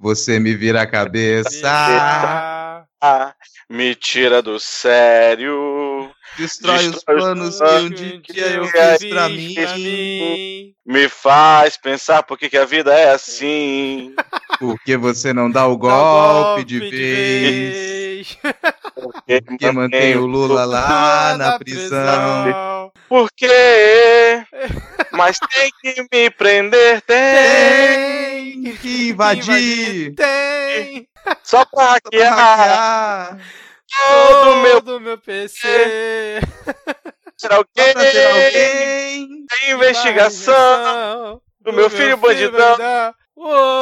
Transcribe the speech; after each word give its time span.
você 0.00 0.40
me 0.40 0.54
vira 0.54 0.80
a 0.80 0.86
cabeça. 0.86 1.68
Ah, 3.02 3.34
me 3.68 3.94
tira 3.94 4.40
do 4.40 4.58
sério. 4.58 6.10
Destrói, 6.38 6.88
os 6.88 7.04
planos 7.04 7.58
que 7.58 7.64
um 7.64 7.90
dia 7.90 8.46
eu 8.52 8.64
fiz 8.64 9.10
pra 9.10 9.28
mim. 9.28 10.74
Me 10.86 11.08
faz 11.08 11.76
pensar 11.76 12.22
por 12.22 12.38
que, 12.38 12.48
que 12.48 12.56
a 12.56 12.64
vida 12.64 12.94
é 12.94 13.12
assim. 13.12 14.14
Porque 14.58 14.96
você 14.96 15.32
não 15.32 15.50
dá 15.50 15.66
o 15.66 15.76
golpe, 15.76 16.64
de, 16.64 16.78
vez. 16.78 18.38
Porque, 18.94 19.40
Porque 19.42 19.70
mantém 19.70 20.16
o 20.16 20.26
Lula 20.26 20.64
lá 20.64 21.36
na 21.36 21.58
prisão. 21.58 22.92
Por 23.08 23.30
quê? 23.32 24.44
Mas 25.12 25.38
tem 25.38 25.70
que 25.80 26.06
me 26.12 26.30
prender, 26.30 27.00
tem. 27.02 28.62
Tem 28.62 28.76
que 28.76 29.10
invadir. 29.10 30.14
Tem! 30.14 31.08
Só 31.42 31.64
pra 31.64 31.92
hackear 31.92 33.38
todo 33.90 34.52
o 34.52 34.62
meu 34.62 34.80
do 34.80 35.00
meu 35.00 35.18
PC. 35.18 36.40
tirar 37.36 37.64
ter 37.74 37.84
alguém. 37.84 37.94
alguém. 38.26 39.46
Tem 39.46 39.70
investigação 39.72 41.40
do 41.60 41.72
meu 41.72 41.90
filho 41.90 42.16
bandidão. 42.16 43.14
Uou! 43.36 43.80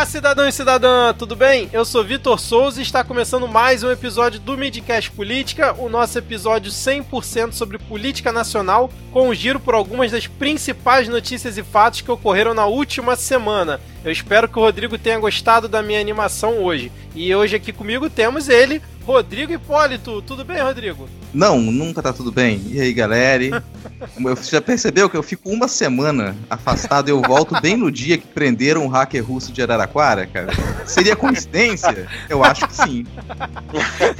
Olá, 0.00 0.06
cidadão 0.06 0.48
e 0.48 0.52
cidadã, 0.52 1.12
tudo 1.12 1.36
bem? 1.36 1.68
Eu 1.74 1.84
sou 1.84 2.02
Vitor 2.02 2.40
Souza 2.40 2.80
e 2.80 2.82
está 2.82 3.04
começando 3.04 3.46
mais 3.46 3.84
um 3.84 3.90
episódio 3.90 4.40
do 4.40 4.56
Midcast 4.56 5.10
Política, 5.10 5.74
o 5.74 5.90
nosso 5.90 6.16
episódio 6.16 6.72
100% 6.72 7.52
sobre 7.52 7.76
política 7.76 8.32
nacional, 8.32 8.90
com 9.12 9.28
um 9.28 9.34
giro 9.34 9.60
por 9.60 9.74
algumas 9.74 10.10
das 10.10 10.26
principais 10.26 11.06
notícias 11.06 11.58
e 11.58 11.62
fatos 11.62 12.00
que 12.00 12.10
ocorreram 12.10 12.54
na 12.54 12.64
última 12.64 13.14
semana. 13.14 13.78
Eu 14.02 14.10
espero 14.10 14.48
que 14.48 14.58
o 14.58 14.62
Rodrigo 14.62 14.96
tenha 14.96 15.18
gostado 15.18 15.68
da 15.68 15.82
minha 15.82 16.00
animação 16.00 16.64
hoje. 16.64 16.90
E 17.20 17.34
hoje 17.34 17.54
aqui 17.54 17.70
comigo 17.70 18.08
temos 18.08 18.48
ele, 18.48 18.80
Rodrigo 19.04 19.52
Hipólito. 19.52 20.22
Tudo 20.22 20.42
bem, 20.42 20.62
Rodrigo? 20.62 21.06
Não, 21.34 21.60
nunca 21.60 22.00
tá 22.00 22.14
tudo 22.14 22.32
bem. 22.32 22.62
E 22.68 22.80
aí, 22.80 22.94
galera? 22.94 23.62
Você 24.18 24.52
já 24.52 24.60
percebeu 24.62 25.10
que 25.10 25.18
eu 25.18 25.22
fico 25.22 25.50
uma 25.50 25.68
semana 25.68 26.34
afastado 26.48 27.08
e 27.08 27.10
eu 27.10 27.20
volto 27.20 27.60
bem 27.60 27.76
no 27.76 27.92
dia 27.92 28.16
que 28.16 28.26
prenderam 28.26 28.86
um 28.86 28.88
hacker 28.88 29.22
russo 29.22 29.52
de 29.52 29.60
Araraquara, 29.60 30.26
cara? 30.26 30.50
Seria 30.86 31.14
coincidência? 31.14 32.08
Eu 32.26 32.42
acho 32.42 32.66
que 32.66 32.74
sim. 32.74 33.06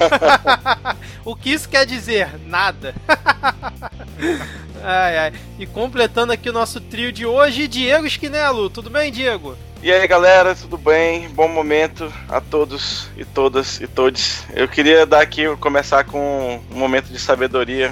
o 1.25 1.35
que 1.35 1.53
isso 1.53 1.67
quer 1.67 1.87
dizer? 1.87 2.29
Nada. 2.45 2.93
ai, 4.83 5.17
ai. 5.17 5.33
E 5.57 5.65
completando 5.65 6.33
aqui 6.33 6.51
o 6.51 6.53
nosso 6.53 6.79
trio 6.79 7.11
de 7.11 7.25
hoje, 7.25 7.67
Diego 7.67 8.05
Esquinelo. 8.05 8.69
Tudo 8.69 8.91
bem, 8.91 9.11
Diego? 9.11 9.57
E 9.83 9.91
aí 9.91 10.07
galera, 10.07 10.53
tudo 10.53 10.77
bem? 10.77 11.27
Bom 11.29 11.47
momento 11.47 12.13
a 12.29 12.39
todos 12.39 13.09
e 13.17 13.25
todas 13.25 13.81
e 13.81 13.87
todos. 13.87 14.43
Eu 14.53 14.67
queria 14.67 15.07
dar 15.07 15.21
aqui, 15.21 15.43
começar 15.55 16.03
com 16.03 16.61
um 16.71 16.77
momento 16.77 17.07
de 17.07 17.17
sabedoria. 17.17 17.91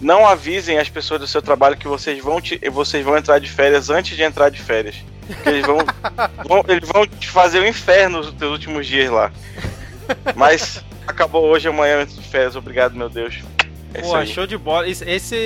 Não 0.00 0.26
avisem 0.26 0.80
as 0.80 0.88
pessoas 0.88 1.20
do 1.20 1.28
seu 1.28 1.40
trabalho 1.40 1.76
que 1.76 1.86
vocês 1.86 2.20
vão, 2.20 2.40
te, 2.40 2.58
vocês 2.70 3.04
vão 3.04 3.16
entrar 3.16 3.38
de 3.38 3.48
férias 3.48 3.88
antes 3.88 4.16
de 4.16 4.22
entrar 4.24 4.48
de 4.48 4.60
férias. 4.60 4.96
Porque 5.28 5.48
eles 5.48 5.64
vão, 5.64 5.78
vão, 6.44 6.64
eles 6.66 6.88
vão 6.88 7.06
te 7.06 7.28
fazer 7.28 7.60
o 7.60 7.68
inferno 7.68 8.18
nos 8.18 8.32
teus 8.32 8.50
últimos 8.50 8.84
dias 8.84 9.08
lá. 9.08 9.30
Mas 10.34 10.84
acabou 11.06 11.44
hoje, 11.44 11.68
amanhã 11.68 11.94
eu 11.94 12.00
entro 12.00 12.16
de 12.16 12.28
férias. 12.28 12.56
Obrigado, 12.56 12.96
meu 12.96 13.08
Deus. 13.08 13.38
É 13.94 14.02
Pô, 14.02 14.24
show 14.26 14.46
de 14.46 14.56
bola. 14.58 14.86
Esse, 14.88 15.08
esse, 15.08 15.36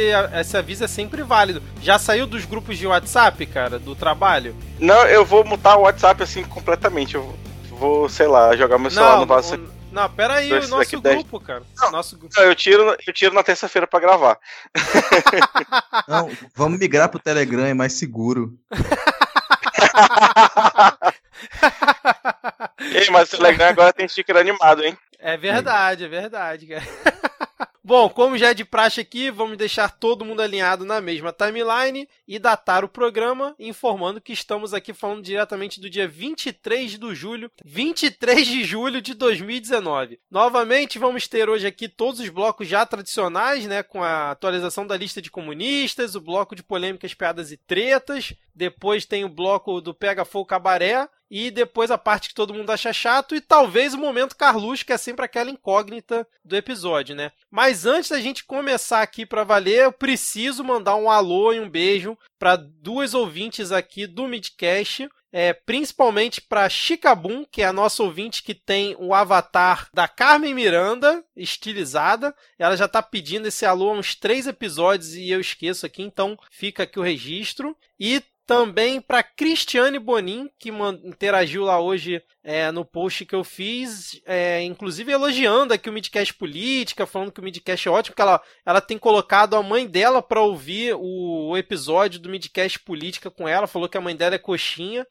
esse 0.41 0.57
aviso 0.57 0.85
é 0.85 0.89
sempre 0.89 1.23
válido. 1.23 1.62
Já 1.81 1.98
saiu 1.98 2.27
dos 2.27 2.45
grupos 2.45 2.77
de 2.77 2.87
WhatsApp, 2.87 3.47
cara, 3.47 3.79
do 3.79 3.95
trabalho? 3.95 4.55
Não, 4.81 5.05
eu 5.07 5.25
vou 5.25 5.45
mutar 5.45 5.77
o 5.77 5.83
WhatsApp 5.83 6.23
assim 6.23 6.42
completamente. 6.42 7.14
Eu 7.14 7.35
vou, 7.70 8.08
sei 8.08 8.27
lá, 8.27 8.57
jogar 8.57 8.79
meu 8.79 8.91
celular 8.91 9.19
no 9.20 9.27
vaso. 9.27 9.55
o- 9.57 9.83
não, 9.92 10.08
pera 10.08 10.35
aí, 10.36 10.51
o 10.51 10.69
nosso 10.69 11.01
grupo, 11.03 11.39
cara. 11.39 11.63
Não. 11.79 11.91
Nosso 11.92 12.17
grupo. 12.17 12.35
Não, 12.35 12.45
eu 12.45 12.55
tiro, 12.55 12.97
eu 13.07 13.13
tiro 13.13 13.35
na 13.35 13.42
terça-feira 13.42 13.86
pra 13.86 14.01
gravar. 14.01 14.39
Não, 16.09 16.30
vamos 16.55 16.79
migrar 16.79 17.11
pro 17.11 17.20
Telegram, 17.20 17.67
é 17.67 17.74
mais 17.74 17.92
seguro. 17.92 18.55
Ei, 22.95 23.11
mas 23.11 23.33
o 23.33 23.36
Telegram 23.36 23.69
agora 23.69 23.92
tem 23.92 24.08
sticker 24.08 24.36
animado, 24.36 24.85
hein? 24.85 24.97
É 25.19 25.36
verdade, 25.36 26.05
é 26.05 26.08
verdade, 26.08 26.67
cara. 26.67 26.83
Bom, 27.85 28.08
como 28.08 28.39
já 28.39 28.51
é 28.51 28.55
de 28.55 28.64
praxe 28.64 29.01
aqui, 29.01 29.29
vamos 29.29 29.58
deixar 29.58 29.91
todo 29.91 30.25
mundo 30.25 30.41
alinhado 30.41 30.85
na 30.85 31.01
mesma 31.01 31.33
timeline 31.33 32.08
e 32.29 32.39
datar 32.39 32.85
o 32.85 32.89
programa, 32.89 33.57
informando 33.58 34.20
que 34.20 34.33
estamos 34.33 34.73
aqui 34.73 34.95
falando 34.95 35.20
diretamente 35.20 35.80
do 35.80 35.91
dia 35.91 36.07
23 36.07 36.92
de 36.97 37.14
julho, 37.14 37.51
23 37.64 38.47
de 38.47 38.63
julho 38.63 39.03
de 39.03 39.14
2019. 39.14 40.20
Novamente, 40.30 40.97
vamos 40.97 41.27
ter 41.27 41.51
hoje 41.51 41.67
aqui 41.67 41.89
todos 41.89 42.20
os 42.20 42.29
blocos 42.29 42.69
já 42.69 42.86
tradicionais, 42.86 43.67
né, 43.67 43.83
com 43.83 44.01
a 44.01 44.30
atualização 44.30 44.86
da 44.86 44.97
lista 44.97 45.20
de 45.20 45.30
comunistas, 45.30 46.14
o 46.14 46.20
bloco 46.20 46.55
de 46.55 46.63
polêmicas, 46.63 47.14
piadas 47.14 47.51
e 47.51 47.57
tretas, 47.57 48.33
depois 48.55 49.05
tem 49.05 49.24
o 49.24 49.29
bloco 49.29 49.80
do 49.80 49.92
Pega 49.92 50.24
Fogo 50.24 50.47
Cabaré, 50.47 51.09
e 51.35 51.51
depois 51.51 51.91
a 51.91 51.97
parte 51.97 52.29
que 52.29 52.35
todo 52.35 52.53
mundo 52.53 52.69
acha 52.69 52.93
chato, 52.93 53.35
e 53.35 53.41
talvez 53.41 53.95
o 53.95 53.98
momento 53.98 54.37
Carluxo, 54.37 54.85
que 54.85 54.93
é 54.93 54.98
sempre 54.98 55.25
aquela 55.25 55.51
incógnita 55.51 56.29
do 56.45 56.55
episódio, 56.55 57.17
né? 57.17 57.33
Mas 57.51 57.87
antes 57.87 58.11
da 58.11 58.20
gente 58.20 58.45
começar 58.45 59.01
aqui 59.01 59.25
para 59.25 59.42
valer, 59.42 59.85
eu 59.85 59.92
preciso 59.92 60.63
mandar 60.63 60.95
um 60.97 61.11
alô 61.11 61.55
e 61.55 61.59
um 61.59 61.71
beijo 61.71 62.19
para 62.39 62.57
duas 62.57 63.15
ouvintes 63.15 63.73
aqui 63.73 64.07
do 64.07 64.29
Midcast. 64.29 65.09
É, 65.35 65.55
principalmente 65.55 66.42
para 66.42 66.69
Chicabum, 66.69 67.47
que 67.51 67.63
é 67.63 67.65
a 67.65 67.73
nossa 67.73 68.03
ouvinte 68.03 68.42
que 68.42 68.55
tem 68.55 68.95
o 68.98 69.15
avatar 69.15 69.89
da 69.95 70.07
Carmen 70.07 70.53
Miranda 70.53 71.25
estilizada. 71.35 72.35
Ela 72.59 72.77
já 72.77 72.87
tá 72.87 73.03
pedindo 73.03 73.48
esse 73.48 73.65
alô 73.65 73.89
há 73.89 73.92
uns 73.95 74.15
três 74.15 74.47
episódios 74.47 75.15
e 75.15 75.31
eu 75.31 75.41
esqueço 75.41 75.87
aqui, 75.87 76.03
então 76.03 76.39
fica 76.51 76.83
aqui 76.83 77.01
o 77.01 77.03
registro. 77.03 77.75
E 77.98 78.23
também 78.52 79.01
para 79.01 79.23
Cristiane 79.23 79.98
Bonin, 79.98 80.51
que 80.58 80.70
interagiu 81.05 81.64
lá 81.64 81.80
hoje 81.80 82.23
é, 82.45 82.70
no 82.70 82.85
post 82.85 83.24
que 83.24 83.35
eu 83.35 83.42
fiz, 83.42 84.20
é, 84.27 84.63
inclusive 84.63 85.11
elogiando 85.11 85.73
aqui 85.73 85.89
o 85.89 85.92
Midcast 85.92 86.35
Política, 86.35 87.07
falando 87.07 87.33
que 87.33 87.41
o 87.41 87.42
Midcast 87.42 87.89
é 87.89 87.91
ótimo, 87.91 88.14
que 88.14 88.20
ela, 88.20 88.42
ela 88.67 88.80
tem 88.83 88.98
colocado 88.98 89.57
a 89.57 89.62
mãe 89.62 89.86
dela 89.86 90.20
para 90.20 90.42
ouvir 90.42 90.95
o, 90.95 91.48
o 91.48 91.57
episódio 91.57 92.20
do 92.20 92.29
Midcast 92.29 92.79
Política 92.80 93.30
com 93.30 93.48
ela, 93.48 93.67
falou 93.67 93.89
que 93.89 93.96
a 93.96 94.02
mãe 94.02 94.14
dela 94.14 94.35
é 94.35 94.39
coxinha. 94.39 95.07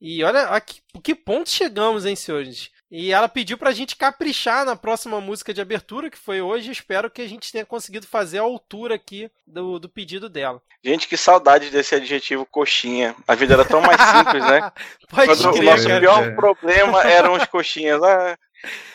E 0.00 0.24
olha 0.24 0.48
a 0.48 0.60
que, 0.60 0.80
que 1.02 1.14
ponto 1.14 1.50
chegamos, 1.50 2.06
hein, 2.06 2.16
senhores? 2.16 2.70
E 2.90 3.12
ela 3.12 3.28
pediu 3.28 3.58
pra 3.58 3.72
gente 3.72 3.96
caprichar 3.96 4.64
na 4.64 4.76
próxima 4.76 5.20
música 5.20 5.52
de 5.52 5.60
abertura, 5.60 6.08
que 6.08 6.16
foi 6.16 6.40
hoje. 6.40 6.70
Espero 6.70 7.10
que 7.10 7.20
a 7.20 7.28
gente 7.28 7.50
tenha 7.50 7.66
conseguido 7.66 8.06
fazer 8.06 8.38
a 8.38 8.42
altura 8.42 8.94
aqui 8.94 9.28
do, 9.46 9.78
do 9.80 9.88
pedido 9.88 10.28
dela. 10.28 10.62
Gente, 10.84 11.08
que 11.08 11.16
saudade 11.16 11.70
desse 11.70 11.96
adjetivo 11.96 12.46
coxinha. 12.46 13.16
A 13.26 13.34
vida 13.34 13.54
era 13.54 13.64
tão 13.64 13.80
mais 13.80 14.00
simples, 14.00 14.44
né? 14.44 14.70
Pode 15.10 15.26
Quando 15.26 15.48
o 15.48 15.52
crer, 15.52 15.64
nosso 15.64 15.88
cara. 15.88 16.00
pior 16.00 16.34
problema 16.36 17.02
eram 17.02 17.34
os 17.34 17.44
coxinhas. 17.46 18.00
Ah, 18.02 18.38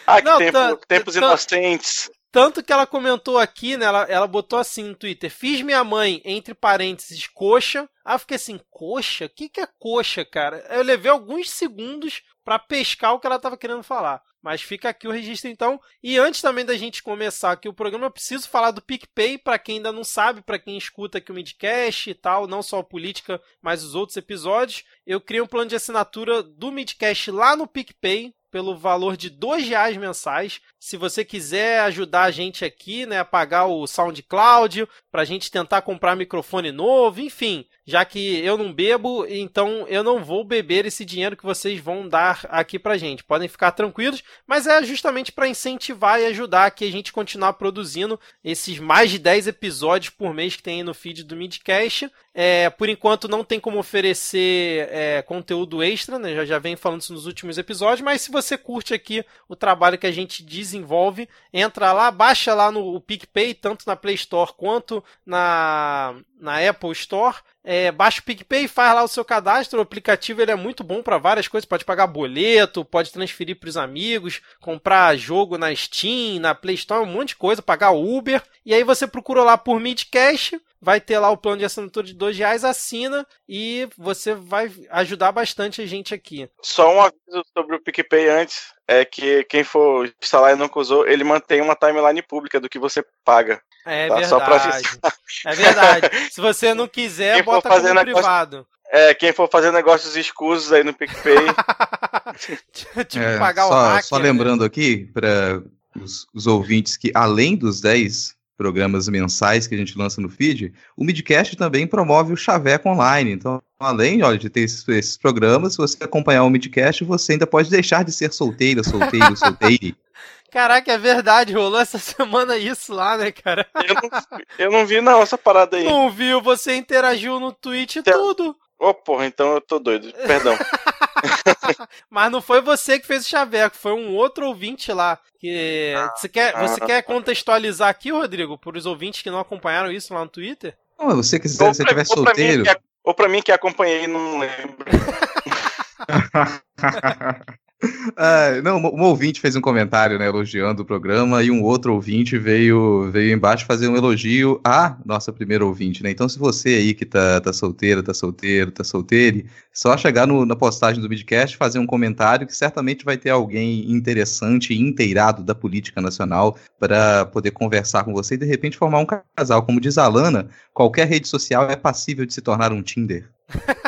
ah 0.07 0.21
que 0.21 0.27
Não, 0.27 0.37
tempo- 0.37 0.85
tempos 0.87 1.13
tá- 1.15 1.19
inocentes. 1.19 2.09
Tanto 2.31 2.63
que 2.63 2.71
ela 2.71 2.87
comentou 2.87 3.37
aqui, 3.37 3.75
né? 3.75 3.85
Ela, 3.85 4.03
ela 4.03 4.27
botou 4.27 4.57
assim 4.57 4.83
no 4.83 4.95
Twitter: 4.95 5.29
Fiz 5.29 5.61
minha 5.61 5.83
mãe, 5.83 6.21
entre 6.23 6.53
parênteses, 6.53 7.27
coxa. 7.27 7.89
Aí 8.05 8.15
eu 8.15 8.19
fiquei 8.19 8.35
assim: 8.35 8.59
coxa? 8.69 9.25
O 9.25 9.29
que, 9.29 9.49
que 9.49 9.59
é 9.59 9.67
coxa, 9.77 10.23
cara? 10.23 10.65
Eu 10.69 10.81
levei 10.81 11.11
alguns 11.11 11.49
segundos 11.49 12.21
pra 12.43 12.57
pescar 12.57 13.13
o 13.13 13.19
que 13.19 13.27
ela 13.27 13.39
tava 13.39 13.57
querendo 13.57 13.83
falar. 13.83 14.21
Mas 14.41 14.61
fica 14.61 14.89
aqui 14.89 15.07
o 15.07 15.11
registro 15.11 15.49
então. 15.49 15.79
E 16.01 16.17
antes 16.17 16.41
também 16.41 16.65
da 16.65 16.75
gente 16.75 17.03
começar 17.03 17.51
aqui 17.51 17.69
o 17.69 17.73
programa, 17.73 18.07
eu 18.07 18.11
preciso 18.11 18.49
falar 18.49 18.71
do 18.71 18.81
PicPay, 18.81 19.37
pra 19.37 19.59
quem 19.59 19.75
ainda 19.75 19.91
não 19.91 20.03
sabe, 20.03 20.41
pra 20.41 20.57
quem 20.57 20.77
escuta 20.77 21.19
aqui 21.19 21.31
o 21.31 21.35
Midcast 21.35 22.09
e 22.09 22.15
tal, 22.15 22.47
não 22.47 22.63
só 22.63 22.79
a 22.79 22.83
política, 22.83 23.39
mas 23.61 23.83
os 23.83 23.93
outros 23.93 24.17
episódios. 24.17 24.83
Eu 25.05 25.21
criei 25.21 25.41
um 25.41 25.47
plano 25.47 25.69
de 25.69 25.75
assinatura 25.75 26.41
do 26.41 26.71
Midcast 26.71 27.29
lá 27.29 27.55
no 27.55 27.67
PicPay, 27.67 28.33
pelo 28.49 28.75
valor 28.75 29.15
de 29.15 29.29
R$ 29.29 29.61
reais 29.61 29.95
mensais. 29.95 30.59
Se 30.83 30.97
você 30.97 31.23
quiser 31.23 31.81
ajudar 31.81 32.23
a 32.23 32.31
gente 32.31 32.65
aqui, 32.65 33.05
né, 33.05 33.19
a 33.19 33.23
pagar 33.23 33.67
o 33.67 33.85
SoundCloud, 33.85 34.87
pra 35.11 35.23
gente 35.23 35.51
tentar 35.51 35.83
comprar 35.83 36.15
microfone 36.15 36.71
novo, 36.71 37.21
enfim, 37.21 37.67
já 37.85 38.03
que 38.03 38.43
eu 38.43 38.57
não 38.57 38.73
bebo, 38.73 39.27
então 39.27 39.85
eu 39.87 40.03
não 40.03 40.23
vou 40.23 40.43
beber 40.43 40.87
esse 40.87 41.05
dinheiro 41.05 41.37
que 41.37 41.43
vocês 41.43 41.79
vão 41.79 42.09
dar 42.09 42.45
aqui 42.49 42.79
pra 42.79 42.97
gente. 42.97 43.23
Podem 43.23 43.47
ficar 43.47 43.73
tranquilos, 43.73 44.23
mas 44.47 44.65
é 44.65 44.81
justamente 44.83 45.31
para 45.31 45.47
incentivar 45.47 46.19
e 46.19 46.25
ajudar 46.25 46.65
aqui 46.65 46.87
a 46.87 46.91
gente 46.91 47.13
continuar 47.13 47.53
produzindo 47.53 48.19
esses 48.43 48.79
mais 48.79 49.11
de 49.11 49.19
10 49.19 49.47
episódios 49.47 50.09
por 50.09 50.33
mês 50.33 50.55
que 50.55 50.63
tem 50.63 50.77
aí 50.77 50.83
no 50.83 50.95
feed 50.95 51.23
do 51.23 51.35
Midcast. 51.35 52.09
É, 52.33 52.69
por 52.69 52.87
enquanto 52.87 53.27
não 53.27 53.43
tem 53.43 53.59
como 53.59 53.77
oferecer 53.77 54.87
é, 54.89 55.21
conteúdo 55.21 55.83
extra, 55.83 56.17
né? 56.17 56.33
Já, 56.33 56.45
já 56.45 56.59
vem 56.59 56.77
falando 56.77 57.01
isso 57.01 57.13
nos 57.13 57.25
últimos 57.25 57.57
episódios, 57.57 58.01
mas 58.01 58.21
se 58.21 58.31
você 58.31 58.57
curte 58.57 58.93
aqui 58.93 59.25
o 59.49 59.55
trabalho 59.55 59.97
que 59.97 60.07
a 60.07 60.11
gente 60.11 60.41
desenvolve. 60.71 61.27
Entra 61.53 61.91
lá, 61.91 62.09
baixa 62.09 62.53
lá 62.53 62.71
no 62.71 62.99
PicPay, 63.01 63.53
tanto 63.53 63.83
na 63.85 63.95
Play 63.95 64.15
Store 64.15 64.53
quanto 64.55 65.03
na, 65.25 66.15
na 66.41 66.57
Apple 66.67 66.91
Store. 66.91 67.37
É, 67.63 67.91
baixa 67.91 68.19
o 68.19 68.23
PicPay, 68.23 68.67
faz 68.67 68.95
lá 68.95 69.03
o 69.03 69.07
seu 69.07 69.23
cadastro. 69.23 69.79
O 69.79 69.81
aplicativo 69.83 70.41
ele 70.41 70.51
é 70.51 70.55
muito 70.55 70.83
bom 70.83 71.01
para 71.03 71.17
várias 71.17 71.47
coisas. 71.47 71.65
Pode 71.65 71.85
pagar 71.85 72.07
boleto, 72.07 72.83
pode 72.83 73.11
transferir 73.11 73.59
para 73.59 73.69
os 73.69 73.77
amigos, 73.77 74.41
comprar 74.59 75.15
jogo 75.15 75.57
na 75.57 75.73
Steam, 75.75 76.39
na 76.39 76.55
Play 76.55 76.75
Store, 76.75 77.03
um 77.03 77.11
monte 77.11 77.29
de 77.29 77.35
coisa, 77.35 77.61
pagar 77.61 77.91
Uber. 77.91 78.41
E 78.65 78.73
aí 78.73 78.83
você 78.83 79.07
procura 79.07 79.43
lá 79.43 79.57
por 79.57 79.79
Midcast 79.79 80.59
vai 80.81 80.99
ter 80.99 81.19
lá 81.19 81.29
o 81.29 81.37
plano 81.37 81.59
de 81.59 81.65
assinatura 81.65 82.07
de 82.07 82.13
dois 82.13 82.35
reais, 82.35 82.65
assina 82.65 83.25
e 83.47 83.87
você 83.95 84.33
vai 84.33 84.71
ajudar 84.89 85.31
bastante 85.31 85.81
a 85.81 85.85
gente 85.85 86.13
aqui. 86.13 86.49
Só 86.61 86.91
um 86.91 87.01
aviso 87.01 87.43
sobre 87.55 87.75
o 87.75 87.79
PicPay 87.79 88.29
antes, 88.29 88.73
é 88.87 89.05
que 89.05 89.43
quem 89.43 89.63
for 89.63 90.11
instalar 90.19 90.53
e 90.53 90.55
nunca 90.55 90.79
usou, 90.79 91.07
ele 91.07 91.23
mantém 91.23 91.61
uma 91.61 91.75
timeline 91.75 92.21
pública 92.23 92.59
do 92.59 92.67
que 92.67 92.79
você 92.79 93.05
paga. 93.23 93.61
É 93.85 94.07
tá? 94.07 94.15
verdade. 94.15 94.99
É 95.45 95.55
verdade. 95.55 96.09
Se 96.31 96.41
você 96.41 96.73
não 96.73 96.87
quiser, 96.87 97.35
quem 97.35 97.43
bota 97.43 97.69
como 97.69 97.81
negócio... 97.81 98.03
privado. 98.03 98.67
É, 98.91 99.13
quem 99.13 99.31
for 99.31 99.49
fazer 99.49 99.71
negócios 99.71 100.15
escusos 100.17 100.71
aí 100.73 100.83
no 100.83 100.93
PicPay. 100.93 101.37
tipo, 103.07 103.23
é, 103.23 103.39
pagar 103.39 103.67
só, 103.67 103.69
o 103.69 103.87
hacker, 103.87 104.03
Só 104.03 104.17
né? 104.17 104.23
lembrando 104.23 104.65
aqui, 104.65 105.09
para 105.13 105.63
os, 105.95 106.27
os 106.33 106.45
ouvintes, 106.45 106.97
que 106.97 107.09
além 107.15 107.55
dos 107.55 107.79
10 107.79 108.35
programas 108.57 109.07
mensais 109.07 109.65
que 109.65 109.73
a 109.73 109.77
gente 109.77 109.97
lança 109.97 110.21
no 110.21 110.29
feed, 110.29 110.73
o 110.95 111.03
Midcast 111.03 111.55
também 111.55 111.87
promove 111.87 112.33
o 112.33 112.37
Chaveco 112.37 112.89
Online. 112.89 113.31
Então, 113.31 113.63
além 113.85 114.23
olha, 114.23 114.37
de 114.37 114.49
ter 114.49 114.61
esses, 114.61 114.87
esses, 114.87 115.17
programas, 115.17 115.73
se 115.73 115.77
você 115.77 116.03
acompanhar 116.03 116.43
o 116.43 116.49
Midcast, 116.49 117.03
você 117.03 117.33
ainda 117.33 117.47
pode 117.47 117.69
deixar 117.69 118.03
de 118.03 118.11
ser 118.11 118.31
solteira, 118.31 118.83
solteiro, 118.83 119.35
solteire. 119.35 119.95
Caraca, 120.51 120.91
é 120.91 120.97
verdade, 120.97 121.53
rolou 121.53 121.79
essa 121.79 121.97
semana 121.97 122.57
isso 122.57 122.93
lá, 122.93 123.17
né, 123.17 123.31
cara? 123.31 123.65
Eu 123.87 123.95
não, 123.95 124.21
eu 124.59 124.71
não 124.71 124.85
vi, 124.85 124.99
não, 124.99 125.21
essa 125.21 125.37
parada 125.37 125.77
aí. 125.77 125.85
Não 125.85 126.11
viu, 126.11 126.41
você 126.41 126.75
interagiu 126.75 127.39
no 127.39 127.53
Twitch 127.53 127.97
e 127.97 128.03
tudo. 128.03 128.55
Ô, 128.77 128.89
oh, 128.89 128.93
porra, 128.93 129.25
então 129.27 129.53
eu 129.53 129.61
tô 129.61 129.79
doido. 129.79 130.11
Perdão. 130.11 130.57
Mas 132.09 132.31
não 132.31 132.41
foi 132.41 132.61
você 132.61 132.99
que 132.99 133.07
fez 133.07 133.25
o 133.25 133.29
chaveco, 133.29 133.77
foi 133.77 133.93
um 133.93 134.13
outro 134.15 134.47
ouvinte 134.47 134.91
lá. 134.91 135.19
Que... 135.39 135.93
Ah, 135.95 136.13
você, 136.17 136.27
quer, 136.27 136.53
você 136.59 136.83
ah, 136.83 136.85
quer 136.85 137.01
contextualizar 137.03 137.87
aqui, 137.87 138.11
Rodrigo, 138.11 138.57
para 138.57 138.77
os 138.77 138.85
ouvintes 138.85 139.21
que 139.21 139.31
não 139.31 139.39
acompanharam 139.39 139.91
isso 139.91 140.13
lá 140.13 140.21
no 140.21 140.29
Twitter? 140.29 140.75
Não, 140.99 141.15
você 141.15 141.39
quiser, 141.39 141.73
se 141.73 141.75
você 141.75 141.83
estiver 141.83 142.05
solteiro. 142.05 142.63
Mim, 142.63 142.69
ou 143.03 143.13
pra 143.13 143.27
mim 143.27 143.41
que 143.41 143.51
acompanhei, 143.51 144.07
não 144.07 144.39
lembro. 144.39 144.85
Ah, 148.17 148.61
não, 148.63 148.77
um 148.77 149.01
ouvinte 149.03 149.39
fez 149.39 149.55
um 149.55 149.61
comentário, 149.61 150.19
né, 150.19 150.27
elogiando 150.27 150.83
o 150.83 150.85
programa, 150.85 151.43
e 151.43 151.49
um 151.49 151.63
outro 151.63 151.93
ouvinte 151.93 152.37
veio, 152.37 153.09
veio 153.11 153.33
embaixo 153.33 153.65
fazer 153.65 153.87
um 153.87 153.95
elogio 153.95 154.59
à 154.63 154.97
nossa 155.05 155.31
primeira 155.31 155.65
ouvinte, 155.65 156.03
né? 156.03 156.11
Então, 156.11 156.27
se 156.27 156.37
você 156.37 156.69
aí 156.69 156.93
que 156.93 157.05
tá, 157.05 157.39
tá 157.41 157.53
solteira, 157.53 158.03
tá 158.03 158.13
solteiro, 158.13 158.71
tá 158.71 158.83
solteire, 158.83 159.45
só 159.73 159.97
chegar 159.97 160.27
no, 160.27 160.45
na 160.45 160.55
postagem 160.55 161.01
do 161.01 161.09
Midcast, 161.09 161.57
fazer 161.57 161.79
um 161.79 161.85
comentário 161.85 162.45
que 162.45 162.55
certamente 162.55 163.05
vai 163.05 163.17
ter 163.17 163.29
alguém 163.29 163.91
interessante 163.91 164.73
e 164.73 164.79
inteirado 164.79 165.43
da 165.43 165.55
política 165.55 166.01
nacional 166.01 166.57
para 166.79 167.25
poder 167.25 167.51
conversar 167.51 168.03
com 168.03 168.13
você 168.13 168.35
e 168.35 168.37
de 168.37 168.45
repente 168.45 168.77
formar 168.77 168.99
um 168.99 169.07
casal. 169.35 169.63
Como 169.63 169.79
diz 169.79 169.97
a 169.97 170.05
Alana, 170.05 170.49
qualquer 170.73 171.07
rede 171.07 171.27
social 171.27 171.69
é 171.69 171.75
passível 171.75 172.25
de 172.25 172.33
se 172.33 172.41
tornar 172.41 172.71
um 172.71 172.81
Tinder. 172.81 173.29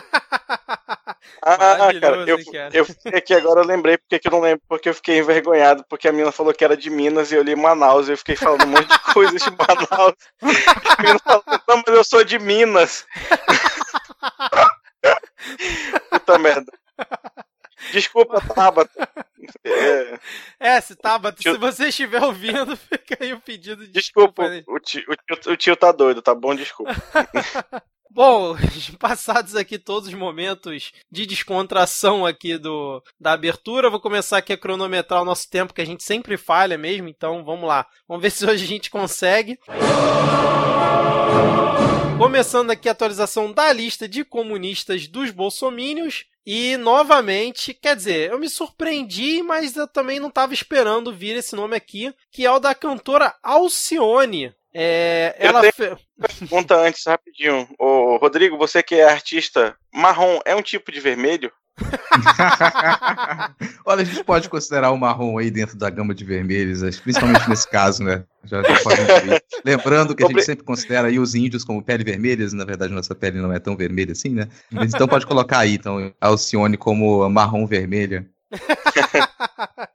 Ah, 1.45 1.91
cara, 1.99 2.25
eu, 2.25 2.37
eu 2.71 2.85
fiquei 2.85 3.15
aqui 3.15 3.33
agora, 3.33 3.59
eu 3.59 3.65
lembrei 3.65 3.97
porque 3.97 4.17
que 4.17 4.29
eu 4.29 4.31
não 4.31 4.39
lembro, 4.39 4.63
porque 4.67 4.87
eu 4.87 4.93
fiquei 4.93 5.19
envergonhado, 5.19 5.83
porque 5.89 6.07
a 6.07 6.13
mina 6.13 6.31
falou 6.31 6.53
que 6.53 6.63
era 6.63 6.77
de 6.77 6.89
Minas 6.89 7.31
e 7.31 7.35
eu 7.35 7.43
li 7.43 7.53
Manaus, 7.53 8.07
e 8.07 8.13
eu 8.13 8.17
fiquei 8.17 8.37
falando 8.37 8.63
um 8.63 8.67
monte 8.67 8.87
de 8.87 9.13
coisas 9.13 9.41
de 9.41 9.51
Manaus. 9.51 10.15
A 10.97 11.01
mina 11.01 11.19
falou, 11.19 11.43
não, 11.67 11.83
mas 11.85 11.95
eu 11.95 12.03
sou 12.03 12.23
de 12.23 12.39
Minas. 12.39 13.05
Puta 16.09 16.39
merda. 16.39 16.71
Desculpa, 17.91 18.39
Tabata. 18.39 19.09
É, 19.65 20.19
é 20.59 20.81
se 20.81 20.95
Tabata, 20.95 21.41
tio... 21.41 21.53
se 21.53 21.57
você 21.57 21.89
estiver 21.89 22.23
ouvindo, 22.23 22.75
fica 22.77 23.17
aí 23.19 23.33
o 23.33 23.41
pedido 23.41 23.85
de 23.85 23.91
desculpa. 23.91 24.49
desculpa 24.49 24.71
o, 24.71 24.79
tio, 24.79 25.03
o, 25.09 25.15
tio, 25.15 25.51
o 25.51 25.57
tio 25.57 25.75
tá 25.75 25.91
doido, 25.91 26.21
tá 26.21 26.33
bom? 26.33 26.55
Desculpa. 26.55 26.93
Bom, 28.15 28.55
passados 28.99 29.55
aqui 29.55 29.79
todos 29.79 30.07
os 30.07 30.13
momentos 30.13 30.91
de 31.11 31.25
descontração 31.25 32.27
aqui 32.27 32.59
do 32.59 33.01
da 33.19 33.31
abertura, 33.31 33.89
vou 33.89 33.99
começar 33.99 34.37
aqui 34.37 34.53
a 34.53 34.57
cronometrar 34.57 35.23
o 35.23 35.25
nosso 35.25 35.49
tempo, 35.49 35.73
que 35.73 35.81
a 35.81 35.85
gente 35.85 36.03
sempre 36.03 36.37
falha 36.37 36.77
mesmo, 36.77 37.09
então 37.09 37.43
vamos 37.43 37.67
lá. 37.67 37.87
Vamos 38.07 38.21
ver 38.21 38.29
se 38.31 38.45
hoje 38.45 38.65
a 38.65 38.67
gente 38.67 38.91
consegue. 38.91 39.57
Começando 42.19 42.69
aqui 42.69 42.87
a 42.87 42.91
atualização 42.91 43.51
da 43.51 43.73
lista 43.73 44.07
de 44.07 44.23
comunistas 44.23 45.07
dos 45.07 45.31
bolsomínios. 45.31 46.25
E 46.45 46.77
novamente, 46.77 47.73
quer 47.73 47.95
dizer, 47.95 48.29
eu 48.29 48.37
me 48.37 48.47
surpreendi, 48.47 49.41
mas 49.41 49.75
eu 49.75 49.87
também 49.87 50.19
não 50.19 50.27
estava 50.27 50.53
esperando 50.53 51.11
vir 51.11 51.35
esse 51.35 51.55
nome 51.55 51.75
aqui, 51.75 52.13
que 52.31 52.45
é 52.45 52.51
o 52.51 52.59
da 52.59 52.75
cantora 52.75 53.33
Alcione. 53.41 54.53
É, 54.73 55.35
ela 55.37 55.61
tenho... 55.61 55.97
Pergunta 56.39 56.75
antes, 56.75 57.05
rapidinho. 57.05 57.67
Ô, 57.77 58.17
Rodrigo, 58.17 58.57
você 58.57 58.81
que 58.81 58.95
é 58.95 59.07
artista, 59.07 59.75
marrom 59.93 60.39
é 60.45 60.55
um 60.55 60.61
tipo 60.61 60.91
de 60.91 60.99
vermelho? 60.99 61.51
Olha, 63.85 64.01
a 64.01 64.05
gente 64.05 64.23
pode 64.23 64.47
considerar 64.47 64.91
o 64.91 64.97
marrom 64.97 65.37
aí 65.37 65.49
dentro 65.49 65.77
da 65.77 65.89
gama 65.89 66.13
de 66.13 66.23
vermelhos, 66.23 66.81
principalmente 66.99 67.49
nesse 67.49 67.69
caso, 67.69 68.03
né? 68.03 68.23
Já, 68.43 68.61
já 68.61 69.41
Lembrando 69.65 70.15
que 70.15 70.23
a 70.23 70.27
gente 70.27 70.43
sempre 70.43 70.63
considera 70.63 71.07
aí 71.07 71.17
os 71.17 71.33
índios 71.33 71.63
como 71.63 71.83
pele 71.83 72.03
vermelha, 72.03 72.47
na 72.53 72.65
verdade 72.65 72.93
nossa 72.93 73.15
pele 73.15 73.41
não 73.41 73.51
é 73.51 73.59
tão 73.59 73.75
vermelha 73.75 74.11
assim, 74.11 74.29
né? 74.29 74.47
Então 74.71 75.07
pode 75.07 75.25
colocar 75.25 75.59
aí, 75.59 75.73
então, 75.73 76.13
a 76.21 76.27
Alcione 76.27 76.77
como 76.77 77.27
marrom 77.29 77.65
vermelha. 77.65 78.27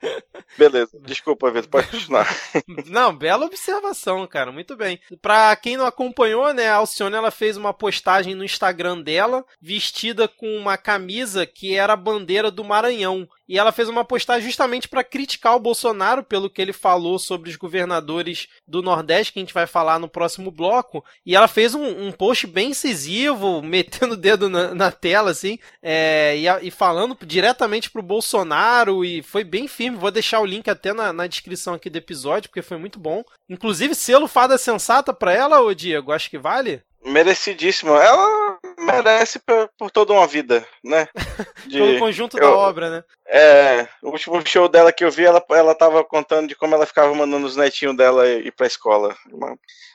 Beleza, 0.56 0.98
desculpa, 1.02 1.50
Vitor, 1.50 1.68
pode 1.68 1.88
continuar. 1.88 2.26
Não, 2.86 3.14
bela 3.14 3.46
observação, 3.46 4.26
cara, 4.26 4.50
muito 4.50 4.76
bem. 4.76 5.00
Pra 5.20 5.54
quem 5.56 5.76
não 5.76 5.86
acompanhou, 5.86 6.52
né, 6.52 6.68
a 6.68 6.76
Alcione 6.76 7.14
ela 7.14 7.30
fez 7.30 7.56
uma 7.56 7.74
postagem 7.74 8.34
no 8.34 8.44
Instagram 8.44 9.00
dela, 9.00 9.44
vestida 9.60 10.26
com 10.26 10.56
uma 10.56 10.76
camisa 10.76 11.46
que 11.46 11.74
era 11.74 11.92
a 11.92 11.96
bandeira 11.96 12.50
do 12.50 12.64
Maranhão. 12.64 13.28
E 13.48 13.58
ela 13.58 13.72
fez 13.72 13.88
uma 13.88 14.04
postagem 14.04 14.46
justamente 14.46 14.88
para 14.88 15.02
criticar 15.02 15.56
o 15.56 15.60
Bolsonaro 15.60 16.22
pelo 16.22 16.50
que 16.50 16.60
ele 16.60 16.72
falou 16.72 17.18
sobre 17.18 17.48
os 17.48 17.56
governadores 17.56 18.46
do 18.66 18.82
Nordeste, 18.82 19.32
que 19.32 19.38
a 19.38 19.42
gente 19.42 19.54
vai 19.54 19.66
falar 19.66 19.98
no 19.98 20.08
próximo 20.08 20.50
bloco. 20.50 21.02
E 21.24 21.34
ela 21.34 21.48
fez 21.48 21.74
um, 21.74 22.08
um 22.08 22.12
post 22.12 22.46
bem 22.46 22.70
incisivo, 22.70 23.60
metendo 23.64 24.14
o 24.14 24.16
dedo 24.16 24.50
na, 24.50 24.74
na 24.74 24.92
tela, 24.92 25.30
assim, 25.30 25.58
é, 25.82 26.36
e, 26.36 26.66
e, 26.66 26.70
falando 26.70 27.16
diretamente 27.24 27.90
pro 27.90 28.02
Bolsonaro. 28.02 29.04
E 29.04 29.22
foi 29.22 29.44
bem 29.44 29.66
firme. 29.66 29.96
Vou 29.96 30.10
deixar 30.10 30.40
o 30.40 30.46
link 30.46 30.68
até 30.68 30.92
na, 30.92 31.12
na 31.12 31.26
descrição 31.26 31.74
aqui 31.74 31.88
do 31.88 31.96
episódio, 31.96 32.50
porque 32.50 32.62
foi 32.62 32.76
muito 32.76 32.98
bom. 32.98 33.24
Inclusive, 33.48 33.94
selo 33.94 34.28
fada 34.28 34.58
sensata 34.58 35.14
pra 35.14 35.32
ela, 35.32 35.62
ô 35.62 35.72
Diego, 35.72 36.12
acho 36.12 36.28
que 36.28 36.38
vale? 36.38 36.82
Merecidíssimo. 37.04 37.92
Ela 37.92 38.57
merece 38.78 39.38
por, 39.38 39.68
por 39.76 39.90
toda 39.90 40.12
uma 40.12 40.26
vida, 40.26 40.66
né? 40.82 41.08
De, 41.66 41.78
Pelo 41.78 41.98
conjunto 41.98 42.38
eu, 42.38 42.40
da 42.40 42.56
obra, 42.56 42.90
né? 42.90 43.04
É, 43.26 43.88
o 44.02 44.10
último 44.10 44.40
show 44.46 44.68
dela 44.68 44.92
que 44.92 45.04
eu 45.04 45.10
vi, 45.10 45.24
ela, 45.24 45.44
ela 45.50 45.74
tava 45.74 46.02
contando 46.04 46.48
de 46.48 46.54
como 46.54 46.74
ela 46.74 46.86
ficava 46.86 47.14
mandando 47.14 47.46
os 47.46 47.56
netinhos 47.56 47.96
dela 47.96 48.26
ir 48.26 48.52
pra 48.52 48.66
escola. 48.66 49.16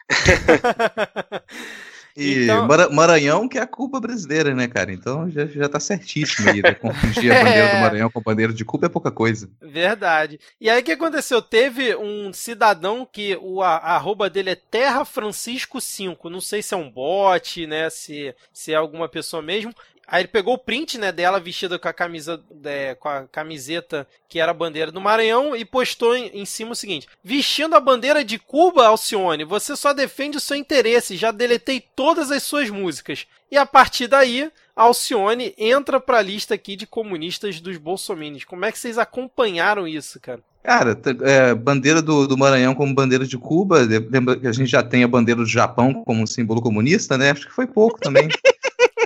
E 2.16 2.44
então... 2.44 2.68
Maranhão 2.92 3.48
que 3.48 3.58
é 3.58 3.62
a 3.62 3.68
culpa 3.68 4.00
brasileira, 4.00 4.54
né, 4.54 4.68
cara? 4.68 4.92
Então 4.92 5.30
já, 5.30 5.46
já 5.46 5.68
tá 5.68 5.80
certíssimo 5.80 6.50
aí, 6.50 6.62
né? 6.62 6.74
Confundir 6.76 7.32
a 7.32 7.44
bandeira 7.44 7.68
é... 7.68 7.76
do 7.76 7.82
Maranhão 7.82 8.12
com 8.12 8.20
a 8.20 8.24
bandeira 8.24 8.54
de 8.54 8.64
Cuba 8.64 8.86
é 8.86 8.90
pouca 8.90 9.12
coisa. 9.12 9.50
Verdade. 9.62 10.40
E 10.62 10.70
aí 10.70 10.82
o 10.82 10.84
que 10.84 10.92
aconteceu? 10.92 11.42
Teve 11.42 11.96
um 11.96 12.32
cidadão 12.32 13.08
que 13.12 13.38
o 13.42 13.62
a, 13.62 13.78
a 13.78 13.96
arroba 13.96 14.30
dele 14.30 14.52
é 14.52 14.56
Terra 14.56 15.04
Francisco 15.04 15.82
5. 15.82 16.30
Não 16.30 16.40
sei 16.40 16.62
se 16.62 16.74
é 16.74 16.78
um 16.78 16.90
bot, 16.90 17.66
né? 17.66 17.90
Se, 17.90 18.36
se 18.54 18.72
é 18.74 18.76
alguma 18.76 19.10
pessoa 19.10 19.42
mesmo. 19.42 19.74
Aí 20.08 20.22
ele 20.22 20.28
pegou 20.28 20.56
o 20.56 20.58
print, 20.58 20.98
né, 20.98 21.12
dela 21.12 21.40
vestida 21.40 21.80
com 21.80 21.88
a 21.88 21.94
camisa, 21.94 22.42
é, 22.66 22.94
com 22.96 23.08
a 23.08 23.24
camiseta 23.24 24.08
que 24.28 24.40
era 24.40 24.52
a 24.52 24.54
bandeira 24.54 24.92
do 24.92 25.00
Maranhão 25.00 25.56
e 25.56 25.64
postou 25.64 26.16
em, 26.16 26.30
em, 26.34 26.46
cima 26.46 26.72
o 26.72 26.76
seguinte: 26.76 27.08
Vestindo 27.24 27.76
a 27.76 27.80
bandeira 27.80 28.24
de 28.24 28.38
Cuba, 28.38 28.88
Alcione, 28.88 29.44
você 29.44 29.76
só 29.76 29.94
defende 29.94 30.38
o 30.38 30.42
seu 30.42 30.58
interesse, 30.58 31.16
já 31.16 31.32
deletei 31.32 31.82
todas 31.96 32.32
as 32.32 32.44
suas 32.44 32.70
músicas. 32.70 33.26
E 33.50 33.58
a 33.58 33.66
partir 33.66 34.08
daí, 34.08 34.52
a 34.76 34.84
Alcione 34.84 35.54
entra 35.58 36.00
pra 36.00 36.22
lista 36.22 36.56
aqui 36.56 36.76
de 36.76 36.88
comunistas 36.88 37.62
dos 37.62 37.78
bolsominions. 37.78 38.44
Como 38.44 38.66
é 38.66 38.72
que 38.72 38.80
vocês 38.80 38.98
acompanharam 38.98 39.88
isso, 39.88 40.20
cara? 40.20 40.42
Cara, 40.64 40.98
é, 41.24 41.54
bandeira 41.54 42.02
do, 42.02 42.26
do, 42.26 42.38
Maranhão 42.38 42.74
como 42.74 42.96
bandeira 42.96 43.28
de 43.28 43.38
Cuba, 43.38 43.80
lembra 44.10 44.38
que 44.38 44.48
a 44.48 44.52
gente 44.54 44.70
já 44.70 44.82
tem 44.82 45.04
a 45.04 45.08
bandeira 45.08 45.42
do 45.42 45.46
Japão 45.46 45.94
como 46.06 46.26
símbolo 46.26 46.62
comunista, 46.62 47.18
né? 47.18 47.32
Acho 47.32 47.48
que 47.48 47.54
foi 47.54 47.68
pouco 47.68 48.00
também. 48.00 48.30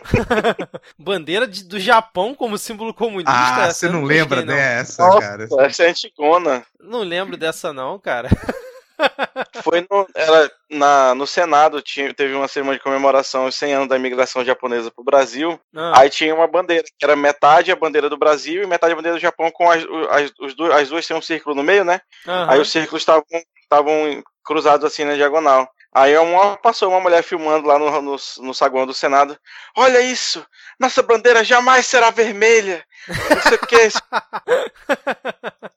bandeira 0.97 1.47
de, 1.47 1.63
do 1.63 1.79
Japão 1.79 2.33
como 2.33 2.57
símbolo 2.57 2.93
comunista. 2.93 3.31
Ah, 3.31 3.71
você 3.71 3.89
não 3.89 4.03
lembra 4.03 4.41
não. 4.41 4.53
dessa, 4.53 5.05
Nossa, 5.05 5.19
cara? 5.21 5.47
Essa 5.59 5.83
é 5.83 5.89
antigona. 5.89 6.63
Não 6.79 7.01
lembro 7.01 7.37
dessa 7.37 7.73
não, 7.73 7.99
cara. 7.99 8.29
Foi 9.63 9.85
no, 9.89 10.07
era 10.15 10.51
na, 10.69 11.13
no 11.13 11.27
Senado, 11.27 11.81
tinha, 11.81 12.13
teve 12.13 12.33
uma 12.33 12.47
cerimônia 12.47 12.79
de 12.79 12.83
comemoração 12.83 13.43
aos 13.43 13.55
100 13.55 13.73
anos 13.73 13.87
da 13.87 13.95
imigração 13.95 14.43
japonesa 14.43 14.89
para 14.89 15.01
o 15.01 15.05
Brasil. 15.05 15.59
Ah. 15.75 16.01
Aí 16.01 16.09
tinha 16.09 16.33
uma 16.33 16.47
bandeira, 16.47 16.83
que 16.83 17.05
era 17.05 17.15
metade 17.15 17.71
a 17.71 17.75
bandeira 17.75 18.09
do 18.09 18.17
Brasil 18.17 18.63
e 18.63 18.67
metade 18.67 18.93
a 18.93 18.95
bandeira 18.95 19.17
do 19.17 19.21
Japão, 19.21 19.51
com 19.51 19.69
as, 19.69 19.83
as, 20.09 20.31
os 20.39 20.71
as 20.71 20.89
duas 20.89 21.05
tinham 21.05 21.19
um 21.19 21.21
círculo 21.21 21.55
no 21.55 21.63
meio, 21.63 21.83
né? 21.83 22.01
Uhum. 22.25 22.49
Aí 22.49 22.59
os 22.59 22.71
círculos 22.71 23.03
estavam 23.03 24.23
cruzados 24.43 24.85
assim 24.85 25.03
na 25.03 25.15
diagonal. 25.15 25.69
Aí 25.93 26.17
uma, 26.17 26.57
passou 26.57 26.89
uma 26.89 26.99
mulher 26.99 27.23
filmando 27.23 27.67
lá 27.67 27.79
no, 27.79 28.01
no, 28.01 28.17
no, 28.39 28.53
saguão 28.53 28.85
do 28.85 28.93
Senado. 28.93 29.39
Olha 29.75 30.01
isso! 30.01 30.45
Nossa 30.79 31.01
bandeira 31.01 31.43
jamais 31.43 31.87
será 31.87 32.11
vermelha! 32.11 32.85
Não 33.07 33.41
sei 33.41 33.55
o 33.55 33.67
que. 33.67 33.89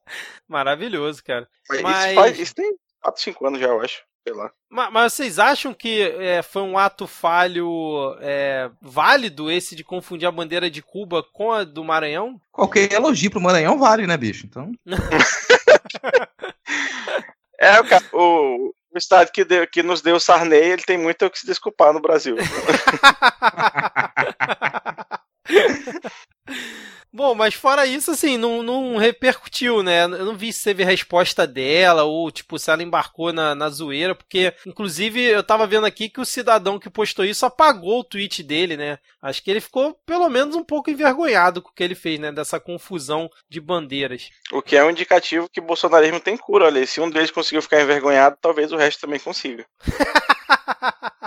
Maravilhoso, 0.49 1.23
cara. 1.25 1.49
Mas... 1.83 2.07
Isso, 2.07 2.15
faz, 2.15 2.39
isso 2.39 2.55
tem 2.55 2.75
4, 3.03 3.23
5 3.23 3.47
anos 3.47 3.61
já, 3.61 3.69
eu 3.69 3.81
acho. 3.81 4.03
Sei 4.23 4.37
lá. 4.37 4.53
Mas, 4.69 4.93
mas 4.93 5.13
vocês 5.13 5.39
acham 5.39 5.73
que 5.73 6.03
é, 6.03 6.43
foi 6.43 6.63
um 6.63 6.77
ato 6.77 7.07
falho 7.07 8.17
é, 8.21 8.71
válido 8.83 9.51
esse 9.51 9.75
de 9.75 9.83
confundir 9.83 10.29
a 10.29 10.33
bandeira 10.33 10.71
de 10.71 10.83
Cuba 10.83 11.23
com 11.23 11.53
a 11.53 11.65
do 11.65 11.83
Maranhão? 11.83 12.39
Qualquer 12.53 12.93
elogio 12.93 13.31
pro 13.31 13.41
Maranhão 13.41 13.79
vale, 13.79 14.07
né, 14.07 14.17
bicho? 14.17 14.47
Então. 14.47 14.73
é, 17.59 17.81
o, 18.13 18.75
o, 18.93 18.99
estado 18.99 19.31
que, 19.33 19.45
deu, 19.45 19.67
que 19.67 19.83
nos 19.83 20.03
deu 20.03 20.17
o 20.17 20.21
Sarney, 20.21 20.59
ele 20.59 20.83
tem 20.83 20.99
muito 20.99 21.25
o 21.25 21.31
que 21.31 21.39
se 21.39 21.47
desculpar 21.47 21.93
no 21.93 22.01
Brasil. 22.01 22.37
Bom, 27.13 27.35
mas 27.35 27.55
fora 27.55 27.87
isso, 27.87 28.13
assim, 28.13 28.37
não, 28.37 28.63
não 28.63 28.97
repercutiu, 28.97 29.83
né? 29.83 30.05
Eu 30.05 30.25
não 30.25 30.37
vi 30.37 30.53
se 30.53 30.63
teve 30.63 30.85
resposta 30.85 31.45
dela 31.45 32.05
ou, 32.05 32.31
tipo, 32.31 32.57
se 32.57 32.71
ela 32.71 32.85
embarcou 32.85 33.33
na, 33.33 33.53
na 33.53 33.69
zoeira, 33.69 34.15
porque, 34.15 34.55
inclusive, 34.65 35.21
eu 35.21 35.43
tava 35.43 35.67
vendo 35.67 35.87
aqui 35.87 36.09
que 36.09 36.21
o 36.21 36.25
cidadão 36.25 36.79
que 36.79 36.89
postou 36.89 37.25
isso 37.25 37.45
apagou 37.45 38.01
o 38.01 38.05
tweet 38.05 38.45
dele, 38.45 38.77
né? 38.77 38.99
Acho 39.21 39.43
que 39.43 39.51
ele 39.51 39.61
ficou, 39.61 39.93
pelo 40.07 40.29
menos, 40.29 40.55
um 40.55 40.63
pouco 40.63 40.89
envergonhado 40.89 41.61
com 41.61 41.71
o 41.71 41.73
que 41.73 41.83
ele 41.83 41.97
fez, 41.97 42.21
né? 42.21 42.31
Dessa 42.31 42.61
confusão 42.61 43.29
de 43.49 43.61
bandeiras. 43.61 44.31
O 44.53 44.63
que 44.63 44.77
é 44.77 44.85
um 44.85 44.91
indicativo 44.91 45.49
que 45.49 45.59
o 45.59 45.65
bolsonarismo 45.65 46.21
tem 46.21 46.37
cura, 46.37 46.67
olha. 46.67 46.87
Se 46.87 47.01
um 47.01 47.11
deles 47.11 47.33
conseguiu 47.33 47.61
ficar 47.61 47.83
envergonhado, 47.83 48.39
talvez 48.41 48.71
o 48.71 48.77
resto 48.77 49.01
também 49.01 49.19
consiga. 49.19 49.67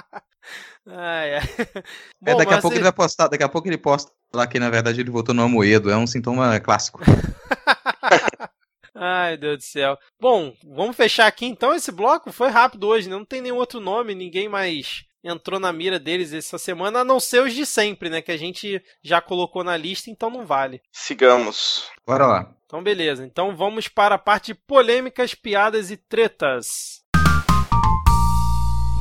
Ai, 0.85 1.35
ai. 1.35 1.41
Bom, 2.21 2.31
é, 2.31 2.35
daqui 2.35 2.53
a 2.53 2.61
pouco 2.61 2.75
ele 2.75 2.83
vai 2.83 2.91
postar, 2.91 3.27
daqui 3.27 3.43
a 3.43 3.49
pouco 3.49 3.67
ele 3.67 3.77
posta 3.77 4.11
lá 4.33 4.47
que 4.47 4.59
na 4.59 4.69
verdade 4.69 4.99
ele 4.99 5.11
votou 5.11 5.33
no 5.33 5.43
Amoedo, 5.43 5.89
é 5.89 5.97
um 5.97 6.07
sintoma 6.07 6.59
clássico. 6.59 6.99
Ai, 8.95 9.37
Deus 9.37 9.57
do 9.57 9.63
céu. 9.63 9.97
Bom, 10.19 10.53
vamos 10.63 10.95
fechar 10.95 11.27
aqui 11.27 11.45
então 11.45 11.73
esse 11.73 11.91
bloco. 11.91 12.31
Foi 12.31 12.49
rápido 12.49 12.87
hoje, 12.87 13.09
né? 13.09 13.15
não 13.15 13.25
tem 13.25 13.41
nenhum 13.41 13.57
outro 13.57 13.79
nome, 13.79 14.13
ninguém 14.13 14.47
mais 14.47 15.05
entrou 15.23 15.59
na 15.59 15.71
mira 15.71 15.97
deles 15.97 16.33
essa 16.33 16.57
semana, 16.57 16.99
a 16.99 17.05
não 17.05 17.19
ser 17.19 17.41
os 17.41 17.53
de 17.53 17.65
sempre, 17.65 18.09
né? 18.09 18.21
Que 18.21 18.31
a 18.31 18.37
gente 18.37 18.83
já 19.01 19.21
colocou 19.21 19.63
na 19.63 19.77
lista, 19.77 20.09
então 20.09 20.29
não 20.29 20.45
vale. 20.45 20.81
Sigamos. 20.91 21.89
Bora 22.05 22.27
lá. 22.27 22.53
Então, 22.65 22.83
beleza. 22.83 23.25
Então 23.25 23.55
vamos 23.55 23.87
para 23.87 24.15
a 24.15 24.19
parte 24.19 24.47
de 24.47 24.55
polêmicas, 24.55 25.33
piadas 25.33 25.91
e 25.91 25.97
tretas. 25.97 27.02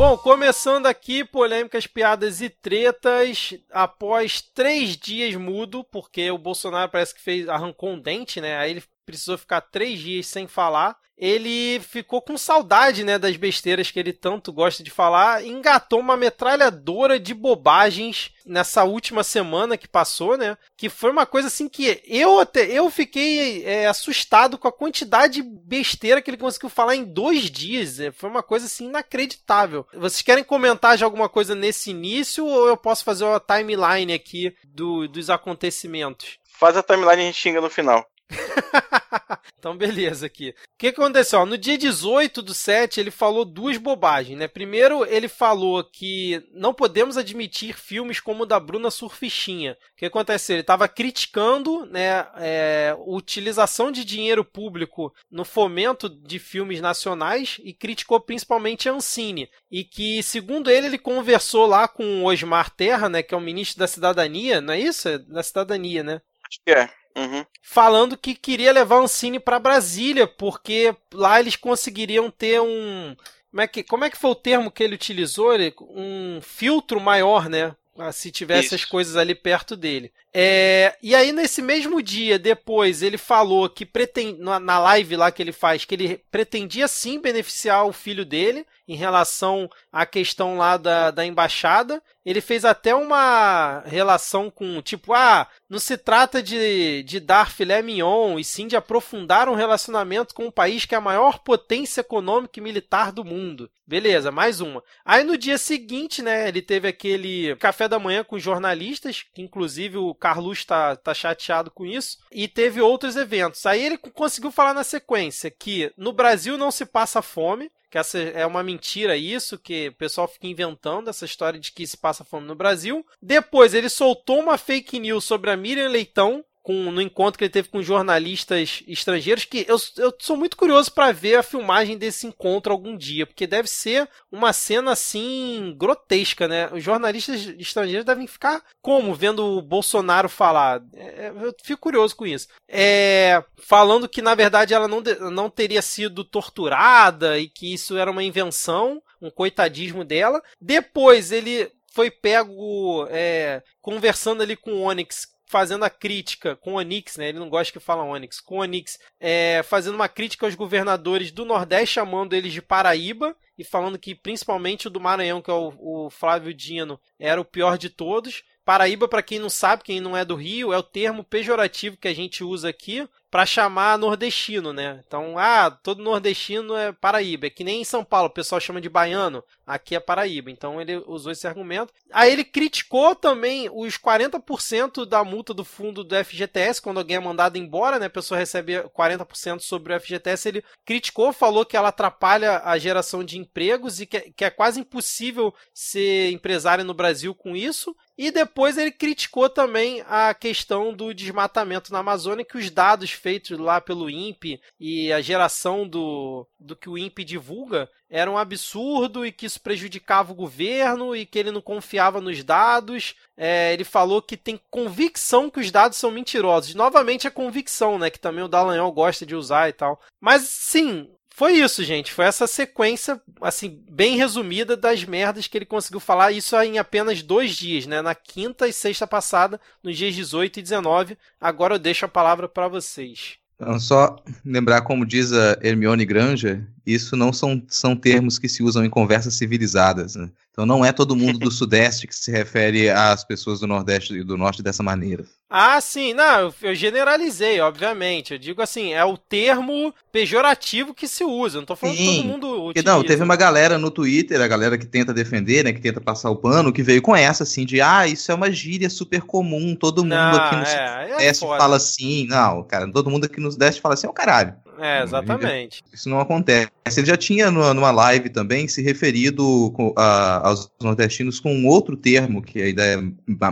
Bom, 0.04 0.18
começando 0.18 0.86
aqui, 0.86 1.24
polêmicas, 1.24 1.86
piadas 1.86 2.40
e 2.40 2.50
tretas. 2.50 3.54
Após 3.70 4.40
três 4.42 4.96
dias 4.96 5.36
mudo, 5.36 5.84
porque 5.84 6.28
o 6.28 6.36
Bolsonaro 6.36 6.90
parece 6.90 7.14
que 7.14 7.20
fez, 7.20 7.48
arrancou 7.48 7.90
um 7.90 8.00
dente, 8.00 8.40
né? 8.40 8.56
Aí 8.56 8.72
ele 8.72 8.82
precisou 9.04 9.38
ficar 9.38 9.60
três 9.60 9.98
dias 9.98 10.26
sem 10.26 10.46
falar 10.46 10.96
ele 11.22 11.78
ficou 11.78 12.20
com 12.20 12.36
saudade, 12.36 13.04
né, 13.04 13.16
das 13.16 13.36
besteiras 13.36 13.92
que 13.92 13.98
ele 14.00 14.12
tanto 14.12 14.52
gosta 14.52 14.82
de 14.82 14.90
falar, 14.90 15.44
engatou 15.44 16.00
uma 16.00 16.16
metralhadora 16.16 17.20
de 17.20 17.32
bobagens 17.32 18.32
nessa 18.44 18.82
última 18.82 19.22
semana 19.22 19.76
que 19.76 19.86
passou, 19.86 20.36
né, 20.36 20.58
que 20.76 20.88
foi 20.88 21.12
uma 21.12 21.24
coisa 21.24 21.46
assim 21.46 21.68
que 21.68 22.02
eu 22.04 22.40
até 22.40 22.66
eu 22.66 22.90
fiquei 22.90 23.64
é, 23.64 23.86
assustado 23.86 24.58
com 24.58 24.66
a 24.66 24.72
quantidade 24.72 25.34
de 25.34 25.42
besteira 25.42 26.20
que 26.20 26.28
ele 26.28 26.36
conseguiu 26.36 26.68
falar 26.68 26.96
em 26.96 27.04
dois 27.04 27.50
dias, 27.50 28.00
é, 28.00 28.10
foi 28.10 28.28
uma 28.28 28.42
coisa 28.42 28.66
assim 28.66 28.86
inacreditável. 28.86 29.86
Vocês 29.94 30.22
querem 30.22 30.42
comentar 30.42 30.96
de 30.96 31.04
alguma 31.04 31.28
coisa 31.28 31.54
nesse 31.54 31.90
início 31.90 32.44
ou 32.44 32.66
eu 32.66 32.76
posso 32.76 33.04
fazer 33.04 33.24
uma 33.24 33.38
timeline 33.38 34.12
aqui 34.12 34.52
do, 34.64 35.06
dos 35.06 35.30
acontecimentos? 35.30 36.38
Faz 36.58 36.76
a 36.76 36.82
timeline 36.82 37.22
e 37.22 37.24
a 37.24 37.26
gente 37.26 37.38
xinga 37.38 37.60
no 37.60 37.70
final. 37.70 38.04
então, 39.58 39.76
beleza 39.76 40.26
aqui. 40.26 40.50
O 40.50 40.54
que 40.78 40.88
aconteceu? 40.88 41.44
No 41.46 41.56
dia 41.56 41.78
18 41.78 42.42
do 42.42 42.54
7, 42.54 42.98
ele 42.98 43.10
falou 43.10 43.44
duas 43.44 43.76
bobagens, 43.76 44.38
né? 44.38 44.48
Primeiro, 44.48 45.04
ele 45.04 45.28
falou 45.28 45.84
que 45.84 46.42
não 46.52 46.74
podemos 46.74 47.16
admitir 47.16 47.74
filmes 47.74 48.20
como 48.20 48.42
o 48.42 48.46
da 48.46 48.58
Bruna 48.58 48.90
Surfichinha. 48.90 49.72
O 49.72 49.76
que 49.96 50.06
aconteceu? 50.06 50.54
Ele 50.54 50.62
estava 50.62 50.88
criticando 50.88 51.86
né, 51.86 52.26
é, 52.36 52.96
utilização 53.06 53.92
de 53.92 54.04
dinheiro 54.04 54.44
público 54.44 55.12
no 55.30 55.44
fomento 55.44 56.08
de 56.08 56.38
filmes 56.38 56.80
nacionais 56.80 57.58
e 57.62 57.72
criticou 57.72 58.20
principalmente 58.20 58.88
a 58.88 58.92
Ancine. 58.92 59.48
E 59.70 59.84
que, 59.84 60.22
segundo 60.22 60.70
ele, 60.70 60.86
ele 60.86 60.98
conversou 60.98 61.66
lá 61.66 61.86
com 61.86 62.22
o 62.22 62.26
Osmar 62.26 62.70
Terra, 62.70 63.08
né, 63.08 63.22
que 63.22 63.34
é 63.34 63.36
o 63.36 63.40
ministro 63.40 63.78
da 63.78 63.86
Cidadania, 63.86 64.60
não 64.60 64.74
é 64.74 64.80
isso? 64.80 65.08
É 65.08 65.18
da 65.18 65.42
Cidadania, 65.42 66.02
né? 66.02 66.20
Acho 66.48 66.60
que 66.64 66.72
é. 66.72 67.01
Uhum. 67.16 67.44
Falando 67.60 68.16
que 68.16 68.34
queria 68.34 68.72
levar 68.72 69.00
o 69.00 69.04
Ancine 69.04 69.38
para 69.38 69.58
Brasília, 69.58 70.26
porque 70.26 70.94
lá 71.12 71.38
eles 71.38 71.56
conseguiriam 71.56 72.30
ter 72.30 72.60
um. 72.60 73.14
Como 73.50 73.60
é, 73.60 73.66
que, 73.66 73.82
como 73.82 74.04
é 74.04 74.10
que 74.10 74.16
foi 74.16 74.30
o 74.30 74.34
termo 74.34 74.70
que 74.70 74.82
ele 74.82 74.94
utilizou? 74.94 75.52
Um 75.80 76.40
filtro 76.40 77.00
maior, 77.00 77.48
né? 77.48 77.74
Se 78.12 78.30
tivesse 78.30 78.68
Isso. 78.68 78.74
as 78.76 78.84
coisas 78.84 79.16
ali 79.16 79.34
perto 79.34 79.76
dele. 79.76 80.10
É, 80.34 80.96
e 81.02 81.14
aí, 81.14 81.30
nesse 81.30 81.60
mesmo 81.60 82.02
dia, 82.02 82.38
depois, 82.38 83.02
ele 83.02 83.18
falou 83.18 83.68
que 83.68 83.84
pretend, 83.84 84.38
na 84.40 84.78
live 84.78 85.16
lá 85.16 85.30
que 85.30 85.42
ele 85.42 85.52
faz, 85.52 85.84
que 85.84 85.94
ele 85.94 86.22
pretendia 86.30 86.88
sim 86.88 87.20
beneficiar 87.20 87.86
o 87.86 87.92
filho 87.92 88.24
dele 88.24 88.66
em 88.88 88.96
relação 88.96 89.70
à 89.92 90.04
questão 90.04 90.56
lá 90.56 90.76
da, 90.76 91.10
da 91.10 91.24
embaixada. 91.24 92.02
Ele 92.24 92.40
fez 92.40 92.64
até 92.64 92.94
uma 92.94 93.82
relação 93.84 94.48
com, 94.48 94.80
tipo, 94.80 95.12
ah, 95.12 95.48
não 95.68 95.78
se 95.78 95.96
trata 95.96 96.42
de, 96.42 97.02
de 97.02 97.18
dar 97.18 97.50
filé 97.50 97.82
mignon, 97.82 98.38
e 98.38 98.44
sim 98.44 98.68
de 98.68 98.76
aprofundar 98.76 99.48
um 99.48 99.54
relacionamento 99.54 100.34
com 100.34 100.46
um 100.46 100.50
país 100.50 100.84
que 100.84 100.94
é 100.94 100.98
a 100.98 101.00
maior 101.00 101.40
potência 101.40 102.00
econômica 102.00 102.58
e 102.58 102.62
militar 102.62 103.12
do 103.12 103.24
mundo. 103.24 103.68
Beleza, 103.84 104.30
mais 104.30 104.60
uma. 104.60 104.82
Aí 105.04 105.24
no 105.24 105.36
dia 105.36 105.58
seguinte, 105.58 106.22
né, 106.22 106.48
ele 106.48 106.62
teve 106.62 106.86
aquele 106.86 107.56
café 107.56 107.88
da 107.88 107.98
manhã 107.98 108.22
com 108.22 108.38
jornalistas, 108.38 109.24
que 109.34 109.42
inclusive 109.42 109.98
o 109.98 110.14
Carlos 110.22 110.58
está 110.58 110.94
tá 110.94 111.12
chateado 111.12 111.68
com 111.68 111.84
isso, 111.84 112.18
e 112.30 112.46
teve 112.46 112.80
outros 112.80 113.16
eventos. 113.16 113.66
Aí 113.66 113.84
ele 113.84 113.98
conseguiu 113.98 114.52
falar 114.52 114.72
na 114.72 114.84
sequência 114.84 115.50
que 115.50 115.92
no 115.96 116.12
Brasil 116.12 116.56
não 116.56 116.70
se 116.70 116.86
passa 116.86 117.20
fome, 117.20 117.72
que 117.90 117.98
essa 117.98 118.18
é 118.18 118.46
uma 118.46 118.62
mentira 118.62 119.16
isso, 119.16 119.58
que 119.58 119.88
o 119.88 119.94
pessoal 119.94 120.28
fica 120.28 120.46
inventando 120.46 121.10
essa 121.10 121.24
história 121.24 121.58
de 121.58 121.72
que 121.72 121.84
se 121.84 121.96
passa 121.96 122.24
fome 122.24 122.46
no 122.46 122.54
Brasil. 122.54 123.04
Depois 123.20 123.74
ele 123.74 123.88
soltou 123.88 124.38
uma 124.38 124.56
fake 124.56 125.00
news 125.00 125.24
sobre 125.24 125.50
a 125.50 125.56
Miriam 125.56 125.88
Leitão, 125.88 126.44
com, 126.62 126.92
no 126.92 127.02
encontro 127.02 127.38
que 127.38 127.44
ele 127.44 127.52
teve 127.52 127.68
com 127.68 127.82
jornalistas 127.82 128.82
estrangeiros, 128.86 129.44
que 129.44 129.66
eu, 129.68 129.76
eu 129.98 130.14
sou 130.18 130.36
muito 130.36 130.56
curioso 130.56 130.92
para 130.92 131.10
ver 131.10 131.36
a 131.36 131.42
filmagem 131.42 131.98
desse 131.98 132.26
encontro 132.26 132.72
algum 132.72 132.96
dia, 132.96 133.26
porque 133.26 133.46
deve 133.46 133.68
ser 133.68 134.08
uma 134.30 134.52
cena 134.52 134.92
assim 134.92 135.74
grotesca, 135.76 136.46
né? 136.46 136.70
Os 136.72 136.82
jornalistas 136.82 137.46
estrangeiros 137.58 138.06
devem 138.06 138.26
ficar 138.26 138.62
como 138.80 139.14
vendo 139.14 139.44
o 139.44 139.62
Bolsonaro 139.62 140.28
falar. 140.28 140.82
É, 140.94 141.26
é 141.26 141.32
eu 141.42 141.54
fico 141.62 141.80
curioso 141.80 142.14
com 142.14 142.26
isso. 142.26 142.46
É, 142.68 143.42
falando 143.58 144.08
que 144.08 144.22
na 144.22 144.34
verdade 144.34 144.72
ela 144.72 144.86
não, 144.86 145.02
não 145.30 145.50
teria 145.50 145.82
sido 145.82 146.24
torturada 146.24 147.38
e 147.38 147.48
que 147.48 147.74
isso 147.74 147.96
era 147.96 148.10
uma 148.10 148.22
invenção, 148.22 149.02
um 149.20 149.30
coitadismo 149.30 150.04
dela. 150.04 150.40
Depois 150.60 151.32
ele 151.32 151.70
foi 151.92 152.10
pego 152.10 153.06
é, 153.10 153.62
conversando 153.80 154.42
ali 154.42 154.56
com 154.56 154.72
o 154.72 154.82
Onyx 154.82 155.31
fazendo 155.52 155.84
a 155.84 155.90
crítica 155.90 156.56
com 156.56 156.72
o 156.72 156.76
Onix, 156.78 157.18
né? 157.18 157.28
Ele 157.28 157.38
não 157.38 157.50
gosta 157.50 157.70
que 157.70 157.78
fala 157.78 158.02
Onix, 158.02 158.40
com 158.40 158.56
o 158.56 158.60
Onix, 158.62 158.98
é, 159.20 159.62
fazendo 159.62 159.96
uma 159.96 160.08
crítica 160.08 160.46
aos 160.46 160.54
governadores 160.54 161.30
do 161.30 161.44
Nordeste, 161.44 161.96
chamando 161.96 162.32
eles 162.32 162.54
de 162.54 162.62
Paraíba 162.62 163.36
e 163.58 163.62
falando 163.62 163.98
que 163.98 164.14
principalmente 164.14 164.86
o 164.86 164.90
do 164.90 164.98
Maranhão, 164.98 165.42
que 165.42 165.50
é 165.50 165.52
o, 165.52 165.74
o 166.06 166.10
Flávio 166.10 166.54
Dino, 166.54 166.98
era 167.18 167.38
o 167.38 167.44
pior 167.44 167.76
de 167.76 167.90
todos. 167.90 168.42
Paraíba, 168.64 169.06
para 169.06 169.22
quem 169.22 169.38
não 169.38 169.50
sabe, 169.50 169.82
quem 169.84 170.00
não 170.00 170.16
é 170.16 170.24
do 170.24 170.36
Rio, 170.36 170.72
é 170.72 170.78
o 170.78 170.82
termo 170.82 171.22
pejorativo 171.22 171.98
que 171.98 172.08
a 172.08 172.14
gente 172.14 172.42
usa 172.42 172.70
aqui 172.70 173.06
para 173.32 173.46
chamar 173.46 173.96
nordestino, 173.96 174.74
né? 174.74 175.02
Então, 175.06 175.38
ah, 175.38 175.70
todo 175.70 176.02
nordestino 176.02 176.76
é 176.76 176.92
Paraíba. 176.92 177.46
É 177.46 177.50
que 177.50 177.64
nem 177.64 177.80
em 177.80 177.84
São 177.84 178.04
Paulo, 178.04 178.26
o 178.26 178.30
pessoal 178.30 178.60
chama 178.60 178.78
de 178.78 178.90
baiano, 178.90 179.42
aqui 179.66 179.96
é 179.96 180.00
Paraíba. 180.00 180.50
Então 180.50 180.78
ele 180.78 181.02
usou 181.06 181.32
esse 181.32 181.46
argumento. 181.46 181.94
Aí 182.12 182.30
ele 182.30 182.44
criticou 182.44 183.14
também 183.14 183.70
os 183.72 183.96
40% 183.96 185.06
da 185.06 185.24
multa 185.24 185.54
do 185.54 185.64
fundo 185.64 186.04
do 186.04 186.14
FGTS, 186.14 186.82
quando 186.82 186.98
alguém 186.98 187.16
é 187.16 187.20
mandado 187.20 187.56
embora, 187.56 187.98
né? 187.98 188.04
A 188.04 188.10
pessoa 188.10 188.36
recebe 188.36 188.74
40% 188.94 189.60
sobre 189.60 189.96
o 189.96 189.98
FGTS. 189.98 190.48
Ele 190.48 190.64
criticou, 190.84 191.32
falou 191.32 191.64
que 191.64 191.74
ela 191.74 191.88
atrapalha 191.88 192.60
a 192.62 192.76
geração 192.76 193.24
de 193.24 193.38
empregos 193.38 193.98
e 193.98 194.04
que, 194.04 194.20
que 194.32 194.44
é 194.44 194.50
quase 194.50 194.80
impossível 194.80 195.54
ser 195.72 196.30
empresário 196.32 196.84
no 196.84 196.92
Brasil 196.92 197.34
com 197.34 197.56
isso. 197.56 197.96
E 198.16 198.30
depois 198.30 198.76
ele 198.76 198.90
criticou 198.90 199.48
também 199.48 200.04
a 200.06 200.34
questão 200.34 200.92
do 200.92 201.14
desmatamento 201.14 201.90
na 201.90 202.00
Amazônia, 202.00 202.44
que 202.44 202.58
os 202.58 202.70
dados 202.70 203.10
feitos 203.22 203.56
lá 203.58 203.80
pelo 203.80 204.10
INPE 204.10 204.60
e 204.78 205.12
a 205.12 205.20
geração 205.20 205.86
do, 205.86 206.46
do 206.58 206.74
que 206.74 206.90
o 206.90 206.98
INPE 206.98 207.24
divulga 207.24 207.88
era 208.10 208.30
um 208.30 208.36
absurdo 208.36 209.24
e 209.24 209.32
que 209.32 209.46
isso 209.46 209.58
prejudicava 209.60 210.32
o 210.32 210.34
governo 210.34 211.16
e 211.16 211.24
que 211.24 211.38
ele 211.38 211.50
não 211.50 211.62
confiava 211.62 212.20
nos 212.20 212.44
dados. 212.44 213.14
É, 213.34 213.72
ele 213.72 213.84
falou 213.84 214.20
que 214.20 214.36
tem 214.36 214.60
convicção 214.70 215.48
que 215.48 215.60
os 215.60 215.70
dados 215.70 215.96
são 215.96 216.10
mentirosos. 216.10 216.74
Novamente 216.74 217.26
a 217.26 217.30
convicção, 217.30 217.98
né? 217.98 218.10
Que 218.10 218.20
também 218.20 218.44
o 218.44 218.48
Dallagnol 218.48 218.92
gosta 218.92 219.24
de 219.24 219.34
usar 219.34 219.70
e 219.70 219.72
tal. 219.72 219.98
Mas 220.20 220.42
sim, 220.42 221.08
foi 221.34 221.54
isso, 221.54 221.82
gente. 221.82 222.12
Foi 222.12 222.26
essa 222.26 222.46
sequência, 222.46 223.20
assim, 223.40 223.82
bem 223.90 224.16
resumida 224.16 224.76
das 224.76 225.04
merdas 225.04 225.46
que 225.46 225.56
ele 225.56 225.64
conseguiu 225.64 225.98
falar. 225.98 226.30
Isso 226.32 226.54
em 226.60 226.78
apenas 226.78 227.22
dois 227.22 227.56
dias, 227.56 227.86
né? 227.86 228.02
Na 228.02 228.14
quinta 228.14 228.68
e 228.68 228.72
sexta 228.72 229.06
passada, 229.06 229.60
nos 229.82 229.96
dias 229.96 230.14
18 230.14 230.58
e 230.58 230.62
19. 230.62 231.18
Agora 231.40 231.74
eu 231.74 231.78
deixo 231.78 232.04
a 232.04 232.08
palavra 232.08 232.48
para 232.48 232.68
vocês. 232.68 233.38
Então, 233.56 233.78
só 233.78 234.16
lembrar, 234.44 234.82
como 234.82 235.06
diz 235.06 235.32
a 235.32 235.56
Hermione 235.62 236.04
Granger, 236.04 236.66
isso 236.84 237.16
não 237.16 237.32
são, 237.32 237.62
são 237.68 237.94
termos 237.94 238.38
que 238.38 238.48
se 238.48 238.62
usam 238.62 238.84
em 238.84 238.90
conversas 238.90 239.34
civilizadas. 239.34 240.16
Né? 240.16 240.28
Então 240.52 240.66
não 240.66 240.84
é 240.84 240.92
todo 240.92 241.16
mundo 241.16 241.38
do 241.38 241.50
Sudeste 241.50 242.06
que 242.06 242.14
se 242.14 242.30
refere 242.30 242.90
às 242.90 243.24
pessoas 243.24 243.60
do 243.60 243.66
Nordeste 243.66 244.12
e 244.12 244.22
do 244.22 244.36
Norte 244.36 244.62
dessa 244.62 244.82
maneira. 244.82 245.24
Ah, 245.48 245.80
sim, 245.80 246.12
não, 246.12 246.52
eu 246.62 246.74
generalizei, 246.74 247.60
obviamente. 247.60 248.32
Eu 248.32 248.38
digo 248.38 248.60
assim, 248.60 248.92
é 248.92 249.04
o 249.04 249.16
termo 249.16 249.94
pejorativo 250.10 250.94
que 250.94 251.08
se 251.08 251.24
usa. 251.24 251.58
não 251.58 251.66
tô 251.66 251.74
falando 251.74 251.96
sim, 251.96 252.06
que 252.06 252.16
todo 252.16 252.26
mundo 252.26 252.64
utiliza. 252.66 252.90
Não, 252.90 253.02
teve 253.02 253.22
uma 253.22 253.36
galera 253.36 253.78
no 253.78 253.90
Twitter, 253.90 254.40
a 254.42 254.48
galera 254.48 254.76
que 254.76 254.86
tenta 254.86 255.12
defender, 255.12 255.64
né, 255.64 255.72
que 255.72 255.80
tenta 255.80 256.00
passar 256.00 256.30
o 256.30 256.36
pano, 256.36 256.72
que 256.72 256.82
veio 256.82 257.00
com 257.00 257.16
essa, 257.16 257.44
assim, 257.44 257.64
de 257.64 257.80
ah, 257.80 258.06
isso 258.06 258.30
é 258.30 258.34
uma 258.34 258.50
gíria 258.50 258.90
super 258.90 259.22
comum, 259.22 259.74
todo 259.74 260.02
mundo 260.02 260.14
não, 260.14 260.36
aqui 260.36 260.56
no 260.56 260.62
é, 260.62 261.08
Sudeste 261.08 261.44
é 261.44 261.48
fala 261.48 261.76
assim. 261.76 262.26
Não, 262.26 262.62
cara, 262.62 262.90
todo 262.90 263.10
mundo 263.10 263.24
aqui 263.24 263.40
no 263.40 263.50
Sudeste 263.50 263.80
fala 263.80 263.94
assim, 263.94 264.06
é 264.06 264.10
o 264.10 264.14
caralho. 264.14 264.54
É, 264.82 265.00
exatamente. 265.04 265.80
Isso 265.92 266.08
não 266.08 266.18
acontece. 266.18 266.68
Ele 266.96 267.06
já 267.06 267.16
tinha 267.16 267.52
numa 267.52 267.92
live 267.92 268.28
também 268.28 268.66
se 268.66 268.82
referido 268.82 269.72
a, 269.96 270.48
aos 270.48 270.68
nordestinos 270.82 271.38
com 271.38 271.54
um 271.54 271.68
outro 271.68 271.96
termo 271.96 272.42
que 272.42 272.60
ainda 272.60 272.82
é 272.84 272.96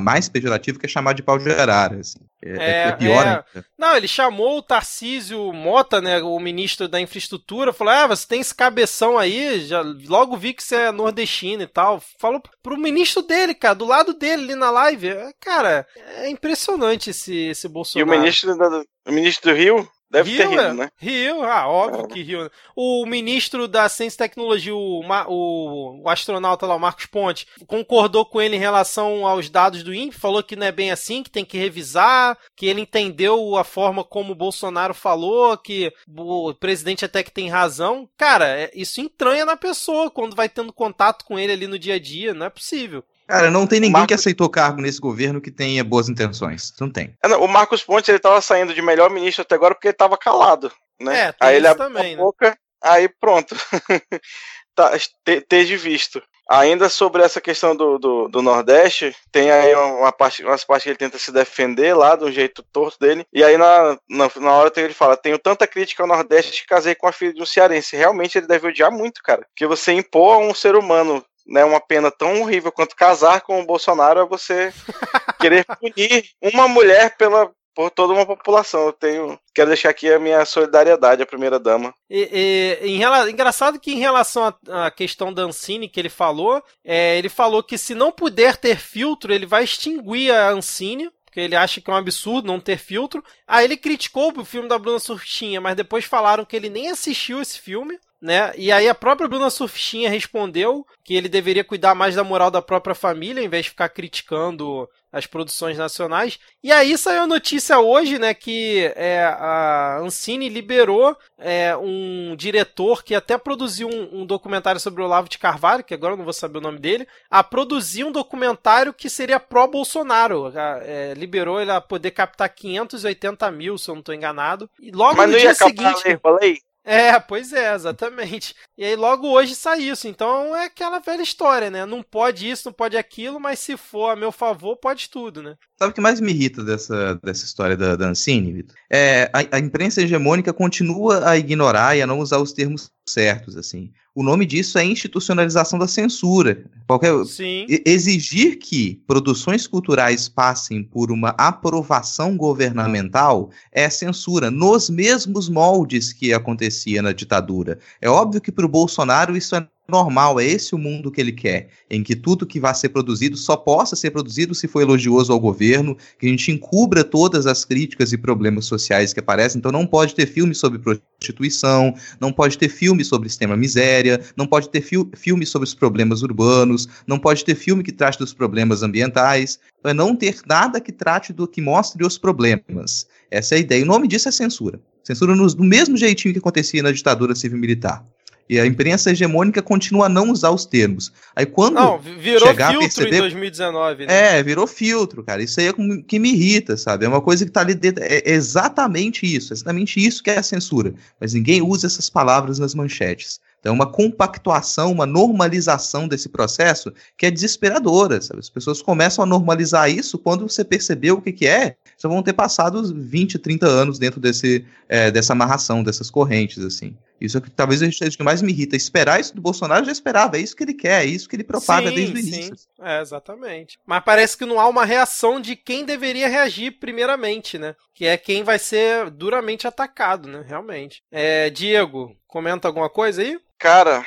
mais 0.00 0.28
pejorativo, 0.28 0.76
que 0.76 0.86
é 0.86 0.88
chamar 0.88 1.12
de 1.12 1.22
pau 1.22 1.38
de 1.38 1.48
arara. 1.48 2.00
Assim. 2.00 2.18
É, 2.44 2.50
é, 2.50 2.88
é, 2.88 2.92
pior 2.92 3.24
é... 3.24 3.28
ainda. 3.28 3.44
Não, 3.78 3.96
ele 3.96 4.08
chamou 4.08 4.58
o 4.58 4.62
Tarcísio 4.62 5.52
Mota, 5.52 6.00
né, 6.00 6.20
o 6.20 6.36
ministro 6.40 6.88
da 6.88 7.00
infraestrutura, 7.00 7.72
falou: 7.72 7.92
Ah, 7.92 8.06
você 8.08 8.26
tem 8.26 8.40
esse 8.40 8.54
cabeção 8.54 9.16
aí, 9.16 9.60
já 9.60 9.82
logo 10.08 10.36
vi 10.36 10.52
que 10.52 10.64
você 10.64 10.74
é 10.74 10.90
nordestino 10.90 11.62
e 11.62 11.68
tal. 11.68 12.02
Falou 12.18 12.42
pro 12.60 12.76
ministro 12.76 13.22
dele, 13.22 13.54
cara, 13.54 13.74
do 13.74 13.84
lado 13.84 14.14
dele 14.14 14.42
ali 14.42 14.54
na 14.56 14.72
live. 14.72 15.10
Cara, 15.38 15.86
é 16.16 16.28
impressionante 16.28 17.10
esse, 17.10 17.50
esse 17.50 17.68
Bolsonaro. 17.68 18.12
E 18.12 18.16
o 18.16 18.20
ministro, 18.20 18.56
do, 18.56 18.84
o 19.06 19.12
ministro 19.12 19.52
do 19.52 19.56
Rio? 19.56 19.88
Deve 20.10 20.30
Rio, 20.30 20.38
ter 20.38 20.48
rido, 20.48 20.62
é. 20.62 20.74
né? 20.74 20.90
Rio, 20.96 21.44
ah, 21.44 21.68
óbvio 21.68 22.04
é. 22.04 22.08
que 22.08 22.22
Rio. 22.22 22.50
O 22.74 23.06
ministro 23.06 23.68
da 23.68 23.88
Ciência 23.88 24.16
e 24.16 24.18
Tecnologia, 24.18 24.74
o, 24.74 25.02
o, 25.28 26.02
o, 26.02 26.08
astronauta 26.08 26.66
lá, 26.66 26.74
o 26.74 26.80
Marcos 26.80 27.06
Ponte, 27.06 27.46
concordou 27.66 28.26
com 28.26 28.40
ele 28.40 28.56
em 28.56 28.58
relação 28.60 29.24
aos 29.24 29.48
dados 29.48 29.84
do 29.84 29.94
INPE, 29.94 30.16
falou 30.16 30.42
que 30.42 30.56
não 30.56 30.66
é 30.66 30.72
bem 30.72 30.90
assim, 30.90 31.22
que 31.22 31.30
tem 31.30 31.44
que 31.44 31.56
revisar, 31.56 32.36
que 32.56 32.66
ele 32.66 32.80
entendeu 32.80 33.56
a 33.56 33.62
forma 33.62 34.02
como 34.02 34.32
o 34.32 34.36
Bolsonaro 34.36 34.94
falou, 34.94 35.56
que 35.56 35.92
o 36.08 36.52
presidente 36.54 37.04
até 37.04 37.22
que 37.22 37.30
tem 37.30 37.48
razão. 37.48 38.08
Cara, 38.18 38.48
é, 38.48 38.70
isso 38.74 39.00
entranha 39.00 39.44
na 39.44 39.56
pessoa 39.56 40.10
quando 40.10 40.34
vai 40.34 40.48
tendo 40.48 40.72
contato 40.72 41.24
com 41.24 41.38
ele 41.38 41.52
ali 41.52 41.68
no 41.68 41.78
dia 41.78 41.94
a 41.94 42.00
dia, 42.00 42.34
não 42.34 42.46
é 42.46 42.50
possível. 42.50 43.04
Cara, 43.30 43.48
não 43.48 43.64
tem 43.64 43.78
ninguém 43.78 43.92
Marcos... 43.92 44.08
que 44.08 44.14
aceitou 44.14 44.50
cargo 44.50 44.82
nesse 44.82 45.00
governo 45.00 45.40
que 45.40 45.52
tenha 45.52 45.84
boas 45.84 46.08
intenções. 46.08 46.74
Não 46.80 46.90
tem. 46.90 47.14
É, 47.22 47.28
o 47.36 47.46
Marcos 47.46 47.84
Pontes, 47.84 48.08
ele 48.08 48.18
tava 48.18 48.40
saindo 48.40 48.74
de 48.74 48.82
melhor 48.82 49.08
ministro 49.08 49.42
até 49.42 49.54
agora 49.54 49.72
porque 49.72 49.88
ele 49.88 49.94
tava 49.94 50.18
calado, 50.18 50.72
né? 51.00 51.28
É, 51.28 51.34
aí 51.38 51.56
ele 51.56 51.68
abriu 51.68 51.86
também, 51.86 52.14
a 52.14 52.16
né? 52.16 52.22
boca, 52.22 52.50
né? 52.50 52.56
aí 52.82 53.08
pronto. 53.08 53.54
tá, 54.74 54.92
esteja 54.96 55.76
visto. 55.76 56.20
Ainda 56.50 56.88
sobre 56.88 57.22
essa 57.22 57.40
questão 57.40 57.76
do, 57.76 57.96
do, 57.96 58.26
do, 58.26 58.42
Nordeste, 58.42 59.14
tem 59.30 59.52
aí 59.52 59.72
uma 59.72 60.10
parte, 60.10 60.42
umas 60.42 60.64
partes 60.64 60.82
que 60.82 60.88
ele 60.88 60.98
tenta 60.98 61.16
se 61.16 61.30
defender 61.30 61.94
lá 61.94 62.16
do 62.16 62.32
jeito 62.32 62.64
torto 62.72 62.98
dele. 62.98 63.24
E 63.32 63.44
aí 63.44 63.56
na, 63.56 63.96
na, 64.08 64.28
na 64.34 64.52
hora 64.54 64.72
ele 64.76 64.92
fala: 64.92 65.16
Tenho 65.16 65.38
tanta 65.38 65.68
crítica 65.68 66.02
ao 66.02 66.08
Nordeste 66.08 66.62
que 66.62 66.66
casei 66.66 66.96
com 66.96 67.06
a 67.06 67.12
filha 67.12 67.32
de 67.32 67.40
um 67.40 67.46
cearense. 67.46 67.94
Realmente 67.94 68.36
ele 68.36 68.48
deve 68.48 68.66
odiar 68.66 68.90
muito, 68.90 69.22
cara. 69.22 69.46
Que 69.54 69.64
você 69.64 69.92
impor 69.92 70.34
a 70.34 70.38
um 70.38 70.52
ser 70.52 70.74
humano 70.74 71.24
né, 71.46 71.64
uma 71.64 71.80
pena 71.80 72.10
tão 72.10 72.42
horrível 72.42 72.72
quanto 72.72 72.96
casar 72.96 73.40
com 73.40 73.60
o 73.60 73.66
Bolsonaro 73.66 74.20
é 74.20 74.26
você 74.26 74.72
querer 75.40 75.64
punir 75.64 76.30
uma 76.40 76.68
mulher 76.68 77.16
pela 77.16 77.50
por 77.74 77.90
toda 77.90 78.12
uma 78.12 78.26
população. 78.26 78.86
Eu 78.86 78.92
tenho, 78.92 79.38
quero 79.54 79.68
deixar 79.68 79.90
aqui 79.90 80.12
a 80.12 80.18
minha 80.18 80.44
solidariedade 80.44 81.22
à 81.22 81.26
primeira 81.26 81.58
dama. 81.58 81.94
E, 82.10 82.76
e 82.82 82.88
em, 82.88 83.30
engraçado 83.30 83.78
que 83.78 83.92
em 83.92 83.98
relação 83.98 84.54
à 84.68 84.90
questão 84.90 85.32
da 85.32 85.42
Ancine 85.42 85.88
que 85.88 85.98
ele 85.98 86.08
falou, 86.08 86.62
é, 86.84 87.16
ele 87.16 87.28
falou 87.28 87.62
que 87.62 87.78
se 87.78 87.94
não 87.94 88.12
puder 88.12 88.56
ter 88.56 88.76
filtro, 88.76 89.32
ele 89.32 89.46
vai 89.46 89.64
extinguir 89.64 90.32
a 90.32 90.50
Ancine 90.50 91.10
porque 91.30 91.40
ele 91.40 91.54
acha 91.54 91.80
que 91.80 91.88
é 91.88 91.94
um 91.94 91.96
absurdo 91.96 92.48
não 92.48 92.58
ter 92.58 92.76
filtro. 92.76 93.22
Aí 93.46 93.64
ele 93.64 93.76
criticou 93.76 94.36
o 94.36 94.44
filme 94.44 94.68
da 94.68 94.76
Bruna 94.76 94.98
Surfistinha, 94.98 95.60
mas 95.60 95.76
depois 95.76 96.04
falaram 96.04 96.44
que 96.44 96.56
ele 96.56 96.68
nem 96.68 96.90
assistiu 96.90 97.40
esse 97.40 97.56
filme 97.56 98.00
né? 98.20 98.52
E 98.56 98.70
aí 98.70 98.88
a 98.88 98.94
própria 98.94 99.28
Bruna 99.28 99.48
Surfistinha 99.48 100.10
respondeu 100.10 100.86
que 101.02 101.14
ele 101.14 101.28
deveria 101.28 101.64
cuidar 101.64 101.94
mais 101.94 102.14
da 102.14 102.22
moral 102.22 102.50
da 102.50 102.60
própria 102.60 102.94
família, 102.94 103.42
em 103.42 103.48
vez 103.48 103.64
de 103.64 103.70
ficar 103.70 103.88
criticando 103.88 104.88
as 105.12 105.26
produções 105.26 105.76
nacionais. 105.76 106.38
E 106.62 106.70
aí 106.70 106.96
saiu 106.96 107.22
a 107.22 107.26
notícia 107.26 107.78
hoje, 107.80 108.18
né, 108.18 108.32
que 108.32 108.92
é, 108.94 109.24
a 109.24 109.98
Ancine 110.00 110.48
liberou 110.48 111.16
é, 111.38 111.76
um 111.76 112.36
diretor 112.36 113.02
que 113.02 113.14
até 113.14 113.36
produziu 113.36 113.88
um, 113.88 114.20
um, 114.20 114.26
documentário 114.26 114.80
sobre 114.80 115.02
o 115.02 115.06
Olavo 115.06 115.28
de 115.28 115.38
Carvalho, 115.38 115.82
que 115.82 115.94
agora 115.94 116.12
eu 116.12 116.16
não 116.16 116.24
vou 116.24 116.32
saber 116.32 116.58
o 116.58 116.62
nome 116.62 116.78
dele, 116.78 117.08
a 117.28 117.42
produzir 117.42 118.04
um 118.04 118.12
documentário 118.12 118.94
que 118.94 119.10
seria 119.10 119.40
pró-Bolsonaro. 119.40 120.52
É, 120.54 121.14
liberou 121.16 121.60
ele 121.60 121.72
a 121.72 121.80
poder 121.80 122.12
captar 122.12 122.48
580 122.48 123.50
mil, 123.50 123.78
se 123.78 123.90
eu 123.90 123.94
não 123.94 124.00
estou 124.00 124.14
enganado. 124.14 124.70
E 124.80 124.92
logo 124.92 125.16
Mas 125.16 125.30
no 125.30 125.38
dia 125.38 125.54
seguinte... 125.54 126.04
Lei, 126.40 126.58
é, 126.84 127.18
pois 127.20 127.52
é, 127.52 127.74
exatamente. 127.74 128.54
E 128.76 128.84
aí 128.84 128.96
logo 128.96 129.28
hoje 129.28 129.54
sai 129.54 129.82
isso. 129.82 130.08
Então 130.08 130.54
é 130.56 130.64
aquela 130.64 130.98
velha 130.98 131.22
história, 131.22 131.70
né? 131.70 131.84
Não 131.84 132.02
pode 132.02 132.48
isso, 132.48 132.68
não 132.68 132.72
pode 132.72 132.96
aquilo, 132.96 133.38
mas 133.38 133.58
se 133.58 133.76
for 133.76 134.10
a 134.10 134.16
meu 134.16 134.32
favor, 134.32 134.76
pode 134.76 135.10
tudo, 135.10 135.42
né? 135.42 135.56
Sabe 135.78 135.92
o 135.92 135.94
que 135.94 136.00
mais 136.00 136.20
me 136.20 136.32
irrita 136.32 136.62
dessa, 136.62 137.14
dessa 137.22 137.44
história 137.44 137.76
da, 137.76 137.96
da 137.96 138.08
Ancine, 138.08 138.52
Vitor? 138.52 138.74
É, 138.90 139.30
a, 139.32 139.56
a 139.56 139.58
imprensa 139.58 140.02
hegemônica 140.02 140.52
continua 140.52 141.28
a 141.28 141.36
ignorar 141.36 141.96
e 141.96 142.02
a 142.02 142.06
não 142.06 142.18
usar 142.18 142.38
os 142.38 142.52
termos 142.52 142.90
certos, 143.12 143.56
assim. 143.56 143.90
O 144.14 144.22
nome 144.22 144.44
disso 144.44 144.78
é 144.78 144.84
institucionalização 144.84 145.78
da 145.78 145.86
censura. 145.86 146.64
Qualquer 146.86 147.24
Sim. 147.24 147.66
exigir 147.86 148.58
que 148.58 149.00
produções 149.06 149.66
culturais 149.66 150.28
passem 150.28 150.82
por 150.82 151.12
uma 151.12 151.30
aprovação 151.38 152.36
governamental 152.36 153.50
é 153.70 153.88
censura 153.88 154.50
nos 154.50 154.90
mesmos 154.90 155.48
moldes 155.48 156.12
que 156.12 156.32
acontecia 156.32 157.00
na 157.00 157.12
ditadura. 157.12 157.78
É 158.00 158.10
óbvio 158.10 158.40
que 158.40 158.50
para 158.50 158.66
o 158.66 158.68
Bolsonaro 158.68 159.36
isso 159.36 159.54
é 159.54 159.66
normal, 159.90 160.40
é 160.40 160.44
esse 160.44 160.74
o 160.74 160.78
mundo 160.78 161.10
que 161.10 161.20
ele 161.20 161.32
quer, 161.32 161.68
em 161.90 162.02
que 162.02 162.16
tudo 162.16 162.46
que 162.46 162.60
vai 162.60 162.74
ser 162.74 162.88
produzido 162.90 163.36
só 163.36 163.56
possa 163.56 163.96
ser 163.96 164.10
produzido 164.10 164.54
se 164.54 164.68
for 164.68 164.82
elogioso 164.82 165.32
ao 165.32 165.40
governo, 165.40 165.96
que 166.18 166.26
a 166.26 166.28
gente 166.28 166.50
encubra 166.50 167.04
todas 167.04 167.46
as 167.46 167.64
críticas 167.64 168.12
e 168.12 168.18
problemas 168.18 168.64
sociais 168.64 169.12
que 169.12 169.20
aparecem, 169.20 169.58
então 169.58 169.72
não 169.72 169.86
pode 169.86 170.14
ter 170.14 170.26
filme 170.26 170.54
sobre 170.54 170.78
prostituição, 170.78 171.94
não 172.20 172.32
pode 172.32 172.56
ter 172.56 172.68
filme 172.68 173.04
sobre 173.04 173.28
extrema 173.28 173.56
miséria, 173.56 174.20
não 174.36 174.46
pode 174.46 174.68
ter 174.68 174.80
fi 174.80 174.96
filme 175.14 175.44
sobre 175.44 175.66
os 175.66 175.74
problemas 175.74 176.22
urbanos, 176.22 176.88
não 177.06 177.18
pode 177.18 177.44
ter 177.44 177.54
filme 177.54 177.82
que 177.82 177.92
trate 177.92 178.18
dos 178.18 178.32
problemas 178.32 178.82
ambientais, 178.82 179.58
é 179.84 179.94
não 179.94 180.14
ter 180.14 180.40
nada 180.46 180.80
que 180.80 180.92
trate 180.92 181.32
do 181.32 181.48
que 181.48 181.60
mostre 181.60 182.04
os 182.06 182.18
problemas. 182.18 183.06
Essa 183.30 183.54
é 183.54 183.58
a 183.58 183.60
ideia. 183.60 183.82
O 183.82 183.86
nome 183.86 184.06
disso 184.08 184.28
é 184.28 184.32
censura. 184.32 184.80
Censura 185.02 185.34
no, 185.34 185.46
do 185.46 185.64
mesmo 185.64 185.96
jeitinho 185.96 186.34
que 186.34 186.38
acontecia 186.38 186.82
na 186.82 186.92
ditadura 186.92 187.34
civil-militar. 187.34 188.04
E 188.50 188.58
a 188.58 188.66
imprensa 188.66 189.12
hegemônica 189.12 189.62
continua 189.62 190.06
a 190.06 190.08
não 190.08 190.32
usar 190.32 190.50
os 190.50 190.66
termos. 190.66 191.12
Aí 191.36 191.46
quando 191.46 191.76
não, 191.76 192.00
virou 192.00 192.48
chegar 192.48 192.70
filtro 192.70 192.78
a 192.78 192.88
perceber, 192.88 193.16
em 193.16 193.20
2019, 193.20 194.06
né? 194.06 194.38
É, 194.38 194.42
virou 194.42 194.66
filtro, 194.66 195.22
cara. 195.22 195.40
Isso 195.40 195.60
aí 195.60 195.68
é 195.68 195.72
que 196.04 196.18
me 196.18 196.32
irrita, 196.32 196.76
sabe? 196.76 197.04
É 197.04 197.08
uma 197.08 197.20
coisa 197.20 197.44
que 197.44 197.50
tá 197.52 197.60
ali 197.60 197.74
dentro. 197.74 198.02
É 198.02 198.22
exatamente 198.24 199.24
isso, 199.24 199.52
exatamente 199.52 200.04
isso 200.04 200.20
que 200.20 200.30
é 200.32 200.38
a 200.38 200.42
censura. 200.42 200.92
Mas 201.20 201.32
ninguém 201.32 201.62
usa 201.62 201.86
essas 201.86 202.10
palavras 202.10 202.58
nas 202.58 202.74
manchetes. 202.74 203.38
Então, 203.60 203.72
uma 203.72 203.86
compactuação, 203.86 204.90
uma 204.90 205.06
normalização 205.06 206.08
desse 206.08 206.28
processo 206.28 206.92
que 207.16 207.26
é 207.26 207.30
desesperadora. 207.30 208.20
Sabe? 208.20 208.40
As 208.40 208.50
pessoas 208.50 208.82
começam 208.82 209.22
a 209.22 209.26
normalizar 209.26 209.88
isso 209.88 210.18
quando 210.18 210.48
você 210.48 210.64
percebeu 210.64 211.18
o 211.18 211.22
que, 211.22 211.30
que 211.30 211.46
é, 211.46 211.76
só 211.96 212.08
vão 212.08 212.20
ter 212.20 212.32
passado 212.32 212.82
20, 212.92 213.38
30 213.38 213.68
anos 213.68 213.96
dentro 213.96 214.18
desse, 214.18 214.64
é, 214.88 215.08
dessa 215.08 215.34
amarração, 215.34 215.84
dessas 215.84 216.10
correntes, 216.10 216.64
assim. 216.64 216.96
Isso 217.20 217.36
é 217.36 217.40
que 217.40 217.50
talvez 217.50 217.80
seja 217.80 218.14
o 218.14 218.16
que 218.16 218.22
mais 218.22 218.40
me 218.40 218.50
irrita. 218.50 218.76
Esperar 218.76 219.20
isso 219.20 219.34
do 219.34 219.42
Bolsonaro 219.42 219.84
já 219.84 219.92
esperava, 219.92 220.36
é 220.36 220.40
isso 220.40 220.56
que 220.56 220.64
ele 220.64 220.74
quer, 220.74 221.02
é 221.02 221.06
isso 221.06 221.28
que 221.28 221.36
ele 221.36 221.44
propaga 221.44 221.88
sim, 221.88 221.94
desde 221.94 222.14
o 222.14 222.18
início. 222.18 222.56
Sim. 222.56 222.66
É, 222.80 223.00
exatamente. 223.00 223.78
Mas 223.84 224.02
parece 224.04 224.36
que 224.36 224.46
não 224.46 224.58
há 224.58 224.66
uma 224.66 224.84
reação 224.84 225.40
de 225.40 225.54
quem 225.54 225.84
deveria 225.84 226.28
reagir 226.28 226.78
primeiramente, 226.78 227.58
né? 227.58 227.76
Que 227.94 228.06
é 228.06 228.16
quem 228.16 228.42
vai 228.42 228.58
ser 228.58 229.10
duramente 229.10 229.66
atacado, 229.66 230.28
né? 230.28 230.44
Realmente. 230.46 231.02
É, 231.10 231.50
Diego, 231.50 232.16
comenta 232.26 232.66
alguma 232.66 232.88
coisa 232.88 233.20
aí? 233.20 233.38
Cara, 233.58 234.04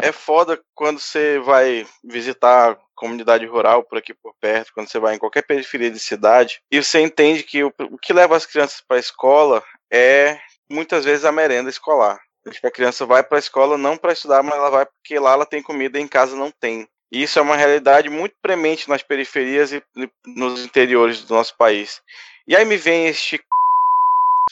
é 0.00 0.12
foda 0.12 0.60
quando 0.74 0.98
você 0.98 1.38
vai 1.40 1.86
visitar 2.02 2.78
comunidade 2.94 3.44
rural 3.46 3.82
por 3.84 3.98
aqui 3.98 4.14
por 4.14 4.34
perto, 4.40 4.72
quando 4.72 4.88
você 4.88 4.98
vai 4.98 5.14
em 5.14 5.18
qualquer 5.18 5.42
periferia 5.42 5.90
de 5.90 5.98
cidade, 5.98 6.60
e 6.70 6.82
você 6.82 7.00
entende 7.00 7.42
que 7.42 7.62
o, 7.62 7.72
o 7.90 7.98
que 7.98 8.12
leva 8.12 8.36
as 8.36 8.46
crianças 8.46 8.80
para 8.80 8.96
a 8.96 9.00
escola 9.00 9.62
é 9.92 10.38
muitas 10.68 11.04
vezes 11.04 11.24
a 11.24 11.32
merenda 11.32 11.68
escolar. 11.68 12.18
A 12.62 12.70
criança 12.70 13.04
vai 13.04 13.22
para 13.22 13.38
a 13.38 13.40
escola 13.40 13.76
não 13.76 13.96
para 13.96 14.12
estudar, 14.12 14.42
mas 14.42 14.54
ela 14.54 14.70
vai 14.70 14.86
porque 14.86 15.18
lá 15.18 15.32
ela 15.32 15.46
tem 15.46 15.62
comida 15.62 15.98
e 15.98 16.02
em 16.02 16.08
casa 16.08 16.36
não 16.36 16.50
tem. 16.50 16.88
E 17.10 17.22
isso 17.22 17.38
é 17.38 17.42
uma 17.42 17.56
realidade 17.56 18.08
muito 18.08 18.34
premente 18.42 18.88
nas 18.88 19.02
periferias 19.02 19.72
e 19.72 19.82
nos 20.26 20.64
interiores 20.64 21.22
do 21.22 21.34
nosso 21.34 21.56
país. 21.56 22.00
E 22.46 22.54
aí 22.56 22.64
me 22.64 22.76
vem 22.76 23.06
este 23.06 23.40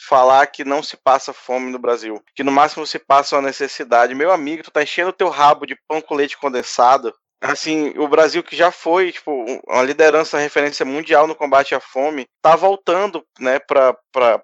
falar 0.07 0.47
que 0.47 0.63
não 0.63 0.83
se 0.83 0.97
passa 0.97 1.33
fome 1.33 1.71
no 1.71 1.79
Brasil, 1.79 2.21
que 2.35 2.43
no 2.43 2.51
máximo 2.51 2.85
se 2.85 2.99
passa 2.99 3.35
uma 3.35 3.41
necessidade. 3.41 4.13
Meu 4.13 4.31
amigo, 4.31 4.63
tu 4.63 4.71
tá 4.71 4.83
enchendo 4.83 5.09
o 5.09 5.13
teu 5.13 5.29
rabo 5.29 5.65
de 5.65 5.75
pão 5.87 6.01
com 6.01 6.15
leite 6.15 6.37
condensado. 6.37 7.13
Assim, 7.41 7.93
o 7.97 8.07
Brasil 8.07 8.43
que 8.43 8.55
já 8.55 8.71
foi, 8.71 9.11
tipo, 9.11 9.31
uma 9.67 9.83
liderança, 9.83 10.37
referência 10.37 10.85
mundial 10.85 11.27
no 11.27 11.35
combate 11.35 11.75
à 11.75 11.79
fome, 11.79 12.25
tá 12.41 12.55
voltando, 12.55 13.23
né, 13.39 13.59
para 13.59 13.95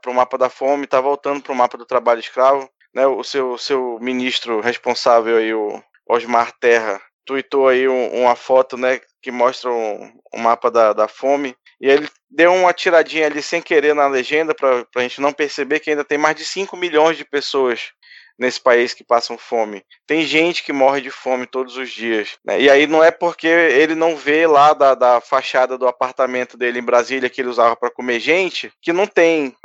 o 0.07 0.13
mapa 0.13 0.37
da 0.37 0.49
fome, 0.49 0.87
tá 0.87 1.01
voltando 1.01 1.41
para 1.41 1.51
o 1.51 1.55
mapa 1.55 1.77
do 1.77 1.85
trabalho 1.85 2.19
escravo, 2.19 2.69
né? 2.93 3.05
O 3.07 3.23
seu 3.23 3.57
seu 3.57 3.97
ministro 4.01 4.61
responsável 4.61 5.37
aí, 5.37 5.53
o 5.53 5.81
Osmar 6.07 6.51
Terra, 6.59 7.01
tweetou 7.25 7.67
aí 7.67 7.87
um, 7.87 8.23
uma 8.23 8.35
foto, 8.35 8.77
né, 8.77 8.99
que 9.21 9.31
mostra 9.31 9.69
um, 9.69 10.11
um 10.33 10.39
mapa 10.39 10.69
da, 10.69 10.91
da 10.91 11.07
fome 11.07 11.55
e 11.79 11.89
ele 11.89 12.09
deu 12.29 12.53
uma 12.53 12.73
tiradinha 12.73 13.25
ali 13.25 13.41
sem 13.41 13.61
querer 13.61 13.95
na 13.95 14.07
legenda 14.07 14.53
para 14.53 14.85
a 14.95 15.01
gente 15.01 15.21
não 15.21 15.31
perceber 15.31 15.79
que 15.79 15.89
ainda 15.89 16.03
tem 16.03 16.17
mais 16.17 16.35
de 16.35 16.45
5 16.45 16.75
milhões 16.75 17.17
de 17.17 17.25
pessoas 17.25 17.91
nesse 18.37 18.59
país 18.59 18.93
que 18.93 19.03
passam 19.03 19.37
fome. 19.37 19.83
Tem 20.07 20.25
gente 20.25 20.63
que 20.63 20.73
morre 20.73 21.01
de 21.01 21.11
fome 21.11 21.45
todos 21.45 21.77
os 21.77 21.89
dias. 21.89 22.37
Né? 22.43 22.61
E 22.61 22.69
aí 22.69 22.87
não 22.87 23.03
é 23.03 23.11
porque 23.11 23.47
ele 23.47 23.93
não 23.93 24.15
vê 24.15 24.47
lá 24.47 24.73
da, 24.73 24.95
da 24.95 25.21
fachada 25.21 25.77
do 25.77 25.87
apartamento 25.87 26.57
dele 26.57 26.79
em 26.79 26.83
Brasília 26.83 27.29
que 27.29 27.41
ele 27.41 27.49
usava 27.49 27.75
para 27.75 27.91
comer 27.91 28.19
gente, 28.19 28.71
que 28.81 28.91
não 28.91 29.05
tem. 29.05 29.55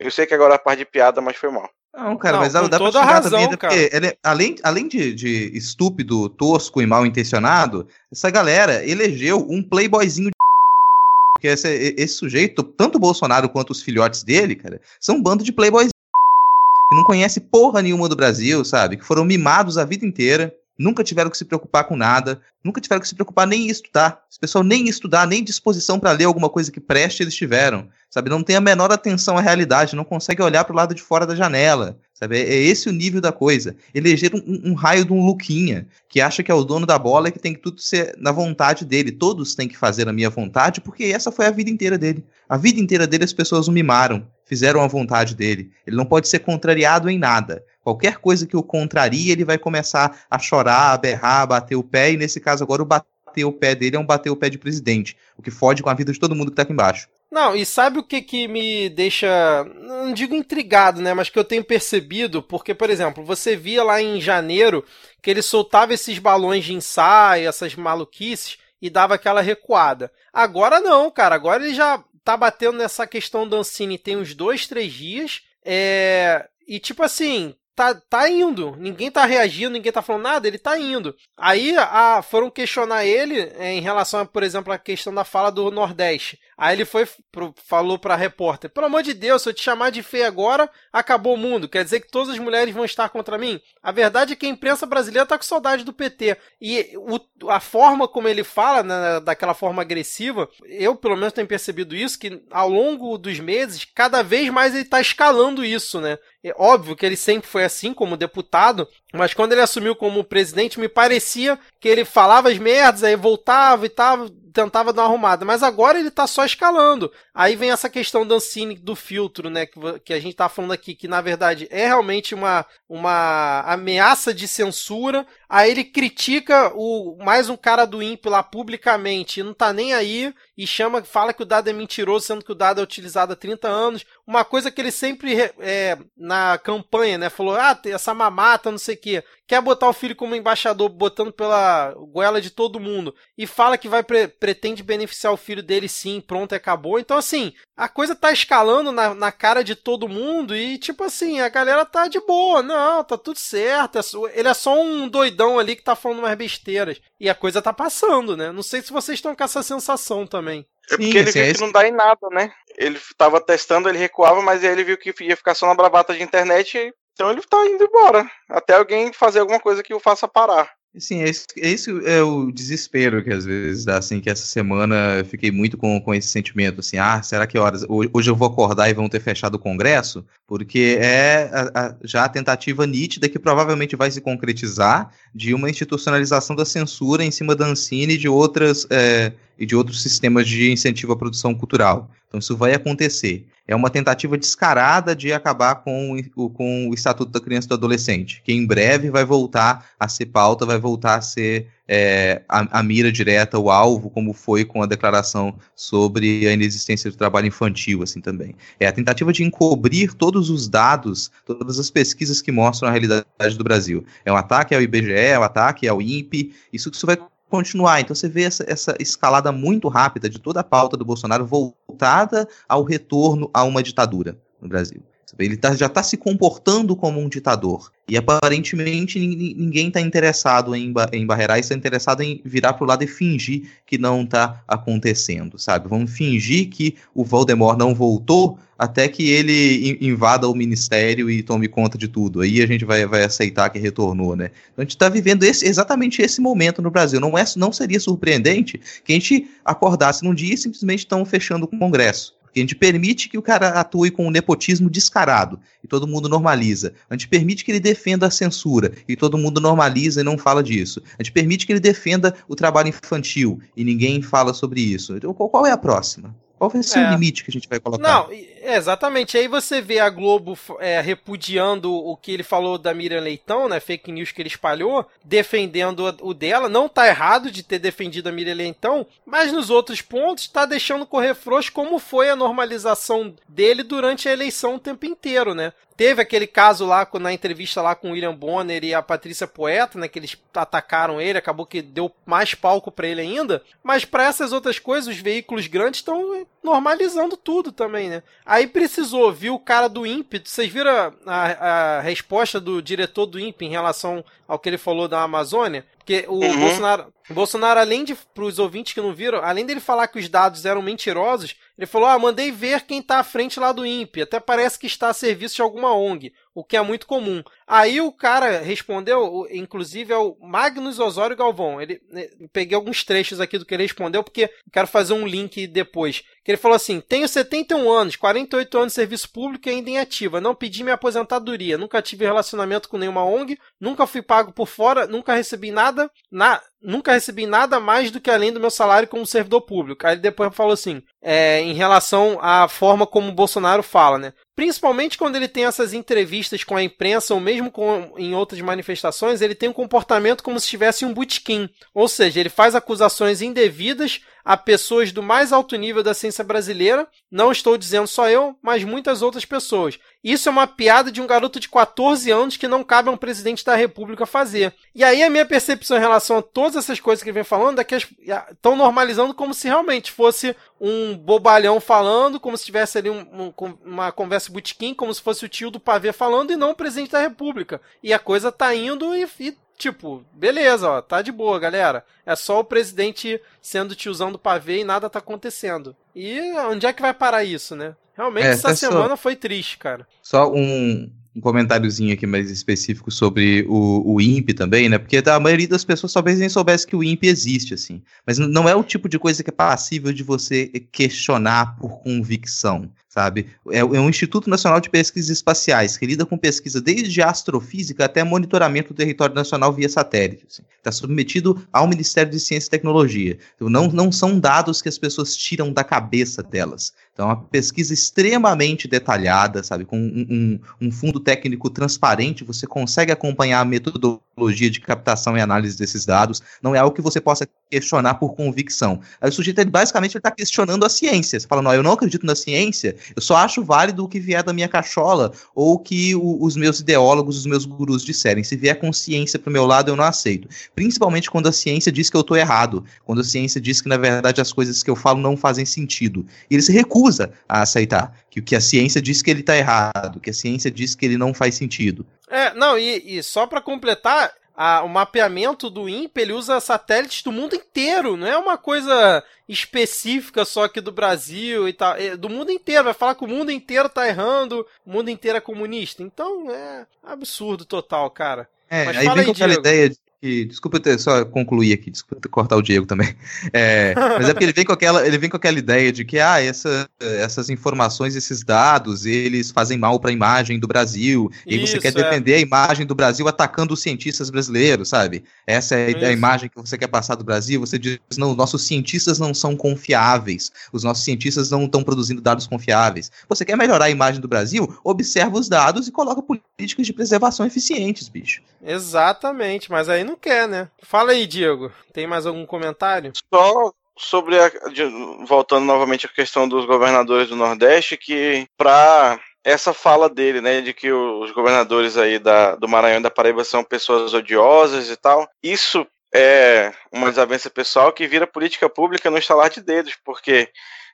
Eu 0.00 0.10
sei 0.10 0.26
que 0.26 0.34
agora 0.34 0.54
é 0.54 0.56
a 0.56 0.58
parte 0.58 0.80
de 0.80 0.84
piada, 0.84 1.20
mas 1.20 1.36
foi 1.36 1.50
mal. 1.50 1.70
Não, 1.96 2.16
cara, 2.16 2.36
não, 2.36 2.42
mas 2.42 2.52
dá 2.52 2.68
pra 2.68 2.86
xingar 2.86 3.04
razão, 3.04 3.30
também, 3.30 3.48
porque 3.48 3.90
ele, 3.92 4.18
além, 4.22 4.56
além 4.64 4.88
de, 4.88 5.14
de 5.14 5.56
estúpido, 5.56 6.28
tosco 6.28 6.82
e 6.82 6.86
mal 6.86 7.06
intencionado, 7.06 7.86
essa 8.10 8.28
galera 8.30 8.84
elegeu 8.84 9.46
um 9.48 9.62
playboyzinho 9.62 10.30
de 10.30 10.34
porque 11.38 11.48
esse, 11.48 11.94
esse 11.96 12.14
sujeito, 12.14 12.64
tanto 12.64 12.96
o 12.96 13.00
Bolsonaro 13.00 13.48
quanto 13.48 13.70
os 13.70 13.80
filhotes 13.80 14.24
dele, 14.24 14.56
cara, 14.56 14.80
são 14.98 15.16
um 15.16 15.22
bando 15.22 15.44
de 15.44 15.52
playboys 15.52 15.88
que 16.90 16.96
não 16.96 17.04
conhece 17.04 17.40
porra 17.40 17.80
nenhuma 17.80 18.08
do 18.08 18.16
Brasil, 18.16 18.64
sabe? 18.64 18.96
Que 18.96 19.04
foram 19.04 19.24
mimados 19.24 19.78
a 19.78 19.84
vida 19.84 20.04
inteira, 20.04 20.52
nunca 20.76 21.04
tiveram 21.04 21.30
que 21.30 21.38
se 21.38 21.44
preocupar 21.44 21.84
com 21.84 21.96
nada, 21.96 22.40
nunca 22.64 22.80
tiveram 22.80 23.00
que 23.00 23.08
se 23.08 23.14
preocupar 23.14 23.46
nem 23.46 23.66
em 23.66 23.70
estudar. 23.70 24.20
Esse 24.28 24.40
pessoal 24.40 24.64
nem 24.64 24.88
estudar, 24.88 25.26
nem 25.26 25.44
disposição 25.44 26.00
para 26.00 26.10
ler 26.10 26.24
alguma 26.24 26.48
coisa 26.48 26.72
que 26.72 26.80
preste 26.80 27.22
eles 27.22 27.34
tiveram, 27.34 27.88
sabe? 28.14 28.30
Não 28.30 28.44
tem 28.44 28.54
a 28.54 28.60
menor 28.60 28.92
atenção 28.92 29.36
à 29.36 29.40
realidade, 29.40 29.96
não 29.96 30.04
consegue 30.04 30.40
olhar 30.40 30.62
para 30.62 30.72
o 30.72 30.76
lado 30.76 30.94
de 30.94 31.02
fora 31.02 31.26
da 31.26 31.34
janela, 31.34 31.98
sabe? 32.12 32.38
É, 32.38 32.54
esse 32.54 32.88
o 32.88 32.92
nível 32.92 33.20
da 33.20 33.32
coisa. 33.32 33.74
Eleger 33.92 34.30
um, 34.32 34.70
um, 34.70 34.74
raio 34.74 35.04
de 35.04 35.12
um 35.12 35.26
Luquinha, 35.26 35.88
que 36.08 36.20
acha 36.20 36.40
que 36.40 36.48
é 36.48 36.54
o 36.54 36.62
dono 36.62 36.86
da 36.86 36.96
bola 36.96 37.28
e 37.28 37.32
que 37.32 37.40
tem 37.40 37.52
que 37.52 37.58
tudo 37.58 37.80
ser 37.80 38.14
na 38.16 38.30
vontade 38.30 38.84
dele. 38.84 39.10
Todos 39.10 39.56
têm 39.56 39.66
que 39.66 39.76
fazer 39.76 40.08
a 40.08 40.12
minha 40.12 40.30
vontade, 40.30 40.80
porque 40.80 41.06
essa 41.06 41.32
foi 41.32 41.46
a 41.46 41.50
vida 41.50 41.68
inteira 41.68 41.98
dele. 41.98 42.24
A 42.48 42.56
vida 42.56 42.78
inteira 42.78 43.04
dele 43.04 43.24
as 43.24 43.32
pessoas 43.32 43.66
o 43.66 43.72
mimaram, 43.72 44.24
fizeram 44.46 44.80
a 44.80 44.86
vontade 44.86 45.34
dele. 45.34 45.72
Ele 45.84 45.96
não 45.96 46.06
pode 46.06 46.28
ser 46.28 46.38
contrariado 46.38 47.10
em 47.10 47.18
nada. 47.18 47.64
Qualquer 47.82 48.18
coisa 48.18 48.46
que 48.46 48.56
o 48.56 48.62
contrarie, 48.62 49.32
ele 49.32 49.44
vai 49.44 49.58
começar 49.58 50.20
a 50.30 50.38
chorar, 50.38 50.92
a 50.92 50.98
berrar, 50.98 51.40
a 51.40 51.46
bater 51.46 51.74
o 51.74 51.82
pé, 51.82 52.12
e 52.12 52.16
nesse 52.16 52.38
caso 52.38 52.62
agora 52.62 52.80
o 52.80 52.86
bater 52.86 53.44
o 53.44 53.50
pé 53.50 53.74
dele 53.74 53.96
é 53.96 53.98
um 53.98 54.06
bater 54.06 54.30
o 54.30 54.36
pé 54.36 54.48
de 54.48 54.56
presidente, 54.56 55.16
o 55.36 55.42
que 55.42 55.50
fode 55.50 55.82
com 55.82 55.90
a 55.90 55.94
vida 55.94 56.12
de 56.12 56.20
todo 56.20 56.36
mundo 56.36 56.52
que 56.52 56.56
tá 56.56 56.62
aqui 56.62 56.72
embaixo. 56.72 57.08
Não, 57.34 57.56
e 57.56 57.66
sabe 57.66 57.98
o 57.98 58.02
que 58.04 58.22
que 58.22 58.46
me 58.46 58.88
deixa, 58.88 59.64
não 59.64 60.14
digo 60.14 60.36
intrigado, 60.36 61.02
né, 61.02 61.12
mas 61.12 61.28
que 61.28 61.36
eu 61.36 61.42
tenho 61.42 61.64
percebido, 61.64 62.40
porque, 62.40 62.72
por 62.72 62.88
exemplo, 62.88 63.24
você 63.24 63.56
via 63.56 63.82
lá 63.82 64.00
em 64.00 64.20
janeiro 64.20 64.84
que 65.20 65.32
ele 65.32 65.42
soltava 65.42 65.92
esses 65.92 66.20
balões 66.20 66.64
de 66.64 66.74
ensaio, 66.74 67.48
essas 67.48 67.74
maluquices, 67.74 68.56
e 68.80 68.88
dava 68.88 69.16
aquela 69.16 69.40
recuada. 69.40 70.12
Agora 70.32 70.78
não, 70.78 71.10
cara, 71.10 71.34
agora 71.34 71.64
ele 71.64 71.74
já 71.74 72.04
tá 72.22 72.36
batendo 72.36 72.78
nessa 72.78 73.04
questão 73.04 73.48
do 73.48 73.56
Ancine 73.56 73.98
tem 73.98 74.16
uns 74.16 74.32
dois, 74.32 74.68
três 74.68 74.92
dias, 74.92 75.42
é... 75.64 76.48
e 76.68 76.78
tipo 76.78 77.02
assim, 77.02 77.52
tá, 77.74 77.94
tá 77.94 78.28
indo. 78.28 78.76
Ninguém 78.76 79.10
tá 79.10 79.24
reagindo, 79.24 79.70
ninguém 79.70 79.92
tá 79.92 80.02
falando 80.02 80.22
nada, 80.22 80.46
ele 80.46 80.58
tá 80.58 80.78
indo. 80.78 81.14
Aí 81.36 81.76
a, 81.76 82.22
foram 82.22 82.50
questionar 82.50 83.04
ele 83.04 83.40
é, 83.56 83.72
em 83.72 83.80
relação, 83.80 84.20
a, 84.20 84.24
por 84.24 84.42
exemplo, 84.42 84.72
à 84.72 84.78
questão 84.78 85.14
da 85.14 85.24
fala 85.24 85.50
do 85.50 85.70
Nordeste. 85.70 86.38
Aí 86.56 86.76
ele 86.76 86.84
foi 86.84 87.06
pro, 87.32 87.54
falou 87.66 87.98
pra 87.98 88.14
repórter: 88.16 88.70
Pelo 88.70 88.86
amor 88.86 89.02
de 89.02 89.12
Deus, 89.12 89.42
se 89.42 89.48
eu 89.48 89.52
te 89.52 89.62
chamar 89.62 89.90
de 89.90 90.02
feia 90.02 90.26
agora, 90.26 90.70
acabou 90.92 91.34
o 91.34 91.38
mundo. 91.38 91.68
Quer 91.68 91.82
dizer 91.84 92.00
que 92.00 92.10
todas 92.10 92.30
as 92.30 92.38
mulheres 92.38 92.72
vão 92.72 92.84
estar 92.84 93.08
contra 93.08 93.36
mim? 93.36 93.60
A 93.82 93.90
verdade 93.90 94.32
é 94.32 94.36
que 94.36 94.46
a 94.46 94.48
imprensa 94.50 94.86
brasileira 94.86 95.26
tá 95.26 95.36
com 95.36 95.44
saudade 95.44 95.84
do 95.84 95.92
PT. 95.92 96.36
E 96.60 96.96
o, 96.96 97.18
a 97.50 97.58
forma 97.58 98.06
como 98.06 98.28
ele 98.28 98.44
fala, 98.44 98.82
né, 98.82 99.20
daquela 99.20 99.54
forma 99.54 99.82
agressiva, 99.82 100.48
eu 100.64 100.94
pelo 100.94 101.16
menos 101.16 101.32
tenho 101.32 101.46
percebido 101.46 101.96
isso, 101.96 102.18
que 102.18 102.42
ao 102.50 102.68
longo 102.68 103.18
dos 103.18 103.40
meses, 103.40 103.84
cada 103.84 104.22
vez 104.22 104.48
mais 104.50 104.74
ele 104.74 104.84
tá 104.84 105.00
escalando 105.00 105.64
isso, 105.64 106.00
né? 106.00 106.18
É 106.44 106.54
óbvio 106.58 106.94
que 106.94 107.06
ele 107.06 107.16
sempre 107.16 107.48
foi 107.48 107.64
assim 107.64 107.94
como 107.94 108.18
deputado, 108.18 108.86
mas 109.14 109.32
quando 109.32 109.52
ele 109.52 109.62
assumiu 109.62 109.96
como 109.96 110.22
presidente, 110.22 110.78
me 110.78 110.90
parecia 110.90 111.58
que 111.80 111.88
ele 111.88 112.04
falava 112.04 112.50
as 112.50 112.58
merdas, 112.58 113.02
aí 113.02 113.16
voltava 113.16 113.86
e 113.86 113.88
tal, 113.88 114.28
tentava 114.54 114.92
dar 114.92 115.02
uma 115.02 115.08
arrumada. 115.08 115.44
Mas 115.44 115.62
agora 115.62 115.98
ele 115.98 116.10
tá 116.10 116.26
só 116.26 116.44
escalando. 116.44 117.12
Aí 117.34 117.56
vem 117.56 117.72
essa 117.72 117.90
questão 117.90 118.26
do 118.26 118.34
Ancine 118.34 118.76
do 118.76 118.94
filtro, 118.94 119.50
né? 119.50 119.66
Que, 119.66 119.98
que 120.00 120.12
a 120.14 120.20
gente 120.20 120.36
tá 120.36 120.48
falando 120.48 120.72
aqui, 120.72 120.94
que 120.94 121.08
na 121.08 121.20
verdade 121.20 121.66
é 121.70 121.86
realmente 121.88 122.34
uma, 122.34 122.64
uma 122.88 123.60
ameaça 123.66 124.32
de 124.32 124.46
censura. 124.46 125.26
Aí 125.48 125.70
ele 125.70 125.84
critica 125.84 126.72
o 126.74 127.18
mais 127.22 127.48
um 127.48 127.56
cara 127.56 127.84
do 127.84 128.02
INPE 128.02 128.28
lá 128.28 128.42
publicamente, 128.42 129.40
e 129.40 129.42
não 129.42 129.52
tá 129.52 129.72
nem 129.72 129.92
aí, 129.92 130.34
e 130.56 130.66
chama, 130.66 131.02
fala 131.02 131.32
que 131.32 131.42
o 131.42 131.46
dado 131.46 131.68
é 131.68 131.72
mentiroso, 131.72 132.26
sendo 132.26 132.44
que 132.44 132.52
o 132.52 132.56
dado 132.56 132.80
é 132.80 132.84
utilizado 132.84 133.32
há 133.32 133.36
30 133.36 133.68
anos. 133.68 134.04
Uma 134.26 134.44
coisa 134.44 134.70
que 134.70 134.80
ele 134.80 134.90
sempre, 134.90 135.52
é, 135.58 135.98
na 136.16 136.58
campanha, 136.58 137.18
né, 137.18 137.28
falou, 137.28 137.56
ah, 137.56 137.78
essa 137.86 138.14
mamata, 138.14 138.70
não 138.70 138.78
sei 138.78 138.94
o 138.94 138.98
quê 138.98 139.24
quer 139.46 139.60
botar 139.60 139.88
o 139.88 139.92
filho 139.92 140.16
como 140.16 140.34
embaixador, 140.34 140.88
botando 140.88 141.32
pela 141.32 141.92
goela 142.12 142.40
de 142.40 142.50
todo 142.50 142.80
mundo, 142.80 143.14
e 143.36 143.46
fala 143.46 143.76
que 143.76 143.88
vai 143.88 144.02
pre 144.02 144.28
pretende 144.44 144.82
beneficiar 144.82 145.32
o 145.32 145.38
filho 145.38 145.62
dele 145.62 145.88
sim, 145.88 146.20
pronto, 146.20 146.54
acabou. 146.54 146.98
Então, 146.98 147.16
assim, 147.16 147.54
a 147.74 147.88
coisa 147.88 148.14
tá 148.14 148.30
escalando 148.30 148.92
na, 148.92 149.14
na 149.14 149.32
cara 149.32 149.64
de 149.64 149.74
todo 149.74 150.06
mundo 150.06 150.54
e, 150.54 150.76
tipo 150.76 151.02
assim, 151.02 151.40
a 151.40 151.48
galera 151.48 151.82
tá 151.86 152.08
de 152.08 152.20
boa, 152.20 152.62
não, 152.62 153.02
tá 153.02 153.16
tudo 153.16 153.38
certo. 153.38 153.98
É 153.98 154.02
ele 154.38 154.48
é 154.48 154.52
só 154.52 154.78
um 154.78 155.08
doidão 155.08 155.58
ali 155.58 155.74
que 155.74 155.82
tá 155.82 155.96
falando 155.96 156.18
umas 156.18 156.36
besteiras. 156.36 157.00
E 157.18 157.30
a 157.30 157.34
coisa 157.34 157.62
tá 157.62 157.72
passando, 157.72 158.36
né? 158.36 158.52
Não 158.52 158.62
sei 158.62 158.82
se 158.82 158.92
vocês 158.92 159.16
estão 159.16 159.34
com 159.34 159.44
essa 159.44 159.62
sensação 159.62 160.26
também. 160.26 160.66
É 160.90 160.98
porque 160.98 161.12
Sim, 161.12 161.18
ele 161.18 161.30
viu 161.30 161.42
é 161.42 161.54
que 161.54 161.60
não 161.62 161.72
dá 161.72 161.88
em 161.88 161.92
nada, 161.92 162.28
né? 162.30 162.52
Ele 162.76 163.00
tava 163.16 163.40
testando, 163.40 163.88
ele 163.88 163.96
recuava, 163.96 164.42
mas 164.42 164.62
aí 164.62 164.70
ele 164.70 164.84
viu 164.84 164.98
que 164.98 165.14
ia 165.24 165.36
ficar 165.38 165.54
só 165.54 165.66
na 165.66 165.74
bravata 165.74 166.12
de 166.12 166.22
internet 166.22 166.92
então 167.14 167.30
ele 167.30 167.40
tá 167.42 167.64
indo 167.66 167.84
embora. 167.84 168.28
Até 168.48 168.74
alguém 168.74 169.12
fazer 169.12 169.38
alguma 169.38 169.60
coisa 169.60 169.82
que 169.82 169.94
o 169.94 170.00
faça 170.00 170.28
parar. 170.28 170.70
Sim, 170.96 171.22
esse, 171.22 171.44
esse 171.56 171.90
é 172.06 172.22
o 172.22 172.52
desespero 172.52 173.22
que 173.24 173.30
às 173.30 173.44
vezes 173.44 173.84
dá, 173.84 173.98
assim, 173.98 174.20
que 174.20 174.30
essa 174.30 174.46
semana 174.46 175.16
eu 175.18 175.24
fiquei 175.24 175.50
muito 175.50 175.76
com, 175.76 176.00
com 176.00 176.14
esse 176.14 176.28
sentimento, 176.28 176.78
assim, 176.78 176.98
ah, 176.98 177.20
será 177.20 177.48
que 177.48 177.58
horas, 177.58 177.84
hoje 177.88 178.30
eu 178.30 178.36
vou 178.36 178.46
acordar 178.46 178.88
e 178.88 178.94
vão 178.94 179.08
ter 179.08 179.18
fechado 179.18 179.56
o 179.56 179.58
Congresso? 179.58 180.24
Porque 180.46 180.96
é 181.00 181.50
a, 181.52 181.86
a, 181.86 181.96
já 182.04 182.24
a 182.24 182.28
tentativa 182.28 182.86
nítida 182.86 183.28
que 183.28 183.40
provavelmente 183.40 183.96
vai 183.96 184.08
se 184.08 184.20
concretizar 184.20 185.10
de 185.34 185.52
uma 185.52 185.68
institucionalização 185.68 186.54
da 186.54 186.64
censura 186.64 187.24
em 187.24 187.30
cima 187.32 187.56
da 187.56 187.66
Ancine 187.66 188.14
e 188.14 188.18
de 188.18 188.28
outras, 188.28 188.86
é, 188.88 189.32
e 189.58 189.66
de 189.66 189.74
outros 189.74 190.00
sistemas 190.00 190.46
de 190.46 190.70
incentivo 190.70 191.12
à 191.12 191.16
produção 191.16 191.52
cultural. 191.56 192.08
Então 192.34 192.40
isso 192.40 192.56
vai 192.56 192.74
acontecer 192.74 193.46
é 193.66 193.74
uma 193.74 193.88
tentativa 193.88 194.36
descarada 194.36 195.16
de 195.16 195.32
acabar 195.32 195.76
com 195.76 196.18
o, 196.36 196.50
com 196.50 196.88
o 196.88 196.94
Estatuto 196.94 197.32
da 197.32 197.40
Criança 197.40 197.66
e 197.66 197.68
do 197.70 197.74
Adolescente, 197.74 198.42
que 198.44 198.52
em 198.52 198.66
breve 198.66 199.10
vai 199.10 199.24
voltar 199.24 199.86
a 199.98 200.06
ser 200.06 200.26
pauta, 200.26 200.66
vai 200.66 200.78
voltar 200.78 201.16
a 201.16 201.22
ser 201.22 201.68
é, 201.88 202.42
a, 202.46 202.80
a, 202.80 202.82
mira 202.82 203.10
direta, 203.10 203.58
o 203.58 203.70
alvo, 203.70 204.10
como 204.10 204.34
foi 204.34 204.66
com 204.66 204.82
a 204.82 204.86
declaração 204.86 205.54
sobre 205.74 206.46
a 206.46 206.52
inexistência 206.52 207.10
do 207.10 207.16
trabalho 207.16 207.46
infantil, 207.46 208.02
assim 208.02 208.20
também. 208.20 208.54
É 208.78 208.86
a 208.86 208.92
tentativa 208.92 209.32
de 209.32 209.42
encobrir 209.42 210.12
todos 210.12 210.50
os 210.50 210.68
dados, 210.68 211.30
todas 211.46 211.78
as 211.78 211.90
pesquisas 211.90 212.42
que 212.42 212.52
mostram 212.52 212.88
a 212.88 212.92
realidade 212.92 213.56
do 213.56 213.64
Brasil. 213.64 214.04
É 214.26 214.32
um 214.32 214.36
ataque 214.36 214.74
ao 214.74 214.82
IBGE, 214.82 215.12
é 215.12 215.38
um 215.38 215.42
ataque 215.42 215.88
ao 215.88 216.02
INPE, 216.02 216.54
isso, 216.70 216.90
isso 216.90 217.06
vai 217.06 217.16
continuar. 217.48 218.00
Então 218.00 218.14
você 218.14 218.28
vê 218.28 218.42
essa, 218.42 218.64
essa 218.66 218.96
escalada 218.98 219.52
muito 219.52 219.88
rápida 219.88 220.28
de 220.28 220.38
toda 220.38 220.60
a 220.60 220.64
pauta 220.64 220.96
do 220.96 221.04
Bolsonaro 221.04 221.46
voltada 221.46 222.48
ao 222.68 222.82
retorno 222.82 223.50
a 223.52 223.64
uma 223.64 223.82
ditadura 223.82 224.38
no 224.60 224.68
Brasil. 224.68 225.02
Ele 225.38 225.56
tá, 225.56 225.74
já 225.74 225.86
está 225.86 226.02
se 226.02 226.16
comportando 226.16 226.94
como 226.94 227.20
um 227.20 227.28
ditador. 227.28 227.90
E 228.06 228.16
aparentemente 228.16 229.18
ninguém 229.18 229.88
está 229.88 230.00
interessado 230.00 230.74
em, 230.74 230.92
em 231.12 231.26
barreirar, 231.26 231.58
está 231.58 231.74
interessado 231.74 232.22
em 232.22 232.40
virar 232.44 232.74
para 232.74 232.84
o 232.84 232.86
lado 232.86 233.02
e 233.02 233.06
fingir 233.06 233.62
que 233.86 233.96
não 233.96 234.22
está 234.22 234.62
acontecendo, 234.68 235.58
sabe? 235.58 235.88
Vamos 235.88 236.12
fingir 236.12 236.68
que 236.68 236.96
o 237.14 237.24
Voldemort 237.24 237.78
não 237.78 237.94
voltou 237.94 238.58
até 238.78 239.08
que 239.08 239.30
ele 239.30 239.96
invada 240.00 240.48
o 240.48 240.54
ministério 240.54 241.30
e 241.30 241.42
tome 241.42 241.66
conta 241.68 241.96
de 241.96 242.08
tudo. 242.08 242.40
Aí 242.40 242.60
a 242.60 242.66
gente 242.66 242.84
vai, 242.84 243.06
vai 243.06 243.24
aceitar 243.24 243.70
que 243.70 243.78
retornou, 243.78 244.36
né? 244.36 244.50
Então 244.72 244.82
a 244.82 244.82
gente 244.82 244.90
está 244.90 245.08
vivendo 245.08 245.42
esse, 245.44 245.66
exatamente 245.66 246.20
esse 246.20 246.40
momento 246.40 246.82
no 246.82 246.90
Brasil. 246.90 247.20
Não, 247.20 247.38
é, 247.38 247.44
não 247.56 247.72
seria 247.72 248.00
surpreendente 248.00 248.80
que 249.02 249.12
a 249.12 249.14
gente 249.14 249.48
acordasse 249.64 250.22
num 250.24 250.34
dia 250.34 250.52
e 250.52 250.58
simplesmente 250.58 251.00
estão 251.00 251.24
fechando 251.24 251.64
o 251.64 251.78
Congresso. 251.78 252.33
Porque 252.54 252.60
a 252.60 252.62
gente 252.62 252.76
permite 252.76 253.28
que 253.28 253.36
o 253.36 253.42
cara 253.42 253.70
atue 253.70 254.12
com 254.12 254.28
um 254.28 254.30
nepotismo 254.30 254.88
descarado 254.88 255.58
e 255.82 255.88
todo 255.88 256.06
mundo 256.06 256.28
normaliza. 256.28 256.94
A 257.10 257.14
gente 257.14 257.26
permite 257.26 257.64
que 257.64 257.72
ele 257.72 257.80
defenda 257.80 258.28
a 258.28 258.30
censura 258.30 258.92
e 259.08 259.16
todo 259.16 259.36
mundo 259.36 259.60
normaliza 259.60 260.20
e 260.20 260.24
não 260.24 260.38
fala 260.38 260.62
disso. 260.62 261.02
A 261.18 261.22
gente 261.24 261.32
permite 261.32 261.66
que 261.66 261.72
ele 261.72 261.80
defenda 261.80 262.32
o 262.46 262.54
trabalho 262.54 262.90
infantil 262.90 263.60
e 263.76 263.82
ninguém 263.82 264.22
fala 264.22 264.54
sobre 264.54 264.80
isso. 264.80 265.16
Então, 265.16 265.34
qual 265.34 265.66
é 265.66 265.72
a 265.72 265.76
próxima? 265.76 266.32
Qual 266.64 266.70
vai 266.70 266.82
ser 266.82 267.00
é. 267.00 267.08
o 267.08 267.10
limite 267.10 267.44
que 267.44 267.50
a 267.50 267.52
gente 267.52 267.68
vai 267.68 267.78
colocar? 267.78 268.02
Não, 268.02 268.28
exatamente. 268.32 269.36
Aí 269.36 269.46
você 269.46 269.82
vê 269.82 269.98
a 269.98 270.08
Globo 270.08 270.58
é, 270.80 270.98
repudiando 271.00 271.92
o 271.92 272.16
que 272.16 272.32
ele 272.32 272.42
falou 272.42 272.78
da 272.78 272.94
Miriam 272.94 273.20
Leitão, 273.20 273.68
né? 273.68 273.78
Fake 273.80 274.10
news 274.10 274.32
que 274.32 274.40
ele 274.40 274.48
espalhou, 274.48 275.06
defendendo 275.22 276.16
o 276.22 276.32
dela. 276.32 276.66
Não 276.66 276.88
tá 276.88 277.06
errado 277.06 277.50
de 277.50 277.62
ter 277.62 277.78
defendido 277.78 278.28
a 278.28 278.32
Miriam 278.32 278.54
Leitão, 278.54 279.06
mas 279.26 279.52
nos 279.52 279.68
outros 279.68 280.00
pontos 280.00 280.48
tá 280.48 280.64
deixando 280.64 281.04
correr 281.04 281.34
frouxo 281.34 281.70
como 281.70 281.98
foi 281.98 282.30
a 282.30 282.36
normalização 282.36 283.34
dele 283.46 283.82
durante 283.82 284.26
a 284.26 284.32
eleição 284.32 284.76
o 284.76 284.80
tempo 284.80 285.04
inteiro, 285.04 285.54
né? 285.54 285.72
Teve 285.96 286.20
aquele 286.20 286.46
caso 286.46 286.84
lá 286.84 287.08
na 287.20 287.32
entrevista 287.32 287.80
lá 287.80 287.94
com 287.94 288.08
o 288.08 288.12
William 288.12 288.34
Bonner 288.34 288.82
e 288.82 288.92
a 288.92 289.00
Patrícia 289.00 289.46
Poeta, 289.46 289.98
né, 289.98 290.08
que 290.08 290.18
eles 290.18 290.36
atacaram 290.52 291.20
ele, 291.20 291.38
acabou 291.38 291.64
que 291.64 291.80
deu 291.80 292.10
mais 292.26 292.54
palco 292.54 292.90
para 292.90 293.06
ele 293.06 293.20
ainda, 293.20 293.62
mas 293.82 294.04
para 294.04 294.24
essas 294.24 294.52
outras 294.52 294.78
coisas 294.78 295.14
os 295.14 295.20
veículos 295.20 295.68
grandes 295.68 296.00
estão 296.00 296.46
normalizando 296.62 297.36
tudo 297.36 297.70
também, 297.70 298.08
né? 298.08 298.22
Aí 298.44 298.66
precisou, 298.66 299.32
viu 299.32 299.54
o 299.54 299.60
cara 299.60 299.86
do 299.86 300.04
INPE, 300.04 300.42
vocês 300.44 300.70
viram 300.70 300.90
a, 300.90 301.12
a, 301.26 301.98
a 301.98 302.00
resposta 302.00 302.60
do 302.60 302.82
diretor 302.82 303.26
do 303.26 303.38
INPE 303.38 303.66
em 303.66 303.70
relação 303.70 304.24
ao 304.48 304.58
que 304.58 304.68
ele 304.68 304.78
falou 304.78 305.06
da 305.06 305.22
Amazônia? 305.22 305.86
Porque 306.04 306.26
o 306.28 306.34
uhum. 306.34 306.60
Bolsonaro, 306.60 307.14
o 307.30 307.34
Bolsonaro, 307.34 307.80
além 307.80 308.04
de, 308.04 308.14
para 308.14 308.44
os 308.44 308.58
ouvintes 308.58 308.92
que 308.92 309.00
não 309.00 309.14
viram, 309.14 309.42
além 309.42 309.64
dele 309.64 309.80
falar 309.80 310.06
que 310.06 310.18
os 310.18 310.28
dados 310.28 310.66
eram 310.66 310.82
mentirosos, 310.82 311.56
ele 311.78 311.86
falou: 311.86 312.06
Ah, 312.06 312.18
mandei 312.18 312.52
ver 312.52 312.82
quem 312.82 312.98
está 312.98 313.20
à 313.20 313.24
frente 313.24 313.58
lá 313.58 313.72
do 313.72 313.86
INPE. 313.86 314.20
Até 314.20 314.38
parece 314.38 314.78
que 314.78 314.86
está 314.86 315.08
a 315.08 315.14
serviço 315.14 315.56
de 315.56 315.62
alguma 315.62 315.96
ONG, 315.96 316.34
o 316.54 316.62
que 316.62 316.76
é 316.76 316.82
muito 316.82 317.06
comum. 317.06 317.42
Aí 317.66 318.00
o 318.00 318.12
cara 318.12 318.60
respondeu, 318.60 319.46
inclusive 319.50 320.12
é 320.12 320.16
o 320.16 320.36
Magnus 320.40 320.98
Osório 320.98 321.36
Galvão. 321.36 321.80
Ele, 321.80 322.00
né, 322.10 322.28
peguei 322.52 322.76
alguns 322.76 323.02
trechos 323.02 323.40
aqui 323.40 323.58
do 323.58 323.66
que 323.66 323.74
ele 323.74 323.82
respondeu, 323.82 324.22
porque 324.22 324.48
quero 324.72 324.86
fazer 324.86 325.14
um 325.14 325.26
link 325.26 325.66
depois. 325.66 326.22
Que 326.44 326.52
ele 326.52 326.58
falou 326.58 326.76
assim: 326.76 327.00
Tenho 327.00 327.26
71 327.26 327.90
anos, 327.90 328.16
48 328.16 328.78
anos 328.78 328.92
de 328.92 328.94
serviço 328.94 329.32
público 329.32 329.68
e 329.68 329.72
ainda 329.72 329.90
em 329.90 329.98
ativa. 329.98 330.40
Não 330.40 330.54
pedi 330.54 330.82
minha 330.82 330.94
aposentadoria. 330.94 331.78
Nunca 331.78 332.02
tive 332.02 332.24
relacionamento 332.24 332.88
com 332.88 332.98
nenhuma 332.98 333.24
ONG. 333.24 333.58
Nunca 333.80 334.06
fui 334.06 334.20
pago 334.20 334.52
por 334.52 334.68
fora. 334.68 335.06
Nunca 335.06 335.34
recebi 335.34 335.70
nada. 335.70 336.10
Na, 336.30 336.60
nunca 336.84 337.12
recebi 337.12 337.46
nada 337.46 337.80
mais 337.80 338.10
do 338.10 338.20
que 338.20 338.30
além 338.30 338.52
do 338.52 338.60
meu 338.60 338.70
salário 338.70 339.08
como 339.08 339.26
servidor 339.26 339.62
público. 339.62 340.06
Aí 340.06 340.14
ele 340.14 340.20
depois 340.20 340.54
falou 340.54 340.72
assim: 340.72 341.02
é, 341.22 341.60
em 341.60 341.72
relação 341.72 342.38
à 342.40 342.68
forma 342.68 343.06
como 343.06 343.28
o 343.28 343.34
Bolsonaro 343.34 343.82
fala, 343.82 344.18
né? 344.18 344.32
Principalmente 344.54 345.18
quando 345.18 345.34
ele 345.34 345.48
tem 345.48 345.64
essas 345.64 345.92
entrevistas 345.92 346.62
com 346.62 346.76
a 346.76 346.82
imprensa 346.82 347.34
ou 347.34 347.40
mesmo 347.40 347.70
com, 347.70 348.12
em 348.16 348.34
outras 348.34 348.60
manifestações, 348.60 349.40
ele 349.40 349.54
tem 349.54 349.68
um 349.68 349.72
comportamento 349.72 350.44
como 350.44 350.60
se 350.60 350.68
tivesse 350.68 351.04
um 351.04 351.12
bootkin. 351.12 351.68
Ou 351.92 352.06
seja, 352.06 352.38
ele 352.38 352.48
faz 352.48 352.74
acusações 352.74 353.42
indevidas 353.42 354.20
a 354.44 354.56
pessoas 354.56 355.10
do 355.10 355.22
mais 355.22 355.52
alto 355.52 355.74
nível 355.76 356.02
da 356.02 356.12
ciência 356.12 356.44
brasileira. 356.44 357.08
Não 357.30 357.50
estou 357.50 357.78
dizendo 357.78 358.06
só 358.06 358.28
eu, 358.28 358.56
mas 358.62 358.84
muitas 358.84 359.22
outras 359.22 359.44
pessoas. 359.44 359.98
Isso 360.22 360.48
é 360.48 360.52
uma 360.52 360.66
piada 360.66 361.10
de 361.10 361.20
um 361.20 361.26
garoto 361.26 361.58
de 361.58 361.68
14 361.68 362.30
anos 362.30 362.56
que 362.56 362.68
não 362.68 362.84
cabe 362.84 363.08
a 363.08 363.12
um 363.12 363.16
presidente 363.16 363.64
da 363.64 363.74
República 363.74 364.26
fazer. 364.26 364.74
E 364.94 365.02
aí 365.02 365.22
a 365.22 365.30
minha 365.30 365.46
percepção 365.46 365.96
em 365.96 366.00
relação 366.00 366.38
a 366.38 366.42
todas 366.42 366.76
essas 366.76 367.00
coisas 367.00 367.22
que 367.22 367.28
ele 367.28 367.34
vem 367.34 367.44
falando 367.44 367.78
é 367.78 367.84
que 367.84 367.94
estão 367.94 368.76
normalizando 368.76 369.34
como 369.34 369.54
se 369.54 369.66
realmente 369.66 370.12
fosse 370.12 370.54
um 370.80 371.16
bobalhão 371.16 371.80
falando, 371.80 372.38
como 372.38 372.56
se 372.56 372.64
tivesse 372.64 372.98
ali 372.98 373.10
um, 373.10 373.26
um, 373.32 373.74
uma 373.84 374.12
conversa 374.12 374.52
butiquim, 374.52 374.94
como 374.94 375.12
se 375.12 375.20
fosse 375.20 375.44
o 375.44 375.48
tio 375.48 375.70
do 375.70 375.80
pavê 375.80 376.12
falando 376.12 376.52
e 376.52 376.56
não 376.56 376.70
o 376.70 376.76
presidente 376.76 377.12
da 377.12 377.20
República. 377.20 377.80
E 378.02 378.12
a 378.12 378.18
coisa 378.18 378.52
tá 378.52 378.74
indo 378.74 379.14
e, 379.14 379.26
e 379.40 379.56
Tipo, 379.76 380.24
beleza, 380.32 380.88
ó, 380.88 381.02
tá 381.02 381.20
de 381.20 381.32
boa, 381.32 381.58
galera. 381.58 382.04
É 382.24 382.36
só 382.36 382.60
o 382.60 382.64
presidente 382.64 383.40
sendo 383.60 383.94
tiozão 383.94 384.30
do 384.30 384.38
pavê 384.38 384.80
e 384.80 384.84
nada 384.84 385.10
tá 385.10 385.18
acontecendo. 385.18 385.96
E 386.14 386.40
onde 386.70 386.86
é 386.86 386.92
que 386.92 387.02
vai 387.02 387.12
parar 387.12 387.44
isso, 387.44 387.74
né? 387.74 387.94
Realmente, 388.16 388.46
é, 388.46 388.50
essa 388.50 388.74
semana 388.76 389.10
só, 389.10 389.16
foi 389.16 389.34
triste, 389.34 389.76
cara. 389.76 390.06
Só 390.22 390.52
um, 390.52 391.10
um 391.34 391.40
comentáriozinho 391.40 392.14
aqui 392.14 392.26
mais 392.26 392.48
específico 392.48 393.10
sobre 393.10 393.66
o, 393.68 394.14
o 394.14 394.20
INPE 394.20 394.54
também, 394.54 394.88
né? 394.88 394.98
Porque 394.98 395.20
a 395.28 395.40
maioria 395.40 395.66
das 395.66 395.84
pessoas 395.84 396.12
talvez 396.12 396.38
nem 396.38 396.48
soubesse 396.48 396.86
que 396.86 396.94
o 396.94 397.02
INPE 397.02 397.26
existe, 397.26 397.74
assim. 397.74 398.00
Mas 398.24 398.38
não 398.38 398.68
é 398.68 398.74
o 398.76 398.84
tipo 398.84 399.08
de 399.08 399.18
coisa 399.18 399.42
que 399.42 399.50
é 399.50 399.52
passível 399.52 400.12
de 400.12 400.22
você 400.22 400.68
questionar 400.92 401.76
por 401.76 402.00
convicção 402.00 402.88
sabe? 403.14 403.46
É, 403.70 403.78
é 403.78 403.84
um 403.84 404.08
Instituto 404.08 404.50
Nacional 404.50 404.80
de 404.80 404.90
Pesquisas 404.90 405.30
Espaciais, 405.30 405.96
que 405.96 406.04
lida 406.04 406.26
com 406.26 406.36
pesquisa 406.36 406.80
desde 406.80 407.22
astrofísica 407.22 408.06
até 408.06 408.24
monitoramento 408.24 408.88
do 408.88 408.96
território 408.96 409.36
nacional 409.36 409.72
via 409.72 409.88
satélite. 409.88 410.44
Está 410.48 410.62
assim. 410.62 410.68
Tá 410.82 410.90
submetido 410.90 411.64
ao 411.72 411.86
Ministério 411.86 412.32
de 412.32 412.40
Ciência 412.40 412.66
e 412.66 412.70
Tecnologia. 412.70 413.38
Então, 413.54 413.70
não, 413.70 413.86
não 413.86 414.10
são 414.10 414.40
dados 414.40 414.82
que 414.82 414.88
as 414.88 414.98
pessoas 414.98 415.36
tiram 415.36 415.72
da 415.72 415.84
cabeça 415.84 416.42
delas. 416.42 416.92
Então, 417.14 417.26
uma 417.26 417.36
pesquisa 417.36 417.94
extremamente 417.94 418.88
detalhada, 418.88 419.62
sabe? 419.62 419.84
Com 419.84 419.96
um, 419.96 420.26
um, 420.28 420.86
um, 420.88 420.90
fundo 420.90 421.20
técnico 421.20 421.70
transparente, 421.70 422.42
você 422.42 422.66
consegue 422.66 423.12
acompanhar 423.12 423.60
a 423.60 423.64
metodologia 423.64 424.68
de 424.68 424.80
captação 424.80 425.38
e 425.38 425.40
análise 425.40 425.78
desses 425.78 426.04
dados. 426.04 426.42
Não 426.60 426.74
é 426.74 426.78
algo 426.80 426.94
que 426.94 427.00
você 427.00 427.20
possa 427.20 427.48
questionar 427.70 428.14
por 428.14 428.34
convicção. 428.34 429.00
Aí 429.20 429.30
o 429.30 429.32
sujeito, 429.32 429.60
ele, 429.60 429.70
basicamente, 429.70 430.16
está 430.16 430.28
questionando 430.28 430.84
a 430.84 430.88
ciência. 430.88 431.38
Você 431.38 431.46
fala, 431.46 431.62
não, 431.62 431.72
eu 431.72 431.84
não 431.84 431.92
acredito 431.92 432.26
na 432.26 432.34
ciência, 432.34 432.96
eu 433.14 433.22
só 433.22 433.36
acho 433.36 433.62
válido 433.62 434.04
o 434.04 434.08
que 434.08 434.18
vier 434.18 434.42
da 434.42 434.52
minha 434.52 434.68
cachola 434.68 435.30
ou 435.54 435.78
que 435.78 436.16
o, 436.16 436.42
os 436.42 436.56
meus 436.56 436.80
ideólogos, 436.80 437.38
os 437.38 437.46
meus 437.46 437.64
gurus 437.64 438.04
disserem. 438.04 438.42
Se 438.42 438.56
vier 438.56 438.76
consciência 438.80 439.38
para 439.38 439.50
o 439.50 439.52
meu 439.52 439.66
lado, 439.66 439.88
eu 439.88 439.94
não 439.94 440.04
aceito. 440.04 440.48
Principalmente 440.74 441.30
quando 441.30 441.46
a 441.46 441.52
ciência 441.52 441.92
diz 441.92 442.10
que 442.10 442.16
eu 442.16 442.22
estou 442.22 442.36
errado. 442.36 442.84
Quando 443.04 443.20
a 443.20 443.24
ciência 443.24 443.60
diz 443.60 443.80
que, 443.80 443.88
na 443.88 443.96
verdade, 443.96 444.40
as 444.40 444.52
coisas 444.52 444.82
que 444.82 444.90
eu 444.90 444.96
falo 444.96 445.20
não 445.20 445.36
fazem 445.36 445.64
sentido. 445.64 446.26
E 446.50 446.56
ele 446.56 446.62
se 446.62 446.72
recusa 447.04 447.32
a 447.48 447.62
aceitar 447.62 448.16
que 448.30 448.40
o 448.40 448.42
que 448.42 448.56
a 448.56 448.60
ciência 448.60 449.00
diz 449.00 449.22
que 449.22 449.30
ele 449.30 449.40
está 449.40 449.56
errado, 449.56 450.20
que 450.20 450.30
a 450.30 450.34
ciência 450.34 450.70
diz 450.70 450.94
que 450.94 451.04
ele 451.04 451.18
não 451.18 451.34
faz 451.34 451.54
sentido. 451.54 452.06
É, 452.28 452.54
não, 452.54 452.78
e, 452.78 453.18
e 453.18 453.22
só 453.22 453.46
para 453.46 453.60
completar, 453.60 454.32
a, 454.56 454.82
o 454.82 454.88
mapeamento 454.88 455.68
do 455.68 455.88
INPE 455.88 456.20
ele 456.20 456.32
usa 456.32 456.60
satélites 456.60 457.22
do 457.22 457.30
mundo 457.30 457.54
inteiro, 457.54 458.16
não 458.16 458.26
é 458.26 458.36
uma 458.36 458.56
coisa 458.56 459.22
específica 459.48 460.44
só 460.44 460.64
aqui 460.64 460.80
do 460.80 460.92
Brasil 460.92 461.68
e 461.68 461.72
tal, 461.72 461.96
é 461.96 462.16
do 462.16 462.28
mundo 462.28 462.50
inteiro, 462.50 462.84
vai 462.84 462.94
falar 462.94 463.14
que 463.14 463.24
o 463.24 463.28
mundo 463.28 463.50
inteiro 463.50 463.88
tá 463.88 464.08
errando, 464.08 464.66
o 464.84 464.90
mundo 464.90 465.10
inteiro 465.10 465.38
é 465.38 465.40
comunista, 465.40 466.02
então 466.02 466.50
é 466.50 466.86
absurdo 467.02 467.64
total, 467.64 468.10
cara. 468.10 468.48
É, 468.70 468.86
Mas 468.86 468.96
aí 468.96 469.08
vem 469.10 469.24
com 469.24 469.32
aquela 469.32 469.54
ideia 469.54 469.90
de 469.90 469.96
que. 470.24 470.46
Desculpa 470.46 470.80
eu 470.84 470.98
só 470.98 471.24
concluir 471.26 471.74
aqui, 471.74 471.90
desculpa 471.90 472.28
cortar 472.30 472.56
o 472.56 472.62
Diego 472.62 472.86
também. 472.86 473.14
É, 473.52 473.94
mas 473.94 474.28
é 474.28 474.32
porque 474.32 474.44
ele 474.44 474.52
vem 474.52 474.64
com 474.64 474.72
aquela, 474.72 475.06
ele 475.06 475.18
vem 475.18 475.28
com 475.28 475.36
aquela 475.36 475.58
ideia 475.58 475.92
de 475.92 476.04
que 476.04 476.18
ah, 476.18 476.40
essa, 476.40 476.88
essas 476.98 477.50
informações, 477.50 478.16
esses 478.16 478.42
dados, 478.42 479.04
eles 479.04 479.50
fazem 479.50 479.76
mal 479.76 480.00
para 480.00 480.10
a 480.10 480.12
imagem 480.12 480.58
do 480.58 480.66
Brasil. 480.66 481.30
E 481.46 481.56
Isso, 481.56 481.72
você 481.72 481.78
quer 481.78 481.88
é. 481.88 482.02
defender 482.02 482.34
a 482.34 482.40
imagem 482.40 482.86
do 482.86 482.94
Brasil 482.94 483.28
atacando 483.28 483.74
os 483.74 483.82
cientistas 483.82 484.30
brasileiros, 484.30 484.88
sabe? 484.88 485.24
Essa 485.46 485.74
é 485.76 486.06
a 486.06 486.12
imagem 486.12 486.48
que 486.48 486.56
você 486.56 486.78
quer 486.78 486.88
passar 486.88 487.16
do 487.16 487.24
Brasil. 487.24 487.60
Você 487.60 487.78
diz, 487.78 487.98
não, 488.16 488.34
nossos 488.34 488.66
cientistas 488.66 489.18
não 489.18 489.34
são 489.34 489.56
confiáveis. 489.56 490.50
Os 490.72 490.82
nossos 490.84 491.04
cientistas 491.04 491.50
não 491.50 491.64
estão 491.64 491.82
produzindo 491.82 492.22
dados 492.22 492.46
confiáveis. 492.46 493.10
Você 493.28 493.44
quer 493.44 493.56
melhorar 493.56 493.86
a 493.86 493.90
imagem 493.90 494.20
do 494.20 494.28
Brasil? 494.28 494.74
Observa 494.82 495.38
os 495.38 495.48
dados 495.48 495.86
e 495.86 495.92
coloca 495.92 496.22
políticas 496.22 496.86
de 496.86 496.92
preservação 496.92 497.44
eficientes, 497.44 498.08
bicho. 498.08 498.42
Exatamente, 498.64 499.70
mas 499.70 499.90
aí 499.90 500.02
não 500.02 500.13
quer, 500.16 500.48
né? 500.48 500.68
Fala 500.82 501.12
aí, 501.12 501.26
Diego. 501.26 501.72
Tem 501.92 502.06
mais 502.06 502.26
algum 502.26 502.46
comentário? 502.46 503.12
Só 503.32 503.72
sobre 503.96 504.38
a, 504.38 504.48
de, 504.72 504.84
voltando 505.26 505.64
novamente 505.64 506.06
à 506.06 506.08
questão 506.08 506.48
dos 506.48 506.66
governadores 506.66 507.28
do 507.28 507.36
Nordeste, 507.36 507.96
que 507.96 508.46
para 508.56 509.20
essa 509.44 509.74
fala 509.74 510.08
dele, 510.08 510.40
né, 510.40 510.62
de 510.62 510.72
que 510.72 510.90
os 510.90 511.30
governadores 511.32 511.96
aí 511.96 512.18
da, 512.18 512.56
do 512.56 512.68
Maranhão 512.68 512.98
e 512.98 513.02
da 513.02 513.10
Paraíba 513.10 513.44
são 513.44 513.62
pessoas 513.62 514.14
odiosas 514.14 514.88
e 514.90 514.96
tal, 514.96 515.28
isso 515.42 515.86
é 516.14 516.72
uma 516.90 517.10
desavença 517.10 517.50
pessoal 517.50 517.92
que 517.92 518.06
vira 518.06 518.26
política 518.26 518.68
pública 518.70 519.10
no 519.10 519.18
estalar 519.18 519.50
de 519.50 519.60
dedos, 519.60 519.96
porque 520.02 520.48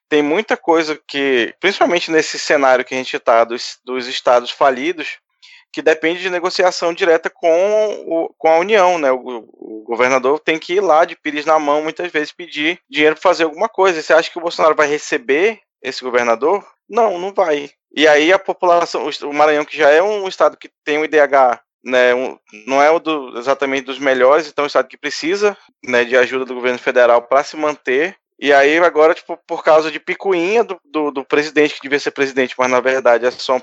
tem 0.08 0.22
muita 0.22 0.56
coisa 0.56 1.00
que, 1.06 1.54
principalmente 1.60 2.10
nesse 2.10 2.38
cenário 2.38 2.84
que 2.84 2.94
a 2.94 2.96
gente 2.96 3.14
está 3.16 3.44
dos, 3.44 3.78
dos 3.84 4.08
estados 4.08 4.50
falidos, 4.50 5.18
que 5.72 5.82
depende 5.82 6.20
de 6.20 6.30
negociação 6.30 6.92
direta 6.92 7.30
com, 7.30 8.04
o, 8.06 8.34
com 8.36 8.48
a 8.48 8.58
União, 8.58 8.98
né? 8.98 9.10
O, 9.12 9.48
o, 9.52 9.82
governador 9.84 10.38
tem 10.38 10.58
que 10.58 10.74
ir 10.74 10.80
lá 10.80 11.04
de 11.04 11.16
pires 11.16 11.44
na 11.44 11.58
mão, 11.58 11.82
muitas 11.82 12.10
vezes, 12.12 12.32
pedir 12.32 12.78
dinheiro 12.88 13.16
para 13.16 13.22
fazer 13.22 13.44
alguma 13.44 13.68
coisa. 13.68 14.00
Você 14.00 14.12
acha 14.12 14.30
que 14.30 14.38
o 14.38 14.42
Bolsonaro 14.42 14.74
vai 14.74 14.88
receber 14.88 15.60
esse 15.82 16.02
governador? 16.04 16.64
Não, 16.88 17.18
não 17.18 17.32
vai. 17.32 17.70
E 17.94 18.06
aí 18.06 18.32
a 18.32 18.38
população, 18.38 19.08
o 19.22 19.32
Maranhão, 19.32 19.64
que 19.64 19.76
já 19.76 19.90
é 19.90 20.02
um 20.02 20.28
estado 20.28 20.56
que 20.56 20.70
tem 20.84 20.98
um 20.98 21.04
IDH 21.04 21.60
né, 21.84 22.14
um, 22.14 22.38
não 22.66 22.82
é 22.82 22.98
do, 23.00 23.38
exatamente 23.38 23.86
dos 23.86 23.98
melhores, 23.98 24.46
então 24.46 24.64
é 24.64 24.66
um 24.66 24.66
estado 24.66 24.88
que 24.88 24.98
precisa 24.98 25.56
né, 25.84 26.04
de 26.04 26.16
ajuda 26.16 26.44
do 26.44 26.54
governo 26.54 26.78
federal 26.78 27.22
para 27.22 27.42
se 27.42 27.56
manter. 27.56 28.16
E 28.38 28.52
aí 28.52 28.78
agora, 28.78 29.14
tipo, 29.14 29.38
por 29.46 29.62
causa 29.62 29.90
de 29.90 30.00
picuinha 30.00 30.64
do, 30.64 30.80
do, 30.84 31.10
do 31.10 31.24
presidente, 31.24 31.74
que 31.74 31.82
devia 31.82 31.98
ser 31.98 32.10
presidente, 32.10 32.54
mas 32.56 32.70
na 32.70 32.80
verdade 32.80 33.26
é 33.26 33.30
só 33.30 33.56
um 33.56 33.60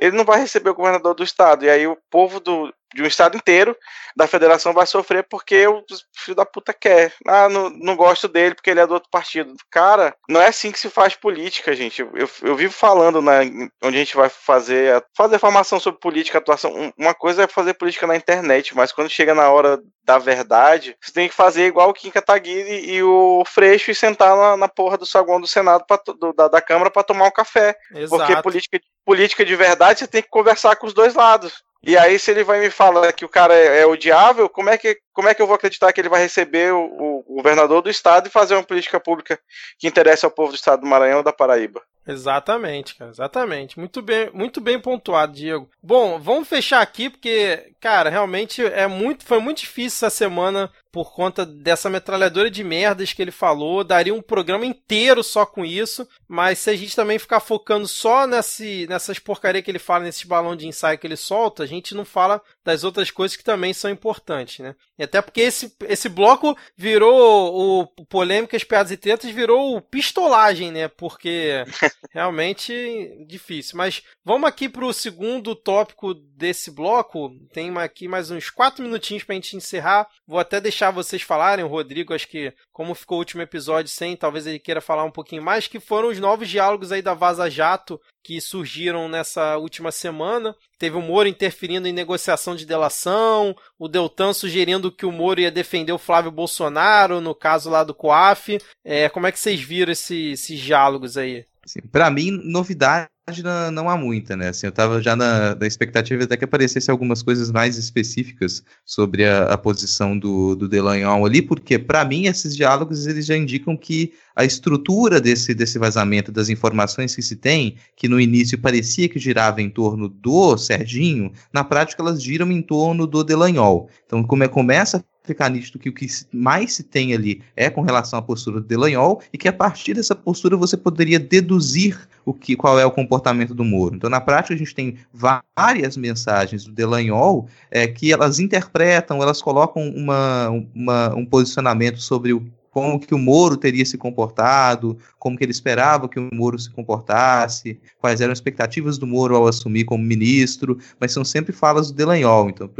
ele 0.00 0.16
não 0.16 0.24
vai 0.24 0.40
receber 0.40 0.70
o 0.70 0.74
governador 0.74 1.14
do 1.14 1.22
estado. 1.22 1.64
E 1.64 1.70
aí 1.70 1.86
o 1.86 1.98
povo 2.10 2.40
do, 2.40 2.72
de 2.94 3.02
um 3.02 3.06
estado 3.06 3.36
inteiro 3.36 3.76
da 4.16 4.26
federação 4.26 4.72
vai 4.72 4.86
sofrer 4.86 5.24
porque 5.28 5.66
o 5.66 5.84
filho 6.12 6.34
da 6.34 6.44
puta 6.44 6.72
quer. 6.72 7.12
Ah, 7.26 7.48
não, 7.48 7.70
não 7.70 7.96
gosto 7.96 8.28
dele 8.28 8.54
porque 8.54 8.70
ele 8.70 8.80
é 8.80 8.86
do 8.86 8.94
outro 8.94 9.08
partido. 9.10 9.54
Cara, 9.70 10.14
não 10.28 10.40
é 10.40 10.48
assim 10.48 10.72
que 10.72 10.78
se 10.78 10.90
faz 10.90 11.14
política, 11.14 11.74
gente. 11.74 12.00
Eu, 12.00 12.28
eu 12.42 12.56
vivo 12.56 12.72
falando 12.72 13.22
na, 13.22 13.40
onde 13.82 13.96
a 13.96 14.00
gente 14.00 14.16
vai 14.16 14.28
fazer, 14.28 15.04
fazer 15.16 15.38
formação 15.38 15.78
sobre 15.78 16.00
política, 16.00 16.38
atuação. 16.38 16.92
Uma 16.98 17.14
coisa 17.14 17.44
é 17.44 17.46
fazer 17.46 17.74
política 17.74 18.06
na 18.06 18.16
internet, 18.16 18.74
mas 18.74 18.92
quando 18.92 19.08
chega 19.08 19.34
na 19.34 19.48
hora 19.50 19.80
da 20.02 20.18
verdade, 20.18 20.96
você 21.00 21.12
tem 21.12 21.28
que 21.28 21.34
fazer 21.34 21.66
igual 21.66 21.90
o 21.90 21.94
Kim 21.94 22.10
Kataguiri 22.10 22.90
e 22.90 23.02
o 23.02 23.44
Freixo 23.46 23.90
e 23.90 23.94
sentar 23.94 24.36
na, 24.36 24.56
na 24.56 24.68
porra 24.68 24.98
do 24.98 25.06
saguão 25.06 25.40
do 25.40 25.46
Senado, 25.46 25.84
pra, 25.86 26.00
do, 26.18 26.32
da, 26.32 26.48
da 26.48 26.60
Câmara, 26.60 26.90
para 26.90 27.04
tomar 27.04 27.26
um 27.26 27.30
café. 27.30 27.76
Exato. 27.94 28.26
Porque 28.26 28.42
política, 28.42 28.80
política 29.04 29.44
de 29.44 29.54
verdade 29.54 30.00
você 30.00 30.08
tem 30.08 30.22
que 30.22 30.28
conversar 30.28 30.76
com 30.76 30.86
os 30.86 30.94
dois 30.94 31.14
lados. 31.14 31.62
E 31.82 31.96
aí, 31.96 32.18
se 32.18 32.30
ele 32.30 32.44
vai 32.44 32.60
me 32.60 32.70
falar 32.70 33.10
que 33.12 33.24
o 33.24 33.28
cara 33.28 33.54
é, 33.54 33.80
é, 33.80 33.86
odiável, 33.86 34.48
como 34.50 34.68
é, 34.68 34.76
que, 34.76 34.98
como 35.14 35.28
é 35.28 35.34
que 35.34 35.40
eu 35.40 35.46
vou 35.46 35.56
acreditar 35.56 35.92
que 35.92 36.00
ele 36.00 36.10
vai 36.10 36.20
receber 36.20 36.74
o, 36.74 37.24
o, 37.26 37.34
governador 37.36 37.80
do 37.80 37.88
estado 37.88 38.26
e 38.26 38.30
fazer 38.30 38.54
uma 38.54 38.62
política 38.62 39.00
pública 39.00 39.38
que 39.78 39.88
interesse 39.88 40.24
ao 40.24 40.30
povo 40.30 40.52
do 40.52 40.56
estado 40.56 40.80
do 40.80 40.86
Maranhão 40.86 41.18
ou 41.18 41.24
da 41.24 41.32
Paraíba? 41.32 41.82
Exatamente, 42.06 42.96
cara, 42.96 43.10
exatamente. 43.10 43.78
Muito 43.78 44.02
bem, 44.02 44.30
muito 44.32 44.60
bem 44.60 44.78
pontuado, 44.78 45.32
Diego. 45.32 45.70
Bom, 45.82 46.18
vamos 46.18 46.48
fechar 46.48 46.82
aqui 46.82 47.08
porque, 47.08 47.72
cara, 47.80 48.10
realmente 48.10 48.62
é 48.64 48.86
muito, 48.86 49.24
foi 49.24 49.38
muito 49.38 49.58
difícil 49.58 50.06
essa 50.06 50.10
semana 50.10 50.70
por 50.92 51.12
conta 51.12 51.46
dessa 51.46 51.88
metralhadora 51.88 52.50
de 52.50 52.64
merdas 52.64 53.12
que 53.12 53.22
ele 53.22 53.30
falou. 53.30 53.84
Daria 53.84 54.14
um 54.14 54.22
programa 54.22 54.66
inteiro 54.66 55.22
só 55.22 55.46
com 55.46 55.64
isso, 55.64 56.08
mas 56.28 56.58
se 56.58 56.70
a 56.70 56.76
gente 56.76 56.96
também 56.96 57.18
ficar 57.18 57.40
focando 57.40 57.86
só 57.86 58.26
nesse, 58.26 58.86
nessas 58.88 59.18
porcarias 59.18 59.64
que 59.64 59.70
ele 59.70 59.78
fala, 59.78 60.04
nesses 60.04 60.24
balão 60.24 60.56
de 60.56 60.66
ensaio 60.66 60.98
que 60.98 61.06
ele 61.06 61.16
solta, 61.16 61.62
a 61.62 61.66
gente 61.66 61.94
não 61.94 62.04
fala 62.04 62.42
das 62.64 62.84
outras 62.84 63.10
coisas 63.10 63.36
que 63.36 63.44
também 63.44 63.72
são 63.72 63.90
importantes, 63.90 64.58
né? 64.60 64.74
E 64.98 65.02
até 65.02 65.22
porque 65.22 65.40
esse, 65.40 65.74
esse 65.88 66.08
bloco 66.08 66.56
virou 66.76 67.86
o 67.96 68.04
Polêmicas, 68.06 68.64
Piadas 68.64 68.92
e 68.92 68.96
Tretas, 68.96 69.30
virou 69.30 69.76
o 69.76 69.80
pistolagem, 69.80 70.70
né? 70.70 70.88
Porque 70.88 71.64
realmente 72.12 73.24
difícil. 73.26 73.76
Mas 73.76 74.02
vamos 74.24 74.48
aqui 74.48 74.68
para 74.68 74.84
o 74.84 74.92
segundo 74.92 75.54
tópico 75.54 76.12
desse 76.14 76.70
bloco. 76.70 77.30
Tem 77.52 77.76
aqui 77.78 78.08
mais 78.08 78.30
uns 78.30 78.50
quatro 78.50 78.82
minutinhos 78.82 79.24
para 79.24 79.34
a 79.34 79.36
gente 79.36 79.56
encerrar. 79.56 80.08
Vou 80.26 80.38
até 80.38 80.60
deixar 80.60 80.79
deixar 80.80 80.90
vocês 80.90 81.20
falarem, 81.20 81.62
o 81.62 81.68
Rodrigo, 81.68 82.14
acho 82.14 82.26
que 82.26 82.54
como 82.72 82.94
ficou 82.94 83.16
o 83.16 83.18
último 83.18 83.42
episódio 83.42 83.90
sem, 83.90 84.16
talvez 84.16 84.46
ele 84.46 84.58
queira 84.58 84.80
falar 84.80 85.04
um 85.04 85.10
pouquinho 85.10 85.42
mais, 85.42 85.66
que 85.66 85.78
foram 85.78 86.08
os 86.08 86.18
novos 86.18 86.48
diálogos 86.48 86.90
aí 86.90 87.02
da 87.02 87.12
Vaza 87.12 87.50
Jato 87.50 88.00
que 88.22 88.40
surgiram 88.40 89.06
nessa 89.06 89.58
última 89.58 89.92
semana. 89.92 90.54
Teve 90.78 90.96
o 90.96 91.02
Moro 91.02 91.28
interferindo 91.28 91.86
em 91.86 91.92
negociação 91.92 92.56
de 92.56 92.64
delação, 92.64 93.54
o 93.78 93.88
Deltan 93.88 94.32
sugerindo 94.32 94.90
que 94.90 95.04
o 95.04 95.12
Moro 95.12 95.40
ia 95.40 95.50
defender 95.50 95.92
o 95.92 95.98
Flávio 95.98 96.30
Bolsonaro, 96.30 97.20
no 97.20 97.34
caso 97.34 97.68
lá 97.68 97.84
do 97.84 97.94
COAF. 97.94 98.58
É, 98.82 99.08
como 99.10 99.26
é 99.26 99.32
que 99.32 99.38
vocês 99.38 99.60
viram 99.60 99.92
esse, 99.92 100.32
esses 100.32 100.58
diálogos 100.58 101.18
aí? 101.18 101.44
Para 101.92 102.10
mim, 102.10 102.30
novidade 102.30 103.08
não, 103.42 103.70
não 103.70 103.90
há 103.90 103.96
muita, 103.96 104.36
né? 104.36 104.48
Assim, 104.48 104.66
eu 104.66 104.70
estava 104.70 105.00
já 105.00 105.14
na, 105.14 105.54
na, 105.54 105.66
expectativa 105.66 106.24
até 106.24 106.36
que 106.36 106.44
aparecesse 106.44 106.90
algumas 106.90 107.22
coisas 107.22 107.50
mais 107.50 107.76
específicas 107.76 108.62
sobre 108.84 109.24
a, 109.24 109.44
a 109.44 109.58
posição 109.58 110.18
do, 110.18 110.56
do 110.56 110.68
Delanhol 110.68 111.24
ali, 111.24 111.40
porque 111.40 111.78
para 111.78 112.04
mim 112.04 112.26
esses 112.26 112.56
diálogos 112.56 113.06
eles 113.06 113.26
já 113.26 113.36
indicam 113.36 113.76
que 113.76 114.12
a 114.34 114.44
estrutura 114.44 115.20
desse, 115.20 115.54
desse 115.54 115.78
vazamento 115.78 116.32
das 116.32 116.48
informações 116.48 117.14
que 117.14 117.22
se 117.22 117.36
tem, 117.36 117.76
que 117.96 118.08
no 118.08 118.20
início 118.20 118.58
parecia 118.58 119.08
que 119.08 119.18
girava 119.18 119.62
em 119.62 119.70
torno 119.70 120.08
do 120.08 120.56
Serginho, 120.56 121.32
na 121.52 121.62
prática 121.62 122.02
elas 122.02 122.22
giram 122.22 122.50
em 122.50 122.62
torno 122.62 123.06
do 123.06 123.22
Delanhol. 123.22 123.88
Então 124.06 124.24
como 124.24 124.42
é, 124.42 124.48
começa 124.48 125.04
ficar 125.22 125.48
nítido 125.48 125.78
que 125.78 125.88
o 125.88 125.92
que 125.92 126.06
mais 126.32 126.74
se 126.74 126.82
tem 126.82 127.14
ali 127.14 127.42
é 127.54 127.70
com 127.70 127.82
relação 127.82 128.18
à 128.18 128.22
postura 128.22 128.60
do 128.60 128.66
Delanhol 128.66 129.22
e 129.32 129.38
que 129.38 129.48
a 129.48 129.52
partir 129.52 129.94
dessa 129.94 130.14
postura 130.14 130.56
você 130.56 130.76
poderia 130.76 131.18
deduzir 131.18 132.08
o 132.24 132.34
que, 132.34 132.56
qual 132.56 132.78
é 132.78 132.86
o 132.86 132.90
comportamento 132.90 133.54
do 133.54 133.64
Moro. 133.64 133.96
Então, 133.96 134.10
na 134.10 134.20
prática, 134.20 134.54
a 134.54 134.56
gente 134.56 134.74
tem 134.74 134.96
várias 135.12 135.96
mensagens 135.96 136.64
do 136.64 136.72
Delanhol 136.72 137.48
é, 137.70 137.86
que 137.86 138.12
elas 138.12 138.38
interpretam, 138.38 139.22
elas 139.22 139.42
colocam 139.42 139.88
uma, 139.88 140.48
uma, 140.74 141.14
um 141.14 141.24
posicionamento 141.24 142.00
sobre 142.00 142.32
o 142.32 142.46
como 142.70 143.00
que 143.00 143.14
o 143.14 143.18
Moro 143.18 143.56
teria 143.56 143.84
se 143.84 143.98
comportado, 143.98 144.96
como 145.18 145.36
que 145.36 145.44
ele 145.44 145.50
esperava 145.50 146.08
que 146.08 146.18
o 146.18 146.30
Moro 146.32 146.58
se 146.58 146.70
comportasse, 146.70 147.80
quais 147.98 148.20
eram 148.20 148.32
as 148.32 148.38
expectativas 148.38 148.96
do 148.96 149.06
Moro 149.06 149.34
ao 149.34 149.46
assumir 149.46 149.84
como 149.84 150.04
ministro, 150.04 150.78
mas 150.98 151.12
são 151.12 151.24
sempre 151.24 151.52
falas 151.52 151.88
do 151.88 151.94
Delanhol. 151.94 152.48
Então, 152.48 152.70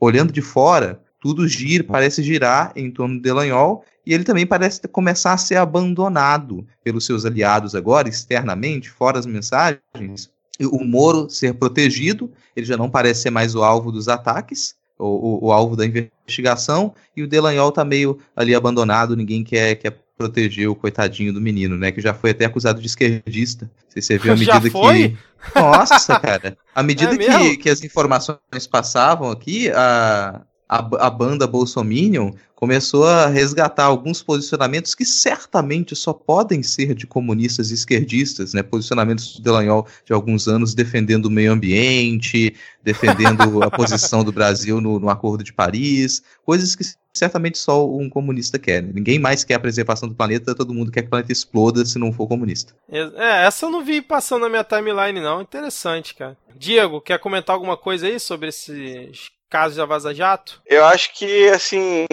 olhando 0.00 0.32
de 0.32 0.40
fora, 0.40 1.00
tudo 1.20 1.46
gira, 1.48 1.84
parece 1.84 2.22
girar 2.22 2.72
em 2.76 2.90
torno 2.90 3.16
do 3.16 3.22
Delanhol, 3.22 3.84
e 4.06 4.14
ele 4.14 4.24
também 4.24 4.46
parece 4.46 4.80
começar 4.88 5.32
a 5.32 5.38
ser 5.38 5.56
abandonado 5.56 6.66
pelos 6.82 7.04
seus 7.04 7.24
aliados 7.24 7.74
agora, 7.74 8.08
externamente, 8.08 8.88
fora 8.88 9.18
as 9.18 9.26
mensagens. 9.26 10.30
O 10.60 10.82
Moro 10.84 11.28
ser 11.28 11.54
protegido, 11.54 12.30
ele 12.56 12.66
já 12.66 12.76
não 12.76 12.90
parece 12.90 13.22
ser 13.22 13.30
mais 13.30 13.54
o 13.54 13.62
alvo 13.62 13.92
dos 13.92 14.08
ataques, 14.08 14.74
o, 14.98 15.06
o, 15.06 15.46
o 15.46 15.52
alvo 15.52 15.76
da 15.76 15.86
investigação, 15.86 16.94
e 17.16 17.22
o 17.22 17.28
Delanhol 17.28 17.68
está 17.68 17.84
meio 17.84 18.18
ali 18.34 18.54
abandonado, 18.54 19.14
ninguém 19.14 19.44
quer, 19.44 19.76
quer 19.76 19.98
proteger 20.18 20.68
o 20.68 20.74
coitadinho 20.74 21.32
do 21.32 21.40
menino, 21.40 21.78
né? 21.78 21.92
Que 21.92 22.00
já 22.00 22.12
foi 22.12 22.30
até 22.30 22.44
acusado 22.44 22.80
de 22.80 22.86
esquerdista. 22.88 23.70
Se 23.88 24.02
você 24.02 24.18
viu 24.18 24.32
a 24.32 24.36
medida 24.36 24.68
que. 24.68 25.16
Nossa, 25.54 26.18
cara. 26.18 26.58
À 26.74 26.82
medida 26.82 27.14
é 27.14 27.18
que, 27.18 27.56
que 27.58 27.70
as 27.70 27.84
informações 27.84 28.66
passavam 28.68 29.30
aqui, 29.30 29.70
a, 29.70 30.42
a, 30.68 31.06
a 31.06 31.10
banda 31.10 31.46
Bolsominion 31.46 32.32
começou 32.54 33.06
a 33.06 33.28
resgatar 33.28 33.84
alguns 33.84 34.20
posicionamentos 34.20 34.94
que 34.94 35.04
certamente 35.04 35.94
só 35.94 36.12
podem 36.12 36.60
ser 36.62 36.92
de 36.92 37.06
comunistas 37.06 37.70
e 37.70 37.74
esquerdistas, 37.74 38.52
né? 38.52 38.62
Posicionamentos 38.64 39.36
do 39.36 39.42
Delanhol 39.42 39.86
de 40.04 40.12
alguns 40.12 40.48
anos 40.48 40.74
defendendo 40.74 41.26
o 41.26 41.30
meio 41.30 41.52
ambiente, 41.52 42.54
defendendo 42.82 43.62
a 43.62 43.70
posição 43.70 44.24
do 44.24 44.32
Brasil 44.32 44.80
no, 44.80 44.98
no, 44.98 45.08
Acordo 45.08 45.44
de 45.44 45.52
Paris, 45.52 46.22
coisas 46.44 46.74
que 46.74 46.84
certamente 47.14 47.58
só 47.58 47.88
um 47.88 48.10
comunista 48.10 48.58
quer. 48.58 48.82
Né? 48.82 48.90
Ninguém 48.92 49.20
mais 49.20 49.44
quer 49.44 49.54
a 49.54 49.60
preservação 49.60 50.08
do 50.08 50.14
planeta, 50.16 50.54
todo 50.54 50.74
mundo 50.74 50.90
quer 50.90 51.02
que 51.02 51.06
o 51.06 51.10
planeta 51.10 51.32
exploda 51.32 51.86
se 51.86 51.96
não 51.96 52.12
for 52.12 52.26
comunista. 52.26 52.74
É, 52.90 53.46
essa 53.46 53.66
eu 53.66 53.70
não 53.70 53.84
vi 53.84 54.02
passando 54.02 54.42
na 54.42 54.48
minha 54.48 54.64
timeline, 54.64 55.20
não. 55.20 55.40
Interessante, 55.40 56.12
cara. 56.14 56.36
Diego, 56.56 57.00
quer 57.00 57.20
comentar 57.20 57.54
alguma 57.54 57.76
coisa 57.76 58.08
aí 58.08 58.18
sobre 58.18 58.48
esses 58.48 59.30
caso 59.48 59.76
da 59.76 59.86
Vaza 59.86 60.14
Jato? 60.14 60.60
Eu 60.66 60.84
acho 60.84 61.14
que, 61.14 61.48
assim, 61.48 62.06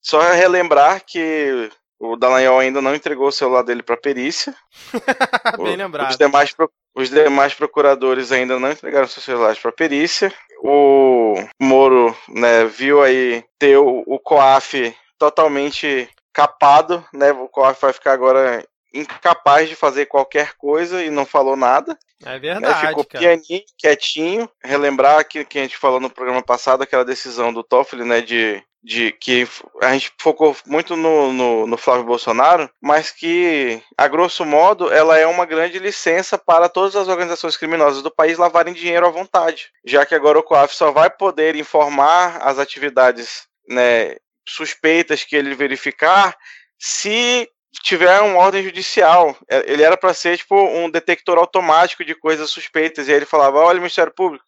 só 0.00 0.20
relembrar 0.32 1.04
que 1.04 1.70
o 1.98 2.16
Dallagnol 2.16 2.60
ainda 2.60 2.80
não 2.80 2.94
entregou 2.94 3.28
o 3.28 3.32
celular 3.32 3.62
dele 3.62 3.82
para 3.82 3.96
perícia. 3.96 4.54
Bem 5.62 5.76
lembrado. 5.76 6.10
Os 6.10 6.16
demais, 6.16 6.54
os 6.94 7.10
demais 7.10 7.54
procuradores 7.54 8.30
ainda 8.30 8.58
não 8.58 8.70
entregaram 8.70 9.08
seus 9.08 9.24
celulares 9.24 9.58
para 9.58 9.72
perícia. 9.72 10.32
O 10.62 11.34
Moro 11.60 12.16
né, 12.28 12.64
viu 12.64 13.02
aí 13.02 13.44
ter 13.58 13.76
o, 13.78 14.04
o 14.06 14.18
COAF 14.18 14.94
totalmente 15.18 16.08
capado, 16.32 17.04
né? 17.12 17.32
O 17.32 17.48
COAF 17.48 17.80
vai 17.80 17.92
ficar 17.92 18.12
agora 18.12 18.64
incapaz 18.92 19.68
de 19.68 19.76
fazer 19.76 20.06
qualquer 20.06 20.54
coisa 20.54 21.02
e 21.02 21.10
não 21.10 21.26
falou 21.26 21.56
nada. 21.56 21.98
É 22.24 22.38
verdade. 22.38 22.82
Né? 22.82 22.88
Ficou 22.88 23.04
cara. 23.04 23.22
pianinho, 23.22 23.64
quietinho. 23.76 24.50
Relembrar 24.62 25.26
que, 25.26 25.44
que 25.44 25.58
a 25.58 25.62
gente 25.62 25.76
falou 25.76 26.00
no 26.00 26.10
programa 26.10 26.42
passado, 26.42 26.82
aquela 26.82 27.04
decisão 27.04 27.52
do 27.52 27.62
Toffoli, 27.62 28.04
né, 28.04 28.20
de 28.20 28.62
de 28.82 29.12
que 29.12 29.46
a 29.82 29.92
gente 29.92 30.12
focou 30.18 30.56
muito 30.64 30.96
no, 30.96 31.32
no, 31.32 31.66
no, 31.66 31.76
Flávio 31.76 32.04
Bolsonaro, 32.04 32.70
mas 32.80 33.10
que, 33.10 33.82
a 33.96 34.06
grosso 34.06 34.44
modo, 34.44 34.90
ela 34.92 35.18
é 35.18 35.26
uma 35.26 35.44
grande 35.44 35.78
licença 35.78 36.38
para 36.38 36.68
todas 36.68 36.94
as 36.94 37.08
organizações 37.08 37.56
criminosas 37.56 38.02
do 38.02 38.10
país 38.10 38.38
lavarem 38.38 38.72
dinheiro 38.72 39.06
à 39.06 39.10
vontade, 39.10 39.70
já 39.84 40.06
que 40.06 40.14
agora 40.14 40.38
o 40.38 40.42
COAF 40.42 40.74
só 40.74 40.92
vai 40.92 41.10
poder 41.10 41.56
informar 41.56 42.38
as 42.40 42.58
atividades 42.58 43.48
né, 43.68 44.16
suspeitas 44.48 45.24
que 45.24 45.36
ele 45.36 45.54
verificar 45.54 46.36
se 46.78 47.50
tiver 47.82 48.20
uma 48.20 48.38
ordem 48.38 48.62
judicial. 48.62 49.36
É, 49.48 49.70
ele 49.70 49.82
era 49.82 49.96
para 49.96 50.14
ser 50.14 50.38
tipo 50.38 50.54
um 50.56 50.90
detector 50.90 51.38
automático 51.38 52.04
de 52.04 52.14
coisas 52.14 52.50
suspeitas, 52.50 53.08
e 53.08 53.10
aí 53.10 53.16
ele 53.16 53.26
falava: 53.26 53.58
olha, 53.58 53.78
Ministério 53.78 54.12
Público, 54.14 54.44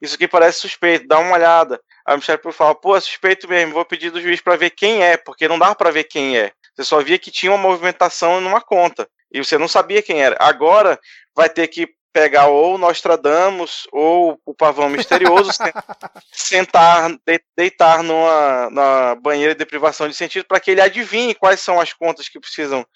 isso 0.00 0.14
aqui 0.14 0.28
parece 0.28 0.60
suspeito, 0.60 1.06
dá 1.06 1.18
uma 1.18 1.34
olhada. 1.34 1.80
Aí 2.06 2.14
o 2.14 2.16
Ministério 2.16 2.42
Público 2.42 2.58
fala, 2.58 2.74
pô, 2.74 2.96
é 2.96 3.00
suspeito 3.00 3.48
mesmo, 3.48 3.72
vou 3.72 3.84
pedir 3.84 4.10
do 4.10 4.20
juiz 4.20 4.40
para 4.40 4.56
ver 4.56 4.70
quem 4.70 5.02
é, 5.02 5.16
porque 5.16 5.48
não 5.48 5.58
dava 5.58 5.74
para 5.74 5.90
ver 5.90 6.04
quem 6.04 6.36
é. 6.36 6.52
Você 6.74 6.84
só 6.84 7.00
via 7.00 7.18
que 7.18 7.30
tinha 7.30 7.52
uma 7.52 7.58
movimentação 7.58 8.40
numa 8.40 8.60
conta. 8.60 9.08
E 9.32 9.42
você 9.42 9.56
não 9.56 9.68
sabia 9.68 10.02
quem 10.02 10.22
era. 10.22 10.36
Agora 10.38 10.98
vai 11.34 11.48
ter 11.48 11.66
que 11.68 11.88
pegar 12.14 12.46
ou 12.46 12.78
Nostradamus 12.78 13.88
ou 13.90 14.40
o 14.46 14.54
pavão 14.54 14.88
misterioso, 14.88 15.50
sentar, 16.30 17.10
deitar 17.56 18.04
numa, 18.04 18.70
numa 18.70 19.14
banheira 19.16 19.52
de 19.52 19.66
privação 19.66 20.08
de 20.08 20.14
sentido 20.14 20.44
para 20.46 20.60
que 20.60 20.70
ele 20.70 20.80
adivinhe 20.80 21.34
quais 21.34 21.58
são 21.58 21.80
as 21.80 21.92
contas 21.92 22.28
que 22.28 22.38
precisam 22.38 22.86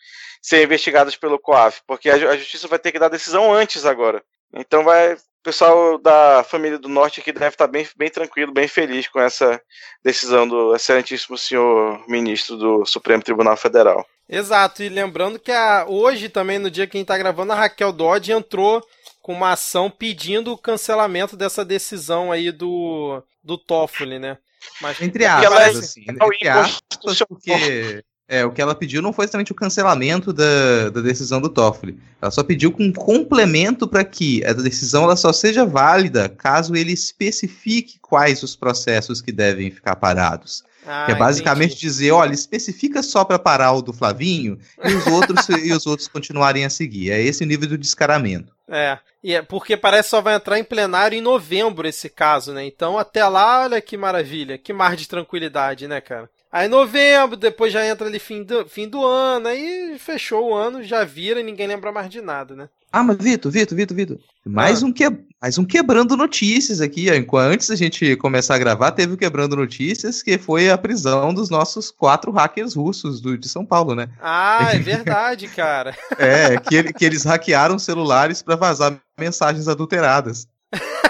ser 0.41 0.63
investigadas 0.63 1.17
pelo 1.17 1.39
COAF, 1.39 1.81
porque 1.85 2.09
a, 2.09 2.37
justiça 2.37 2.69
vai 2.69 2.79
ter 2.79 2.93
que 2.93 2.99
dar 2.99 3.09
decisão 3.09 3.53
antes 3.53 3.85
agora. 3.85 4.23
Então 4.55 4.85
vai, 4.85 5.15
o 5.15 5.19
pessoal 5.43 5.99
da 5.99 6.45
família 6.45 6.79
do 6.79 6.89
Norte 6.89 7.19
aqui 7.19 7.33
deve 7.33 7.49
estar 7.49 7.67
bem, 7.67 7.87
bem 7.97 8.09
tranquilo, 8.09 8.53
bem 8.53 8.69
feliz 8.69 9.09
com 9.09 9.21
essa 9.21 9.61
decisão 10.03 10.47
do 10.47 10.77
excelentíssimo 10.77 11.37
senhor 11.37 12.09
ministro 12.09 12.57
do 12.57 12.87
Supremo 12.87 13.23
Tribunal 13.23 13.57
Federal. 13.57 14.07
Exato, 14.29 14.83
e 14.83 14.89
lembrando 14.89 15.41
que 15.41 15.51
a, 15.51 15.87
hoje 15.89 16.29
também, 16.29 16.59
no 16.59 16.71
dia 16.71 16.87
que 16.87 16.97
a 16.97 16.99
gente 16.99 17.07
está 17.07 17.19
gravando, 17.19 17.53
a 17.53 17.57
Raquel 17.57 17.91
Dodge 17.91 18.31
entrou 18.31 18.87
com 19.29 19.35
uma 19.35 19.53
ação 19.53 19.91
pedindo 19.91 20.55
o 20.55 20.57
cancelamento 20.57 21.37
dessa 21.37 21.63
decisão 21.63 22.33
aí 22.33 22.51
do, 22.51 23.23
do 23.45 23.59
Toffoli, 23.59 24.19
né? 24.19 24.39
Mas, 24.81 25.03
entre 25.03 25.27
aspas, 25.27 25.77
assim, 25.77 26.07
entre 26.09 26.49
aspas, 26.49 27.19
porque 27.29 28.03
é, 28.27 28.47
o 28.47 28.51
que 28.51 28.63
ela 28.63 28.75
pediu 28.75 29.03
não 29.03 29.13
foi 29.13 29.27
exatamente 29.27 29.53
o 29.53 29.55
cancelamento 29.55 30.33
da, 30.33 30.89
da 30.89 31.03
decisão 31.03 31.43
do 31.43 31.51
Toffoli. 31.51 32.01
Ela 32.23 32.31
só 32.31 32.43
pediu 32.43 32.75
um 32.79 32.91
complemento 32.91 33.87
para 33.87 34.03
que 34.03 34.43
a 34.47 34.55
decisão 34.55 35.05
ela 35.05 35.15
só 35.15 35.31
seja 35.31 35.67
válida 35.67 36.31
caso 36.31 36.75
ele 36.75 36.95
especifique 36.95 37.99
quais 38.01 38.43
os 38.43 38.57
processos 38.57 39.21
que 39.21 39.31
devem 39.31 39.71
ficar 39.71 39.97
parados. 39.97 40.65
Ah, 40.91 41.05
que 41.05 41.13
é 41.13 41.15
basicamente 41.15 41.73
entendi. 41.73 41.81
dizer, 41.83 42.13
olha, 42.13 42.33
especifica 42.33 43.03
só 43.03 43.23
para 43.23 43.39
parar 43.39 43.73
o 43.73 43.83
do 43.83 43.93
Flavinho 43.93 44.59
e 44.83 44.95
os 44.95 45.07
outros 45.07 45.47
e 45.63 45.71
os 45.71 45.87
outros 45.87 46.09
continuarem 46.09 46.65
a 46.65 46.71
seguir. 46.71 47.11
É 47.11 47.21
esse 47.21 47.45
o 47.45 47.47
nível 47.47 47.69
do 47.69 47.77
descaramento. 47.77 48.55
É, 48.67 48.99
e 49.23 49.35
é 49.35 49.43
porque 49.43 49.77
parece 49.77 50.05
que 50.05 50.11
só 50.11 50.23
vai 50.23 50.35
entrar 50.35 50.59
em 50.59 50.65
plenário 50.65 51.17
em 51.17 51.21
novembro 51.21 51.87
esse 51.87 52.09
caso, 52.09 52.55
né? 52.55 52.65
Então 52.65 52.99
até 52.99 53.27
lá, 53.29 53.65
olha 53.65 53.83
que 53.83 53.99
maravilha, 53.99 54.57
que 54.57 54.73
mar 54.73 54.97
de 54.97 55.07
tranquilidade, 55.07 55.87
né, 55.87 56.01
cara? 56.01 56.31
Aí 56.51 56.67
novembro, 56.69 57.37
depois 57.37 57.71
já 57.71 57.87
entra 57.87 58.07
ali 58.07 58.19
fim 58.19 58.43
do, 58.43 58.67
fim 58.67 58.89
do 58.89 59.05
ano, 59.05 59.49
aí 59.49 59.99
fechou 59.99 60.49
o 60.49 60.55
ano, 60.55 60.83
já 60.83 61.05
vira 61.05 61.41
e 61.41 61.45
ninguém 61.45 61.67
lembra 61.67 61.93
mais 61.93 62.09
de 62.09 62.23
nada, 62.23 62.57
né? 62.57 62.71
Ah, 62.93 63.03
mas 63.03 63.19
Vitor, 63.19 63.53
Vitor, 63.53 63.77
Vitor, 63.77 63.97
Vitor. 63.97 64.19
Mais, 64.47 64.83
ah. 64.83 64.87
um 64.87 64.93
que... 64.93 65.05
mais 65.41 65.59
um 65.59 65.65
quebrando 65.65 66.17
notícias 66.17 66.81
aqui. 66.81 67.09
Antes 67.11 67.69
da 67.69 67.77
gente 67.77 68.17
começar 68.17 68.55
a 68.55 68.59
gravar, 68.59 68.93
teve 68.93 69.13
o 69.13 69.17
quebrando 69.17 69.55
notícias, 69.55 70.23
que 70.23 70.39
foi 70.39 70.71
a 70.71 70.79
prisão 70.79 71.35
dos 71.35 71.51
nossos 71.51 71.91
quatro 71.91 72.33
hackers 72.33 72.75
russos 72.75 73.21
do, 73.21 73.37
de 73.37 73.49
São 73.49 73.65
Paulo, 73.65 73.95
né? 73.95 74.09
Ah, 74.21 74.71
é 74.73 74.79
verdade, 74.81 75.49
cara. 75.49 75.95
é, 76.19 76.59
que, 76.59 76.75
ele, 76.75 76.93
que 76.93 77.05
eles 77.05 77.25
hackearam 77.25 77.79
celulares 77.79 78.41
para 78.43 78.57
vazar 78.57 78.97
mensagens 79.19 79.69
adulteradas. 79.69 80.49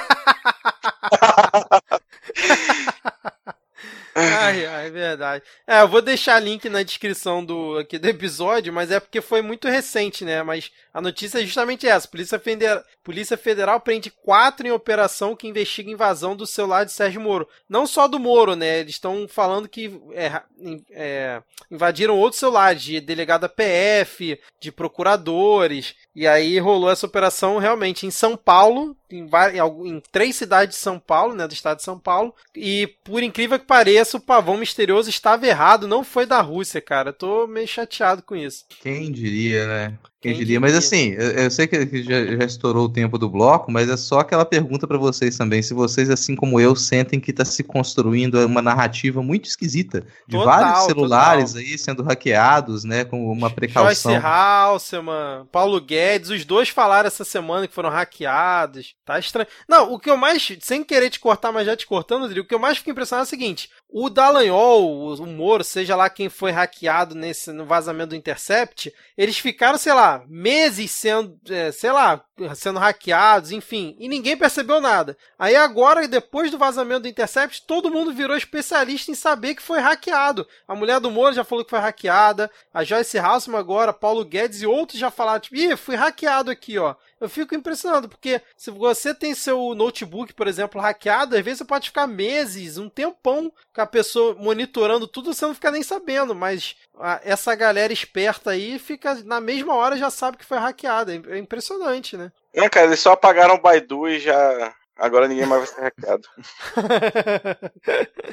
Ai, 4.38 4.66
ai, 4.66 4.86
é 4.86 4.90
verdade. 4.90 5.44
É, 5.66 5.80
eu 5.82 5.88
vou 5.88 6.00
deixar 6.00 6.38
link 6.40 6.68
na 6.68 6.82
descrição 6.82 7.44
do, 7.44 7.78
aqui 7.78 7.98
do 7.98 8.08
episódio, 8.08 8.72
mas 8.72 8.90
é 8.90 9.00
porque 9.00 9.20
foi 9.20 9.42
muito 9.42 9.68
recente, 9.68 10.24
né? 10.24 10.42
Mas 10.42 10.70
a 10.92 11.00
notícia 11.00 11.40
é 11.40 11.44
justamente 11.44 11.86
essa. 11.86 12.08
Polícia 12.08 12.38
Federal, 12.38 12.82
Polícia 13.04 13.36
Federal 13.36 13.80
prende 13.80 14.10
quatro 14.10 14.66
em 14.66 14.70
operação 14.70 15.36
que 15.36 15.46
investiga 15.46 15.90
invasão 15.90 16.34
do 16.34 16.46
celular 16.46 16.84
de 16.84 16.92
Sérgio 16.92 17.20
Moro. 17.20 17.48
Não 17.68 17.86
só 17.86 18.08
do 18.08 18.18
Moro, 18.18 18.54
né? 18.56 18.80
Eles 18.80 18.94
estão 18.94 19.26
falando 19.28 19.68
que 19.68 20.00
é, 20.12 20.42
é, 20.90 21.42
invadiram 21.70 22.16
outros 22.16 22.40
celulares, 22.40 22.82
de 22.82 23.00
delegada 23.00 23.48
PF, 23.48 24.40
de 24.60 24.72
procuradores. 24.72 25.94
E 26.14 26.26
aí 26.26 26.58
rolou 26.58 26.90
essa 26.90 27.06
operação 27.06 27.58
realmente 27.58 28.06
em 28.06 28.10
São 28.10 28.36
Paulo, 28.36 28.96
em, 29.10 29.24
em, 29.24 29.88
em, 29.88 30.02
três 30.10 30.36
cidades 30.36 30.76
de 30.76 30.82
São 30.82 30.98
Paulo, 30.98 31.34
né, 31.34 31.46
do 31.46 31.54
estado 31.54 31.78
de 31.78 31.84
São 31.84 31.98
Paulo. 31.98 32.34
E 32.54 32.88
por 33.04 33.22
incrível 33.22 33.58
que 33.58 33.66
pareça, 33.66 34.16
pavão 34.28 34.58
misterioso 34.58 35.08
estava 35.08 35.46
errado, 35.46 35.88
não 35.88 36.04
foi 36.04 36.26
da 36.26 36.42
Rússia, 36.42 36.82
cara. 36.82 37.14
Tô 37.14 37.46
meio 37.46 37.66
chateado 37.66 38.22
com 38.22 38.36
isso. 38.36 38.66
Quem 38.82 39.10
diria, 39.10 39.66
né? 39.66 39.98
Quem, 40.20 40.34
diria? 40.34 40.58
Mas 40.58 40.74
assim, 40.74 41.12
eu, 41.12 41.30
eu 41.30 41.50
sei 41.50 41.68
que 41.68 42.02
já, 42.02 42.24
já, 42.24 42.44
estourou 42.44 42.86
o 42.86 42.92
tempo 42.92 43.16
do 43.16 43.28
bloco, 43.28 43.70
mas 43.70 43.88
é 43.88 43.96
só 43.96 44.18
aquela 44.18 44.44
pergunta 44.44 44.84
para 44.84 44.98
vocês 44.98 45.36
também. 45.36 45.62
Se 45.62 45.72
vocês, 45.72 46.10
assim 46.10 46.34
como 46.34 46.58
eu, 46.58 46.74
sentem 46.74 47.20
que 47.20 47.30
está 47.30 47.44
se 47.44 47.62
construindo 47.62 48.44
uma 48.44 48.60
narrativa 48.60 49.22
muito 49.22 49.46
esquisita 49.46 50.04
de 50.26 50.36
total, 50.36 50.46
vários 50.46 50.84
celulares 50.86 51.52
total. 51.52 51.68
aí 51.68 51.78
sendo 51.78 52.02
hackeados, 52.02 52.82
né? 52.82 53.04
Com 53.04 53.30
uma 53.30 53.48
precaução. 53.48 54.10
Joyce 54.10 54.26
Halseman, 54.26 55.46
Paulo 55.52 55.80
Guedes, 55.80 56.30
os 56.30 56.44
dois 56.44 56.68
falaram 56.68 57.06
essa 57.06 57.24
semana 57.24 57.68
que 57.68 57.74
foram 57.74 57.88
hackeados. 57.88 58.96
Tá 59.04 59.20
estranho. 59.20 59.48
Não, 59.68 59.92
o 59.92 60.00
que 60.00 60.10
eu 60.10 60.16
mais, 60.16 60.56
sem 60.60 60.82
querer 60.82 61.10
te 61.10 61.20
cortar, 61.20 61.52
mas 61.52 61.64
já 61.64 61.76
te 61.76 61.86
cortando, 61.86 62.22
Rodrigo, 62.22 62.44
o 62.44 62.48
que 62.48 62.54
eu 62.54 62.58
mais 62.58 62.78
fico 62.78 62.90
impressionado 62.90 63.24
é 63.24 63.28
o 63.28 63.30
seguinte: 63.30 63.70
o 63.88 64.10
Dallagnol, 64.10 65.14
o 65.14 65.26
Moro, 65.26 65.62
seja 65.62 65.94
lá 65.94 66.10
quem 66.10 66.28
foi 66.28 66.50
hackeado 66.50 67.14
nesse 67.14 67.52
no 67.52 67.64
vazamento 67.64 68.10
do 68.10 68.16
Intercept, 68.16 68.92
eles 69.16 69.38
ficaram, 69.38 69.78
sei 69.78 69.94
lá, 69.94 70.07
meses 70.28 70.90
sendo, 70.90 71.38
é, 71.48 71.70
sei 71.72 71.92
lá, 71.92 72.24
sendo 72.54 72.78
hackeados, 72.78 73.50
enfim, 73.50 73.96
e 73.98 74.08
ninguém 74.08 74.36
percebeu 74.36 74.80
nada. 74.80 75.16
Aí 75.38 75.56
agora, 75.56 76.06
depois 76.06 76.50
do 76.50 76.58
vazamento 76.58 77.02
do 77.02 77.08
Intercept, 77.08 77.66
todo 77.66 77.90
mundo 77.90 78.12
virou 78.12 78.36
especialista 78.36 79.10
em 79.10 79.14
saber 79.14 79.54
que 79.54 79.62
foi 79.62 79.80
hackeado. 79.80 80.46
A 80.66 80.74
mulher 80.74 81.00
do 81.00 81.10
Moro 81.10 81.34
já 81.34 81.44
falou 81.44 81.64
que 81.64 81.70
foi 81.70 81.78
hackeada, 81.78 82.50
a 82.72 82.84
Joyce 82.84 83.18
Halseman 83.18 83.58
agora, 83.58 83.92
Paulo 83.92 84.24
Guedes 84.24 84.62
e 84.62 84.66
outros 84.66 84.98
já 84.98 85.10
falaram, 85.10 85.40
tipo, 85.40 85.56
ih, 85.56 85.76
fui 85.76 85.96
hackeado 85.96 86.50
aqui, 86.50 86.78
ó. 86.78 86.94
Eu 87.20 87.28
fico 87.28 87.54
impressionado, 87.54 88.08
porque 88.08 88.40
se 88.56 88.70
você 88.70 89.14
tem 89.14 89.34
seu 89.34 89.74
notebook, 89.74 90.32
por 90.34 90.46
exemplo, 90.46 90.80
hackeado, 90.80 91.36
às 91.36 91.44
vezes 91.44 91.58
você 91.58 91.64
pode 91.64 91.88
ficar 91.88 92.06
meses, 92.06 92.78
um 92.78 92.88
tempão 92.88 93.52
com 93.74 93.80
a 93.80 93.86
pessoa 93.86 94.34
monitorando 94.34 95.08
tudo, 95.08 95.34
você 95.34 95.44
não 95.44 95.54
fica 95.54 95.70
nem 95.70 95.82
sabendo, 95.82 96.34
mas 96.34 96.76
essa 97.22 97.54
galera 97.54 97.92
esperta 97.92 98.50
aí 98.50 98.78
fica 98.78 99.14
na 99.24 99.40
mesma 99.40 99.74
hora 99.74 99.96
já 99.96 100.10
sabe 100.10 100.36
que 100.36 100.44
foi 100.44 100.58
hackeada. 100.58 101.14
É 101.28 101.38
impressionante, 101.38 102.16
né? 102.16 102.32
Não, 102.54 102.68
cara, 102.68 102.86
eles 102.86 103.00
só 103.00 103.12
apagaram 103.12 103.54
o 103.54 103.60
Baidu 103.60 104.08
e 104.08 104.18
já. 104.18 104.74
Agora 104.96 105.28
ninguém 105.28 105.46
mais 105.46 105.60
vai 105.60 105.74
ser 105.74 105.80
hackeado. 105.80 106.28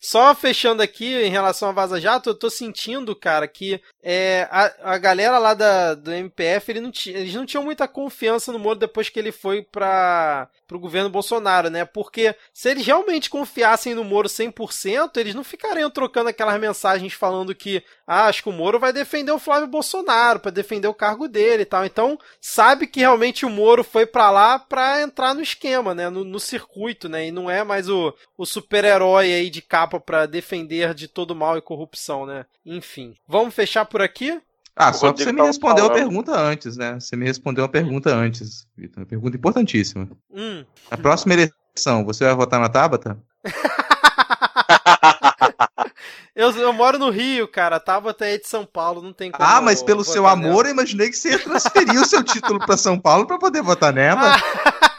Só 0.00 0.34
fechando 0.34 0.82
aqui 0.82 1.14
em 1.14 1.28
relação 1.28 1.68
a 1.68 1.72
Vaza 1.72 2.00
Jato, 2.00 2.30
eu 2.30 2.34
tô 2.34 2.48
sentindo, 2.48 3.14
cara, 3.14 3.46
que 3.46 3.80
é, 4.02 4.48
a, 4.50 4.94
a 4.94 4.98
galera 4.98 5.38
lá 5.38 5.52
da, 5.52 5.94
do 5.94 6.10
MPF, 6.10 6.72
ele 6.72 6.80
não 6.80 6.90
eles 7.06 7.34
não 7.34 7.44
tinham 7.44 7.62
muita 7.62 7.86
confiança 7.86 8.50
no 8.50 8.58
Moro 8.58 8.78
depois 8.78 9.10
que 9.10 9.18
ele 9.18 9.30
foi 9.30 9.62
para 9.62 10.48
o 10.72 10.78
governo 10.78 11.10
Bolsonaro, 11.10 11.68
né? 11.68 11.84
Porque 11.84 12.34
se 12.52 12.70
eles 12.70 12.86
realmente 12.86 13.28
confiassem 13.28 13.94
no 13.94 14.02
Moro 14.02 14.26
100%, 14.26 15.18
eles 15.18 15.34
não 15.34 15.44
ficariam 15.44 15.90
trocando 15.90 16.30
aquelas 16.30 16.58
mensagens 16.58 17.12
falando 17.12 17.54
que 17.54 17.82
ah, 18.06 18.26
acho 18.26 18.42
que 18.42 18.48
o 18.48 18.52
Moro 18.52 18.78
vai 18.78 18.92
defender 18.92 19.30
o 19.32 19.38
Flávio 19.38 19.68
Bolsonaro, 19.68 20.40
para 20.40 20.50
defender 20.50 20.88
o 20.88 20.94
cargo 20.94 21.28
dele 21.28 21.62
e 21.62 21.66
tal. 21.66 21.84
Então, 21.84 22.18
sabe 22.40 22.86
que 22.86 23.00
realmente 23.00 23.44
o 23.44 23.50
Moro 23.50 23.84
foi 23.84 24.06
para 24.06 24.30
lá 24.30 24.58
para 24.58 25.02
entrar 25.02 25.34
no 25.34 25.42
esquema, 25.42 25.94
né? 25.94 26.08
No, 26.08 26.24
no, 26.24 26.40
circuito, 26.40 27.08
né? 27.08 27.28
E 27.28 27.30
não 27.30 27.50
é 27.50 27.62
mais 27.62 27.88
o, 27.88 28.14
o 28.36 28.46
super-herói 28.46 29.32
aí 29.32 29.50
de 29.50 29.60
capa 29.62 29.89
para 29.98 30.26
defender 30.26 30.94
de 30.94 31.08
todo 31.08 31.34
mal 31.34 31.56
e 31.56 31.62
corrupção, 31.62 32.26
né? 32.26 32.44
Enfim. 32.64 33.16
Vamos 33.26 33.54
fechar 33.54 33.86
por 33.86 34.02
aqui? 34.02 34.40
Ah, 34.76 34.92
só 34.92 35.12
que 35.12 35.22
você 35.22 35.32
me 35.32 35.42
respondeu 35.42 35.86
falando. 35.86 35.98
a 35.98 36.02
pergunta 36.02 36.38
antes, 36.38 36.76
né? 36.76 36.98
Você 36.98 37.16
me 37.16 37.26
respondeu 37.26 37.64
a 37.64 37.68
pergunta 37.68 38.14
antes, 38.14 38.66
Vitor. 38.76 39.00
Uma 39.00 39.06
pergunta 39.06 39.36
importantíssima. 39.36 40.08
Hum. 40.32 40.64
A 40.90 40.96
próxima 40.96 41.34
eleição, 41.34 42.04
você 42.04 42.24
vai 42.24 42.34
votar 42.34 42.60
na 42.60 42.68
Tabata? 42.68 43.18
eu, 46.34 46.50
eu, 46.52 46.72
moro 46.72 46.98
no 46.98 47.10
Rio, 47.10 47.46
cara. 47.46 47.76
A 47.76 47.80
Tabata 47.80 48.26
é 48.26 48.38
de 48.38 48.46
São 48.46 48.64
Paulo, 48.64 49.02
não 49.02 49.12
tem 49.12 49.30
como. 49.30 49.46
Ah, 49.46 49.60
mas 49.60 49.82
pelo 49.82 50.04
seu 50.04 50.26
amor, 50.26 50.64
nela. 50.64 50.68
eu 50.68 50.72
imaginei 50.72 51.10
que 51.10 51.16
você 51.16 51.32
ia 51.32 51.38
transferir 51.38 52.00
o 52.00 52.06
seu 52.06 52.24
título 52.24 52.58
para 52.58 52.76
São 52.76 52.98
Paulo 52.98 53.26
para 53.26 53.38
poder 53.38 53.62
votar 53.62 53.92
nela. 53.92 54.34
ah, 54.34 54.80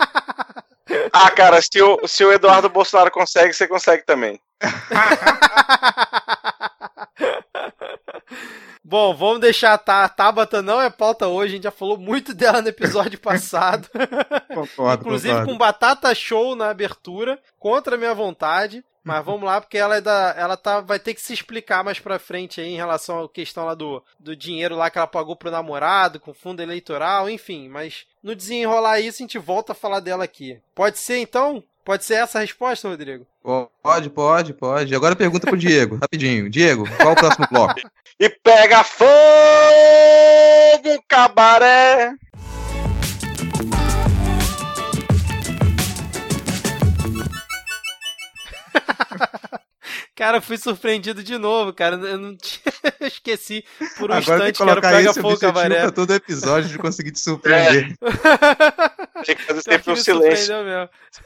cara, 1.29 1.61
se 1.61 1.81
o, 1.81 2.07
se 2.07 2.23
o 2.25 2.31
Eduardo 2.31 2.69
Bolsonaro 2.69 3.11
consegue, 3.11 3.53
você 3.53 3.67
consegue 3.67 4.03
também. 4.05 4.39
Bom, 8.83 9.15
vamos 9.15 9.39
deixar 9.39 9.77
tá, 9.77 10.03
a 10.03 10.09
Tabata 10.09 10.61
não 10.61 10.81
é 10.81 10.89
pauta 10.89 11.27
hoje, 11.27 11.53
a 11.53 11.55
gente 11.55 11.63
já 11.63 11.71
falou 11.71 11.97
muito 11.97 12.33
dela 12.33 12.61
no 12.61 12.67
episódio 12.67 13.17
passado. 13.21 13.87
concordo, 14.53 15.03
Inclusive 15.05 15.33
concordo. 15.33 15.51
com 15.51 15.57
batata 15.57 16.13
show 16.13 16.55
na 16.55 16.69
abertura, 16.69 17.39
contra 17.57 17.95
a 17.95 17.97
minha 17.97 18.13
vontade. 18.13 18.83
Mas 19.03 19.25
vamos 19.25 19.43
lá, 19.43 19.59
porque 19.59 19.77
ela 19.77 19.97
é 19.97 20.01
da. 20.01 20.35
Ela 20.37 20.55
tá, 20.55 20.79
vai 20.79 20.99
ter 20.99 21.15
que 21.15 21.21
se 21.21 21.33
explicar 21.33 21.83
mais 21.83 21.99
pra 21.99 22.19
frente 22.19 22.61
aí 22.61 22.67
em 22.73 22.77
relação 22.77 23.23
à 23.23 23.29
questão 23.29 23.65
lá 23.65 23.73
do, 23.73 24.03
do 24.19 24.35
dinheiro 24.35 24.75
lá 24.75 24.91
que 24.91 24.97
ela 24.97 25.07
pagou 25.07 25.35
pro 25.35 25.49
namorado, 25.49 26.19
com 26.19 26.33
fundo 26.33 26.61
eleitoral, 26.61 27.29
enfim. 27.29 27.67
Mas 27.67 28.05
no 28.21 28.35
desenrolar 28.35 28.99
isso, 28.99 29.21
a 29.21 29.25
gente 29.25 29.39
volta 29.39 29.71
a 29.71 29.75
falar 29.75 30.01
dela 30.01 30.23
aqui. 30.23 30.59
Pode 30.75 30.99
ser 30.99 31.17
então? 31.17 31.63
Pode 31.83 32.05
ser 32.05 32.13
essa 32.15 32.37
a 32.37 32.41
resposta, 32.41 32.87
Rodrigo? 32.87 33.25
Pode, 33.81 34.11
pode, 34.11 34.53
pode. 34.53 34.93
Agora 34.93 35.15
pergunta 35.15 35.47
pro 35.47 35.57
Diego, 35.57 35.97
rapidinho. 35.99 36.47
Diego, 36.47 36.87
qual 36.97 37.13
o 37.13 37.15
próximo 37.15 37.47
bloco? 37.49 37.81
e 38.19 38.29
pega 38.29 38.83
fogo, 38.83 39.01
cabaré! 41.07 42.13
Cara, 50.21 50.39
fui 50.39 50.55
surpreendido 50.55 51.23
de 51.23 51.35
novo, 51.35 51.73
cara. 51.73 51.95
Eu 51.95 52.19
não 52.19 52.37
tinha... 52.37 52.61
esqueci 53.01 53.65
por 53.97 54.11
um 54.11 54.13
Agora 54.13 54.49
instante 54.49 54.57
que 54.57 54.69
era 54.69 54.79
o 54.79 54.81
Pega 54.83 55.13
Fogo 55.15 55.39
Cabaré. 55.39 55.89
todo 55.89 56.13
episódio 56.13 56.69
de 56.69 56.77
conseguir 56.77 57.09
te 57.09 57.19
surpreender. 57.19 57.95
É. 57.99 59.23
Tem 59.23 59.35
que 59.35 59.41
fazer 59.41 59.63
sempre 59.63 59.91
um 59.91 59.95
silêncio. 59.95 60.53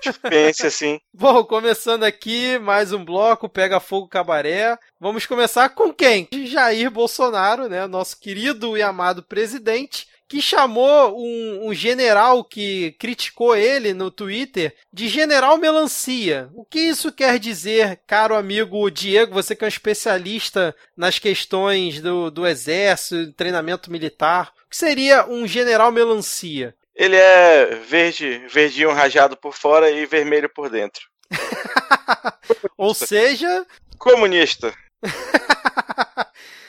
Suspense, 0.02 0.66
assim. 0.66 1.02
Bom, 1.14 1.43
começando 1.43 2.06
aqui, 2.06 2.58
mais 2.60 2.93
um 2.93 3.04
bloco, 3.04 3.50
Pega 3.50 3.82
Fogo 3.82 4.08
Cabaré. 4.08 4.78
Vamos 4.98 5.26
começar 5.26 5.68
com 5.68 5.93
quem? 5.93 6.30
Jair 6.46 6.89
Bolsonaro, 6.89 7.68
né? 7.68 7.86
Nosso 7.88 8.18
querido 8.18 8.78
e 8.78 8.82
amado 8.82 9.22
presidente 9.22 10.08
que 10.28 10.41
chamou 10.41 11.19
um, 11.19 11.67
um, 11.67 11.73
general 11.73 12.43
que 12.43 12.95
criticou 12.99 13.55
ele 13.55 13.93
no 13.93 14.09
Twitter 14.09 14.76
de 14.91 15.07
General 15.07 15.57
Melancia. 15.57 16.49
O 16.53 16.65
que 16.65 16.80
isso 16.80 17.11
quer 17.11 17.38
dizer, 17.38 17.99
caro 18.07 18.36
amigo 18.36 18.89
Diego, 18.89 19.34
você 19.34 19.55
que 19.55 19.63
é 19.63 19.67
um 19.67 19.69
especialista 19.69 20.76
nas 20.97 21.19
questões 21.19 22.01
do, 22.01 22.32
do 22.32 22.45
exército, 22.45 23.34
treinamento 23.34 23.91
militar? 23.91 24.51
O 24.65 24.69
que 24.69 24.78
seria 24.78 25.28
um 25.28 25.47
General 25.47 25.91
Melancia? 25.91 26.76
Ele 26.95 27.15
é 27.15 27.76
verde, 27.88 28.45
verdinho 28.49 28.91
rajado 28.91 29.36
por 29.36 29.53
fora 29.53 29.91
e 29.91 30.05
vermelho 30.05 30.49
por 30.49 30.69
dentro. 30.69 31.07
Ou 32.78 32.93
seja. 32.93 33.65
Comunista. 33.97 34.73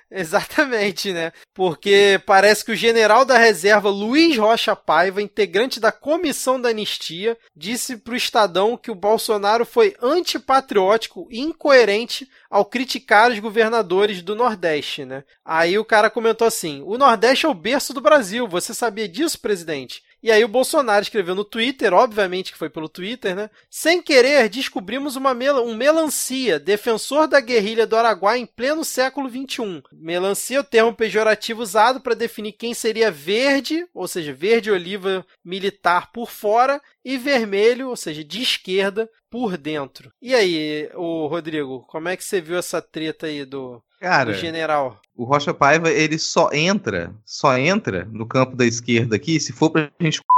Exatamente, 0.09 1.13
né? 1.13 1.33
Porque 1.53 2.21
parece 2.25 2.65
que 2.65 2.71
o 2.71 2.77
general 2.77 3.25
da 3.25 3.37
reserva 3.37 3.91
Luiz 3.91 4.37
Rocha 4.39 4.77
Paiva, 4.77 5.21
integrante 5.21 5.81
da 5.81 5.91
comissão 5.91 6.61
da 6.61 6.69
anistia, 6.69 7.37
disse 7.57 7.97
para 7.97 8.13
o 8.15 8.17
Estadão 8.17 8.77
que 8.77 8.91
o 8.91 8.95
Bolsonaro 8.95 9.67
foi 9.67 9.97
antipatriótico 10.01 11.27
e 11.29 11.41
incoerente 11.41 12.29
ao 12.49 12.65
criticar 12.65 13.33
os 13.33 13.41
governadores 13.41 14.23
do 14.23 14.37
Nordeste, 14.37 15.05
né? 15.05 15.25
Aí 15.45 15.77
o 15.77 15.85
cara 15.85 16.09
comentou 16.09 16.47
assim: 16.47 16.83
"O 16.87 16.97
Nordeste 16.97 17.45
é 17.47 17.49
o 17.49 17.55
berço 17.55 17.93
do 17.93 18.01
Brasil, 18.01 18.47
você 18.47 18.73
sabia 18.73 19.09
disso, 19.09 19.41
presidente?" 19.41 20.05
E 20.23 20.31
aí 20.33 20.45
o 20.45 20.49
Bolsonaro 20.49 21.03
escreveu 21.03 21.35
no 21.35 21.45
Twitter, 21.45 21.93
obviamente 21.93 22.53
que 22.53 22.59
foi 22.59 22.69
pelo 22.69 22.89
Twitter, 22.89 23.35
né? 23.35 23.51
Sem 23.71 24.03
querer, 24.03 24.49
descobrimos 24.49 25.15
uma 25.17 25.35
mel 25.35 25.65
um 25.65 25.75
melancia, 25.75 26.59
defensor 26.59 27.29
da 27.29 27.41
guerrilha 27.41 27.87
do 27.87 27.97
Araguai 27.97 28.39
em 28.39 28.47
pleno 28.47 28.85
século 28.85 29.29
XXI. 29.29 29.83
Melancia 29.93 30.59
é 30.59 30.61
o 30.61 30.65
termo 30.65 30.95
pejorativo 30.95 31.63
usado 31.63 32.01
para 32.01 32.15
definir 32.15 32.53
quem 32.53 32.75
seria 32.75 33.11
verde, 33.11 33.87
ou 33.95 34.09
seja, 34.09 34.33
verde 34.33 34.71
oliva 34.71 35.25
militar 35.45 36.11
por 36.13 36.31
fora, 36.31 36.81
e 37.05 37.17
vermelho, 37.17 37.89
ou 37.89 37.97
seja, 37.97 38.25
de 38.25 38.43
esquerda, 38.43 39.09
por 39.31 39.57
dentro. 39.57 40.13
E 40.21 40.35
aí, 40.35 40.91
o 40.95 41.27
Rodrigo, 41.27 41.85
como 41.87 42.09
é 42.09 42.17
que 42.17 42.25
você 42.25 42.41
viu 42.41 42.57
essa 42.59 42.83
treta 42.83 43.27
aí 43.27 43.45
do, 43.45 43.83
Cara, 44.01 44.33
do 44.33 44.39
general? 44.39 45.01
O 45.17 45.25
Rocha 45.25 45.55
Paiva, 45.55 45.91
ele 45.91 46.19
só 46.19 46.51
entra, 46.53 47.15
só 47.25 47.57
entra 47.57 48.07
no 48.13 48.27
campo 48.27 48.55
da 48.55 48.67
esquerda 48.67 49.17
aqui 49.17 49.41
se 49.41 49.53
for 49.53 49.71
pra 49.71 49.91
gente 50.01 50.21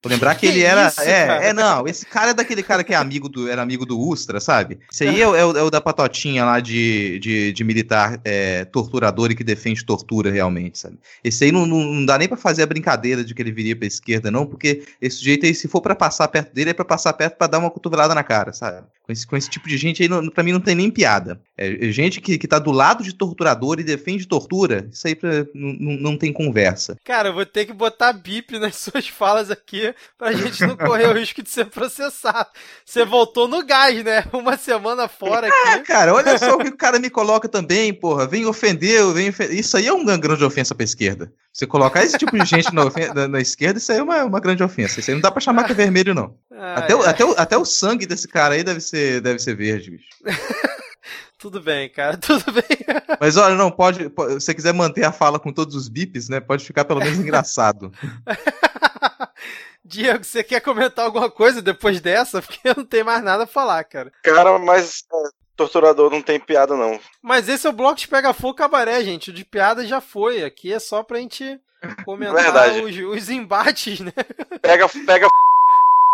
Vou 0.00 0.12
lembrar 0.12 0.36
que, 0.36 0.42
que 0.42 0.46
ele 0.46 0.62
era. 0.62 0.86
Isso, 0.86 1.00
é, 1.00 1.48
é, 1.48 1.52
não. 1.52 1.86
Esse 1.88 2.06
cara 2.06 2.30
é 2.30 2.34
daquele 2.34 2.62
cara 2.62 2.84
que 2.84 2.94
é 2.94 2.96
amigo 2.96 3.28
do, 3.28 3.48
era 3.48 3.60
amigo 3.60 3.84
do 3.84 3.98
Ustra, 3.98 4.38
sabe? 4.38 4.78
Esse 4.92 5.02
aí 5.02 5.20
é, 5.20 5.24
é, 5.24 5.26
o, 5.26 5.58
é 5.58 5.62
o, 5.62 5.70
da 5.70 5.80
patotinha 5.80 6.44
lá 6.44 6.60
de, 6.60 7.18
de, 7.18 7.52
de 7.52 7.64
militar 7.64 8.20
é, 8.24 8.64
torturador 8.64 9.32
e 9.32 9.34
que 9.34 9.42
defende 9.42 9.84
tortura 9.84 10.30
realmente, 10.30 10.78
sabe? 10.78 10.98
Esse 11.24 11.44
aí 11.44 11.52
não, 11.52 11.66
não, 11.66 11.80
não 11.80 12.06
dá 12.06 12.16
nem 12.16 12.28
para 12.28 12.36
fazer 12.36 12.62
a 12.62 12.66
brincadeira 12.66 13.24
de 13.24 13.34
que 13.34 13.42
ele 13.42 13.50
viria 13.50 13.74
pra 13.74 13.88
esquerda, 13.88 14.30
não, 14.30 14.46
porque 14.46 14.84
esse 15.02 15.22
jeito 15.22 15.44
aí, 15.44 15.52
se 15.52 15.66
for 15.66 15.80
para 15.80 15.96
passar 15.96 16.28
perto 16.28 16.54
dele, 16.54 16.70
é 16.70 16.74
para 16.74 16.84
passar 16.84 17.12
perto 17.14 17.36
para 17.36 17.48
dar 17.48 17.58
uma 17.58 17.70
cotovelada 17.70 18.14
na 18.14 18.22
cara, 18.22 18.52
sabe? 18.52 18.86
Com 19.08 19.12
esse, 19.12 19.26
com 19.26 19.36
esse 19.38 19.48
tipo 19.48 19.66
de 19.66 19.78
gente 19.78 20.02
aí, 20.02 20.08
não, 20.08 20.28
pra 20.28 20.44
mim, 20.44 20.52
não 20.52 20.60
tem 20.60 20.74
nem 20.74 20.90
piada. 20.90 21.40
É, 21.56 21.90
gente 21.90 22.20
que, 22.20 22.36
que 22.36 22.46
tá 22.46 22.58
do 22.58 22.70
lado 22.70 23.02
de 23.02 23.14
torturador 23.14 23.80
e 23.80 23.82
defende 23.82 24.28
tortura, 24.28 24.86
isso 24.92 25.06
aí 25.06 25.14
pra, 25.14 25.46
não, 25.54 25.96
não 25.96 26.18
tem 26.18 26.30
conversa. 26.30 26.94
Cara, 27.02 27.30
eu 27.30 27.32
vou 27.32 27.46
ter 27.46 27.64
que 27.64 27.72
botar 27.72 28.12
bip 28.12 28.58
nas 28.58 28.76
suas 28.84 29.08
falas 29.08 29.50
aqui 29.50 29.94
pra 30.18 30.32
gente 30.32 30.60
não 30.66 30.76
correr 30.76 31.06
o 31.06 31.14
risco 31.14 31.42
de 31.42 31.48
ser 31.48 31.64
processado. 31.64 32.50
Você 32.84 33.02
voltou 33.02 33.48
no 33.48 33.64
gás, 33.64 34.04
né? 34.04 34.26
Uma 34.30 34.58
semana 34.58 35.08
fora 35.08 35.46
é, 35.46 35.50
aqui. 35.50 35.68
É, 35.70 35.78
cara, 35.78 36.12
olha 36.12 36.36
só 36.36 36.56
o 36.56 36.58
que 36.58 36.68
o 36.68 36.76
cara 36.76 36.98
me 36.98 37.08
coloca 37.08 37.48
também, 37.48 37.94
porra. 37.94 38.26
Vem 38.26 38.44
ofender, 38.44 39.10
vem 39.14 39.30
ofender. 39.30 39.58
Isso 39.58 39.74
aí 39.78 39.86
é 39.86 39.92
uma 39.92 40.18
grande 40.18 40.44
ofensa 40.44 40.74
pra 40.74 40.84
esquerda. 40.84 41.32
Você 41.58 41.66
colocar 41.66 42.04
esse 42.04 42.16
tipo 42.16 42.38
de 42.38 42.44
gente 42.44 42.72
na, 42.72 42.84
na, 43.12 43.26
na, 43.26 43.40
esquerda, 43.40 43.80
isso 43.80 43.90
aí 43.90 43.98
é 43.98 44.02
uma, 44.02 44.22
uma 44.22 44.38
grande 44.38 44.62
ofensa. 44.62 45.00
Isso 45.00 45.10
aí 45.10 45.14
não 45.16 45.20
dá 45.20 45.28
pra 45.28 45.40
chamar 45.40 45.64
que 45.64 45.72
é 45.72 45.74
vermelho, 45.74 46.14
não. 46.14 46.38
Ah, 46.52 46.74
até, 46.74 46.92
é. 46.92 47.08
até, 47.08 47.24
o, 47.24 47.34
até 47.36 47.58
o 47.58 47.64
sangue 47.64 48.06
desse 48.06 48.28
cara 48.28 48.54
aí 48.54 48.62
deve 48.62 48.80
ser, 48.80 49.20
deve 49.20 49.40
ser 49.40 49.56
verde, 49.56 49.90
bicho. 49.90 50.06
Tudo 51.36 51.60
bem, 51.60 51.88
cara, 51.88 52.16
tudo 52.18 52.50
bem. 52.50 52.64
Mas 53.20 53.36
olha, 53.36 53.54
não, 53.54 53.70
pode, 53.70 54.10
pode. 54.10 54.34
Se 54.34 54.40
você 54.40 54.54
quiser 54.54 54.74
manter 54.74 55.04
a 55.04 55.12
fala 55.12 55.38
com 55.38 55.52
todos 55.52 55.76
os 55.76 55.88
bips, 55.88 56.28
né? 56.28 56.40
Pode 56.40 56.64
ficar 56.64 56.84
pelo 56.84 56.98
menos 56.98 57.16
engraçado. 57.16 57.92
Diego, 59.84 60.24
você 60.24 60.42
quer 60.42 60.58
comentar 60.60 61.04
alguma 61.04 61.30
coisa 61.30 61.62
depois 61.62 62.00
dessa? 62.00 62.42
Porque 62.42 62.58
eu 62.68 62.74
não 62.76 62.84
tenho 62.84 63.06
mais 63.06 63.22
nada 63.22 63.44
a 63.44 63.46
falar, 63.46 63.84
cara. 63.84 64.10
Cara, 64.24 64.58
mas 64.58 65.04
é, 65.12 65.28
torturador 65.58 66.08
não 66.10 66.22
tem 66.22 66.38
piada, 66.38 66.76
não. 66.76 66.98
Mas 67.20 67.48
esse 67.48 67.66
é 67.66 67.70
o 67.70 67.72
bloco 67.72 67.96
de 67.96 68.06
pega 68.06 68.32
fogo 68.32 68.54
cabaré, 68.54 69.02
gente. 69.02 69.30
O 69.30 69.32
de 69.32 69.44
piada 69.44 69.84
já 69.84 70.00
foi. 70.00 70.44
Aqui 70.44 70.72
é 70.72 70.78
só 70.78 71.02
pra 71.02 71.18
gente 71.18 71.60
comentar 72.04 72.70
os, 72.82 72.96
os, 72.96 73.28
embates, 73.28 74.00
né? 74.00 74.12
Pega, 74.62 74.88
pega 74.88 75.26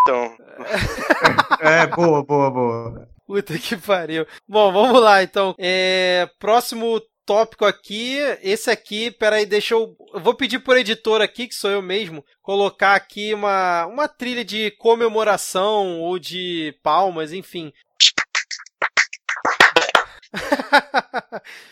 então. 0.01 0.35
É, 1.61 1.87
boa, 1.87 2.23
boa, 2.23 2.51
boa. 2.51 3.09
Puta 3.25 3.57
que 3.57 3.77
pariu. 3.77 4.25
Bom, 4.47 4.71
vamos 4.71 5.01
lá 5.01 5.23
então. 5.23 5.55
É, 5.57 6.29
próximo 6.39 7.01
tópico 7.25 7.65
aqui. 7.65 8.17
Esse 8.41 8.69
aqui, 8.69 9.09
peraí, 9.11 9.45
deixa 9.45 9.73
eu. 9.73 9.95
Eu 10.13 10.19
vou 10.19 10.35
pedir 10.35 10.59
por 10.59 10.77
editor 10.77 11.21
aqui, 11.21 11.47
que 11.47 11.55
sou 11.55 11.71
eu 11.71 11.81
mesmo, 11.81 12.23
colocar 12.41 12.95
aqui 12.95 13.33
uma, 13.33 13.85
uma 13.87 14.07
trilha 14.07 14.45
de 14.45 14.71
comemoração 14.71 15.99
ou 15.99 16.19
de 16.19 16.75
palmas, 16.83 17.33
enfim. 17.33 17.73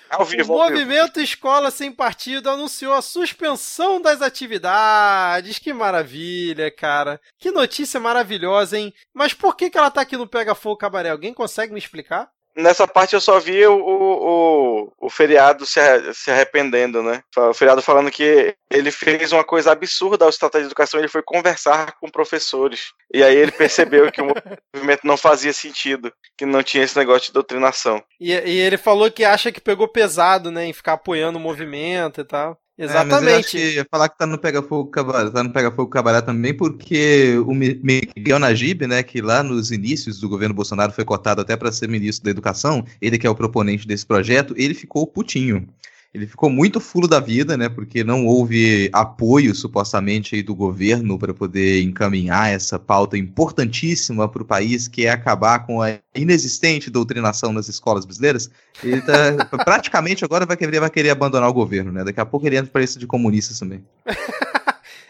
Ao 0.10 0.26
vivo, 0.26 0.54
o 0.54 0.58
Movimento 0.58 1.20
Escola 1.20 1.72
Sem 1.72 1.92
Partido 1.92 2.50
anunciou 2.50 2.94
a 2.94 3.02
suspensão 3.02 4.02
das 4.02 4.22
atividades. 4.22 5.60
Que 5.60 5.74
maravilha, 5.74 6.70
cara. 6.72 7.20
Que 7.40 7.52
notícia 7.52 8.00
maravilhosa, 8.00 8.78
hein? 8.78 8.94
Mas 9.14 9.34
por 9.34 9.56
que, 9.56 9.70
que 9.70 9.78
ela 9.78 9.92
tá 9.92 10.02
aqui 10.02 10.16
no 10.16 10.28
Pega 10.28 10.56
Fogo 10.56 10.78
Cabaré? 10.78 11.10
Alguém 11.10 11.34
consegue 11.34 11.74
me 11.74 11.80
explicar? 11.80 12.30
Nessa 12.56 12.88
parte 12.88 13.14
eu 13.14 13.22
só 13.22 13.40
vi 13.40 13.66
o, 13.66 13.76
o, 13.76 14.94
o 15.00 15.10
feriado 15.10 15.66
se, 15.66 15.80
se 16.14 16.30
arrependendo, 16.30 17.02
né? 17.02 17.22
O 17.36 17.54
feriado 17.54 17.82
falando 17.82 18.12
que 18.12 18.56
ele 18.72 18.92
fez 18.92 19.32
uma 19.32 19.44
coisa 19.44 19.72
absurda 19.72 20.26
ao 20.26 20.32
se 20.32 20.40
tratar 20.40 20.60
de 20.60 20.66
educação, 20.66 21.00
ele 21.00 21.08
foi 21.08 21.24
conversar 21.24 21.94
com 22.00 22.10
professores. 22.10 22.92
E 23.14 23.24
aí 23.24 23.36
ele 23.36 23.52
percebeu 23.52 24.12
que 24.12 24.22
o 24.22 24.26
movimento 24.74 25.06
não 25.06 25.18
fazia 25.18 25.52
sentido, 25.52 26.14
que 26.38 26.46
não 26.46 26.62
tinha 26.62 26.84
esse 26.84 26.98
negócio 26.98 27.28
de 27.28 27.34
doutrinação. 27.34 28.04
E, 28.20 28.32
e 28.32 28.60
ele 28.60 28.78
falou 28.78 29.10
que 29.10 29.24
acha 29.24 29.52
que 29.52 29.62
pegou 29.62 29.88
pesado, 29.88 30.52
né, 30.52 30.66
em 30.66 30.74
ficar 30.74 30.94
apoiando 30.94 31.38
o 31.38 31.42
movimento 31.42 32.22
e 32.22 32.24
tal. 32.24 32.58
Exatamente. 32.78 33.58
É, 33.58 33.80
eu 33.80 33.86
falar 33.90 34.10
que 34.10 34.18
tá 34.18 34.26
no 34.26 34.38
Pega 34.38 34.62
Fogo 34.62 34.90
Cabaré, 34.90 35.30
tá 35.30 35.44
no 35.44 35.52
Pega 35.52 35.72
Fogo 35.72 35.90
Cabaré 35.90 36.22
também, 36.22 36.54
porque 36.54 37.38
o 37.46 37.54
Miguel 37.54 38.40
Najib, 38.40 38.88
né, 38.88 39.04
que 39.04 39.22
lá 39.22 39.44
nos 39.44 39.72
inícios 39.72 40.20
do 40.20 40.28
governo 40.28 40.56
Bolsonaro 40.56 40.92
foi 40.92 41.06
cotado 41.06 41.42
até 41.42 41.56
para 41.56 41.72
ser 41.72 41.88
ministro 41.88 42.26
da 42.26 42.32
Educação, 42.32 42.84
ele 43.00 43.18
que 43.18 43.28
é 43.28 43.30
o 43.30 43.36
proponente 43.36 43.88
desse 43.88 44.06
projeto, 44.06 44.56
ele 44.58 44.74
ficou 44.74 45.06
putinho. 45.06 45.68
Ele 46.14 46.28
ficou 46.28 46.48
muito 46.48 46.80
fulo 46.80 47.08
da 47.08 47.20
vida, 47.20 47.58
né? 47.58 47.68
Porque 47.68 48.04
não 48.04 48.28
houve 48.28 48.88
apoio, 48.94 49.56
supostamente, 49.56 50.36
aí, 50.36 50.44
do 50.44 50.54
governo 50.54 51.18
para 51.18 51.34
poder 51.34 51.82
encaminhar 51.82 52.52
essa 52.52 52.78
pauta 52.78 53.18
importantíssima 53.18 54.30
para 54.30 54.44
o 54.44 54.46
país, 54.46 54.88
que 54.88 55.08
é 55.08 55.10
acabar 55.10 55.66
com 55.66 55.82
a 55.82 55.98
inexistente 56.14 56.92
doutrinação 56.92 57.52
nas 57.52 57.68
escolas 57.68 58.06
brasileiras. 58.06 58.52
Ele 58.84 59.02
tá, 59.02 59.46
praticamente 59.66 60.24
agora 60.24 60.46
vai 60.46 60.56
querer, 60.56 60.80
vai 60.80 60.90
querer 60.92 61.10
abandonar 61.10 61.50
o 61.50 61.54
governo, 61.54 61.92
né? 61.92 62.04
Daqui 62.04 62.20
a 62.20 62.26
pouco 62.26 62.46
ele 62.46 62.58
entra 62.58 62.72
para 62.72 62.84
isso 62.84 63.00
de 63.00 63.08
comunistas 63.08 63.58
também. 63.58 63.84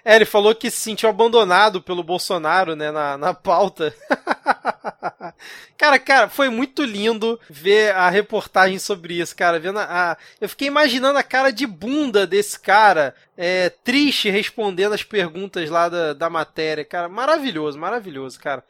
É, 0.06 0.18
ele 0.18 0.26
falou 0.26 0.54
que 0.54 0.70
se 0.70 0.82
sentiu 0.82 1.08
abandonado 1.08 1.82
pelo 1.82 2.04
Bolsonaro, 2.04 2.76
né, 2.76 2.91
na, 2.91 3.18
na 3.18 3.34
pauta. 3.34 3.95
cara, 5.78 5.99
cara, 5.99 6.30
foi 6.30 6.49
muito 6.49 6.84
lindo 6.84 7.39
ver 7.49 7.93
a 7.95 8.09
reportagem 8.09 8.80
sobre 8.80 9.19
isso, 9.19 9.36
cara. 9.36 9.59
Vendo 9.59 9.80
a, 9.80 10.17
eu 10.41 10.49
fiquei 10.49 10.67
imaginando 10.67 11.17
a 11.17 11.24
cara 11.24 11.51
de 11.51 11.65
bunda 11.65 12.26
desse 12.28 12.59
cara, 12.59 13.15
é, 13.38 13.69
triste 13.69 14.30
respondendo 14.30 14.93
as 14.93 15.03
perguntas 15.03 15.69
lá 15.69 15.88
da, 15.89 16.13
da 16.13 16.30
matéria, 16.30 16.84
cara. 16.84 17.07
Maravilhoso, 17.07 17.78
maravilhoso, 17.80 18.39
cara. 18.39 18.63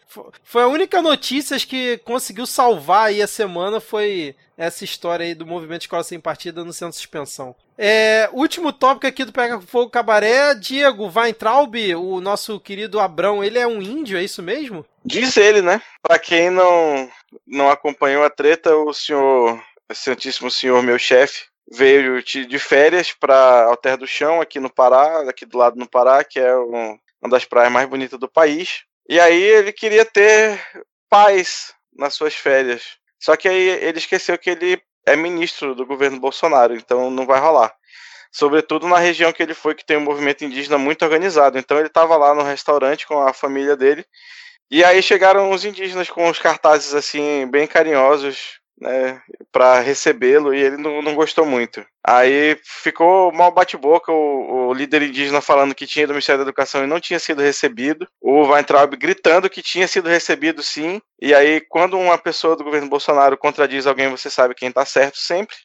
Foi, 0.43 0.64
a 0.64 0.68
única 0.68 1.01
notícia 1.01 1.58
que 1.60 1.97
conseguiu 1.99 2.45
salvar 2.45 3.08
aí 3.08 3.22
a 3.22 3.28
semana 3.28 3.80
foi 3.80 4.36
essa 4.58 4.84
história 4.84 5.26
aí 5.26 5.34
do 5.34 5.45
movimento 5.45 5.82
Escola 5.82 6.04
Sem 6.04 6.20
Partida 6.20 6.62
anunciando 6.62 6.93
suspensão. 6.93 7.56
É, 7.78 8.30
último 8.32 8.72
tópico 8.72 9.08
aqui 9.08 9.26
do 9.26 9.34
Pega 9.34 9.60
Fogo 9.60 9.89
Cabaré, 9.89 10.54
Diego 10.54 11.12
Weintraub, 11.14 11.76
o 11.95 12.22
nosso 12.22 12.60
querido 12.60 12.99
Abrão, 12.99 13.43
ele 13.43 13.58
é 13.58 13.66
um 13.66 13.82
índio, 13.82 14.18
é 14.18 14.24
isso 14.24 14.43
mesmo? 14.43 14.86
Diz 15.06 15.36
ele, 15.38 15.62
né? 15.62 15.82
Para 16.01 16.18
quem 16.18 16.49
não, 16.49 17.10
não 17.45 17.70
acompanhou 17.70 18.24
a 18.24 18.30
treta, 18.30 18.76
o 18.76 18.93
senhor, 18.93 19.62
excelentíssimo 19.89 20.49
senhor, 20.49 20.82
meu 20.82 20.97
chefe, 20.97 21.45
veio 21.70 22.24
de 22.24 22.60
férias 22.60 23.12
para 23.12 23.66
Alter 23.66 23.97
do 23.97 24.08
Chão, 24.08 24.39
aqui 24.39 24.60
no 24.60 24.70
Pará, 24.70 25.30
aqui 25.30 25.45
do 25.45 25.58
lado 25.58 25.78
no 25.78 25.89
Pará, 25.89 26.24
que 26.24 26.39
é 26.39 26.56
um, 26.56 26.97
uma 27.22 27.30
das 27.30 27.45
praias 27.45 27.72
mais 27.72 27.88
bonitas 27.88 28.20
do 28.20 28.30
país. 28.30 28.84
E 29.10 29.20
aí 29.20 29.41
ele 29.41 29.74
queria 29.74 30.06
ter 30.06 30.62
paz 31.10 31.74
nas 31.95 32.14
suas 32.14 32.34
férias. 32.34 32.97
Só 33.20 33.36
que 33.36 33.47
aí 33.47 33.70
ele 33.70 33.97
esqueceu 33.97 34.38
que 34.38 34.49
ele 34.49 34.82
é 35.06 35.16
ministro 35.16 35.76
do 35.76 35.86
governo 35.86 36.20
Bolsonaro, 36.20 36.76
então 36.76 37.10
não 37.10 37.26
vai 37.26 37.39
rolar. 37.39 37.74
Sobretudo 38.32 38.88
na 38.88 38.97
região 38.97 39.32
que 39.32 39.43
ele 39.43 39.54
foi, 39.54 39.76
que 39.76 39.86
tem 39.86 39.97
um 39.97 40.01
movimento 40.01 40.43
indígena 40.43 40.78
muito 40.78 41.04
organizado. 41.04 41.58
Então 41.58 41.78
ele 41.78 41.88
estava 41.88 42.18
lá 42.18 42.34
no 42.34 42.41
restaurante 42.41 43.06
com 43.06 43.20
a 43.22 43.32
família 43.32 43.78
dele. 43.78 44.06
E 44.72 44.84
aí 44.84 45.01
chegaram 45.01 45.51
os 45.51 45.66
indígenas 45.66 46.09
com 46.09 46.30
os 46.30 46.39
cartazes 46.39 46.93
assim, 46.93 47.47
bem 47.47 47.68
carinhosos, 47.68 48.59
né, 48.80 49.22
para 49.51 49.80
recebê-lo 49.80 50.53
e 50.53 50.59
ele 50.59 50.78
não, 50.78 51.01
não, 51.01 51.16
gostou 51.16 51.45
muito. 51.45 51.86
Aí 52.05 52.57
ficou 52.64 53.32
mal 53.32 53.51
bate-boca 53.51 54.11
o, 54.11 54.68
o, 54.68 54.74
líder 54.74 55.03
indígena 55.03 55.41
falando 55.41 55.76
que 55.76 55.88
tinha 55.88 56.07
do 56.07 56.14
Ministério 56.14 56.39
da 56.39 56.49
Educação 56.49 56.84
e 56.84 56.88
não 56.88 56.99
tinha 56.99 57.20
sido 57.20 57.41
recebido, 57.41 58.07
o 58.22 58.47
Weintraub 58.47 58.95
gritando 58.97 59.49
que 59.49 59.61
tinha 59.61 59.88
sido 59.88 60.09
recebido 60.09 60.61
sim, 60.61 61.01
e 61.22 61.34
aí 61.34 61.61
quando 61.61 61.97
uma 61.97 62.18
pessoa 62.18 62.55
do 62.55 62.64
governo 62.64 62.89
Bolsonaro 62.89 63.38
contradiz 63.38 63.88
alguém, 63.88 64.09
você 64.09 64.30
sabe 64.30 64.55
quem 64.55 64.70
está 64.70 64.86
certo 64.86 65.18
sempre. 65.18 65.55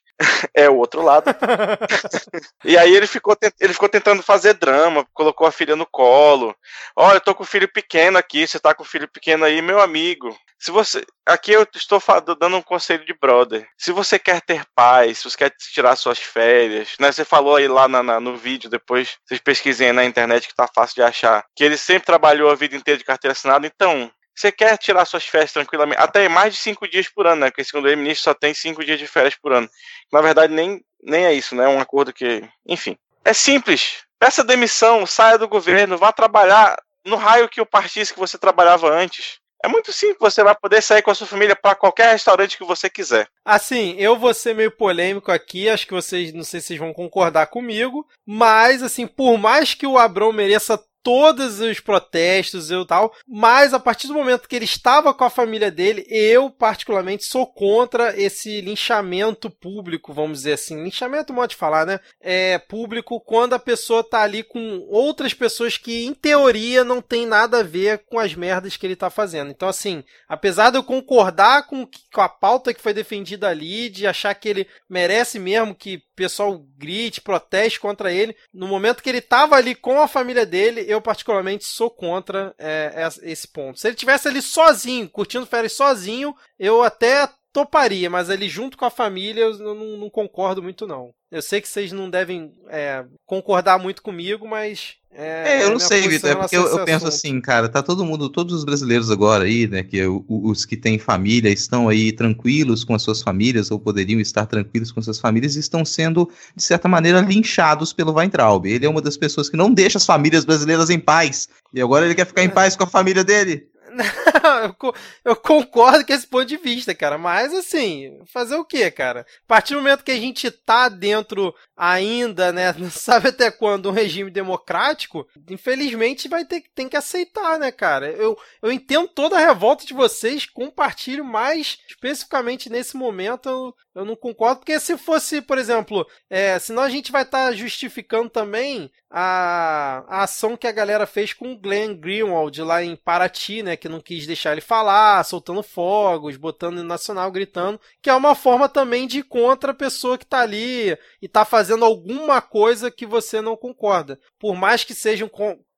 É 0.55 0.69
o 0.69 0.77
outro 0.77 1.03
lado. 1.03 1.27
e 2.65 2.77
aí 2.77 2.95
ele 2.95 3.07
ficou, 3.07 3.37
ele 3.61 3.73
ficou 3.73 3.89
tentando 3.89 4.23
fazer 4.23 4.55
drama, 4.55 5.07
colocou 5.13 5.47
a 5.47 5.53
filha 5.53 5.77
no 5.77 5.87
colo. 5.87 6.55
Olha, 6.97 7.17
eu 7.17 7.21
tô 7.21 7.35
com 7.35 7.43
o 7.43 7.47
filho 7.47 7.71
pequeno 7.71 8.19
aqui, 8.19 8.47
você 8.47 8.59
tá 8.59 8.75
com 8.75 8.83
o 8.83 8.87
filho 8.87 9.09
pequeno 9.09 9.45
aí, 9.45 9.63
meu 9.63 9.81
amigo. 9.81 10.37
Se 10.59 10.73
você. 10.73 11.05
Aqui 11.25 11.53
eu 11.53 11.67
estou 11.75 12.01
dando 12.39 12.57
um 12.57 12.63
conselho 12.63 13.05
de 13.05 13.15
brother. 13.15 13.69
Se 13.77 13.93
você 13.93 14.19
quer 14.19 14.41
ter 14.41 14.65
paz, 14.75 15.19
se 15.19 15.31
você 15.31 15.37
quer 15.37 15.53
tirar 15.73 15.95
suas 15.95 16.19
férias, 16.19 16.97
né? 16.99 17.13
Você 17.13 17.25
falou 17.25 17.57
aí 17.57 17.69
lá 17.69 17.87
na, 17.87 18.03
na, 18.03 18.19
no 18.19 18.37
vídeo, 18.37 18.69
depois 18.69 19.17
vocês 19.25 19.41
pesquisem 19.41 19.89
aí 19.89 19.93
na 19.93 20.05
internet 20.05 20.49
que 20.49 20.55
tá 20.55 20.67
fácil 20.75 20.97
de 20.97 21.03
achar. 21.03 21.45
Que 21.55 21.63
ele 21.63 21.77
sempre 21.77 22.07
trabalhou 22.07 22.51
a 22.51 22.57
vida 22.57 22.75
inteira 22.75 22.99
de 22.99 23.05
carteira 23.05 23.33
assinada, 23.33 23.67
então 23.67 24.11
você 24.39 24.53
quer 24.53 24.77
tirar 24.79 25.05
suas 25.05 25.25
férias 25.25 25.53
tranquilamente, 25.53 26.01
até 26.01 26.29
mais 26.29 26.55
de 26.55 26.61
cinco 26.61 26.89
dias 26.89 27.09
por 27.09 27.27
ano, 27.27 27.43
né? 27.43 27.51
Porque 27.51 27.65
segundo 27.65 27.89
o 27.89 27.97
ministro 27.97 28.25
só 28.25 28.35
tem 28.35 28.55
cinco 28.55 28.85
dias 28.85 28.99
de 28.99 29.07
férias 29.07 29.35
por 29.35 29.53
ano. 29.53 29.69
Na 30.13 30.21
verdade, 30.21 30.53
nem, 30.53 30.81
nem 31.03 31.27
é 31.27 31.33
isso, 31.33 31.55
né? 31.55 31.65
É 31.65 31.69
um 31.69 31.81
acordo 31.81 32.13
que. 32.13 32.43
Enfim. 32.67 32.97
É 33.25 33.33
simples. 33.33 34.05
Peça 34.19 34.45
demissão, 34.45 35.07
saia 35.07 35.39
do 35.39 35.49
governo, 35.49 35.99
vá 35.99 36.13
trabalhar 36.13 36.77
no 37.05 37.17
raio 37.17 37.49
que 37.49 37.61
o 37.61 37.67
partido 37.67 38.13
que 38.13 38.19
você 38.19 38.39
trabalhava 38.39 38.91
antes. 38.91 39.39
É 39.63 39.67
muito 39.67 39.93
simples, 39.93 40.19
você 40.21 40.45
vai 40.45 40.55
poder 40.55 40.81
sair 40.81 41.03
com 41.03 41.11
a 41.11 41.15
sua 41.15 41.27
família 41.27 41.57
para 41.57 41.75
qualquer 41.75 42.13
restaurante 42.13 42.57
que 42.57 42.65
você 42.65 42.89
quiser. 42.89 43.29
Assim, 43.45 43.97
eu 43.99 44.17
vou 44.17 44.33
ser 44.33 44.55
meio 44.55 44.71
polêmico 44.71 45.33
aqui, 45.33 45.69
acho 45.69 45.85
que 45.85 45.93
vocês, 45.95 46.33
não 46.33 46.45
sei 46.45 46.61
se 46.61 46.69
vocês 46.69 46.79
vão 46.79 46.93
concordar 46.93 47.49
comigo, 47.49 48.07
mas 48.25 48.85
assim, 48.85 49.05
por 49.05 49.37
mais 49.37 49.75
que 49.75 49.87
o 49.87 49.99
Abrão 49.99 50.33
mereça 50.33 50.81
todos 51.03 51.61
os 51.61 51.81
protestos 51.81 52.71
e 52.71 52.87
tal, 52.87 53.13
mas 53.27 53.73
a 53.73 53.81
partir 53.81 54.09
do 54.09 54.15
momento 54.15 54.49
que 54.49 54.57
ele 54.57 54.65
estava 54.65 55.15
com 55.15 55.25
a 55.25 55.31
família 55.31 55.71
dele, 55.71 56.07
eu 56.09 56.51
particularmente 56.51 57.25
sou 57.25 57.47
contra 57.47 58.19
esse 58.21 58.61
linchamento 58.61 59.51
público, 59.51 60.13
vamos 60.13 60.39
dizer 60.39 60.55
assim, 60.55 60.83
linchamento 60.83 61.33
modo 61.33 61.51
de 61.51 61.57
falar, 61.57 61.87
né? 61.87 62.01
É 62.21 62.59
público 62.59 63.21
quando 63.21 63.55
a 63.55 63.59
pessoa 63.59 64.03
tá 64.03 64.23
ali 64.23 64.43
com 64.43 64.87
outras 64.89 65.33
pessoas 65.33 65.77
que 65.77 66.05
em 66.05 66.15
teoria 66.15 66.85
não 66.85 67.01
tem 67.01 67.27
nada 67.27 67.61
a 67.61 67.63
ver 67.63 68.05
com 68.07 68.19
as 68.19 68.35
merdas 68.35 68.77
que 68.77 68.87
ele 68.87 68.97
tá 68.97 69.11
fazendo. 69.11 69.51
Então 69.51 69.69
assim, 69.69 70.05
apesar 70.29 70.71
de 70.71 70.77
eu 70.77 70.85
concordar 70.85 71.67
com, 71.67 71.89
com 72.13 72.21
a 72.21 72.29
pauta 72.29 72.75
que 72.75 72.83
foi 72.83 72.93
defendida 72.93 73.49
ali, 73.49 73.89
de 73.89 74.07
achar 74.07 74.35
que 74.35 74.49
ele 74.49 74.67
merece 74.89 75.39
mesmo 75.39 75.75
que 75.75 76.03
pessoal 76.19 76.59
grite, 76.77 77.21
proteste 77.21 77.79
contra 77.79 78.13
ele, 78.13 78.37
no 78.53 78.67
momento 78.67 79.03
que 79.03 79.09
ele 79.09 79.21
tava 79.21 79.55
ali 79.55 79.75
com 79.75 80.01
a 80.01 80.09
família 80.09 80.45
dele, 80.45 80.85
eu 80.89 81.01
particularmente 81.01 81.65
sou 81.65 81.89
contra 81.89 82.53
é, 82.59 83.09
esse 83.23 83.47
ponto. 83.47 83.79
Se 83.79 83.87
ele 83.87 83.95
tivesse 83.95 84.27
ali 84.27 84.43
sozinho, 84.43 85.09
curtindo 85.09 85.47
férias 85.47 85.75
sozinho, 85.75 86.35
eu 86.59 86.83
até 86.83 87.29
toparia, 87.53 88.11
mas 88.11 88.29
ali 88.29 88.49
junto 88.49 88.77
com 88.77 88.85
a 88.85 88.91
família 88.91 89.43
eu 89.43 89.59
não, 89.59 89.97
não 89.97 90.11
concordo 90.11 90.61
muito 90.61 90.87
não. 90.87 91.15
Eu 91.31 91.43
sei 91.43 91.61
que 91.61 91.69
vocês 91.69 91.93
não 91.93 92.09
devem 92.09 92.53
é, 92.69 93.05
concordar 93.27 93.79
muito 93.79 94.03
comigo, 94.03 94.49
mas 94.49 94.97
é, 95.13 95.59
é, 95.59 95.65
eu 95.65 95.71
não 95.71 95.79
sei, 95.79 96.07
Vitor, 96.07 96.31
é 96.31 96.35
porque 96.35 96.57
eu, 96.57 96.67
eu 96.67 96.85
penso 96.85 97.07
assim, 97.07 97.41
cara, 97.41 97.69
tá 97.69 97.83
todo 97.83 98.05
mundo, 98.05 98.29
todos 98.29 98.55
os 98.55 98.65
brasileiros 98.65 99.11
agora 99.11 99.45
aí, 99.45 99.67
né, 99.67 99.83
que 99.83 100.01
os 100.29 100.65
que 100.65 100.77
têm 100.77 100.99
família 100.99 101.51
estão 101.51 101.89
aí 101.89 102.13
tranquilos 102.13 102.85
com 102.85 102.95
as 102.95 103.03
suas 103.03 103.21
famílias, 103.21 103.71
ou 103.71 103.81
poderiam 103.81 104.21
estar 104.21 104.47
tranquilos 104.47 104.93
com 104.93 105.03
suas 105.03 105.19
famílias, 105.19 105.57
e 105.57 105.61
estão 105.61 105.85
sendo, 105.85 106.31
de 106.55 106.63
certa 106.63 106.89
maneira, 106.89 107.21
linchados 107.21 107.93
pelo 107.93 108.15
Weintraub. 108.15 108.67
Ele 108.67 108.87
é 108.87 108.89
uma 108.89 109.03
das 109.03 109.17
pessoas 109.17 109.51
que 109.51 109.57
não 109.57 109.73
deixa 109.73 109.99
as 109.99 110.07
famílias 110.07 110.45
brasileiras 110.45 110.89
em 110.89 111.01
paz, 111.01 111.49
e 111.75 111.81
agora 111.81 112.05
ele 112.05 112.15
quer 112.15 112.27
ficar 112.27 112.45
em 112.45 112.51
paz 112.51 112.77
com 112.77 112.85
a 112.85 112.87
família 112.87 113.25
dele. 113.25 113.67
eu, 115.25 115.37
concordo 115.37 116.07
com 116.07 116.13
esse 116.13 116.27
ponto 116.27 116.45
de 116.45 116.57
vista, 116.57 116.95
cara. 116.95 117.19
Mas 117.19 117.53
assim, 117.53 118.21
fazer 118.27 118.57
o 118.57 118.65
que, 118.65 118.91
cara? 118.91 119.21
A 119.21 119.47
partir 119.47 119.75
do 119.75 119.81
momento 119.81 120.05
que 120.05 120.11
a 120.11 120.17
gente 120.17 120.51
tá 120.51 120.89
dentro 120.89 121.55
ainda, 121.77 122.53
né? 122.53 122.73
Não 122.77 122.91
sabe 122.91 123.29
até 123.29 123.51
quando 123.51 123.89
um 123.89 123.93
regime 123.93 124.31
democrático, 124.31 125.27
infelizmente 125.49 126.29
vai 126.29 126.45
ter 126.45 126.63
tem 126.75 126.89
que 126.89 126.97
aceitar, 126.97 127.59
né, 127.59 127.73
cara? 127.73 128.11
Eu, 128.11 128.39
eu 128.63 128.71
entendo 128.71 129.09
toda 129.09 129.37
a 129.37 129.41
revolta 129.41 129.85
de 129.85 129.95
vocês, 129.95 130.47
compartilho, 130.47 131.25
mas 131.25 131.79
especificamente 131.89 132.71
nesse 132.71 132.97
momento 132.97 133.49
eu, 133.49 133.75
eu 133.95 134.05
não 134.05 134.15
concordo, 134.15 134.61
porque 134.61 134.79
se 134.79 134.97
fosse, 134.97 135.41
por 135.41 135.59
exemplo, 135.59 136.07
é, 136.31 136.59
senão 136.59 136.83
a 136.83 136.89
gente 136.89 137.11
vai 137.11 137.23
estar 137.23 137.47
tá 137.47 137.53
justificando 137.53 138.31
também 138.31 138.91
a, 139.11 140.05
a 140.07 140.23
ação 140.25 140.57
que 140.57 140.67
a 140.67 140.73
galera 140.73 141.07
fez 141.07 141.33
com 141.33 141.53
o 141.53 141.59
Glenn 141.59 141.95
Greenwald 141.95 142.61
lá 142.63 142.83
em 142.83 142.95
Paraty, 142.95 143.63
né? 143.63 143.77
Que 143.77 143.88
que 143.89 143.93
não 143.93 144.01
quis 144.01 144.27
deixar 144.27 144.53
ele 144.53 144.61
falar, 144.61 145.25
soltando 145.25 145.63
fogos, 145.63 146.37
botando 146.37 146.85
nacional, 146.85 147.33
gritando, 147.33 147.81
que 148.03 148.11
é 148.11 148.15
uma 148.15 148.35
forma 148.35 148.69
também 148.69 149.07
de 149.07 149.21
ir 149.21 149.23
contra 149.25 149.73
a 149.73 149.75
pessoa 149.75 150.19
que 150.19 150.27
tá 150.27 150.41
ali 150.41 150.97
e 151.21 151.27
tá 151.27 151.45
fazendo 151.45 151.85
alguma 151.85 152.41
coisa 152.41 152.91
que 152.91 153.07
você 153.07 153.41
não 153.41 153.57
concorda. 153.57 154.21
Por 154.39 154.55
mais 154.55 154.85
que 154.85 154.95
sejam 154.95 155.31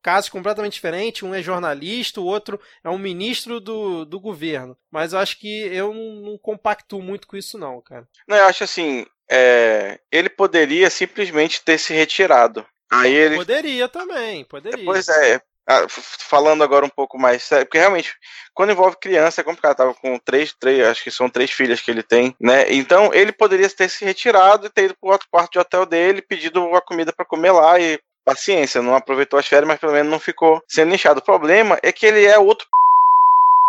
casos 0.02 0.28
completamente 0.28 0.74
diferentes, 0.74 1.22
um 1.22 1.34
é 1.34 1.42
jornalista, 1.42 2.20
o 2.20 2.26
outro 2.26 2.60
é 2.82 2.90
um 2.90 2.98
ministro 2.98 3.60
do, 3.60 4.04
do 4.04 4.18
governo. 4.18 4.76
Mas 4.90 5.12
eu 5.12 5.18
acho 5.18 5.38
que 5.38 5.66
eu 5.68 5.94
não, 5.94 6.32
não 6.32 6.38
compactuo 6.38 7.00
muito 7.00 7.28
com 7.28 7.36
isso, 7.36 7.56
não, 7.56 7.80
cara. 7.80 8.08
Não, 8.26 8.36
eu 8.36 8.44
acho 8.46 8.64
assim, 8.64 9.06
é, 9.30 10.00
ele 10.10 10.28
poderia 10.28 10.90
simplesmente 10.90 11.62
ter 11.62 11.78
se 11.78 11.94
retirado. 11.94 12.66
Aí 12.90 13.14
ele. 13.14 13.36
Poderia 13.36 13.88
também, 13.88 14.44
poderia. 14.44 14.84
Pois 14.84 15.08
é, 15.08 15.40
ah, 15.70 15.86
falando 15.88 16.64
agora 16.64 16.84
um 16.84 16.90
pouco 16.90 17.16
mais 17.16 17.44
sério, 17.44 17.64
porque 17.64 17.78
realmente, 17.78 18.12
quando 18.52 18.72
envolve 18.72 18.96
criança 18.96 19.40
é 19.40 19.44
complicado. 19.44 19.76
Tava 19.76 19.94
com 19.94 20.18
três, 20.18 20.52
três, 20.52 20.84
acho 20.84 21.04
que 21.04 21.12
são 21.12 21.30
três 21.30 21.52
filhas 21.52 21.80
que 21.80 21.92
ele 21.92 22.02
tem, 22.02 22.34
né? 22.40 22.72
Então 22.72 23.14
ele 23.14 23.30
poderia 23.30 23.70
ter 23.70 23.88
se 23.88 24.04
retirado 24.04 24.66
e 24.66 24.70
ter 24.70 24.86
ido 24.86 24.96
pro 25.00 25.10
outro 25.10 25.28
quarto 25.30 25.52
de 25.52 25.60
hotel 25.60 25.86
dele, 25.86 26.22
pedido 26.22 26.74
a 26.74 26.80
comida 26.80 27.12
para 27.12 27.24
comer 27.24 27.52
lá 27.52 27.78
e 27.78 28.00
paciência, 28.24 28.82
não 28.82 28.96
aproveitou 28.96 29.38
as 29.38 29.46
férias, 29.46 29.68
mas 29.68 29.78
pelo 29.78 29.92
menos 29.92 30.10
não 30.10 30.18
ficou 30.18 30.60
sendo 30.66 30.92
inchado. 30.92 31.20
O 31.20 31.24
problema 31.24 31.78
é 31.84 31.92
que 31.92 32.04
ele 32.04 32.24
é 32.24 32.36
outro 32.36 32.66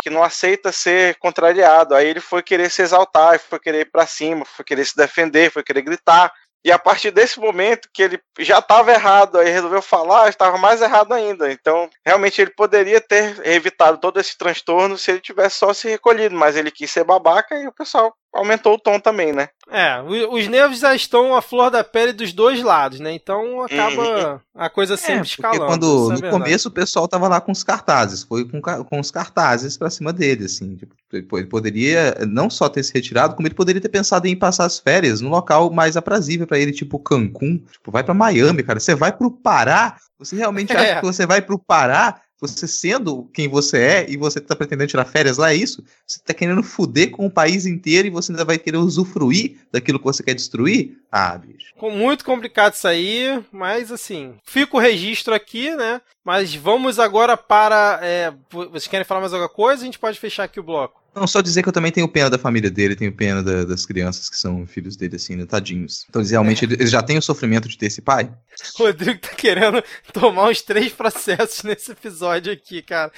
que 0.01 0.09
não 0.09 0.23
aceita 0.23 0.71
ser 0.71 1.15
contrariado. 1.19 1.93
Aí 1.93 2.07
ele 2.07 2.19
foi 2.19 2.41
querer 2.41 2.71
se 2.71 2.81
exaltar, 2.81 3.39
foi 3.39 3.59
querer 3.59 3.81
ir 3.81 3.91
para 3.91 4.07
cima, 4.07 4.43
foi 4.43 4.65
querer 4.65 4.85
se 4.85 4.97
defender, 4.97 5.51
foi 5.51 5.63
querer 5.63 5.83
gritar. 5.83 6.33
E 6.64 6.72
a 6.72 6.78
partir 6.78 7.09
desse 7.12 7.39
momento 7.39 7.89
que 7.91 8.03
ele 8.03 8.22
já 8.39 8.59
estava 8.59 8.91
errado, 8.91 9.39
aí 9.39 9.49
resolveu 9.49 9.82
falar, 9.82 10.30
estava 10.30 10.57
mais 10.57 10.82
errado 10.82 11.12
ainda. 11.14 11.51
Então, 11.51 11.89
realmente 12.05 12.39
ele 12.39 12.51
poderia 12.51 13.01
ter 13.01 13.45
evitado 13.47 13.97
todo 13.97 14.20
esse 14.20 14.38
transtorno 14.38 14.97
se 14.97 15.12
ele 15.12 15.20
tivesse 15.20 15.57
só 15.57 15.74
se 15.74 15.89
recolhido, 15.89 16.36
mas 16.36 16.55
ele 16.55 16.70
quis 16.70 16.91
ser 16.91 17.03
babaca 17.03 17.55
e 17.55 17.68
o 17.68 17.74
pessoal 17.74 18.16
aumentou 18.34 18.75
o 18.75 18.79
tom 18.79 18.99
também, 18.99 19.34
né? 19.34 19.49
É, 19.69 20.01
os 20.01 20.47
nervos 20.47 20.79
já 20.79 20.93
estão 20.93 21.34
à 21.36 21.41
flor 21.41 21.69
da 21.69 21.84
pele 21.84 22.11
dos 22.11 22.34
dois 22.34 22.61
lados, 22.61 22.99
né? 22.99 23.13
Então 23.13 23.61
acaba 23.61 24.34
uhum. 24.34 24.39
a 24.55 24.69
coisa 24.69 24.97
sempre 24.97 25.19
é, 25.19 25.23
escalando. 25.23 25.65
quando 25.65 26.11
é 26.11 26.15
no 26.15 26.29
começo 26.29 26.67
o 26.67 26.71
pessoal 26.71 27.07
tava 27.07 27.27
lá 27.27 27.39
com 27.39 27.51
os 27.51 27.63
cartazes, 27.63 28.23
foi 28.23 28.45
com, 28.47 28.61
com 28.61 28.99
os 28.99 29.11
cartazes 29.11 29.77
para 29.77 29.89
cima 29.89 30.11
dele, 30.11 30.45
assim. 30.45 30.75
Tipo, 30.75 31.38
ele 31.38 31.47
poderia 31.47 32.17
não 32.27 32.49
só 32.49 32.67
ter 32.67 32.84
se 32.84 32.93
retirado, 32.93 33.36
como 33.36 33.47
ele 33.47 33.55
poderia 33.55 33.82
ter 33.82 33.89
pensado 33.89 34.27
em 34.27 34.36
passar 34.36 34.65
as 34.65 34.79
férias 34.79 35.21
num 35.21 35.29
local 35.29 35.69
mais 35.69 35.95
aprazível 35.95 36.45
para 36.45 36.59
ele, 36.59 36.71
tipo 36.71 36.99
Cancún. 36.99 37.59
Tipo, 37.71 37.91
vai 37.91 38.03
para 38.03 38.13
Miami, 38.13 38.63
cara. 38.63 38.79
Você 38.79 38.95
vai 38.95 39.11
pro 39.11 39.32
Pará? 39.32 39.95
Você 40.19 40.36
realmente 40.36 40.71
acha 40.75 40.86
é. 40.86 40.95
que 40.99 41.05
você 41.05 41.25
vai 41.25 41.41
pro 41.41 41.59
Pará 41.59 42.19
você 42.41 42.67
sendo 42.67 43.29
quem 43.31 43.47
você 43.47 43.77
é 43.77 44.09
e 44.09 44.17
você 44.17 44.41
tá 44.41 44.55
pretendendo 44.55 44.89
tirar 44.89 45.05
férias 45.05 45.37
lá, 45.37 45.53
é 45.53 45.55
isso? 45.55 45.83
Você 46.05 46.19
tá 46.19 46.33
querendo 46.33 46.63
fuder 46.63 47.11
com 47.11 47.27
o 47.27 47.31
país 47.31 47.67
inteiro 47.67 48.07
e 48.07 48.11
você 48.11 48.31
ainda 48.31 48.43
vai 48.43 48.57
querer 48.57 48.77
usufruir 48.77 49.59
daquilo 49.71 49.99
que 49.99 50.05
você 50.05 50.23
quer 50.23 50.33
destruir? 50.33 50.97
Ah, 51.11 51.37
bicho. 51.37 51.71
Muito 51.79 52.25
complicado 52.25 52.73
isso 52.73 52.87
aí, 52.87 53.43
mas 53.51 53.91
assim, 53.91 54.35
fica 54.43 54.75
o 54.75 54.79
registro 54.79 55.33
aqui, 55.35 55.75
né? 55.75 56.01
Mas 56.23 56.55
vamos 56.55 56.99
agora 56.99 57.37
para. 57.37 57.99
É, 58.01 58.33
vocês 58.49 58.87
querem 58.87 59.05
falar 59.05 59.21
mais 59.21 59.33
alguma 59.33 59.49
coisa? 59.49 59.83
A 59.83 59.85
gente 59.85 59.99
pode 59.99 60.19
fechar 60.19 60.43
aqui 60.43 60.59
o 60.59 60.63
bloco. 60.63 61.00
Não, 61.14 61.28
só 61.28 61.41
dizer 61.41 61.62
que 61.62 61.68
eu 61.68 61.74
também 61.74 61.91
tenho 61.91 62.07
pena 62.07 62.30
da 62.30 62.38
família 62.38 62.72
dele, 62.72 62.95
tenho 62.95 63.12
pena 63.12 63.43
da, 63.43 63.66
das 63.66 63.86
crianças 63.86 64.30
que 64.30 64.38
são 64.38 64.66
filhos 64.66 64.95
dele, 64.95 65.18
assim, 65.18 65.36
né, 65.36 65.45
tadinhos. 65.45 66.05
Então, 66.09 66.24
realmente, 66.24 66.64
é. 66.64 66.68
eles 66.72 66.89
já 66.89 67.03
têm 67.03 67.18
o 67.18 67.22
sofrimento 67.22 67.68
de 67.68 67.78
ter 67.78 67.88
esse 67.88 68.01
pai. 68.01 68.32
O 68.80 68.84
Rodrigo 68.84 69.20
tá 69.20 69.30
querendo 69.30 69.84
tomar 70.14 70.49
uns 70.49 70.62
três 70.62 70.93
processos 70.93 71.64
nesse 71.64 71.91
episódio 71.91 72.53
aqui, 72.53 72.82
cara. 72.82 73.12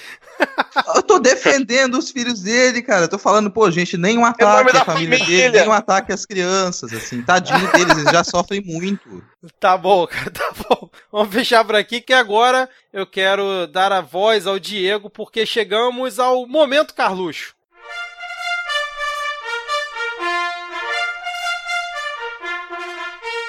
Eu 0.94 1.02
tô 1.02 1.20
defendendo 1.20 1.96
os 1.96 2.10
filhos 2.10 2.40
dele, 2.42 2.82
cara. 2.82 3.04
Eu 3.04 3.08
tô 3.08 3.18
falando, 3.18 3.48
pô, 3.48 3.70
gente, 3.70 3.96
nem 3.96 4.18
um 4.18 4.24
ataque 4.24 4.76
à 4.76 4.84
família, 4.84 4.84
família, 4.84 5.24
dele, 5.24 5.58
nem 5.60 5.68
um 5.68 5.72
ataque 5.72 6.12
às 6.12 6.26
crianças, 6.26 6.92
assim. 6.92 7.22
Tadinho 7.22 7.70
deles, 7.72 7.96
eles 7.96 8.10
já 8.10 8.24
sofrem 8.24 8.60
muito. 8.60 9.22
Tá 9.60 9.76
bom, 9.76 10.06
cara, 10.06 10.30
tá 10.30 10.52
bom. 10.68 10.90
Vamos 11.12 11.32
fechar 11.32 11.64
por 11.64 11.76
aqui 11.76 12.00
que 12.00 12.12
agora 12.12 12.68
eu 12.92 13.06
quero 13.06 13.68
dar 13.68 13.92
a 13.92 14.00
voz 14.00 14.48
ao 14.48 14.58
Diego, 14.58 15.08
porque 15.08 15.46
chegamos 15.46 16.18
ao 16.18 16.46
momento 16.46 16.94
Carluxo. 16.94 17.54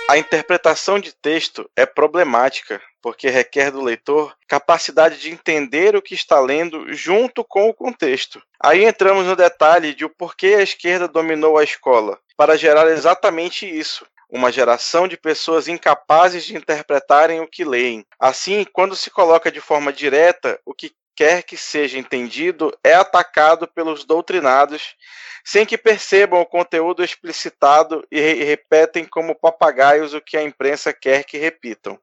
A 0.08 0.20
interpretação 0.20 0.99
de 0.99 1.12
texto 1.14 1.68
é 1.76 1.84
problemática, 1.84 2.80
porque 3.01 3.28
requer 3.28 3.72
do 3.72 3.82
leitor 3.82 4.36
capacidade 4.47 5.20
de 5.20 5.32
entender 5.32 5.95
o 5.95 6.01
que 6.01 6.14
está 6.14 6.39
lendo 6.39 6.93
junto 6.93 7.43
com 7.43 7.68
o 7.68 7.74
contexto. 7.74 8.39
Aí 8.62 8.86
entramos 8.86 9.26
no 9.26 9.36
detalhe 9.36 9.95
de 9.95 10.06
o 10.06 10.10
porquê 10.10 10.56
a 10.60 10.62
esquerda 10.62 11.08
dominou 11.08 11.58
a 11.58 11.64
escola, 11.64 12.20
para 12.38 12.56
gerar 12.56 12.88
exatamente 12.88 13.68
isso. 13.68 14.06
Uma 14.30 14.51
geração 14.51 15.08
de 15.08 15.18
pessoas 15.18 15.68
incapazes 15.68 16.45
de 16.45 16.56
interpretarem 16.56 17.39
o 17.39 17.47
que 17.47 17.66
leem. 17.66 18.06
Assim, 18.20 18.64
quando 18.64 18.95
se 18.95 19.10
coloca 19.10 19.51
de 19.51 19.60
forma 19.60 19.91
direta 19.91 20.60
o 20.64 20.74
que 20.74 20.91
quer 21.16 21.43
que 21.43 21.55
seja 21.55 21.97
entendido, 21.97 22.76
é 22.84 22.93
atacado 22.93 23.68
pelos 23.68 24.03
doutrinados, 24.03 24.95
sem 25.43 25.66
que 25.66 25.78
percebam 25.78 26.41
o 26.41 26.45
conteúdo 26.45 27.03
explicitado 27.03 28.05
e, 28.11 28.20
re 28.20 28.43
repetem 28.43 29.05
como 29.05 29.36
papagaios 29.36 30.13
o 30.13 30.22
que 30.22 30.36
a 30.36 30.43
imprensa 30.43 30.91
quer 30.91 31.24
que 31.24 31.38
repitam. 31.38 31.99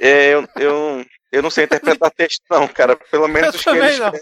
É, 0.00 0.34
eu, 0.34 0.48
eu, 0.56 1.06
eu 1.30 1.42
não 1.42 1.50
sei 1.50 1.64
interpretar 1.64 2.10
texto, 2.10 2.42
não, 2.50 2.66
cara. 2.68 2.96
Pelo 2.96 3.28
menos 3.28 3.54
eu 3.54 3.58
os 3.58 3.64
também 3.64 3.80
que 3.80 3.86
eles... 3.86 3.98
não. 3.98 4.12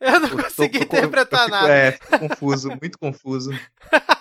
eu 0.00 0.20
não 0.20 0.28
consegui 0.30 0.78
interpretar 0.78 1.44
fico, 1.44 1.50
nada. 1.50 1.72
É, 1.72 1.92
confuso, 1.92 2.68
muito 2.80 2.98
confuso. 2.98 3.50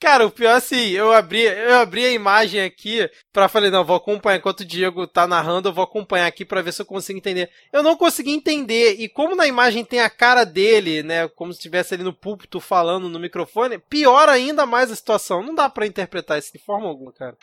Cara, 0.00 0.26
o 0.26 0.30
pior 0.30 0.52
é 0.52 0.54
assim, 0.54 0.88
eu 0.88 1.12
abri, 1.12 1.42
eu 1.42 1.78
abri 1.78 2.06
a 2.06 2.10
imagem 2.10 2.62
aqui 2.62 3.06
pra 3.30 3.50
falei, 3.50 3.70
não, 3.70 3.84
vou 3.84 3.96
acompanhar, 3.96 4.38
enquanto 4.38 4.60
o 4.60 4.64
Diego 4.64 5.06
tá 5.06 5.26
narrando, 5.26 5.68
eu 5.68 5.74
vou 5.74 5.84
acompanhar 5.84 6.26
aqui 6.26 6.42
pra 6.42 6.62
ver 6.62 6.72
se 6.72 6.80
eu 6.80 6.86
consigo 6.86 7.18
entender. 7.18 7.50
Eu 7.70 7.82
não 7.82 7.94
consegui 7.94 8.30
entender, 8.30 8.94
e 8.98 9.10
como 9.10 9.36
na 9.36 9.46
imagem 9.46 9.84
tem 9.84 10.00
a 10.00 10.08
cara 10.08 10.44
dele, 10.44 11.02
né, 11.02 11.28
como 11.28 11.52
se 11.52 11.58
estivesse 11.58 11.92
ali 11.92 12.02
no 12.02 12.14
púlpito 12.14 12.60
falando 12.60 13.10
no 13.10 13.20
microfone, 13.20 13.78
pior 13.78 14.26
ainda 14.30 14.64
mais 14.64 14.90
a 14.90 14.96
situação. 14.96 15.42
Não 15.42 15.54
dá 15.54 15.68
para 15.68 15.86
interpretar 15.86 16.38
isso 16.38 16.50
de 16.50 16.58
forma 16.58 16.88
alguma, 16.88 17.12
cara. 17.12 17.36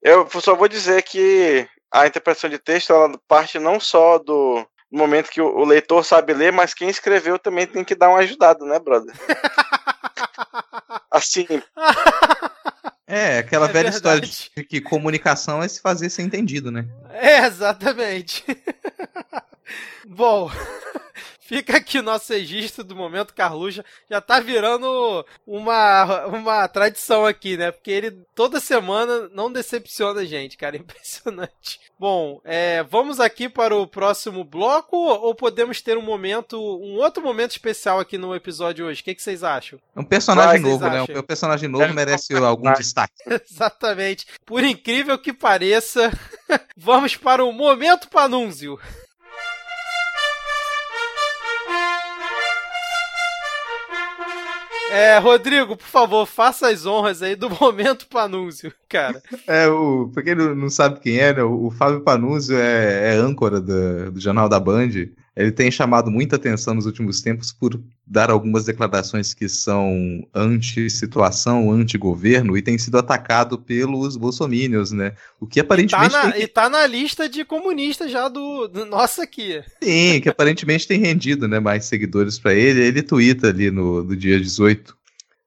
Eu 0.00 0.28
só 0.40 0.54
vou 0.54 0.68
dizer 0.68 1.02
que 1.02 1.66
a 1.92 2.06
interpretação 2.06 2.48
de 2.48 2.58
texto, 2.58 2.92
ela 2.92 3.18
parte 3.26 3.58
não 3.58 3.80
só 3.80 4.18
do 4.18 4.64
momento 4.88 5.30
que 5.30 5.40
o 5.40 5.64
leitor 5.64 6.04
sabe 6.04 6.32
ler, 6.32 6.52
mas 6.52 6.74
quem 6.74 6.88
escreveu 6.88 7.40
também 7.40 7.66
tem 7.66 7.82
que 7.82 7.96
dar 7.96 8.10
uma 8.10 8.20
ajudada, 8.20 8.64
né, 8.64 8.78
brother? 8.78 9.12
assim. 11.14 11.46
É, 13.06 13.38
aquela 13.38 13.68
é 13.68 13.72
velha 13.72 13.90
verdade. 13.90 14.24
história 14.24 14.50
de 14.56 14.64
que 14.64 14.80
comunicação 14.80 15.62
é 15.62 15.68
se 15.68 15.78
fazer 15.78 16.08
ser 16.08 16.22
entendido, 16.22 16.70
né? 16.70 16.86
É, 17.10 17.44
exatamente. 17.46 18.42
Bom, 20.08 20.50
fica 21.44 21.76
aqui 21.76 21.98
o 21.98 22.02
nosso 22.02 22.32
registro 22.32 22.82
do 22.82 22.96
momento 22.96 23.34
Carluxa. 23.34 23.84
Já 24.10 24.20
tá 24.20 24.40
virando 24.40 25.24
uma, 25.46 26.26
uma 26.26 26.68
tradição 26.68 27.26
aqui, 27.26 27.56
né? 27.56 27.70
Porque 27.70 27.90
ele 27.90 28.10
toda 28.34 28.60
semana 28.60 29.28
não 29.32 29.52
decepciona 29.52 30.22
a 30.22 30.24
gente, 30.24 30.56
cara. 30.56 30.76
Impressionante. 30.84 31.80
Bom, 31.98 32.40
é, 32.44 32.82
vamos 32.84 33.20
aqui 33.20 33.48
para 33.48 33.76
o 33.76 33.86
próximo 33.86 34.42
bloco 34.42 34.96
ou 34.96 35.34
podemos 35.34 35.80
ter 35.80 35.96
um 35.96 36.02
momento, 36.02 36.58
um 36.58 36.96
outro 36.96 37.22
momento 37.22 37.52
especial 37.52 38.00
aqui 38.00 38.18
no 38.18 38.34
episódio 38.34 38.86
hoje? 38.86 39.00
O 39.00 39.04
que, 39.04 39.14
que 39.14 39.22
vocês 39.22 39.44
acham? 39.44 39.78
Um 39.94 40.04
personagem 40.04 40.60
novo, 40.60 40.88
né? 40.88 41.02
Um 41.02 41.22
personagem 41.22 41.68
novo 41.68 41.84
é, 41.84 41.92
merece 41.92 42.34
algum 42.34 42.72
destaque. 42.72 43.14
Exatamente. 43.50 44.26
Por 44.44 44.64
incrível 44.64 45.18
que 45.18 45.32
pareça, 45.32 46.10
vamos 46.76 47.16
para 47.16 47.44
o 47.44 47.52
momento 47.52 48.08
Panúnzio. 48.08 48.78
É, 54.94 55.18
Rodrigo, 55.18 55.76
por 55.76 55.88
favor, 55.88 56.24
faça 56.24 56.68
as 56.68 56.86
honras 56.86 57.20
aí 57.20 57.34
do 57.34 57.50
momento 57.60 58.06
Panúzio, 58.06 58.72
cara. 58.88 59.20
É, 59.44 59.66
o, 59.66 60.08
pra 60.14 60.22
quem 60.22 60.36
não 60.36 60.70
sabe 60.70 61.00
quem 61.00 61.18
é, 61.18 61.34
né, 61.34 61.42
o, 61.42 61.68
Fábio 61.72 62.02
Panúzio 62.02 62.56
é, 62.56 63.14
é 63.14 63.16
âncora 63.16 63.60
do, 63.60 64.12
do 64.12 64.20
Jornal 64.20 64.48
da 64.48 64.60
Band. 64.60 64.90
Ele 65.36 65.50
tem 65.50 65.68
chamado 65.68 66.10
muita 66.10 66.36
atenção 66.36 66.74
nos 66.74 66.86
últimos 66.86 67.20
tempos 67.20 67.52
por 67.52 67.80
dar 68.06 68.30
algumas 68.30 68.64
declarações 68.64 69.34
que 69.34 69.48
são 69.48 70.24
anti-situação, 70.32 71.72
anti-governo, 71.72 72.56
e 72.56 72.62
tem 72.62 72.78
sido 72.78 72.98
atacado 72.98 73.58
pelos 73.58 74.16
bolsomínios, 74.16 74.92
né? 74.92 75.14
O 75.40 75.46
que 75.46 75.58
aparentemente. 75.58 76.14
E 76.14 76.18
tá 76.18 76.24
na, 76.24 76.32
tem... 76.32 76.42
e 76.42 76.46
tá 76.46 76.70
na 76.70 76.86
lista 76.86 77.28
de 77.28 77.44
comunistas 77.44 78.12
já 78.12 78.28
do, 78.28 78.68
do 78.68 78.86
nosso 78.86 79.20
aqui. 79.20 79.60
Sim, 79.82 80.20
que 80.20 80.28
aparentemente 80.28 80.86
tem 80.86 81.00
rendido 81.00 81.48
né, 81.48 81.58
mais 81.58 81.84
seguidores 81.86 82.38
para 82.38 82.54
ele. 82.54 82.80
Ele 82.80 83.02
twitta 83.02 83.48
ali 83.48 83.72
no, 83.72 84.04
no 84.04 84.16
dia 84.16 84.40
18, 84.40 84.96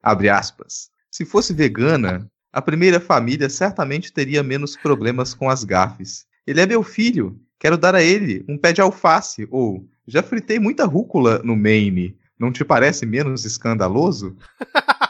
abre 0.02 0.28
aspas. 0.28 0.90
Se 1.10 1.24
fosse 1.24 1.54
vegana, 1.54 2.30
a 2.52 2.60
primeira 2.60 3.00
família 3.00 3.48
certamente 3.48 4.12
teria 4.12 4.42
menos 4.42 4.76
problemas 4.76 5.32
com 5.32 5.48
as 5.48 5.64
gafes. 5.64 6.26
Ele 6.46 6.60
é 6.60 6.66
meu 6.66 6.82
filho, 6.82 7.40
Quero 7.58 7.76
dar 7.76 7.94
a 7.94 8.02
ele 8.02 8.44
um 8.48 8.56
pé 8.56 8.72
de 8.72 8.80
alface, 8.80 9.46
ou 9.50 9.86
Já 10.06 10.22
fritei 10.22 10.58
muita 10.58 10.84
rúcula 10.86 11.40
no 11.44 11.56
Maine. 11.56 12.16
Não 12.38 12.52
te 12.52 12.64
parece 12.64 13.04
menos 13.04 13.44
escandaloso? 13.44 14.36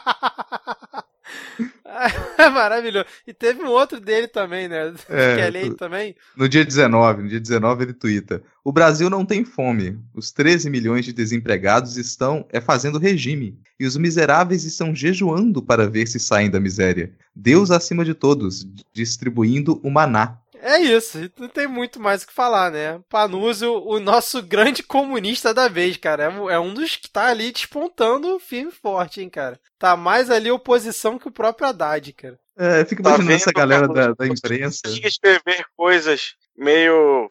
É 2.37 2.49
maravilhoso. 2.49 3.05
E 3.27 3.33
teve 3.33 3.61
um 3.61 3.67
outro 3.67 3.99
dele 3.99 4.27
também, 4.27 4.67
né? 4.67 4.93
É, 5.09 5.35
que 5.35 5.41
é 5.41 5.49
lei 5.49 5.73
também. 5.73 6.15
No 6.35 6.47
dia 6.47 6.63
19, 6.63 7.23
no 7.23 7.29
dia 7.29 7.39
19 7.39 7.83
ele 7.83 7.93
twitta. 7.93 8.41
O 8.63 8.71
Brasil 8.71 9.09
não 9.09 9.25
tem 9.25 9.43
fome. 9.43 9.99
Os 10.13 10.31
13 10.31 10.69
milhões 10.69 11.03
de 11.03 11.11
desempregados 11.11 11.97
estão 11.97 12.45
é 12.49 12.61
fazendo 12.61 12.97
regime. 12.97 13.59
E 13.77 13.85
os 13.85 13.97
miseráveis 13.97 14.63
estão 14.63 14.95
jejuando 14.95 15.61
para 15.61 15.89
ver 15.89 16.07
se 16.07 16.19
saem 16.19 16.49
da 16.49 16.59
miséria. 16.59 17.11
Deus 17.35 17.71
acima 17.71 18.05
de 18.05 18.13
todos, 18.13 18.65
distribuindo 18.93 19.79
o 19.83 19.89
maná. 19.89 20.38
É 20.61 20.77
isso, 20.79 21.31
não 21.37 21.47
tem 21.47 21.67
muito 21.67 21.99
mais 21.99 22.23
o 22.23 22.27
que 22.27 22.33
falar, 22.33 22.69
né? 22.69 22.99
Panúzio, 23.09 23.81
o 23.85 23.99
nosso 23.99 24.41
grande 24.41 24.83
comunista 24.83 25.53
da 25.53 25.69
vez, 25.69 25.95
cara. 25.95 26.23
É, 26.23 26.53
é 26.53 26.59
um 26.59 26.73
dos 26.73 26.97
que 26.97 27.09
tá 27.09 27.27
ali 27.27 27.51
despontando 27.51 28.39
firme 28.39 28.71
e 28.71 28.75
forte, 28.75 29.21
hein, 29.21 29.29
cara. 29.29 29.59
Tá 29.77 29.95
mais 29.95 30.29
ali 30.29 30.51
oposição 30.51 31.17
que 31.17 31.27
o 31.27 31.31
próprio 31.31 31.67
Haddad, 31.67 32.11
cara. 32.13 32.37
É, 32.57 32.83
fica 32.83 33.01
tá 33.01 33.11
imaginando 33.11 33.35
essa 33.35 33.51
galera 33.51 33.87
da, 33.87 34.13
da 34.13 34.27
imprensa. 34.27 34.81
escrever 34.85 35.65
coisas 35.77 36.35
meio 36.57 37.29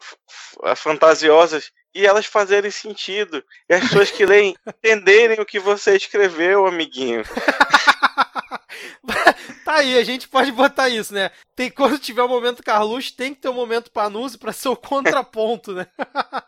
fantasiosas 0.75 1.71
e 1.93 2.07
elas 2.07 2.25
fazerem 2.25 2.71
sentido. 2.71 3.43
E 3.69 3.75
as 3.75 3.81
pessoas 3.81 4.09
que 4.09 4.25
leem 4.25 4.55
entenderem 4.67 5.39
o 5.39 5.45
que 5.45 5.59
você 5.59 5.95
escreveu, 5.95 6.65
amiguinho. 6.65 7.21
tá 9.69 9.75
aí, 9.75 9.99
a 9.99 10.03
gente 10.03 10.27
pode 10.27 10.51
botar 10.51 10.89
isso, 10.89 11.13
né? 11.13 11.29
Tem, 11.55 11.69
quando 11.69 11.99
tiver 11.99 12.23
o 12.23 12.25
um 12.25 12.29
momento 12.29 12.63
Carluxo, 12.63 13.15
tem 13.15 13.35
que 13.35 13.41
ter 13.41 13.49
o 13.49 13.51
um 13.51 13.55
momento 13.55 13.91
Panuso 13.91 14.39
para 14.39 14.51
ser 14.51 14.69
o 14.69 14.75
contraponto, 14.75 15.73
né? 15.73 15.85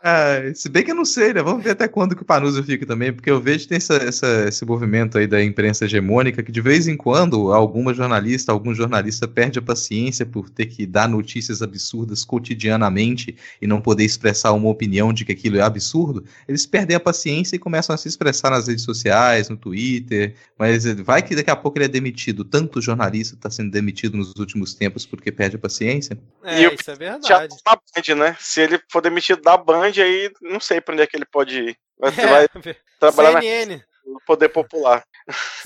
é, 0.02 0.52
se 0.56 0.68
bem 0.68 0.82
que 0.82 0.90
eu 0.90 0.94
não 0.94 1.04
sei, 1.04 1.32
né? 1.32 1.40
Vamos 1.40 1.62
ver 1.62 1.70
até 1.70 1.86
quando 1.86 2.16
que 2.16 2.22
o 2.22 2.24
Panuso 2.24 2.64
fica 2.64 2.84
também, 2.84 3.12
porque 3.12 3.30
eu 3.30 3.40
vejo 3.40 3.60
que 3.60 3.68
tem 3.68 3.76
essa, 3.76 3.94
essa, 3.94 4.48
esse 4.48 4.64
movimento 4.64 5.18
aí 5.18 5.28
da 5.28 5.42
imprensa 5.42 5.84
hegemônica 5.84 6.42
que 6.42 6.50
de 6.50 6.60
vez 6.60 6.88
em 6.88 6.96
quando 6.96 7.52
alguma 7.52 7.94
jornalista, 7.94 8.50
algum 8.50 8.74
jornalista 8.74 9.28
perde 9.28 9.60
a 9.60 9.62
paciência 9.62 10.26
por 10.26 10.50
ter 10.50 10.66
que 10.66 10.84
dar 10.84 11.08
notícias 11.08 11.62
absurdas 11.62 12.24
cotidianamente 12.24 13.36
e 13.60 13.68
não 13.68 13.80
poder 13.80 14.04
expressar 14.04 14.52
uma 14.52 14.68
opinião 14.68 15.12
de 15.12 15.24
que 15.24 15.32
aquilo 15.32 15.58
é 15.58 15.62
absurdo. 15.62 16.24
Eles 16.48 16.66
perdem 16.66 16.96
a 16.96 17.00
paciência 17.00 17.54
e 17.54 17.58
começam 17.58 17.94
a 17.94 17.96
se 17.96 18.08
expressar 18.08 18.50
nas 18.50 18.66
redes 18.66 18.82
sociais, 18.82 19.48
no 19.48 19.56
Twitter, 19.56 20.34
mas 20.58 20.84
vai 21.02 21.22
que 21.22 21.36
daqui 21.36 21.50
a 21.50 21.56
pouco 21.56 21.78
ele 21.78 21.84
é 21.84 21.88
demitido. 21.88 22.44
Tanto 22.44 22.80
jornalista 22.80 23.11
está 23.20 23.50
sendo 23.50 23.70
demitido 23.70 24.16
nos 24.16 24.34
últimos 24.36 24.74
tempos 24.74 25.06
porque 25.06 25.30
perde 25.30 25.56
a 25.56 25.58
paciência. 25.58 26.18
É, 26.42 26.60
e 26.60 26.74
isso 26.74 26.90
é 26.90 26.94
verdade. 26.94 27.48
Tá 27.62 27.70
na 27.70 27.76
Band, 27.76 28.14
né? 28.16 28.36
Se 28.40 28.60
ele 28.60 28.80
for 28.90 29.00
demitido 29.00 29.42
da 29.42 29.56
Band, 29.56 29.92
aí 29.98 30.32
não 30.40 30.60
sei 30.60 30.80
para 30.80 30.94
onde 30.94 31.02
é 31.02 31.06
que 31.06 31.16
ele 31.16 31.26
pode 31.26 31.58
ir. 31.58 31.78
Vai, 31.98 32.10
é, 32.18 32.48
vai 32.58 32.76
trabalhar 32.98 33.40
CNN. 33.40 33.80
no 34.04 34.20
poder 34.26 34.48
popular. 34.48 35.02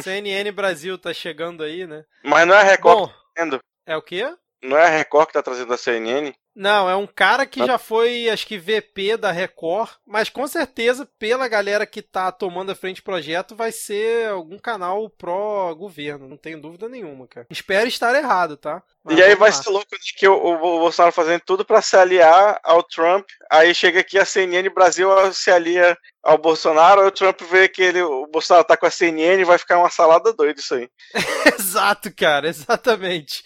CNN 0.03 0.51
Brasil 0.53 0.99
tá 0.99 1.13
chegando 1.13 1.63
aí, 1.63 1.87
né? 1.87 2.05
Mas 2.23 2.47
não 2.47 2.55
é 2.55 2.61
a 2.61 2.63
Record 2.63 2.99
Bom, 2.99 3.07
que 3.09 3.51
tá 3.51 3.61
É 3.87 3.97
o 3.97 4.03
quê? 4.03 4.35
Não 4.63 4.77
é 4.77 4.87
a 4.87 4.91
Record 4.91 5.29
que 5.29 5.33
tá 5.35 5.43
trazendo 5.43 5.73
a 5.73 5.79
CNN? 5.79 6.33
Não, 6.57 6.89
é 6.89 6.97
um 6.97 7.07
cara 7.07 7.45
que 7.45 7.65
já 7.67 7.77
foi, 7.77 8.31
acho 8.31 8.47
que, 8.47 8.57
VP 8.57 9.19
da 9.19 9.31
Record, 9.31 9.91
mas 10.07 10.31
com 10.31 10.47
certeza, 10.47 11.07
pela 11.19 11.47
galera 11.47 11.85
que 11.85 12.01
tá 12.01 12.33
tomando 12.33 12.73
a 12.73 12.75
frente 12.75 13.03
do 13.03 13.05
projeto, 13.05 13.55
vai 13.55 13.71
ser 13.71 14.31
algum 14.31 14.59
canal 14.59 15.11
pró-governo, 15.11 16.27
não 16.27 16.39
tenho 16.39 16.59
dúvida 16.59 16.89
nenhuma, 16.89 17.29
cara. 17.29 17.47
Espero 17.51 17.87
estar 17.87 18.15
errado, 18.15 18.57
tá? 18.57 18.83
Mas 19.05 19.19
e 19.19 19.23
aí 19.23 19.35
vai 19.35 19.51
lá. 19.51 19.57
ser 19.57 19.69
louco 19.69 19.87
né, 19.93 19.99
que 20.17 20.27
o, 20.27 20.35
o, 20.35 20.79
Bolsonaro 20.79 21.13
fazendo 21.13 21.41
tudo 21.41 21.63
para 21.63 21.83
se 21.83 21.95
aliar 21.95 22.59
ao 22.65 22.83
Trump, 22.83 23.29
aí 23.53 23.75
chega 23.75 24.01
aqui 24.01 24.19
a 24.19 24.25
CNN 24.25 24.67
Brasil 24.71 25.11
se 25.35 25.51
alia 25.51 25.95
ao 26.23 26.39
Bolsonaro, 26.39 27.03
aí 27.03 27.07
o 27.07 27.13
Trump 27.13 27.39
vê 27.43 27.69
que 27.69 27.83
ele, 27.83 28.01
o 28.01 28.27
Bolsonaro 28.29 28.67
tá 28.67 28.79
com 28.79 28.87
a 28.87 28.91
CNN 28.91 29.43
e 29.43 29.45
vai 29.45 29.59
ficar 29.59 29.79
uma 29.79 29.91
salada 29.91 30.33
doida 30.33 30.59
isso 30.59 30.75
aí. 30.75 30.89
Exato, 31.59 32.11
cara, 32.17 32.49
exatamente. 32.49 33.45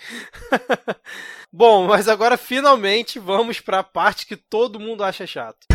Bom, 1.53 1.89
mas 1.89 2.07
agora 2.07 2.37
finalmente 2.37 3.19
vamos 3.19 3.59
para 3.59 3.81
a 3.81 3.85
parte 3.85 4.25
que 4.25 4.37
todo 4.37 4.79
mundo 4.79 5.03
acha 5.03 5.27
chato. 5.27 5.67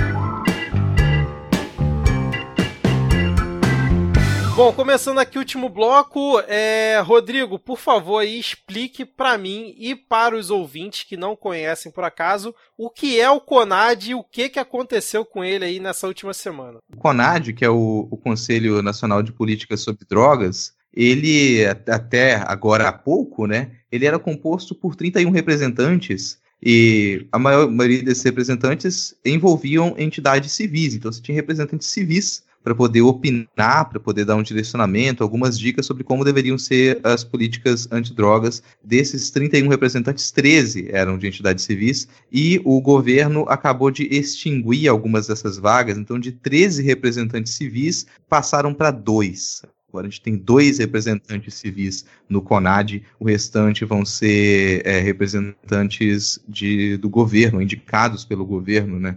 Bom, 4.55 4.71
começando 4.71 5.19
aqui 5.19 5.37
o 5.37 5.41
último 5.41 5.67
bloco, 5.67 6.39
é... 6.47 6.97
Rodrigo, 7.01 7.59
por 7.59 7.77
favor, 7.77 8.19
aí, 8.19 8.39
explique 8.39 9.03
para 9.03 9.37
mim 9.37 9.75
e 9.77 9.93
para 9.93 10.33
os 10.33 10.49
ouvintes 10.49 11.03
que 11.03 11.17
não 11.17 11.35
conhecem 11.35 11.91
por 11.91 12.05
acaso 12.05 12.55
o 12.77 12.89
que 12.89 13.19
é 13.19 13.29
o 13.29 13.41
CONAD 13.41 14.11
e 14.11 14.15
o 14.15 14.23
que, 14.23 14.47
que 14.47 14.57
aconteceu 14.57 15.25
com 15.25 15.43
ele 15.43 15.65
aí 15.65 15.77
nessa 15.81 16.07
última 16.07 16.33
semana. 16.33 16.79
O 16.95 16.97
CONAD, 16.97 17.51
que 17.51 17.65
é 17.65 17.69
o, 17.69 18.07
o 18.09 18.15
Conselho 18.15 18.81
Nacional 18.81 19.21
de 19.21 19.33
Políticas 19.33 19.81
sobre 19.81 20.05
Drogas, 20.05 20.73
ele 20.95 21.65
até 21.65 22.35
agora 22.35 22.87
há 22.87 22.93
pouco, 22.93 23.45
né, 23.45 23.71
ele 23.91 24.05
era 24.05 24.17
composto 24.17 24.73
por 24.73 24.95
31 24.95 25.29
representantes 25.31 26.39
e 26.63 27.27
a 27.31 27.37
maior, 27.37 27.69
maioria 27.69 28.03
desses 28.03 28.23
representantes 28.23 29.15
envolviam 29.23 29.93
entidades 29.97 30.51
civis, 30.51 30.95
então 30.95 31.11
você 31.11 31.21
tinha 31.21 31.35
representantes 31.35 31.87
civis 31.87 32.43
para 32.63 32.73
poder 32.73 33.03
opinar, 33.03 33.87
para 33.89 33.99
poder 33.99 34.25
dar 34.25 34.35
um 34.35 34.41
direcionamento, 34.41 35.21
algumas 35.21 35.59
dicas 35.59 35.85
sobre 35.85 36.03
como 36.03 36.25
deveriam 36.25 36.57
ser 36.57 36.99
as 37.03 37.23
políticas 37.23 37.87
antidrogas. 37.91 38.63
Desses 38.83 39.29
31 39.29 39.67
representantes, 39.67 40.31
13 40.31 40.89
eram 40.91 41.15
de 41.15 41.27
entidades 41.27 41.63
civis 41.63 42.07
e 42.31 42.59
o 42.65 42.81
governo 42.81 43.45
acabou 43.47 43.91
de 43.91 44.05
extinguir 44.05 44.87
algumas 44.87 45.27
dessas 45.27 45.59
vagas, 45.59 45.95
então 45.95 46.17
de 46.17 46.31
13 46.31 46.81
representantes 46.81 47.53
civis 47.53 48.07
passaram 48.27 48.73
para 48.73 48.89
dois. 48.89 49.61
Agora 49.95 50.07
a 50.07 50.09
gente 50.09 50.21
tem 50.21 50.35
dois 50.35 50.79
representantes 50.79 51.53
civis 51.53 52.05
no 52.27 52.41
CONAD, 52.41 53.01
o 53.17 53.23
restante 53.23 53.85
vão 53.85 54.03
ser 54.03 54.85
é, 54.85 54.99
representantes 54.99 56.37
de, 56.49 56.97
do 56.97 57.07
governo, 57.07 57.61
indicados 57.61 58.25
pelo 58.25 58.45
governo, 58.45 58.99
né? 58.99 59.15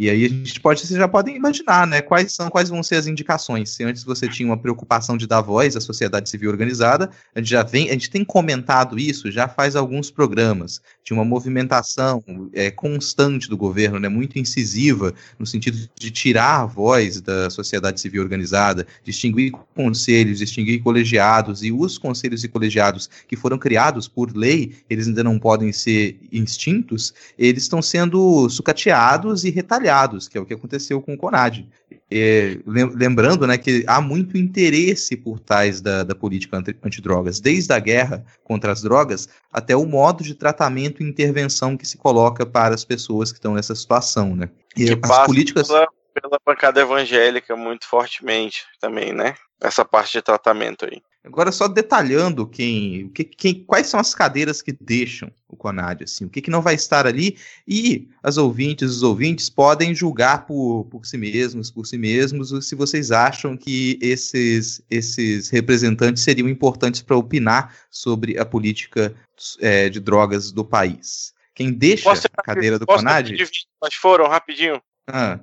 E 0.00 0.08
aí 0.08 0.26
a 0.26 0.28
gente 0.28 0.60
pode, 0.60 0.78
vocês 0.80 0.96
já 0.96 1.08
podem 1.08 1.34
imaginar, 1.34 1.84
né? 1.84 2.00
Quais 2.00 2.32
são, 2.32 2.48
quais 2.48 2.68
vão 2.68 2.84
ser 2.84 2.94
as 2.94 3.08
indicações. 3.08 3.70
Se 3.70 3.82
antes 3.82 4.04
você 4.04 4.28
tinha 4.28 4.48
uma 4.48 4.56
preocupação 4.56 5.16
de 5.16 5.26
dar 5.26 5.40
voz 5.40 5.74
à 5.74 5.80
sociedade 5.80 6.30
civil 6.30 6.50
organizada, 6.50 7.10
a 7.34 7.40
gente 7.40 7.50
já 7.50 7.64
vem, 7.64 7.88
a 7.88 7.94
gente 7.94 8.08
tem 8.08 8.24
comentado 8.24 8.96
isso 8.96 9.28
já 9.32 9.48
faz 9.48 9.74
alguns 9.74 10.08
programas. 10.08 10.80
Tinha 11.02 11.16
uma 11.18 11.24
movimentação 11.24 12.22
é, 12.52 12.70
constante 12.70 13.48
do 13.48 13.56
governo, 13.56 13.98
né? 13.98 14.08
Muito 14.08 14.38
incisiva 14.38 15.12
no 15.36 15.44
sentido 15.44 15.90
de 15.98 16.10
tirar 16.12 16.60
a 16.60 16.66
voz 16.66 17.20
da 17.20 17.50
sociedade 17.50 18.00
civil 18.00 18.22
organizada, 18.22 18.86
distinguir 19.02 19.50
conselhos, 19.74 20.38
distinguir 20.38 20.80
colegiados 20.80 21.64
e 21.64 21.72
os 21.72 21.98
conselhos 21.98 22.44
e 22.44 22.48
colegiados 22.48 23.10
que 23.26 23.34
foram 23.34 23.58
criados 23.58 24.06
por 24.06 24.36
lei, 24.36 24.76
eles 24.88 25.08
ainda 25.08 25.24
não 25.24 25.40
podem 25.40 25.72
ser 25.72 26.20
extintos, 26.30 27.12
eles 27.36 27.64
estão 27.64 27.82
sendo 27.82 28.48
sucateados 28.48 29.42
e 29.42 29.50
retalhados 29.50 29.87
que 30.28 30.38
é 30.38 30.40
o 30.40 30.46
que 30.46 30.54
aconteceu 30.54 31.00
com 31.00 31.14
o 31.14 31.16
Conad. 31.16 31.64
É, 32.10 32.58
lembrando 32.66 33.46
né, 33.46 33.58
que 33.58 33.84
há 33.86 34.00
muito 34.00 34.38
interesse 34.38 35.16
por 35.16 35.38
trás 35.38 35.80
da, 35.80 36.02
da 36.04 36.14
política 36.14 36.62
antidrogas, 36.82 37.38
desde 37.38 37.72
a 37.72 37.78
guerra 37.78 38.24
contra 38.44 38.72
as 38.72 38.82
drogas 38.82 39.28
até 39.52 39.76
o 39.76 39.84
modo 39.84 40.24
de 40.24 40.34
tratamento 40.34 41.02
e 41.02 41.06
intervenção 41.06 41.76
que 41.76 41.86
se 41.86 41.98
coloca 41.98 42.46
para 42.46 42.74
as 42.74 42.84
pessoas 42.84 43.30
que 43.30 43.38
estão 43.38 43.54
nessa 43.54 43.74
situação. 43.74 44.34
Né? 44.34 44.48
E 44.76 44.86
que 44.86 44.98
as 45.02 45.26
políticas. 45.26 45.68
Pela, 45.68 45.88
pela 46.14 46.38
bancada 46.44 46.80
evangélica 46.80 47.54
muito 47.56 47.86
fortemente 47.86 48.64
também, 48.80 49.12
né? 49.12 49.34
Essa 49.60 49.84
parte 49.84 50.12
de 50.12 50.22
tratamento 50.22 50.86
aí. 50.86 51.02
Agora, 51.28 51.52
só 51.52 51.68
detalhando 51.68 52.46
quem, 52.46 53.10
quem, 53.10 53.62
quais 53.64 53.86
são 53.86 54.00
as 54.00 54.14
cadeiras 54.14 54.62
que 54.62 54.72
deixam 54.72 55.30
o 55.46 55.56
CONAD, 55.56 56.04
assim, 56.04 56.24
o 56.24 56.30
que, 56.30 56.40
que 56.40 56.50
não 56.50 56.62
vai 56.62 56.74
estar 56.74 57.06
ali, 57.06 57.36
e 57.66 58.08
as 58.22 58.38
ouvintes, 58.38 58.90
os 58.90 59.02
ouvintes 59.02 59.50
podem 59.50 59.94
julgar 59.94 60.46
por, 60.46 60.86
por 60.90 61.04
si 61.04 61.18
mesmos, 61.18 61.70
por 61.70 61.86
si 61.86 61.98
mesmos, 61.98 62.66
se 62.66 62.74
vocês 62.74 63.10
acham 63.10 63.58
que 63.58 63.98
esses, 64.00 64.82
esses 64.90 65.50
representantes 65.50 66.22
seriam 66.22 66.48
importantes 66.48 67.02
para 67.02 67.16
opinar 67.16 67.76
sobre 67.90 68.38
a 68.38 68.46
política 68.46 69.14
é, 69.60 69.90
de 69.90 70.00
drogas 70.00 70.50
do 70.50 70.64
país. 70.64 71.34
Quem 71.54 71.72
deixa 71.72 72.10
a 72.10 72.42
cadeira 72.42 72.78
do 72.78 72.86
CONAD... 72.86 73.36
Mas 73.82 73.94
foram, 73.94 74.28
rapidinho. 74.28 74.80
Ah. 75.06 75.38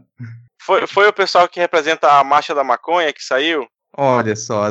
Foi, 0.60 0.88
foi 0.88 1.08
o 1.08 1.14
pessoal 1.14 1.48
que 1.48 1.60
representa 1.60 2.12
a 2.12 2.24
Marcha 2.24 2.56
da 2.56 2.64
Maconha 2.64 3.14
que 3.14 3.24
saiu? 3.24 3.68
Olha 3.98 4.36
só, 4.36 4.66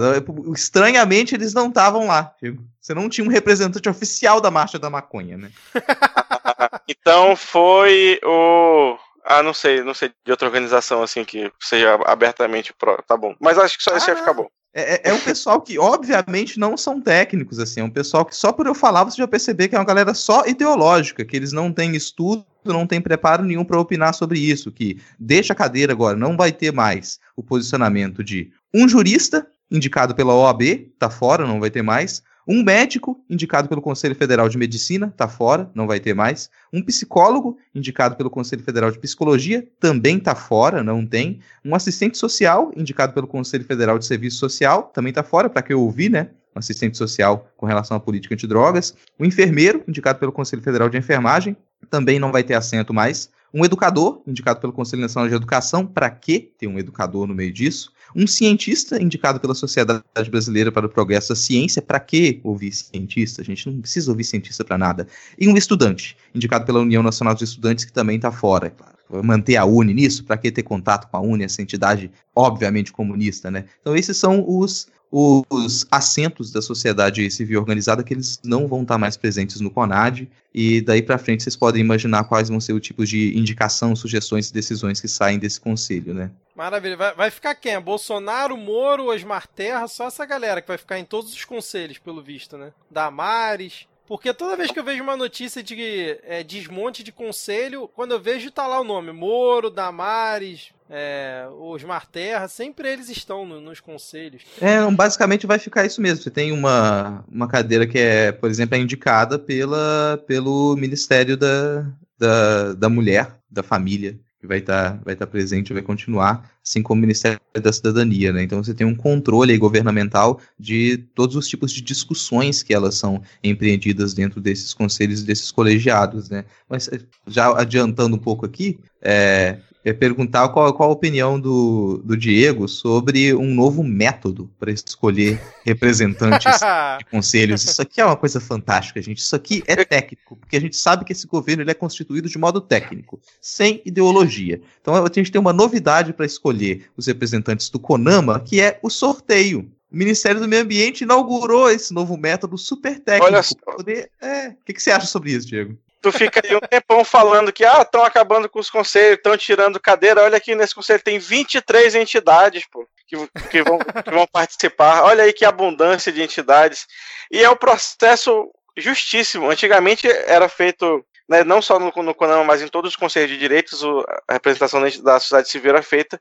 estranhamente 0.55 1.35
eles 1.35 1.55
não 1.55 1.69
estavam 1.69 2.07
lá. 2.07 2.35
Você 2.79 2.93
não 2.93 3.09
tinha 3.09 3.27
um 3.27 3.31
representante 3.31 3.89
oficial 3.89 4.39
da 4.39 4.51
Marcha 4.51 4.79
da 4.79 4.91
Maconha, 4.91 5.39
né? 5.39 5.51
então 6.87 7.35
foi 7.35 8.21
o. 8.23 8.99
Ah, 9.25 9.43
não 9.43 9.55
sei, 9.55 9.83
não 9.83 9.95
sei 9.95 10.13
de 10.23 10.31
outra 10.31 10.47
organização 10.47 11.03
assim 11.03 11.25
que 11.25 11.51
seja 11.59 11.95
abertamente 12.05 12.75
pro. 12.75 13.03
Tá 13.07 13.17
bom. 13.17 13.35
Mas 13.41 13.59
acho 13.59 13.79
que 13.79 13.85
só 13.85 13.97
isso 13.97 14.11
ah, 14.11 14.13
ia 14.13 14.19
ficar 14.19 14.35
bom. 14.35 14.47
É, 14.75 14.95
é, 14.95 15.01
é, 15.11 15.13
um 15.15 15.21
pessoal 15.21 15.61
que, 15.61 15.79
obviamente, 15.79 16.59
não 16.59 16.77
são 16.77 17.01
técnicos, 17.01 17.61
assim. 17.61 17.81
É 17.81 17.85
um 17.85 17.91
pessoal 17.91 18.25
que, 18.25 18.37
só 18.37 18.53
por 18.53 18.67
eu 18.67 18.75
falar, 18.75 19.05
você 19.05 19.19
já 19.19 19.29
perceber 19.29 19.69
que 19.69 19.77
é 19.77 19.79
uma 19.79 19.85
galera 19.85 20.13
só 20.13 20.45
ideológica, 20.47 21.25
que 21.25 21.37
eles 21.37 21.53
não 21.53 21.73
têm 21.73 21.95
estudo, 21.95 22.45
não 22.65 22.85
têm 22.85 23.01
preparo 23.01 23.45
nenhum 23.45 23.65
para 23.65 23.79
opinar 23.79 24.13
sobre 24.15 24.41
isso, 24.41 24.73
que 24.73 25.01
deixa 25.19 25.53
a 25.53 25.57
cadeira 25.57 25.93
agora, 25.93 26.17
não 26.17 26.37
vai 26.37 26.51
ter 26.51 26.73
mais 26.73 27.21
o 27.37 27.43
posicionamento 27.43 28.25
de 28.25 28.51
um 28.75 28.89
jurista, 28.89 29.47
indicado 29.71 30.15
pela 30.15 30.35
OAB, 30.35 30.91
tá 30.99 31.09
fora, 31.09 31.47
não 31.47 31.61
vai 31.61 31.71
ter 31.71 31.83
mais. 31.83 32.23
Um 32.47 32.63
médico, 32.63 33.19
indicado 33.29 33.69
pelo 33.69 33.81
Conselho 33.81 34.15
Federal 34.15 34.49
de 34.49 34.59
Medicina, 34.59 35.07
está 35.07 35.27
fora, 35.27 35.71
não 35.75 35.87
vai 35.87 35.99
ter 35.99 36.15
mais. 36.15 36.51
Um 36.73 36.83
psicólogo, 36.83 37.57
indicado 37.75 38.17
pelo 38.17 38.29
Conselho 38.29 38.63
Federal 38.63 38.91
de 38.91 38.99
Psicologia, 38.99 39.67
também 39.81 40.19
está 40.19 40.35
fora, 40.35 40.83
não 40.83 41.07
tem. 41.07 41.41
Um 41.65 41.75
assistente 41.75 42.19
social, 42.19 42.71
indicado 42.77 43.15
pelo 43.15 43.27
Conselho 43.27 43.65
Federal 43.65 43.99
de 43.99 44.07
Serviço 44.07 44.37
Social, 44.37 44.91
também 44.95 45.11
está 45.11 45.23
fora, 45.23 45.49
para 45.49 45.63
que 45.63 45.73
eu 45.73 45.81
ouvi, 45.81 46.09
né? 46.09 46.29
Um 46.55 46.59
assistente 46.59 46.97
social 46.99 47.49
com 47.57 47.67
relação 47.67 47.97
à 47.97 48.01
política 48.01 48.35
antidrogas. 48.35 48.95
Um 49.19 49.25
enfermeiro, 49.25 49.83
indicado 49.89 50.19
pelo 50.19 50.31
Conselho 50.31 50.63
Federal 50.63 50.89
de 50.89 50.99
Enfermagem, 50.99 51.57
também 51.91 52.19
não 52.19 52.31
vai 52.31 52.43
ter 52.43 52.55
assento 52.55 52.93
mais. 52.93 53.31
Um 53.57 53.65
educador, 53.65 54.21
indicado 54.27 54.59
pelo 54.59 54.73
Conselho 54.73 55.03
Nacional 55.03 55.29
de 55.29 55.35
Educação, 55.37 55.87
para 55.87 56.11
que 56.11 56.41
ter 56.59 56.67
um 56.67 56.77
educador 56.77 57.25
no 57.25 57.33
meio 57.37 57.53
disso? 57.53 57.93
Um 58.13 58.27
cientista 58.27 59.01
indicado 59.01 59.39
pela 59.39 59.55
Sociedade 59.55 60.03
Brasileira 60.29 60.73
para 60.73 60.87
o 60.87 60.89
Progresso 60.89 61.29
da 61.29 61.37
Ciência, 61.37 61.81
para 61.81 62.01
que 62.01 62.41
ouvir 62.43 62.73
cientista? 62.73 63.43
A 63.43 63.45
gente 63.45 63.71
não 63.71 63.81
precisa 63.81 64.11
ouvir 64.11 64.25
cientista 64.25 64.65
para 64.65 64.77
nada. 64.77 65.07
E 65.39 65.47
um 65.47 65.57
estudante, 65.57 66.17
indicado 66.35 66.65
pela 66.65 66.81
União 66.81 67.01
Nacional 67.01 67.33
dos 67.33 67.45
Estudantes, 67.45 67.85
que 67.85 67.93
também 67.93 68.17
está 68.17 68.33
fora, 68.33 68.67
é 68.67 68.71
claro. 68.71 68.95
Manter 69.23 69.57
a 69.57 69.65
UNE 69.65 69.95
nisso, 69.95 70.25
para 70.25 70.37
que 70.37 70.51
ter 70.51 70.65
contato 70.65 71.09
com 71.09 71.17
a 71.17 71.21
UNE, 71.21 71.45
essa 71.45 71.63
entidade 71.63 72.11
obviamente 72.35 72.91
comunista, 72.91 73.53
né? 73.53 73.67
Então 73.81 73.95
esses 73.95 74.17
são 74.17 74.45
os 74.49 74.89
os 75.17 75.87
assentos 75.93 76.51
da 76.51 76.61
sociedade 76.61 77.31
civil 77.31 77.61
organizada 77.61 78.03
que 78.03 78.13
eles 78.13 78.41
não 78.43 78.67
vão 78.67 78.83
estar 78.83 78.99
mais 78.99 79.17
presentes 79.17 79.61
no 79.61 79.71
CONAD 79.71 80.29
e 80.53 80.81
daí 80.81 81.03
para 81.03 81.19
frente 81.19 81.45
vocês 81.45 81.55
podem 81.55 81.81
imaginar 81.81 82.25
quais 82.25 82.49
vão 82.49 82.61
ser 82.61 82.73
o 82.73 82.81
tipo 82.81 83.07
de 83.07 83.39
indicação, 83.39 83.95
sugestões 83.95 84.51
e 84.51 84.53
decisões 84.53 85.01
que 85.01 85.07
saem 85.07 85.39
desse 85.39 85.61
conselho, 85.61 86.13
né? 86.13 86.33
Maravilha. 86.57 86.97
Vai, 86.97 87.15
vai 87.15 87.31
ficar 87.31 87.55
quem? 87.55 87.81
Bolsonaro, 87.81 88.57
Moro, 88.57 89.07
Osmar 89.07 89.47
Terra, 89.47 89.87
só 89.87 90.09
essa 90.09 90.27
galera 90.27 90.61
que 90.61 90.67
vai 90.67 90.79
ficar 90.79 90.99
em 90.99 91.05
todos 91.05 91.33
os 91.33 91.45
conselhos, 91.45 91.99
pelo 91.99 92.21
visto, 92.21 92.59
né? 92.59 92.73
Damares, 92.91 93.87
porque 94.07 94.35
toda 94.35 94.57
vez 94.57 94.71
que 94.71 94.79
eu 94.79 94.85
vejo 94.85 95.03
uma 95.03 95.17
notícia 95.17 95.63
de 95.63 96.19
é, 96.25 96.43
desmonte 96.43 97.03
de 97.03 97.11
conselho, 97.11 97.89
quando 97.95 98.13
eu 98.13 98.21
vejo 98.21 98.51
tá 98.51 98.67
lá 98.67 98.81
o 98.81 98.85
nome 98.85 99.13
Moro, 99.13 99.71
Damares, 99.71 100.74
é, 100.89 101.47
Osmar 101.59 102.07
Terra, 102.07 102.47
sempre 102.49 102.93
eles 102.93 103.09
estão 103.09 103.47
no, 103.47 103.61
nos 103.61 103.81
conselhos. 103.81 104.43
É, 104.61 104.89
basicamente 104.91 105.47
vai 105.47 105.59
ficar 105.59 105.87
isso 105.87 106.01
mesmo. 106.01 106.23
Você 106.23 106.31
tem 106.31 106.53
uma, 106.53 107.25
uma 107.29 107.49
cadeira 107.49 107.87
que 107.87 107.99
é, 107.99 108.33
por 108.33 108.51
exemplo, 108.51 108.77
é 108.77 108.79
indicada 108.79 109.39
pela, 109.39 110.23
pelo 110.27 110.77
Ministério 110.77 111.37
da, 111.37 111.87
da, 112.19 112.75
da 112.75 112.89
Mulher, 112.89 113.35
da 113.51 113.63
Família, 113.63 114.19
que 114.39 114.47
vai 114.47 114.59
estar 114.59 114.93
tá, 114.93 115.01
vai 115.03 115.17
tá 115.17 115.27
presente, 115.27 115.73
vai 115.73 115.83
continuar, 115.83 116.51
assim 116.63 116.83
como 116.83 116.99
o 116.99 117.01
Ministério 117.01 117.41
da 117.55 117.73
Cidadania, 117.73 118.31
né? 118.31 118.43
Então 118.43 118.63
você 118.63 118.75
tem 118.75 118.87
um 118.87 118.95
controle 118.95 119.57
governamental 119.57 120.39
de 120.59 120.99
todos 121.15 121.35
os 121.35 121.49
tipos 121.49 121.73
de 121.73 121.81
discussões 121.81 122.63
que 122.63 122.75
elas 122.75 122.95
são 122.95 123.23
empreendidas 123.43 124.13
dentro 124.13 124.43
desses 124.43 124.75
conselhos 124.75 125.23
e 125.23 125.27
desses 125.27 125.51
colegiados, 125.51 126.29
né? 126.29 126.45
Mas 126.69 126.91
já 127.27 127.59
adiantando 127.59 128.17
um 128.17 128.19
pouco 128.19 128.45
aqui, 128.45 128.79
é, 129.01 129.59
é 129.85 129.93
perguntar 129.93 130.49
qual, 130.49 130.73
qual 130.73 130.89
a 130.89 130.93
opinião 130.93 131.39
do, 131.39 132.01
do 132.05 132.17
Diego 132.17 132.67
sobre 132.67 133.35
um 133.35 133.55
novo 133.55 133.85
método 133.85 134.51
para 134.59 134.73
escolher 134.73 135.39
representantes 135.63 136.61
de 136.99 137.05
conselhos. 137.11 137.65
Isso 137.65 137.83
aqui 137.83 138.01
é 138.01 138.05
uma 138.05 138.17
coisa 138.17 138.41
fantástica, 138.41 139.03
gente. 139.03 139.19
Isso 139.19 139.37
aqui 139.37 139.63
é 139.67 139.77
técnico, 139.85 140.37
porque 140.37 140.57
a 140.57 140.61
gente 140.61 140.77
sabe 140.77 141.05
que 141.05 141.13
esse 141.13 141.27
governo 141.27 141.63
ele 141.63 141.71
é 141.71 141.75
constituído 141.75 142.29
de 142.29 142.39
modo 142.39 142.61
técnico, 142.61 143.21
sem 143.41 143.83
ideologia. 143.85 144.61
Então 144.81 144.95
a 144.95 145.11
gente 145.13 145.31
tem 145.31 145.41
uma 145.41 145.53
novidade 145.53 146.15
para 146.15 146.25
escolher 146.25 146.87
os 146.97 147.07
representantes 147.07 147.69
do 147.69 147.79
CONAMA, 147.79 148.41
que 148.41 148.61
é 148.61 148.79
o 148.83 148.89
sorteio. 148.89 149.71
O 149.93 149.97
Ministério 149.97 150.41
do 150.41 150.49
Meio 150.49 150.63
Ambiente 150.63 151.05
inaugurou 151.05 151.71
esse 151.71 151.93
novo 151.93 152.17
método 152.17 152.57
super 152.57 152.99
técnico. 152.99 153.27
Olha 153.27 153.43
só. 153.43 153.55
Poder... 153.77 154.11
É. 154.21 154.49
O 154.49 154.57
que, 154.65 154.73
que 154.73 154.83
você 154.83 154.91
acha 154.91 155.07
sobre 155.07 155.31
isso, 155.33 155.47
Diego? 155.47 155.79
Tu 156.05 156.13
fica 156.13 156.43
aí 156.45 156.55
um 156.55 156.61
tempão 156.61 157.03
falando 157.03 157.51
que 157.51 157.65
ah, 157.65 157.81
estão 157.81 158.05
acabando 158.05 158.47
com 158.47 158.59
os 158.59 158.69
conselhos, 158.69 159.17
estão 159.17 159.35
tirando 159.39 159.81
cadeira. 159.81 160.23
Olha 160.23 160.37
aqui 160.37 160.55
nesse 160.55 160.75
conselho 160.75 161.03
tem 161.03 161.19
23 161.19 161.95
entidades, 161.95 162.67
pô, 162.71 162.87
que, 163.07 163.17
que, 163.51 163.63
vão, 163.63 163.79
que 163.79 164.11
vão 164.11 164.27
participar. 164.27 165.03
Olha 165.05 165.25
aí 165.25 165.33
que 165.33 165.47
abundância 165.47 166.13
de 166.13 166.23
entidades. 166.23 166.87
E 167.31 167.43
é 167.43 167.49
um 167.49 167.57
processo 167.57 168.51
justíssimo. 168.77 169.49
Antigamente 169.49 170.07
era 170.07 170.47
feito 170.47 171.03
né, 171.27 171.43
não 171.43 171.63
só 171.63 171.79
no, 171.79 171.91
no 172.03 172.15
CONAMA, 172.15 172.45
mas 172.45 172.61
em 172.61 172.69
todos 172.69 172.91
os 172.91 172.97
conselhos 172.97 173.31
de 173.31 173.39
direitos, 173.39 173.83
o, 173.83 174.05
a 174.29 174.35
representação 174.35 174.83
da 175.03 175.19
sociedade 175.19 175.49
civil 175.49 175.71
era 175.71 175.83
feita 175.83 176.21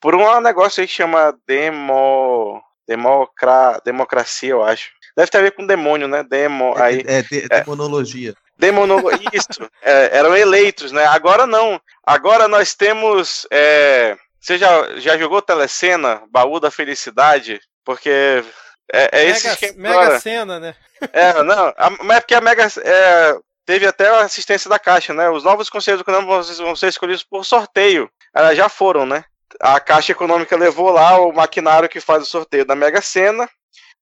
por 0.00 0.14
um 0.14 0.40
negócio 0.40 0.80
aí 0.80 0.86
que 0.86 0.92
chama 0.92 1.36
demo, 1.44 2.62
democra, 2.86 3.80
democracia, 3.84 4.50
eu 4.50 4.62
acho. 4.62 4.90
Deve 5.16 5.30
ter 5.30 5.38
a 5.38 5.42
ver 5.42 5.52
com 5.52 5.66
demônio, 5.66 6.06
né? 6.06 6.22
Demo, 6.22 6.74
é, 6.76 6.82
aí, 6.82 7.02
é, 7.06 7.22
de, 7.22 7.46
é, 7.50 7.60
demonologia. 7.60 8.34
Demonologia. 8.58 9.28
Isso, 9.32 9.70
é, 9.82 10.16
eram 10.18 10.36
eleitos, 10.36 10.92
né? 10.92 11.04
Agora 11.06 11.46
não. 11.46 11.80
Agora 12.04 12.48
nós 12.48 12.74
temos. 12.74 13.46
É, 13.50 14.16
você 14.40 14.58
já, 14.58 14.98
já 14.98 15.16
jogou 15.16 15.42
Telecena, 15.42 16.22
Baú 16.30 16.60
da 16.60 16.70
Felicidade? 16.70 17.60
Porque 17.84 18.44
é, 18.92 19.08
é 19.12 19.24
esse 19.28 19.48
Mega. 19.76 19.98
Mega 19.98 20.20
Sena, 20.20 20.60
né? 20.60 20.74
É, 21.12 21.42
não. 21.42 21.72
A, 21.76 21.90
mas 22.02 22.18
é 22.18 22.20
porque 22.20 22.34
a 22.34 22.40
Mega. 22.40 22.66
É, 22.82 23.36
teve 23.66 23.86
até 23.86 24.08
a 24.08 24.20
assistência 24.20 24.68
da 24.68 24.78
Caixa, 24.78 25.12
né? 25.12 25.28
Os 25.30 25.42
novos 25.42 25.68
conselhos 25.68 26.00
do 26.00 26.04
Conselho 26.04 26.64
vão 26.64 26.76
ser 26.76 26.88
escolhidos 26.88 27.24
por 27.24 27.44
sorteio. 27.44 28.10
Elas 28.34 28.56
já 28.56 28.68
foram, 28.68 29.06
né? 29.06 29.24
A 29.60 29.80
Caixa 29.80 30.12
Econômica 30.12 30.56
levou 30.56 30.90
lá 30.90 31.18
o 31.18 31.32
maquinário 31.32 31.88
que 31.88 32.00
faz 32.00 32.22
o 32.22 32.26
sorteio 32.26 32.64
da 32.64 32.74
Mega 32.74 33.00
Sena 33.00 33.48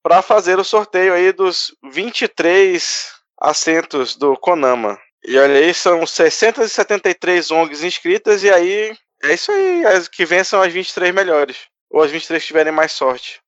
para 0.02 0.22
fazer 0.22 0.58
o 0.58 0.64
sorteio 0.64 1.14
aí 1.14 1.32
dos 1.32 1.74
23 1.92 3.21
assentos 3.42 4.14
do 4.14 4.36
Konama. 4.36 4.98
E 5.24 5.36
olha 5.36 5.54
aí, 5.54 5.74
são 5.74 6.06
673 6.06 7.50
ONGs 7.50 7.82
inscritas, 7.82 8.42
e 8.44 8.50
aí 8.50 8.96
é 9.22 9.34
isso 9.34 9.50
aí. 9.50 9.84
As 9.84 10.08
que 10.08 10.24
vencem 10.24 10.58
as 10.58 10.72
23 10.72 11.12
melhores. 11.12 11.56
Ou 11.90 12.02
as 12.02 12.10
23 12.10 12.42
que 12.42 12.46
tiverem 12.46 12.72
mais 12.72 12.92
sorte. 12.92 13.40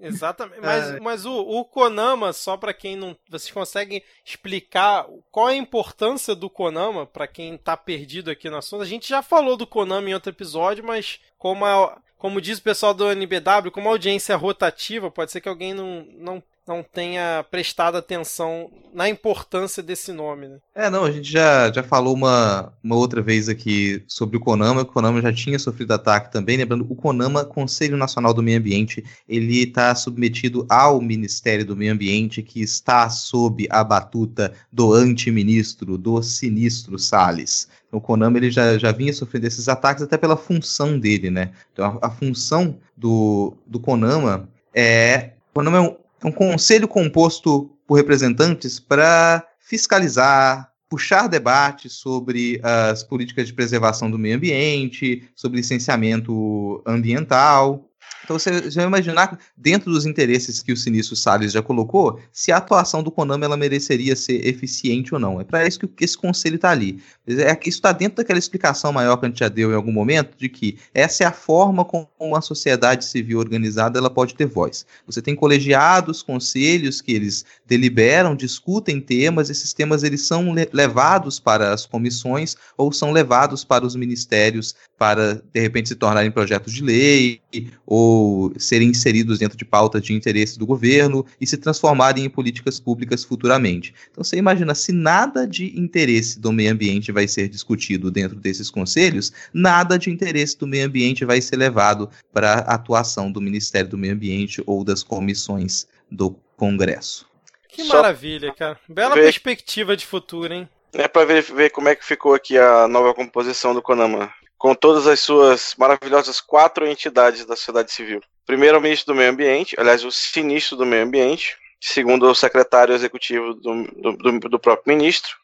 Exatamente. 0.00 0.60
Mas, 0.60 0.90
é. 0.90 1.00
mas 1.00 1.26
o, 1.26 1.34
o 1.34 1.64
Konama, 1.64 2.32
só 2.32 2.56
para 2.56 2.72
quem 2.72 2.94
não. 2.94 3.16
Vocês 3.28 3.50
conseguem 3.50 4.02
explicar 4.24 5.06
qual 5.30 5.48
é 5.48 5.54
a 5.54 5.56
importância 5.56 6.34
do 6.34 6.48
Konama 6.48 7.04
para 7.04 7.26
quem 7.26 7.56
tá 7.58 7.76
perdido 7.76 8.30
aqui 8.30 8.48
no 8.48 8.56
assunto? 8.56 8.82
A 8.82 8.86
gente 8.86 9.08
já 9.08 9.22
falou 9.22 9.56
do 9.56 9.66
Konama 9.66 10.08
em 10.08 10.14
outro 10.14 10.30
episódio, 10.30 10.84
mas 10.84 11.18
como, 11.36 11.64
a, 11.64 12.00
como 12.16 12.40
diz 12.40 12.58
o 12.58 12.62
pessoal 12.62 12.94
do 12.94 13.10
NBW, 13.10 13.72
como 13.72 13.88
a 13.88 13.92
audiência 13.92 14.34
é 14.34 14.36
rotativa, 14.36 15.10
pode 15.10 15.32
ser 15.32 15.40
que 15.40 15.48
alguém 15.48 15.74
não, 15.74 16.06
não 16.12 16.42
não 16.68 16.82
tenha 16.82 17.44
prestado 17.50 17.96
atenção 17.96 18.70
na 18.92 19.08
importância 19.08 19.82
desse 19.82 20.12
nome. 20.12 20.48
Né? 20.48 20.58
É, 20.74 20.90
não, 20.90 21.04
a 21.04 21.10
gente 21.10 21.30
já, 21.30 21.72
já 21.72 21.82
falou 21.82 22.14
uma, 22.14 22.72
uma 22.84 22.94
outra 22.94 23.22
vez 23.22 23.48
aqui 23.48 24.04
sobre 24.06 24.36
o 24.36 24.40
Conama, 24.40 24.82
o 24.82 24.86
Conama 24.86 25.22
já 25.22 25.32
tinha 25.32 25.58
sofrido 25.58 25.92
ataque 25.92 26.30
também, 26.30 26.58
lembrando, 26.58 26.86
o 26.88 26.94
Conama, 26.94 27.44
Conselho 27.44 27.96
Nacional 27.96 28.34
do 28.34 28.42
Meio 28.42 28.58
Ambiente, 28.58 29.02
ele 29.26 29.62
está 29.62 29.94
submetido 29.94 30.66
ao 30.68 31.00
Ministério 31.00 31.64
do 31.64 31.74
Meio 31.76 31.92
Ambiente, 31.92 32.42
que 32.42 32.60
está 32.60 33.08
sob 33.08 33.66
a 33.70 33.82
batuta 33.82 34.52
do 34.70 34.92
antiministro, 34.92 35.96
do 35.96 36.22
sinistro 36.22 36.98
Salles. 36.98 37.68
Então, 37.88 37.98
o 37.98 38.02
Konami 38.02 38.38
ele 38.38 38.50
já, 38.50 38.76
já 38.76 38.92
vinha 38.92 39.12
sofrendo 39.12 39.46
esses 39.46 39.66
ataques 39.68 40.02
até 40.02 40.18
pela 40.18 40.36
função 40.36 40.98
dele, 40.98 41.30
né? 41.30 41.52
Então 41.72 41.98
a, 42.02 42.08
a 42.08 42.10
função 42.10 42.78
do, 42.96 43.56
do 43.66 43.80
Konama 43.80 44.48
é. 44.74 45.30
O 45.50 45.54
Konama 45.54 45.78
é 45.78 45.80
um, 45.80 45.96
um 46.24 46.32
conselho 46.32 46.88
composto 46.88 47.70
por 47.86 47.94
representantes 47.94 48.78
para 48.78 49.46
fiscalizar, 49.58 50.70
puxar 50.88 51.28
debates 51.28 51.92
sobre 51.94 52.60
as 52.62 53.02
políticas 53.02 53.46
de 53.46 53.52
preservação 53.52 54.10
do 54.10 54.18
meio 54.18 54.36
ambiente, 54.36 55.28
sobre 55.34 55.58
licenciamento 55.58 56.82
ambiental, 56.86 57.88
então 58.28 58.38
você 58.38 58.60
vai 58.60 58.84
imaginar, 58.84 59.38
dentro 59.56 59.90
dos 59.90 60.04
interesses 60.04 60.62
que 60.62 60.70
o 60.70 60.76
Sinistro 60.76 61.16
Salles 61.16 61.50
já 61.50 61.62
colocou, 61.62 62.20
se 62.30 62.52
a 62.52 62.58
atuação 62.58 63.02
do 63.02 63.10
Konami 63.10 63.46
ela 63.46 63.56
mereceria 63.56 64.14
ser 64.14 64.46
eficiente 64.46 65.14
ou 65.14 65.20
não. 65.20 65.40
É 65.40 65.44
para 65.44 65.66
isso 65.66 65.88
que 65.88 66.04
esse 66.04 66.14
conselho 66.14 66.56
está 66.56 66.70
ali. 66.70 67.00
É, 67.26 67.52
isso 67.62 67.78
está 67.78 67.90
dentro 67.90 68.18
daquela 68.18 68.38
explicação 68.38 68.92
maior 68.92 69.16
que 69.16 69.24
a 69.24 69.28
gente 69.30 69.38
já 69.38 69.48
deu 69.48 69.72
em 69.72 69.74
algum 69.74 69.90
momento, 69.90 70.36
de 70.36 70.46
que 70.50 70.76
essa 70.92 71.24
é 71.24 71.26
a 71.26 71.32
forma 71.32 71.86
como 71.86 72.36
a 72.36 72.42
sociedade 72.42 73.06
civil 73.06 73.38
organizada 73.38 73.98
ela 73.98 74.10
pode 74.10 74.34
ter 74.34 74.44
voz. 74.44 74.84
Você 75.06 75.22
tem 75.22 75.34
colegiados, 75.34 76.22
conselhos 76.22 77.00
que 77.00 77.12
eles 77.12 77.46
deliberam, 77.66 78.36
discutem 78.36 79.00
temas, 79.00 79.48
esses 79.48 79.72
temas 79.72 80.02
eles 80.02 80.26
são 80.26 80.54
levados 80.70 81.40
para 81.40 81.72
as 81.72 81.86
comissões 81.86 82.56
ou 82.76 82.92
são 82.92 83.10
levados 83.10 83.64
para 83.64 83.86
os 83.86 83.96
ministérios 83.96 84.74
para, 84.98 85.40
de 85.54 85.60
repente, 85.60 85.88
se 85.88 85.94
tornarem 85.94 86.30
projetos 86.30 86.72
de 86.72 86.82
lei 86.82 87.40
ou 87.86 88.17
ou 88.18 88.52
serem 88.58 88.88
inseridos 88.88 89.38
dentro 89.38 89.56
de 89.56 89.64
pautas 89.64 90.02
de 90.02 90.12
interesse 90.12 90.58
do 90.58 90.66
governo 90.66 91.24
e 91.40 91.46
se 91.46 91.56
transformarem 91.56 92.24
em 92.24 92.30
políticas 92.30 92.80
públicas 92.80 93.24
futuramente. 93.24 93.94
Então 94.10 94.24
você 94.24 94.36
imagina, 94.36 94.74
se 94.74 94.92
nada 94.92 95.46
de 95.46 95.78
interesse 95.78 96.40
do 96.40 96.52
meio 96.52 96.72
ambiente 96.72 97.12
vai 97.12 97.28
ser 97.28 97.48
discutido 97.48 98.10
dentro 98.10 98.36
desses 98.36 98.70
conselhos, 98.70 99.32
nada 99.52 99.98
de 99.98 100.10
interesse 100.10 100.58
do 100.58 100.66
meio 100.66 100.86
ambiente 100.86 101.24
vai 101.24 101.40
ser 101.40 101.56
levado 101.56 102.10
para 102.32 102.54
a 102.54 102.74
atuação 102.74 103.30
do 103.30 103.40
Ministério 103.40 103.90
do 103.90 103.98
Meio 103.98 104.14
Ambiente 104.14 104.62
ou 104.66 104.82
das 104.82 105.02
comissões 105.02 105.86
do 106.10 106.36
Congresso. 106.56 107.26
Que 107.68 107.84
Só 107.84 107.96
maravilha, 107.96 108.52
cara. 108.52 108.78
Bela 108.88 109.14
ver... 109.14 109.22
perspectiva 109.22 109.96
de 109.96 110.04
futuro, 110.04 110.52
hein? 110.52 110.68
É 110.92 111.06
para 111.06 111.24
ver, 111.26 111.42
ver 111.42 111.70
como 111.70 111.88
é 111.88 111.94
que 111.94 112.04
ficou 112.04 112.34
aqui 112.34 112.56
a 112.58 112.88
nova 112.88 113.14
composição 113.14 113.74
do 113.74 113.82
CONAMA 113.82 114.32
com 114.58 114.74
todas 114.74 115.06
as 115.06 115.20
suas 115.20 115.74
maravilhosas 115.78 116.40
quatro 116.40 116.86
entidades 116.86 117.46
da 117.46 117.54
sociedade 117.54 117.92
civil. 117.92 118.20
Primeiro, 118.44 118.78
o 118.78 118.80
ministro 118.80 119.14
do 119.14 119.16
Meio 119.16 119.30
Ambiente, 119.30 119.76
aliás, 119.78 120.04
o 120.04 120.10
sinistro 120.10 120.76
do 120.76 120.84
Meio 120.84 121.04
Ambiente. 121.04 121.56
Segundo, 121.80 122.28
o 122.28 122.34
secretário 122.34 122.94
executivo 122.94 123.54
do, 123.54 123.84
do, 123.84 124.40
do 124.40 124.58
próprio 124.58 124.96
ministro. 124.96 125.36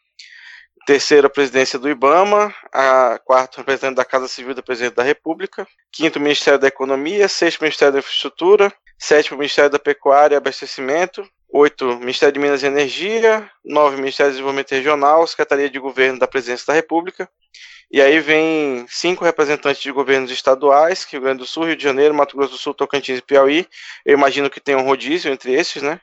Terceiro, 0.85 1.29
a 1.29 1.31
presidência 1.31 1.79
do 1.79 1.89
IBAMA. 1.89 2.53
A 2.73 3.21
quarto, 3.25 3.59
representante 3.59 3.97
da 3.97 4.05
Casa 4.05 4.27
Civil 4.27 4.53
do 4.53 4.63
Presidente 4.63 4.97
da 4.97 5.03
República. 5.03 5.67
Quinto, 5.93 6.19
o 6.19 6.23
Ministério 6.23 6.59
da 6.59 6.67
Economia. 6.67 7.29
Sexto, 7.29 7.61
o 7.61 7.65
Ministério 7.65 7.93
da 7.93 7.99
Infraestrutura. 8.01 8.73
Sétimo, 8.99 9.37
o 9.37 9.39
Ministério 9.39 9.71
da 9.71 9.79
Pecuária 9.79 10.35
e 10.35 10.39
Abastecimento. 10.39 11.25
Oito, 11.53 11.87
Ministério 11.99 12.33
de 12.33 12.41
Minas 12.41 12.65
e 12.65 12.67
Energia. 12.67 13.49
Nove, 13.65 13.97
Ministério 13.97 14.33
do 14.33 14.35
Desenvolvimento 14.35 14.73
Regional. 14.73 15.27
Secretaria 15.27 15.71
de 15.71 15.79
Governo 15.79 16.19
da 16.19 16.27
Presidência 16.27 16.67
da 16.67 16.73
República. 16.73 17.31
E 17.91 18.01
aí 18.01 18.19
vem 18.21 18.87
cinco 18.89 19.25
representantes 19.25 19.83
de 19.83 19.93
governos 19.93 20.31
estaduais, 20.31 21.05
Rio 21.05 21.21
Grande 21.21 21.39
do 21.39 21.47
Sul, 21.47 21.65
Rio 21.65 21.77
de 21.77 21.83
Janeiro, 21.83 22.15
Mato 22.15 22.37
Grosso 22.37 22.53
do 22.53 22.59
Sul, 22.59 22.75
Tocantins 22.75 23.19
e 23.19 23.23
Piauí. 23.23 23.67
Eu 24.05 24.15
imagino 24.15 24.51
que 24.51 24.61
tem 24.61 24.75
um 24.75 24.83
rodízio 24.83 25.33
entre 25.33 25.53
esses, 25.53 25.83
né? 25.83 26.01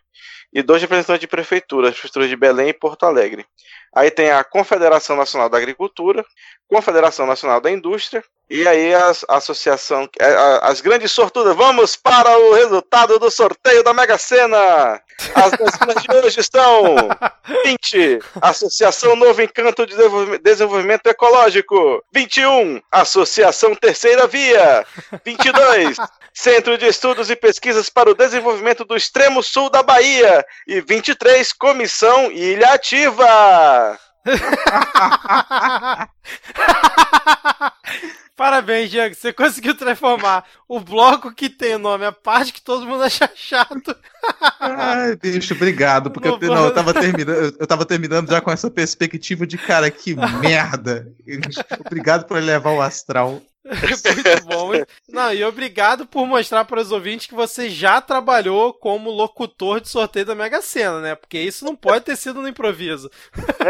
E 0.54 0.62
dois 0.62 0.82
representantes 0.82 1.22
de 1.22 1.28
prefeituras, 1.28 1.90
as 1.90 1.96
prefeituras 1.96 2.30
de 2.30 2.36
Belém 2.36 2.70
e 2.70 2.74
Porto 2.74 3.06
Alegre. 3.06 3.46
Aí 3.94 4.12
tem 4.12 4.32
a 4.32 4.44
Confederação 4.44 5.16
Nacional 5.16 5.50
da 5.50 5.58
Agricultura, 5.58 6.26
Confederação 6.68 7.26
Nacional 7.26 7.60
da 7.60 7.72
Indústria, 7.72 8.24
e 8.52 8.68
aí 8.68 8.93
a, 8.93 9.14
a 9.30 9.38
associação, 9.38 10.10
a, 10.20 10.26
a, 10.26 10.72
as 10.72 10.82
grandes 10.82 11.10
sortudas. 11.14 11.56
Vamos 11.56 11.95
para 11.95 12.38
o 12.38 12.54
resultado 12.54 13.18
do 13.18 13.32
sorteio 13.32 13.82
da 13.82 13.93
Mega 13.93 14.18
Sena! 14.18 15.02
As 15.34 15.52
vacinas 15.52 16.04
de 16.04 16.14
hoje 16.14 16.41
estão 16.41 16.97
20, 17.64 18.20
Associação 18.41 19.16
Novo 19.16 19.41
Encanto 19.41 19.88
de 19.88 19.95
Desenvolvimento 20.43 21.08
Ecológico. 21.08 22.04
21, 22.12 22.82
Associação 22.91 23.74
Terceira 23.74 24.28
Via. 24.28 24.86
22, 25.24 25.95
Centro 26.34 26.78
de 26.78 26.88
Estudos 26.88 27.30
e 27.30 27.38
Pesquisas 27.38 27.89
para 27.89 28.12
o 28.12 28.16
Desenvolvimento 28.16 28.84
do 28.84 28.97
Extremo 28.97 29.41
Sul 29.41 29.70
da 29.70 29.82
Bahia. 29.82 30.45
E 30.68 30.82
23, 30.82 31.54
Comissão 31.54 32.30
Ilha 32.30 32.74
Ativa. 32.74 33.97
Parabéns, 38.36 38.90
Diego. 38.90 39.14
Você 39.14 39.32
conseguiu 39.32 39.76
transformar 39.76 40.44
o 40.68 40.80
bloco 40.80 41.32
que 41.32 41.48
tem 41.48 41.76
o 41.76 41.80
nome, 41.80 42.06
a 42.06 42.12
parte 42.12 42.52
que 42.52 42.62
todo 42.62 42.88
mundo 42.88 43.04
acha 43.04 43.30
chato. 43.36 43.96
Ai, 44.60 45.16
bicho, 45.16 45.54
obrigado. 45.54 46.10
Porque 46.10 46.28
eu, 46.28 46.40
não, 46.40 46.66
eu, 46.66 46.74
tava 46.74 46.92
terminando, 46.92 47.56
eu 47.60 47.68
tava 47.68 47.86
terminando 47.86 48.30
já 48.30 48.42
com 48.42 48.50
essa 48.50 48.72
perspectiva 48.72 49.46
de, 49.46 49.60
cara, 49.60 49.92
que 49.92 50.16
merda. 50.42 51.08
Obrigado 51.86 52.26
por 52.26 52.42
levar 52.42 52.72
o 52.72 52.82
astral. 52.82 53.44
Muito 53.72 54.45
bom. 54.45 54.72
Não, 55.07 55.34
e 55.34 55.43
obrigado 55.43 56.05
por 56.07 56.26
mostrar 56.26 56.66
para 56.66 56.82
os 56.82 56.91
ouvintes 56.91 57.28
que 57.28 57.36
você 57.36 57.70
já 57.70 58.01
trabalhou 58.01 58.74
como 58.74 59.12
locutor 59.12 59.80
de 59.80 59.88
sorteio 59.89 60.26
da 60.26 60.36
Mega 60.36 60.62
Sena, 60.62 60.99
né? 60.99 61.16
Porque 61.16 61.39
isso 61.39 61.64
não 61.64 61.76
pode 61.76 62.05
ter 62.05 62.16
sido 62.16 62.41
no 62.41 62.47
improviso. 62.47 63.09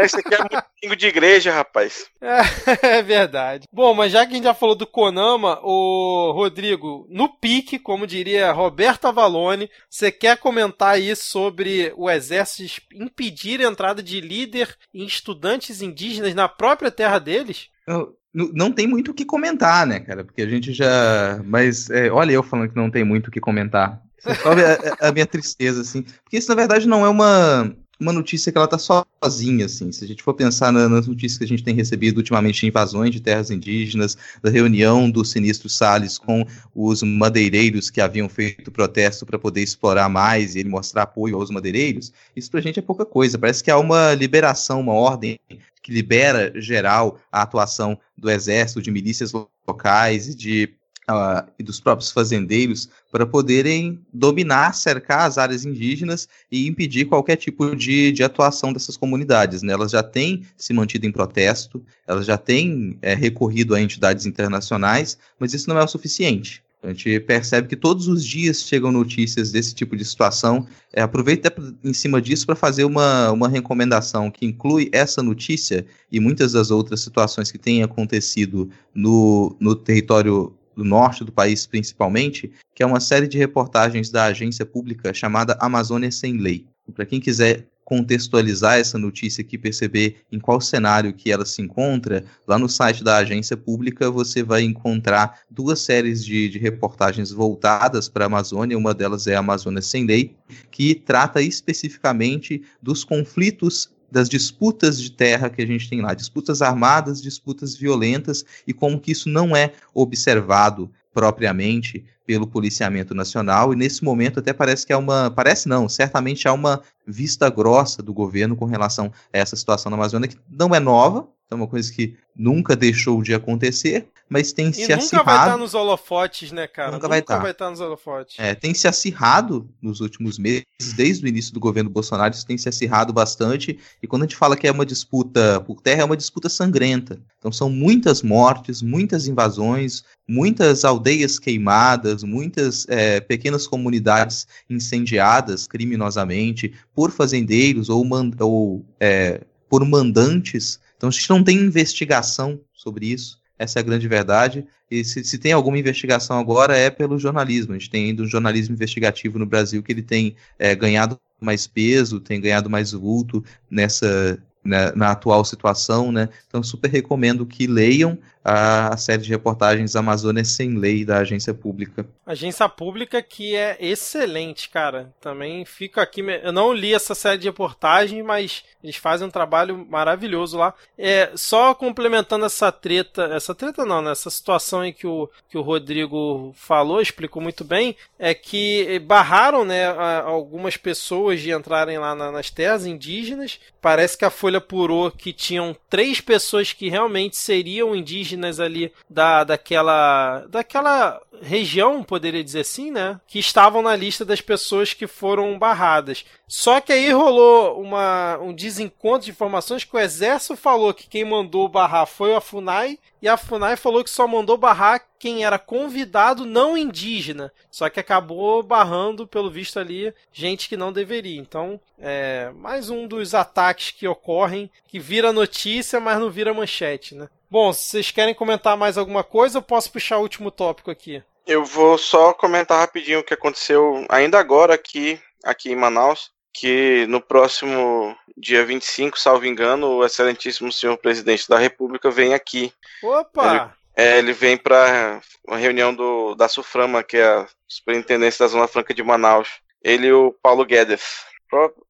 Isso 0.04 0.18
aqui 0.18 0.34
é 0.34 0.90
um 0.90 0.96
de 0.96 1.06
igreja, 1.06 1.52
rapaz. 1.52 2.10
É, 2.22 2.98
é, 2.98 3.02
verdade. 3.02 3.66
Bom, 3.72 3.92
mas 3.94 4.12
já 4.12 4.24
que 4.24 4.32
a 4.32 4.34
gente 4.36 4.44
já 4.44 4.54
falou 4.54 4.74
do 4.74 4.86
Konama, 4.86 5.58
o 5.62 6.32
Rodrigo, 6.32 7.06
no 7.10 7.28
pique, 7.28 7.78
como 7.78 8.06
diria 8.06 8.52
Roberto 8.52 9.06
Avalone, 9.06 9.68
você 9.90 10.10
quer 10.10 10.38
comentar 10.38 10.94
aí 10.94 11.14
sobre 11.16 11.92
o 11.96 12.08
exército 12.08 12.82
impedir 12.94 13.60
a 13.60 13.68
entrada 13.68 14.02
de 14.02 14.20
líder 14.20 14.76
em 14.94 15.04
estudantes 15.04 15.82
indígenas 15.82 16.34
na 16.34 16.48
própria 16.48 16.90
terra 16.90 17.18
deles? 17.18 17.68
Eu, 17.86 18.16
não 18.34 18.72
tem 18.72 18.86
muito 18.86 19.10
o 19.10 19.14
que 19.14 19.24
comentar, 19.24 19.86
né, 19.86 20.00
cara? 20.00 20.24
Porque 20.24 20.42
a 20.42 20.48
gente 20.48 20.72
já. 20.72 21.40
Mas 21.44 21.90
é, 21.90 22.10
olha 22.10 22.32
eu 22.32 22.42
falando 22.42 22.70
que 22.70 22.76
não 22.76 22.90
tem 22.90 23.04
muito 23.04 23.28
o 23.28 23.30
que 23.30 23.40
comentar. 23.40 24.00
Você 24.18 24.34
só 24.36 24.50
a, 24.52 25.08
a, 25.08 25.12
minha 25.12 25.26
tristeza, 25.26 25.82
assim. 25.82 26.02
Porque 26.02 26.38
isso, 26.38 26.48
na 26.48 26.54
verdade, 26.54 26.88
não 26.88 27.04
é 27.04 27.08
uma, 27.08 27.74
uma 28.00 28.12
notícia 28.12 28.50
que 28.50 28.56
ela 28.56 28.68
tá 28.68 28.78
sozinha, 28.78 29.66
assim. 29.66 29.92
Se 29.92 30.04
a 30.04 30.08
gente 30.08 30.22
for 30.22 30.32
pensar 30.32 30.72
na, 30.72 30.88
nas 30.88 31.06
notícias 31.06 31.36
que 31.36 31.44
a 31.44 31.48
gente 31.48 31.62
tem 31.62 31.74
recebido 31.74 32.18
ultimamente 32.18 32.60
de 32.60 32.68
invasões 32.68 33.10
de 33.10 33.20
terras 33.20 33.50
indígenas, 33.50 34.16
da 34.40 34.48
reunião 34.48 35.10
do 35.10 35.24
Sinistro 35.24 35.68
Salles 35.68 36.16
com 36.16 36.46
os 36.74 37.02
madeireiros 37.02 37.90
que 37.90 38.00
haviam 38.00 38.28
feito 38.28 38.70
protesto 38.70 39.26
para 39.26 39.38
poder 39.38 39.60
explorar 39.60 40.08
mais 40.08 40.54
e 40.54 40.60
ele 40.60 40.68
mostrar 40.68 41.02
apoio 41.02 41.36
aos 41.36 41.50
madeireiros, 41.50 42.12
isso 42.34 42.50
pra 42.50 42.60
gente 42.60 42.78
é 42.78 42.82
pouca 42.82 43.04
coisa. 43.04 43.38
Parece 43.38 43.62
que 43.62 43.70
há 43.70 43.78
uma 43.78 44.14
liberação, 44.14 44.80
uma 44.80 44.94
ordem 44.94 45.38
que 45.82 45.92
libera 45.92 46.52
geral 46.60 47.18
a 47.30 47.42
atuação 47.42 47.98
do 48.16 48.30
exército, 48.30 48.80
de 48.80 48.90
milícias 48.90 49.32
locais 49.66 50.28
e 50.28 50.34
de 50.34 50.74
uh, 51.10 51.48
e 51.58 51.62
dos 51.62 51.80
próprios 51.80 52.10
fazendeiros 52.10 52.88
para 53.10 53.26
poderem 53.26 54.00
dominar, 54.12 54.74
cercar 54.74 55.26
as 55.26 55.38
áreas 55.38 55.64
indígenas 55.64 56.28
e 56.50 56.66
impedir 56.66 57.06
qualquer 57.06 57.36
tipo 57.36 57.74
de, 57.74 58.12
de 58.12 58.22
atuação 58.22 58.72
dessas 58.72 58.96
comunidades. 58.96 59.62
Né? 59.62 59.72
Elas 59.72 59.92
já 59.92 60.02
têm 60.02 60.44
se 60.56 60.72
mantido 60.72 61.06
em 61.06 61.12
protesto, 61.12 61.84
elas 62.06 62.26
já 62.26 62.38
têm 62.38 62.98
é, 63.02 63.14
recorrido 63.14 63.74
a 63.74 63.80
entidades 63.80 64.26
internacionais, 64.26 65.18
mas 65.38 65.52
isso 65.52 65.68
não 65.68 65.78
é 65.78 65.84
o 65.84 65.88
suficiente. 65.88 66.62
A 66.82 66.88
gente 66.88 67.20
percebe 67.20 67.68
que 67.68 67.76
todos 67.76 68.08
os 68.08 68.26
dias 68.26 68.62
chegam 68.62 68.90
notícias 68.90 69.52
desse 69.52 69.72
tipo 69.72 69.96
de 69.96 70.04
situação. 70.04 70.66
É, 70.92 71.00
aproveita 71.00 71.54
em 71.84 71.92
cima 71.92 72.20
disso 72.20 72.44
para 72.44 72.56
fazer 72.56 72.84
uma, 72.84 73.30
uma 73.30 73.48
recomendação 73.48 74.30
que 74.30 74.44
inclui 74.44 74.90
essa 74.92 75.22
notícia 75.22 75.86
e 76.10 76.18
muitas 76.18 76.52
das 76.52 76.72
outras 76.72 77.00
situações 77.00 77.52
que 77.52 77.58
têm 77.58 77.84
acontecido 77.84 78.68
no, 78.92 79.56
no 79.60 79.76
território 79.76 80.52
do 80.74 80.84
norte 80.84 81.22
do 81.22 81.30
país, 81.30 81.66
principalmente, 81.66 82.50
que 82.74 82.82
é 82.82 82.86
uma 82.86 82.98
série 82.98 83.28
de 83.28 83.38
reportagens 83.38 84.10
da 84.10 84.24
agência 84.24 84.66
pública 84.66 85.14
chamada 85.14 85.56
Amazônia 85.60 86.10
Sem 86.10 86.38
Lei. 86.38 86.66
Para 86.92 87.06
quem 87.06 87.20
quiser 87.20 87.68
contextualizar 87.92 88.78
essa 88.78 88.96
notícia 88.96 89.42
aqui, 89.42 89.58
perceber 89.58 90.22
em 90.32 90.40
qual 90.40 90.62
cenário 90.62 91.12
que 91.12 91.30
ela 91.30 91.44
se 91.44 91.60
encontra, 91.60 92.24
lá 92.46 92.58
no 92.58 92.66
site 92.66 93.04
da 93.04 93.18
agência 93.18 93.54
pública 93.54 94.10
você 94.10 94.42
vai 94.42 94.62
encontrar 94.62 95.40
duas 95.50 95.80
séries 95.80 96.24
de, 96.24 96.48
de 96.48 96.58
reportagens 96.58 97.30
voltadas 97.30 98.08
para 98.08 98.24
a 98.24 98.28
Amazônia, 98.28 98.78
uma 98.78 98.94
delas 98.94 99.26
é 99.26 99.34
a 99.34 99.40
Amazônia 99.40 99.82
Sem 99.82 100.06
Lei, 100.06 100.34
que 100.70 100.94
trata 100.94 101.42
especificamente 101.42 102.62
dos 102.80 103.04
conflitos 103.04 103.90
das 104.10 104.26
disputas 104.26 104.98
de 104.98 105.12
terra 105.12 105.50
que 105.50 105.60
a 105.60 105.66
gente 105.66 105.90
tem 105.90 106.00
lá, 106.00 106.14
disputas 106.14 106.62
armadas, 106.62 107.20
disputas 107.20 107.76
violentas 107.76 108.42
e 108.66 108.72
como 108.72 108.98
que 108.98 109.12
isso 109.12 109.28
não 109.28 109.54
é 109.54 109.70
observado 109.92 110.90
propriamente 111.12 112.06
pelo 112.26 112.46
policiamento 112.46 113.14
nacional 113.14 113.72
e 113.72 113.76
nesse 113.76 114.04
momento 114.04 114.40
até 114.40 114.52
parece 114.52 114.86
que 114.86 114.92
há 114.92 114.98
uma, 114.98 115.30
parece 115.30 115.68
não, 115.68 115.88
certamente 115.88 116.46
há 116.46 116.52
uma 116.52 116.80
vista 117.06 117.50
grossa 117.50 118.02
do 118.02 118.14
governo 118.14 118.56
com 118.56 118.64
relação 118.64 119.12
a 119.32 119.38
essa 119.38 119.56
situação 119.56 119.90
na 119.90 119.96
Amazônia 119.96 120.28
que 120.28 120.38
não 120.48 120.74
é 120.74 120.80
nova, 120.80 121.28
é 121.52 121.56
uma 121.56 121.66
coisa 121.66 121.92
que 121.92 122.16
nunca 122.34 122.74
deixou 122.74 123.22
de 123.22 123.34
acontecer, 123.34 124.08
mas 124.28 124.52
tem 124.52 124.70
e 124.70 124.72
se 124.72 124.82
nunca 124.82 124.96
acirrado. 124.96 125.26
vai 125.26 125.38
estar 125.38 125.56
nos 125.58 125.74
holofotes, 125.74 126.52
né, 126.52 126.66
cara? 126.66 126.88
Nunca, 126.88 126.96
nunca 126.96 127.08
vai, 127.08 127.18
estar. 127.18 127.38
vai 127.38 127.50
estar 127.50 127.70
nos 127.70 127.80
holofotes. 127.80 128.36
É, 128.38 128.54
tem 128.54 128.72
se 128.72 128.88
acirrado 128.88 129.68
nos 129.80 130.00
últimos 130.00 130.38
meses, 130.38 130.64
desde 130.96 131.24
o 131.24 131.28
início 131.28 131.52
do 131.52 131.60
governo 131.60 131.90
Bolsonaro, 131.90 132.34
isso 132.34 132.46
tem 132.46 132.56
se 132.56 132.68
acirrado 132.68 133.12
bastante. 133.12 133.78
E 134.02 134.06
quando 134.06 134.22
a 134.22 134.24
gente 134.24 134.36
fala 134.36 134.56
que 134.56 134.66
é 134.66 134.72
uma 134.72 134.86
disputa 134.86 135.60
por 135.60 135.82
terra, 135.82 136.02
é 136.02 136.04
uma 136.04 136.16
disputa 136.16 136.48
sangrenta. 136.48 137.20
Então 137.38 137.52
são 137.52 137.68
muitas 137.68 138.22
mortes, 138.22 138.80
muitas 138.80 139.26
invasões, 139.26 140.02
muitas 140.26 140.84
aldeias 140.84 141.38
queimadas, 141.38 142.22
muitas 142.22 142.86
é, 142.88 143.20
pequenas 143.20 143.66
comunidades 143.66 144.46
incendiadas 144.70 145.66
criminosamente 145.66 146.72
por 146.94 147.10
fazendeiros 147.10 147.90
ou, 147.90 148.06
ou 148.40 148.86
é, 148.98 149.42
por 149.68 149.84
mandantes 149.84 150.80
então 151.02 151.08
a 151.08 151.12
gente 151.12 151.28
não 151.28 151.42
tem 151.42 151.56
investigação 151.56 152.60
sobre 152.72 153.06
isso. 153.06 153.40
Essa 153.58 153.80
é 153.80 153.80
a 153.80 153.82
grande 153.82 154.06
verdade. 154.06 154.64
E 154.88 155.04
se, 155.04 155.24
se, 155.24 155.36
tem 155.36 155.50
alguma 155.50 155.76
investigação 155.76 156.38
agora 156.38 156.76
é 156.76 156.90
pelo 156.90 157.18
jornalismo. 157.18 157.74
A 157.74 157.78
gente 157.78 157.90
tem 157.90 158.04
ainda 158.04 158.22
um 158.22 158.28
jornalismo 158.28 158.76
investigativo 158.76 159.36
no 159.36 159.44
Brasil 159.44 159.82
que 159.82 159.90
ele 159.90 160.02
tem 160.02 160.36
é, 160.56 160.76
ganhado 160.76 161.18
mais 161.40 161.66
peso, 161.66 162.20
tem 162.20 162.40
ganhado 162.40 162.70
mais 162.70 162.92
vulto 162.92 163.44
nessa 163.68 164.40
na, 164.62 164.94
na, 164.94 165.10
atual 165.10 165.44
situação, 165.44 166.12
né? 166.12 166.28
Então 166.46 166.62
super 166.62 166.88
recomendo 166.88 167.44
que 167.44 167.66
leiam 167.66 168.16
a 168.44 168.96
série 168.96 169.22
de 169.22 169.30
reportagens 169.30 169.94
Amazônia 169.94 170.44
Sem 170.44 170.76
Lei 170.76 171.04
da 171.04 171.18
agência 171.18 171.54
pública. 171.54 172.04
Agência 172.26 172.68
pública 172.68 173.22
que 173.22 173.54
é 173.54 173.76
excelente, 173.80 174.68
cara. 174.68 175.12
Também 175.20 175.64
fico 175.64 176.00
aqui. 176.00 176.20
Eu 176.42 176.52
não 176.52 176.72
li 176.72 176.92
essa 176.92 177.14
série 177.14 177.38
de 177.38 177.48
reportagens, 177.48 178.24
mas 178.24 178.64
eles 178.82 178.96
fazem 178.96 179.26
um 179.26 179.30
trabalho 179.30 179.86
maravilhoso 179.88 180.58
lá. 180.58 180.74
É, 180.98 181.30
só 181.36 181.72
complementando 181.74 182.44
essa 182.44 182.72
treta, 182.72 183.24
essa 183.32 183.54
treta 183.54 183.84
não, 183.84 184.02
né? 184.02 184.10
Essa 184.10 184.30
situação 184.30 184.80
aí 184.80 184.92
que 184.92 185.06
o, 185.06 185.30
que 185.48 185.56
o 185.56 185.62
Rodrigo 185.62 186.52
falou, 186.56 187.00
explicou 187.00 187.40
muito 187.40 187.64
bem, 187.64 187.94
é 188.18 188.34
que 188.34 188.98
barraram, 189.00 189.64
né, 189.64 189.86
algumas 189.86 190.76
pessoas 190.76 191.40
de 191.40 191.52
entrarem 191.52 191.98
lá 191.98 192.14
na, 192.14 192.32
nas 192.32 192.50
terras 192.50 192.86
indígenas. 192.86 193.60
Parece 193.80 194.16
que 194.18 194.24
a 194.24 194.30
Folha 194.30 194.58
apurou 194.58 195.10
que 195.10 195.32
tinham 195.32 195.76
três 195.88 196.20
pessoas 196.20 196.72
que 196.72 196.88
realmente 196.88 197.36
seriam 197.36 197.94
indígenas 197.94 198.31
ali 198.60 198.92
da, 199.08 199.44
daquela, 199.44 200.46
daquela 200.48 201.20
região, 201.40 202.02
poderia 202.02 202.42
dizer 202.42 202.60
assim, 202.60 202.90
né? 202.90 203.20
Que 203.26 203.38
estavam 203.38 203.82
na 203.82 203.96
lista 203.96 204.24
das 204.24 204.40
pessoas 204.40 204.94
que 204.94 205.06
foram 205.06 205.58
barradas. 205.58 206.24
Só 206.46 206.80
que 206.80 206.92
aí 206.92 207.10
rolou 207.10 207.80
uma, 207.80 208.38
um 208.38 208.52
desencontro 208.52 209.24
de 209.24 209.30
informações 209.30 209.84
que 209.84 209.96
o 209.96 209.98
exército 209.98 210.56
falou 210.56 210.94
que 210.94 211.08
quem 211.08 211.24
mandou 211.24 211.68
barrar 211.68 212.06
foi 212.06 212.34
a 212.34 212.40
FUNAI 212.40 212.98
e 213.20 213.28
a 213.28 213.36
FUNAI 213.36 213.76
falou 213.76 214.04
que 214.04 214.10
só 214.10 214.26
mandou 214.26 214.56
barrar 214.56 215.02
quem 215.22 215.44
era 215.44 215.56
convidado 215.56 216.44
não 216.44 216.76
indígena. 216.76 217.52
Só 217.70 217.88
que 217.88 218.00
acabou 218.00 218.60
barrando, 218.60 219.24
pelo 219.24 219.48
visto 219.48 219.78
ali, 219.78 220.12
gente 220.32 220.68
que 220.68 220.76
não 220.76 220.92
deveria. 220.92 221.38
Então, 221.38 221.80
é 221.96 222.50
mais 222.56 222.90
um 222.90 223.06
dos 223.06 223.32
ataques 223.32 223.92
que 223.92 224.08
ocorrem, 224.08 224.68
que 224.88 224.98
vira 224.98 225.32
notícia, 225.32 226.00
mas 226.00 226.18
não 226.18 226.28
vira 226.28 226.52
manchete, 226.52 227.14
né? 227.14 227.28
Bom, 227.48 227.72
se 227.72 227.84
vocês 227.84 228.10
querem 228.10 228.34
comentar 228.34 228.76
mais 228.76 228.98
alguma 228.98 229.22
coisa, 229.22 229.58
eu 229.58 229.62
posso 229.62 229.92
puxar 229.92 230.18
o 230.18 230.22
último 230.22 230.50
tópico 230.50 230.90
aqui. 230.90 231.22
Eu 231.46 231.64
vou 231.64 231.96
só 231.96 232.34
comentar 232.34 232.80
rapidinho 232.80 233.20
o 233.20 233.24
que 233.24 233.34
aconteceu 233.34 234.04
ainda 234.08 234.40
agora 234.40 234.74
aqui, 234.74 235.20
aqui 235.44 235.70
em 235.70 235.76
Manaus, 235.76 236.32
que 236.52 237.06
no 237.06 237.20
próximo 237.20 238.16
dia 238.36 238.66
25, 238.66 239.16
salvo 239.16 239.46
engano, 239.46 239.86
o 239.86 240.04
excelentíssimo 240.04 240.72
senhor 240.72 240.96
presidente 240.96 241.48
da 241.48 241.58
República 241.58 242.10
vem 242.10 242.34
aqui. 242.34 242.72
Opa! 243.04 243.72
Ele, 243.96 244.08
é, 244.08 244.18
ele 244.18 244.32
vem 244.32 244.56
para 244.56 245.20
uma 245.46 245.56
reunião 245.56 245.94
do, 245.94 246.34
da 246.34 246.48
SUFRAMA, 246.48 247.02
que 247.02 247.16
é 247.16 247.24
a 247.24 247.46
Superintendência 247.68 248.44
da 248.44 248.50
Zona 248.50 248.68
Franca 248.68 248.94
de 248.94 249.02
Manaus. 249.02 249.48
Ele 249.82 250.08
e 250.08 250.12
o 250.12 250.32
Paulo 250.42 250.64
Guedes. 250.64 251.24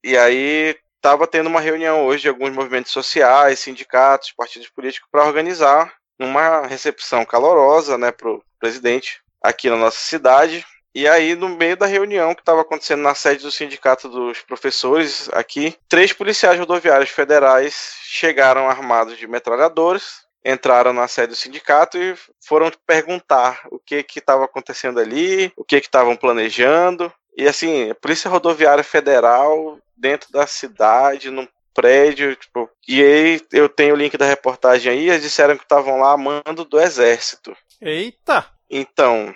E 0.02 0.16
aí 0.16 0.76
estava 0.96 1.26
tendo 1.26 1.48
uma 1.48 1.60
reunião 1.60 2.06
hoje 2.06 2.22
de 2.22 2.28
alguns 2.28 2.52
movimentos 2.52 2.92
sociais, 2.92 3.60
sindicatos, 3.60 4.32
partidos 4.32 4.68
políticos 4.68 5.08
para 5.10 5.24
organizar 5.24 5.92
uma 6.18 6.66
recepção 6.66 7.24
calorosa, 7.24 7.98
né, 7.98 8.12
para 8.12 8.30
o 8.30 8.42
presidente 8.58 9.20
aqui 9.42 9.68
na 9.68 9.76
nossa 9.76 9.98
cidade. 9.98 10.64
E 10.94 11.08
aí, 11.08 11.34
no 11.34 11.48
meio 11.48 11.76
da 11.76 11.86
reunião 11.86 12.34
que 12.34 12.42
estava 12.42 12.60
acontecendo 12.60 13.00
na 13.00 13.14
sede 13.14 13.42
do 13.42 13.50
Sindicato 13.50 14.08
dos 14.08 14.42
Professores, 14.42 15.28
aqui, 15.32 15.74
três 15.88 16.12
policiais 16.12 16.58
rodoviários 16.58 17.08
federais 17.08 17.94
chegaram 18.04 18.68
armados 18.68 19.16
de 19.16 19.26
metralhadoras, 19.26 20.26
entraram 20.44 20.92
na 20.92 21.06
sede 21.08 21.28
do 21.28 21.36
sindicato 21.36 21.96
e 21.96 22.14
foram 22.40 22.70
perguntar 22.86 23.66
o 23.70 23.78
que 23.78 24.02
que 24.02 24.18
estava 24.18 24.44
acontecendo 24.44 24.98
ali, 24.98 25.52
o 25.56 25.64
que 25.64 25.80
que 25.80 25.86
estavam 25.86 26.16
planejando. 26.16 27.12
E 27.36 27.46
assim, 27.46 27.90
a 27.90 27.94
Polícia 27.94 28.30
Rodoviária 28.30 28.84
Federal 28.84 29.78
dentro 29.96 30.30
da 30.32 30.46
cidade, 30.46 31.30
num 31.30 31.46
prédio, 31.72 32.36
tipo, 32.36 32.68
e 32.86 33.02
aí 33.02 33.40
eu 33.52 33.68
tenho 33.68 33.94
o 33.94 33.96
link 33.96 34.16
da 34.16 34.26
reportagem 34.26 34.92
aí, 34.92 35.08
eles 35.08 35.22
disseram 35.22 35.56
que 35.56 35.62
estavam 35.62 36.00
lá 36.00 36.12
a 36.12 36.16
mando 36.16 36.64
do 36.64 36.80
exército. 36.80 37.56
Eita! 37.80 38.46
Então. 38.70 39.34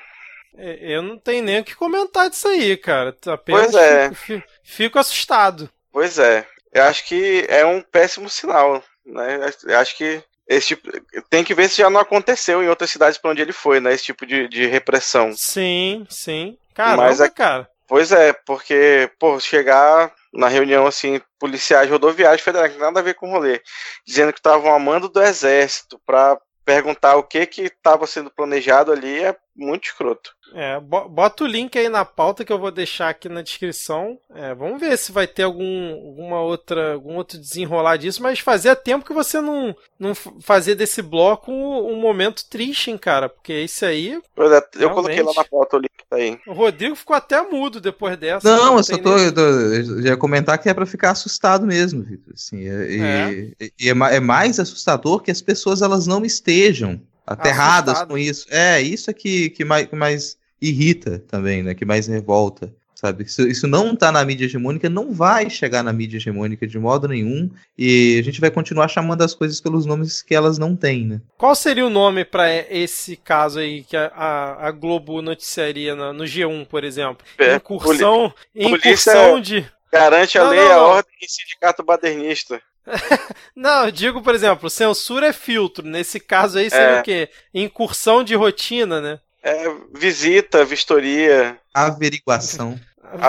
Eu 0.55 1.03
não 1.03 1.19
tenho 1.19 1.45
nem 1.45 1.61
o 1.61 1.65
que 1.65 1.75
comentar 1.75 2.31
disso 2.31 2.49
aí, 2.49 2.77
cara. 2.77 3.15
Apenas 3.27 3.73
pois 3.73 3.75
é. 3.75 4.15
Fico, 4.15 4.49
fico, 4.63 4.99
assustado. 4.99 5.71
Pois 5.93 6.19
é. 6.19 6.47
Eu 6.73 6.85
acho 6.85 7.05
que 7.05 7.45
é 7.49 7.65
um 7.67 7.83
péssimo 7.83 8.29
sinal. 8.31 8.83
Né? 9.05 9.51
Eu 9.65 9.79
acho 9.79 9.97
que 9.97 10.23
esse 10.49 10.69
tipo, 10.69 10.91
tem 11.29 11.43
que 11.43 11.55
ver 11.55 11.69
se 11.69 11.79
já 11.79 11.91
não 11.91 12.01
aconteceu 12.01 12.63
em 12.63 12.69
outras 12.69 12.91
cidades 12.91 13.19
para 13.19 13.31
onde 13.31 13.43
ele 13.43 13.53
foi, 13.53 13.81
né? 13.81 13.93
Esse 13.93 14.05
tipo 14.05 14.25
de, 14.25 14.49
de 14.49 14.67
repressão. 14.67 15.33
Sim, 15.35 16.07
sim. 16.09 16.57
Caramba, 16.75 17.05
Mas 17.05 17.21
é, 17.21 17.29
cara. 17.29 17.69
Pois 17.89 18.13
é, 18.13 18.33
porque, 18.33 19.11
pô, 19.19 19.39
chegar 19.39 20.13
na 20.33 20.49
reunião, 20.49 20.87
assim, 20.87 21.21
policiais 21.39 21.91
rodoviários 21.91 22.43
federais, 22.43 22.77
nada 22.77 23.01
a 23.01 23.03
ver 23.03 23.15
com 23.15 23.29
o 23.29 23.33
rolê, 23.33 23.61
dizendo 24.05 24.33
que 24.33 24.39
estavam 24.39 24.75
amando 24.75 25.09
do 25.09 25.23
exército 25.23 26.01
para 26.05 26.39
perguntar 26.65 27.17
o 27.17 27.23
que 27.23 27.47
que 27.47 27.63
estava 27.63 28.07
sendo 28.07 28.31
planejado 28.31 28.93
ali 28.93 29.23
é 29.23 29.37
muito 29.57 29.85
escroto. 29.85 30.35
É, 30.55 30.79
bota 30.81 31.45
o 31.45 31.47
link 31.47 31.77
aí 31.77 31.89
na 31.89 32.05
pauta 32.05 32.45
que 32.45 32.53
eu 32.53 32.59
vou 32.59 32.71
deixar 32.71 33.09
aqui 33.09 33.29
na 33.29 33.43
descrição. 33.43 34.19
É, 34.35 34.55
vamos 34.55 34.81
ver 34.81 34.97
se 34.97 35.11
vai 35.11 35.27
ter 35.27 35.43
algum, 35.43 35.93
alguma 35.93 36.41
outra, 36.41 36.95
algum 36.95 37.17
outro 37.17 37.39
desenrolar 37.39 37.97
disso, 37.97 38.23
mas 38.23 38.39
fazia 38.39 38.77
tempo 38.77 39.05
que 39.05 39.13
você 39.13 39.41
não, 39.41 39.75
não 39.99 40.15
fazia 40.15 40.77
desse 40.77 41.03
bloco 41.03 41.51
um, 41.51 41.93
um 41.93 42.01
momento 42.01 42.45
triste, 42.49 42.91
hein, 42.91 42.99
cara, 42.99 43.29
porque 43.29 43.53
esse 43.53 43.85
aí. 43.85 44.21
Pois 44.35 44.53
é, 44.53 44.63
eu 44.79 44.91
coloquei 44.91 45.23
lá 45.23 45.33
na 45.35 45.45
pauta 45.45 45.77
o 45.77 45.81
link 45.81 45.93
tá 46.09 46.17
aí. 46.17 46.39
O 46.47 46.53
Rodrigo 46.53 46.95
ficou 46.95 47.17
até 47.17 47.43
mudo 47.43 47.81
depois 47.81 48.17
dessa. 48.17 48.49
Não, 48.49 48.67
não 48.67 48.77
eu 48.77 48.85
só 48.85 48.97
tô, 48.97 49.17
eu 49.19 50.01
ia 50.01 50.17
comentar 50.17 50.59
que 50.59 50.69
é 50.69 50.75
para 50.75 50.87
ficar 50.87 51.11
assustado 51.11 51.67
mesmo, 51.67 52.03
Vitor. 52.03 52.35
Assim, 52.35 52.59
e, 52.59 53.01
é. 53.03 53.31
E, 53.61 53.73
e 53.81 53.89
é, 53.89 54.17
é 54.17 54.21
mais 54.21 54.61
assustador 54.61 55.21
que 55.21 55.31
as 55.31 55.43
pessoas 55.43 55.83
elas 55.83 56.07
não 56.07 56.25
estejam 56.25 57.01
aterradas 57.27 57.95
Assustado. 57.95 58.09
com 58.09 58.19
isso. 58.19 58.47
É, 58.51 58.81
isso 58.81 59.11
é 59.11 59.15
que, 59.15 59.51
que, 59.51 59.65
mais, 59.65 59.87
que 59.87 59.97
mais 59.97 60.39
irrita 60.61 61.19
também, 61.27 61.63
né? 61.63 61.75
Que 61.75 61.85
mais 61.85 62.07
revolta. 62.07 62.73
Sabe? 62.97 63.25
Isso, 63.25 63.47
isso 63.47 63.67
não 63.67 63.93
está 63.93 64.11
na 64.11 64.25
mídia 64.25 64.47
hegemônica, 64.47 64.89
não 64.89 65.13
vai 65.13 65.51
chegar 65.51 65.83
na 65.83 65.93
mídia 65.93 66.17
hegemônica 66.17 66.67
de 66.67 66.79
modo 66.79 67.07
nenhum, 67.07 67.51
e 67.77 68.17
a 68.19 68.23
gente 68.23 68.41
vai 68.41 68.51
continuar 68.51 68.89
chamando 68.89 69.21
as 69.21 69.35
coisas 69.35 69.61
pelos 69.61 69.85
nomes 69.85 70.23
que 70.23 70.35
elas 70.35 70.57
não 70.57 70.75
têm, 70.75 71.05
né? 71.07 71.21
Qual 71.37 71.55
seria 71.55 71.85
o 71.85 71.91
nome 71.91 72.25
para 72.25 72.51
esse 72.71 73.15
caso 73.15 73.59
aí 73.59 73.85
que 73.85 73.99
a, 73.99 74.07
a, 74.07 74.69
a 74.69 74.71
Globo 74.71 75.21
noticiaria 75.21 75.95
no, 75.95 76.15
no 76.15 76.25
G1, 76.25 76.67
por 76.67 76.85
exemplo? 76.85 77.19
É, 77.37 77.57
incursão, 77.57 78.33
incursão 78.55 79.41
de. 79.43 79.67
Garante 79.93 80.39
a 80.39 80.45
não, 80.45 80.51
lei, 80.51 80.61
não, 80.61 80.69
não. 80.69 80.75
a 80.75 80.87
ordem 80.87 81.13
e 81.21 81.31
sindicato 81.31 81.85
badernista. 81.85 82.63
Não, 83.55 83.87
eu 83.87 83.91
digo, 83.91 84.23
por 84.23 84.35
exemplo, 84.35 84.71
censura 84.71 85.29
é 85.29 85.33
filtro. 85.33 85.87
Nesse 85.87 86.21
caso 86.21 86.59
aí 86.59 86.71
seria 86.71 86.97
é. 86.97 87.01
o 87.01 87.03
quê? 87.03 87.29
Incursão 87.53 88.23
de 88.23 88.35
rotina, 88.35 89.01
né? 89.01 89.21
É, 89.43 89.73
visita, 89.95 90.65
vistoria. 90.65 91.59
Averiguação. 91.75 92.79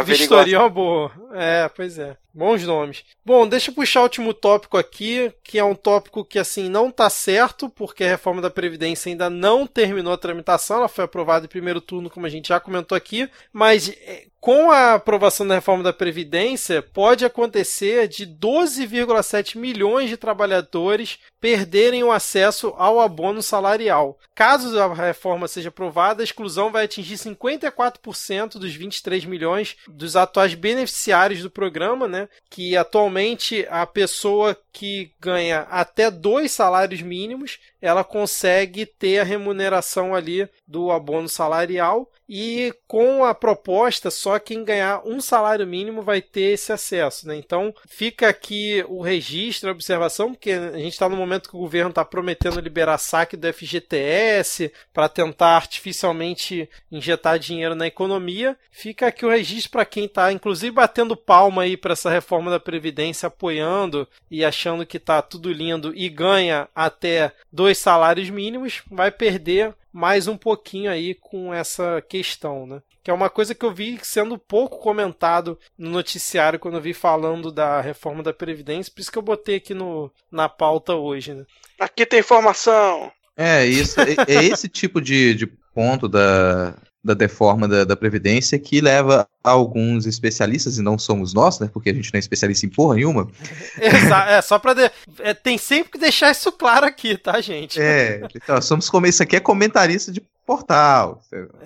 Vistoria 0.05 0.57
é 0.57 0.59
uma 0.59 0.69
boa. 0.69 1.11
É, 1.34 1.70
pois 1.70 1.98
é. 1.98 2.18
Bons 2.34 2.64
nomes. 2.64 3.04
Bom, 3.26 3.48
deixa 3.48 3.72
eu 3.72 3.76
puxar 3.76 4.02
o 4.02 4.04
último 4.04 4.32
tópico 4.32 4.78
aqui, 4.78 5.34
que 5.44 5.58
é 5.58 5.64
um 5.64 5.74
tópico 5.74 6.24
que 6.24 6.38
assim 6.38 6.70
não 6.70 6.90
está 6.90 7.10
certo, 7.10 7.68
porque 7.68 8.04
a 8.04 8.10
reforma 8.10 8.41
da 8.41 8.49
Previdência 8.49 9.10
ainda 9.10 9.28
não 9.28 9.66
terminou 9.66 10.14
a 10.14 10.18
tramitação, 10.18 10.78
ela 10.78 10.88
foi 10.88 11.06
aprovada 11.06 11.45
em 11.45 11.49
primeiro 11.49 11.82
turno, 11.82 12.12
como 12.12 12.28
a 12.28 12.30
gente 12.30 12.49
já 12.49 12.60
comentou 12.60 12.95
aqui, 12.95 13.28
mas 13.52 13.90
é, 13.90 14.28
com 14.40 14.70
a 14.70 14.94
aprovação 14.94 15.48
da 15.48 15.56
reforma 15.56 15.84
da 15.84 15.91
Previdência, 15.91 16.82
pode 16.82 17.26
acontecer 17.26 18.08
de 18.08 18.28
12,7 18.28 19.58
milhões 19.58 20.08
de 20.08 20.16
trabalhadores 20.16 21.18
perderem 21.41 22.04
o 22.04 22.12
acesso 22.12 22.74
ao 22.78 22.99
abono 22.99 23.41
salarial. 23.41 24.18
Caso 24.36 24.80
a 24.80 24.94
reforma 24.94 25.48
seja 25.48 25.70
aprovada, 25.70 26.22
a 26.22 26.24
exclusão 26.24 26.72
vai 26.72 26.86
atingir 26.86 27.16
54% 27.16 28.60
dos 28.60 28.76
23 28.76 29.26
milhões 29.26 29.76
dos 29.88 30.16
atuais 30.16 30.54
beneficiários 30.54 31.16
do 31.41 31.49
programa, 31.49 32.07
né? 32.07 32.30
Que 32.49 32.77
atualmente 32.77 33.65
a 33.69 33.85
pessoa 33.85 34.57
que 34.72 35.11
ganha 35.19 35.61
até 35.72 36.11
dois 36.11 36.52
salários 36.52 37.02
mínimos, 37.02 37.60
ela 37.81 38.03
consegue 38.03 38.85
ter 38.85 39.19
a 39.19 39.23
remuneração 39.23 40.14
ali 40.14 40.48
do 40.68 40.91
abono 40.91 41.27
salarial 41.27 42.11
e 42.30 42.73
com 42.88 43.23
a 43.23 43.34
proposta 43.34 44.11
só 44.11 44.38
quem 44.38 44.64
ganhar 44.64 45.02
um 45.06 45.22
salário 45.22 45.65
mínimo 45.65 46.02
vai 46.02 46.22
ter 46.22 46.53
esse 46.53 46.73
acesso, 46.73 47.27
né? 47.27 47.38
Então 47.38 47.73
fica 47.88 48.27
aqui 48.27 48.84
o 48.89 49.02
registro, 49.02 49.69
a 49.69 49.72
observação, 49.72 50.34
porque 50.34 50.52
a 50.52 50.77
gente 50.77 50.94
está 50.94 51.07
no 51.07 51.15
momento 51.15 51.49
que 51.49 51.56
o 51.56 51.60
governo 51.60 51.89
está 51.89 52.03
prometendo 52.03 52.60
liberar 52.60 52.98
saque 52.98 53.38
do 53.38 53.52
FGTS 53.52 54.72
para 54.94 55.07
tentar 55.07 55.56
artificialmente 55.56 56.69
injetar 56.91 57.39
dinheiro 57.39 57.76
na 57.76 57.88
economia. 57.88 58.57
Fica 58.72 59.07
aqui 59.07 59.26
o 59.26 59.30
registro 59.30 59.72
para 59.72 59.85
quem 59.85 60.06
está, 60.06 60.31
inclusive 60.31 60.72
batendo 60.72 61.06
palma 61.15 61.61
aí 61.61 61.77
para 61.77 61.93
essa 61.93 62.09
reforma 62.09 62.51
da 62.51 62.59
previdência, 62.59 63.27
apoiando 63.27 64.07
e 64.29 64.43
achando 64.43 64.85
que 64.85 64.97
está 64.97 65.21
tudo 65.21 65.51
lindo 65.51 65.93
e 65.95 66.09
ganha 66.09 66.67
até 66.75 67.31
dois 67.51 67.77
salários 67.77 68.29
mínimos, 68.29 68.81
vai 68.89 69.11
perder 69.11 69.73
mais 69.93 70.27
um 70.27 70.38
pouquinho 70.38 70.91
aí 70.91 71.15
com 71.15 71.53
essa 71.53 72.03
questão, 72.07 72.67
né? 72.67 72.81
Que 73.03 73.09
é 73.09 73.13
uma 73.13 73.29
coisa 73.29 73.55
que 73.55 73.65
eu 73.65 73.73
vi 73.73 73.99
sendo 74.03 74.38
pouco 74.38 74.77
comentado 74.79 75.57
no 75.77 75.89
noticiário 75.89 76.59
quando 76.59 76.75
eu 76.75 76.81
vi 76.81 76.93
falando 76.93 77.51
da 77.51 77.81
reforma 77.81 78.21
da 78.21 78.34
Previdência, 78.34 78.91
por 78.93 79.01
isso 79.01 79.11
que 79.11 79.17
eu 79.17 79.23
botei 79.23 79.55
aqui 79.55 79.73
no, 79.73 80.11
na 80.31 80.49
pauta 80.49 80.93
hoje, 80.93 81.34
né? 81.34 81.45
Aqui 81.79 82.05
tem 82.05 82.19
informação! 82.19 83.11
É, 83.35 83.65
isso, 83.65 83.99
é, 84.01 84.15
é 84.27 84.43
esse 84.45 84.67
tipo 84.67 84.99
de, 84.99 85.35
de 85.35 85.47
ponto 85.73 86.07
da, 86.07 86.75
da 87.03 87.14
deforma 87.14 87.68
da, 87.68 87.84
da, 87.84 87.95
Previdência 87.95 88.60
que 88.60 88.82
leva 88.82 89.28
alguns 89.44 90.06
especialistas, 90.06 90.78
e 90.78 90.82
não 90.82 90.98
somos 90.98 91.34
nós, 91.34 91.60
né? 91.60 91.69
Porque 91.72 91.90
a 91.90 91.94
gente 91.94 92.11
não 92.14 92.18
é 92.18 92.19
especialista 92.19 92.65
em 92.65 92.69
porra 92.69 92.95
nenhuma. 92.95 93.28
Exato, 93.80 94.30
é, 94.30 94.41
só 94.41 94.60
pra. 94.60 94.74
De... 94.74 94.91
É, 95.19 95.34
tem 95.34 95.57
sempre 95.57 95.91
que 95.94 95.98
deixar 95.98 96.32
isso 96.32 96.52
claro 96.52 96.86
aqui, 96.86 97.18
tá, 97.18 97.40
gente? 97.40 97.80
É, 97.80 98.22
então, 98.36 98.61
somos 98.61 98.90
como 98.90 99.07
isso 99.07 99.24
aqui 99.24 99.36
é 99.36 99.40
comentarista 99.40 100.11
de 100.11 100.22
portal. 100.45 101.22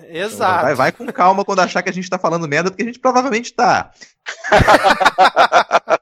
Exato. 0.08 0.64
Vai, 0.64 0.74
vai 0.74 0.92
com 0.92 1.06
calma 1.06 1.44
quando 1.44 1.60
achar 1.60 1.82
que 1.82 1.90
a 1.90 1.92
gente 1.92 2.10
tá 2.10 2.18
falando 2.18 2.48
merda, 2.48 2.70
porque 2.70 2.82
a 2.82 2.86
gente 2.86 2.98
provavelmente 2.98 3.52
tá. 3.52 3.92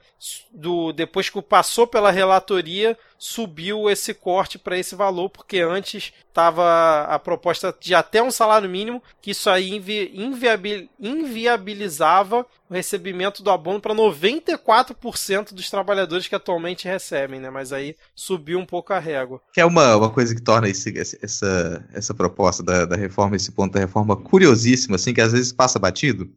do 0.52 0.92
depois 0.92 1.30
que 1.30 1.42
passou 1.42 1.88
pela 1.88 2.12
relatoria 2.12 2.98
subiu 3.18 3.90
esse 3.90 4.14
corte 4.14 4.60
para 4.60 4.78
esse 4.78 4.94
valor, 4.94 5.30
porque 5.30 5.60
antes 5.60 6.14
estava 6.28 7.04
a 7.04 7.18
proposta 7.18 7.74
de 7.80 7.96
até 7.96 8.22
um 8.22 8.30
salário 8.30 8.70
mínimo, 8.70 9.02
que 9.22 9.32
isso 9.32 9.50
aí 9.50 9.74
invi 9.74 10.12
inviabil 10.14 10.90
inviabilizava 11.00 12.46
o 12.70 12.74
recebimento 12.74 13.42
do 13.42 13.50
abono 13.50 13.80
para 13.80 13.96
94% 13.96 15.54
dos 15.54 15.70
trabalhadores 15.70 16.28
que 16.28 16.36
atualmente 16.36 16.88
recebem, 16.88 17.40
né? 17.40 17.50
Mas 17.50 17.72
aí 17.72 17.96
subiu 18.14 18.60
um 18.60 18.66
pouco 18.66 18.92
a 18.92 19.00
régua. 19.00 19.42
Que 19.54 19.62
é 19.62 19.66
uma, 19.66 19.96
uma 19.96 20.10
coisa 20.10 20.36
que 20.36 20.42
torna 20.42 20.68
esse, 20.68 20.94
essa, 21.00 21.86
essa 21.94 22.14
proposta 22.14 22.62
da, 22.62 22.86
da 22.86 22.96
reforma, 22.96 23.36
esse 23.36 23.52
ponto 23.52 23.74
da 23.74 23.80
reforma 23.80 24.16
curiosíssimo, 24.16 24.96
assim, 24.96 25.14
que 25.14 25.22
às 25.22 25.32
vezes 25.32 25.54
passa 25.54 25.80
batido 25.80 26.30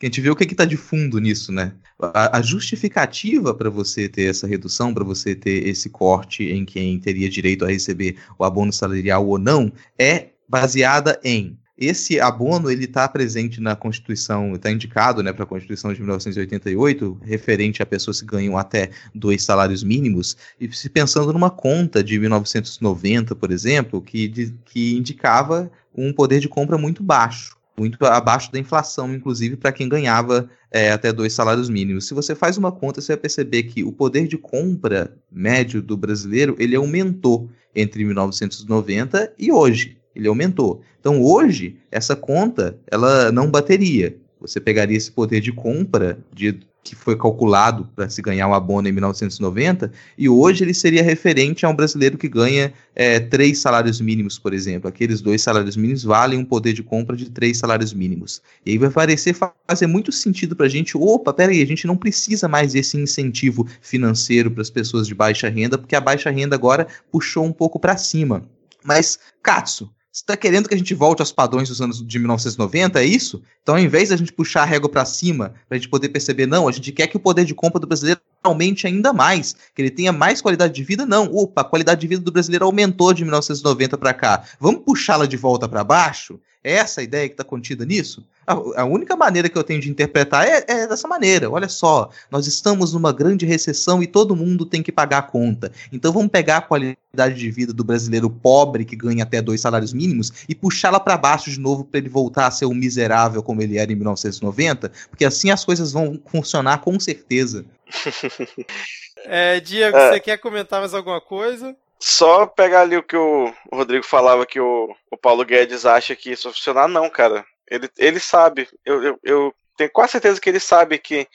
que 0.00 0.06
a 0.06 0.08
gente 0.08 0.22
vê 0.22 0.30
o 0.30 0.34
que 0.34 0.44
está 0.44 0.64
de 0.64 0.78
fundo 0.78 1.18
nisso, 1.18 1.52
né? 1.52 1.74
A, 2.00 2.38
a 2.38 2.42
justificativa 2.42 3.52
para 3.52 3.68
você 3.68 4.08
ter 4.08 4.30
essa 4.30 4.46
redução, 4.46 4.94
para 4.94 5.04
você 5.04 5.34
ter 5.34 5.68
esse 5.68 5.90
corte 5.90 6.42
em 6.44 6.64
quem 6.64 6.98
teria 6.98 7.28
direito 7.28 7.66
a 7.66 7.68
receber 7.68 8.16
o 8.38 8.44
abono 8.44 8.72
salarial 8.72 9.28
ou 9.28 9.38
não, 9.38 9.70
é 9.98 10.28
baseada 10.48 11.20
em 11.22 11.58
esse 11.76 12.20
abono 12.20 12.70
ele 12.70 12.84
está 12.84 13.08
presente 13.08 13.58
na 13.58 13.74
Constituição, 13.74 14.54
está 14.54 14.70
indicado 14.70 15.22
né, 15.22 15.32
para 15.32 15.44
a 15.44 15.46
Constituição 15.46 15.94
de 15.94 16.00
1988, 16.00 17.20
referente 17.22 17.82
a 17.82 17.86
pessoas 17.86 18.20
que 18.20 18.26
ganham 18.26 18.58
até 18.58 18.90
dois 19.14 19.42
salários 19.42 19.82
mínimos, 19.82 20.36
e 20.60 20.70
se 20.74 20.90
pensando 20.90 21.32
numa 21.32 21.48
conta 21.48 22.04
de 22.04 22.18
1990, 22.18 23.34
por 23.34 23.50
exemplo, 23.50 24.02
que, 24.02 24.28
de, 24.28 24.54
que 24.66 24.94
indicava 24.94 25.72
um 25.94 26.12
poder 26.12 26.38
de 26.38 26.50
compra 26.50 26.76
muito 26.76 27.02
baixo 27.02 27.59
muito 27.80 28.04
abaixo 28.04 28.52
da 28.52 28.58
inflação, 28.58 29.14
inclusive 29.14 29.56
para 29.56 29.72
quem 29.72 29.88
ganhava 29.88 30.50
é, 30.70 30.92
até 30.92 31.10
dois 31.10 31.32
salários 31.32 31.70
mínimos. 31.70 32.06
Se 32.06 32.12
você 32.12 32.34
faz 32.34 32.58
uma 32.58 32.70
conta, 32.70 33.00
você 33.00 33.12
vai 33.12 33.22
perceber 33.22 33.62
que 33.62 33.82
o 33.82 33.90
poder 33.90 34.28
de 34.28 34.36
compra 34.36 35.16
médio 35.32 35.80
do 35.80 35.96
brasileiro 35.96 36.54
ele 36.58 36.76
aumentou 36.76 37.48
entre 37.74 38.04
1990 38.04 39.32
e 39.38 39.50
hoje. 39.50 39.96
Ele 40.14 40.28
aumentou. 40.28 40.82
Então 41.00 41.22
hoje 41.22 41.78
essa 41.90 42.14
conta 42.14 42.78
ela 42.86 43.32
não 43.32 43.50
bateria. 43.50 44.14
Você 44.38 44.60
pegaria 44.60 44.96
esse 44.96 45.10
poder 45.10 45.40
de 45.40 45.50
compra 45.50 46.18
de 46.30 46.60
que 46.82 46.94
foi 46.94 47.16
calculado 47.16 47.88
para 47.94 48.08
se 48.08 48.22
ganhar 48.22 48.48
um 48.48 48.54
abono 48.54 48.88
em 48.88 48.92
1990, 48.92 49.92
e 50.16 50.28
hoje 50.28 50.64
ele 50.64 50.72
seria 50.72 51.02
referente 51.02 51.66
a 51.66 51.68
um 51.68 51.74
brasileiro 51.74 52.16
que 52.16 52.28
ganha 52.28 52.72
é, 52.94 53.20
três 53.20 53.58
salários 53.58 54.00
mínimos, 54.00 54.38
por 54.38 54.54
exemplo. 54.54 54.88
Aqueles 54.88 55.20
dois 55.20 55.42
salários 55.42 55.76
mínimos 55.76 56.02
valem 56.02 56.38
um 56.38 56.44
poder 56.44 56.72
de 56.72 56.82
compra 56.82 57.16
de 57.16 57.30
três 57.30 57.58
salários 57.58 57.92
mínimos. 57.92 58.40
E 58.64 58.70
aí 58.72 58.78
vai 58.78 58.90
parecer 58.90 59.36
fazer 59.68 59.86
muito 59.86 60.10
sentido 60.10 60.56
para 60.56 60.66
a 60.66 60.70
gente, 60.70 60.96
opa, 60.96 61.32
peraí, 61.32 61.62
a 61.62 61.66
gente 61.66 61.86
não 61.86 61.96
precisa 61.96 62.48
mais 62.48 62.72
desse 62.72 62.96
incentivo 62.96 63.66
financeiro 63.80 64.50
para 64.50 64.62
as 64.62 64.70
pessoas 64.70 65.06
de 65.06 65.14
baixa 65.14 65.48
renda, 65.48 65.76
porque 65.76 65.94
a 65.94 66.00
baixa 66.00 66.30
renda 66.30 66.56
agora 66.56 66.86
puxou 67.10 67.44
um 67.44 67.52
pouco 67.52 67.78
para 67.78 67.96
cima. 67.96 68.42
Mas, 68.82 69.18
Katsu, 69.42 69.90
está 70.12 70.36
querendo 70.36 70.68
que 70.68 70.74
a 70.74 70.78
gente 70.78 70.94
volte 70.94 71.22
aos 71.22 71.30
padrões 71.30 71.68
dos 71.68 71.80
anos 71.80 72.04
de 72.04 72.18
1990, 72.18 73.00
é 73.00 73.04
isso? 73.04 73.42
Então, 73.62 73.76
ao 73.76 73.80
invés 73.80 74.08
da 74.08 74.16
gente 74.16 74.32
puxar 74.32 74.62
a 74.62 74.66
régua 74.66 74.88
para 74.88 75.04
cima, 75.04 75.54
para 75.68 75.76
a 75.76 75.78
gente 75.78 75.88
poder 75.88 76.08
perceber, 76.08 76.46
não, 76.46 76.66
a 76.66 76.72
gente 76.72 76.90
quer 76.90 77.06
que 77.06 77.16
o 77.16 77.20
poder 77.20 77.44
de 77.44 77.54
compra 77.54 77.78
do 77.78 77.86
brasileiro 77.86 78.20
aumente 78.42 78.86
ainda 78.86 79.12
mais, 79.12 79.54
que 79.74 79.82
ele 79.82 79.90
tenha 79.90 80.12
mais 80.12 80.40
qualidade 80.40 80.74
de 80.74 80.82
vida, 80.82 81.06
não. 81.06 81.26
Opa, 81.32 81.60
a 81.60 81.64
qualidade 81.64 82.00
de 82.00 82.08
vida 82.08 82.22
do 82.22 82.32
brasileiro 82.32 82.64
aumentou 82.64 83.12
de 83.12 83.22
1990 83.22 83.96
para 83.98 84.14
cá. 84.14 84.44
Vamos 84.58 84.82
puxá-la 84.84 85.26
de 85.26 85.36
volta 85.36 85.68
para 85.68 85.84
baixo? 85.84 86.40
É 86.62 86.74
essa 86.74 87.00
a 87.00 87.04
ideia 87.04 87.28
que 87.28 87.34
está 87.34 87.44
contida 87.44 87.84
nisso? 87.84 88.26
A, 88.50 88.82
a, 88.82 88.84
única 88.84 89.14
maneira 89.14 89.48
que 89.48 89.56
eu 89.56 89.62
tenho 89.62 89.80
de 89.80 89.88
interpretar 89.88 90.44
é, 90.44 90.64
é, 90.66 90.86
dessa 90.86 91.06
maneira. 91.06 91.48
Olha 91.48 91.68
só, 91.68 92.10
nós 92.30 92.48
estamos 92.48 92.92
numa 92.92 93.12
grande 93.12 93.46
recessão 93.46 94.02
e 94.02 94.08
todo 94.08 94.34
mundo 94.34 94.66
tem 94.66 94.82
que 94.82 94.90
pagar 94.90 95.18
a 95.18 95.22
conta. 95.22 95.70
Então 95.92 96.12
vamos 96.12 96.30
pegar 96.30 96.56
a 96.56 96.62
qualidade 96.62 97.34
de 97.34 97.50
vida 97.50 97.72
do 97.72 97.84
brasileiro 97.84 98.28
pobre 98.28 98.84
que 98.84 98.96
ganha 98.96 99.22
até 99.22 99.40
dois 99.40 99.60
salários 99.60 99.92
mínimos 99.92 100.44
e 100.48 100.54
puxá-la 100.54 100.98
para 100.98 101.16
baixo 101.16 101.48
de 101.48 101.60
novo 101.60 101.84
para 101.84 101.98
ele 101.98 102.08
voltar 102.08 102.48
a 102.48 102.50
ser 102.50 102.66
um 102.66 102.74
miserável 102.74 103.40
como 103.40 103.62
ele 103.62 103.78
era 103.78 103.92
em 103.92 103.96
1990, 103.96 104.90
porque 105.08 105.24
assim 105.24 105.50
as 105.50 105.64
coisas 105.64 105.92
vão 105.92 106.20
funcionar 106.26 106.78
com 106.78 106.98
certeza. 106.98 107.64
é, 109.26 109.60
Diego, 109.60 109.96
é. 109.96 110.10
você 110.10 110.20
quer 110.20 110.38
comentar 110.38 110.80
mais 110.80 110.92
alguma 110.92 111.20
coisa? 111.20 111.76
Só 112.00 112.46
pegar 112.46 112.80
ali 112.80 112.96
o 112.96 113.02
que 113.02 113.16
o 113.16 113.52
Rodrigo 113.70 114.06
falava 114.06 114.46
que 114.46 114.58
o, 114.58 114.94
o 115.10 115.16
Paulo 115.18 115.44
Guedes 115.44 115.84
acha 115.84 116.16
que 116.16 116.32
isso 116.32 116.44
vai 116.44 116.54
funcionar, 116.54 116.88
não, 116.88 117.10
cara. 117.10 117.44
Ele, 117.70 117.88
ele 117.96 118.20
sabe, 118.20 118.68
eu, 118.84 119.02
eu, 119.02 119.20
eu 119.22 119.54
tenho 119.76 119.90
quase 119.90 120.12
certeza 120.12 120.40
que 120.40 120.48
ele 120.48 120.60
sabe 120.60 120.98
que 120.98 121.26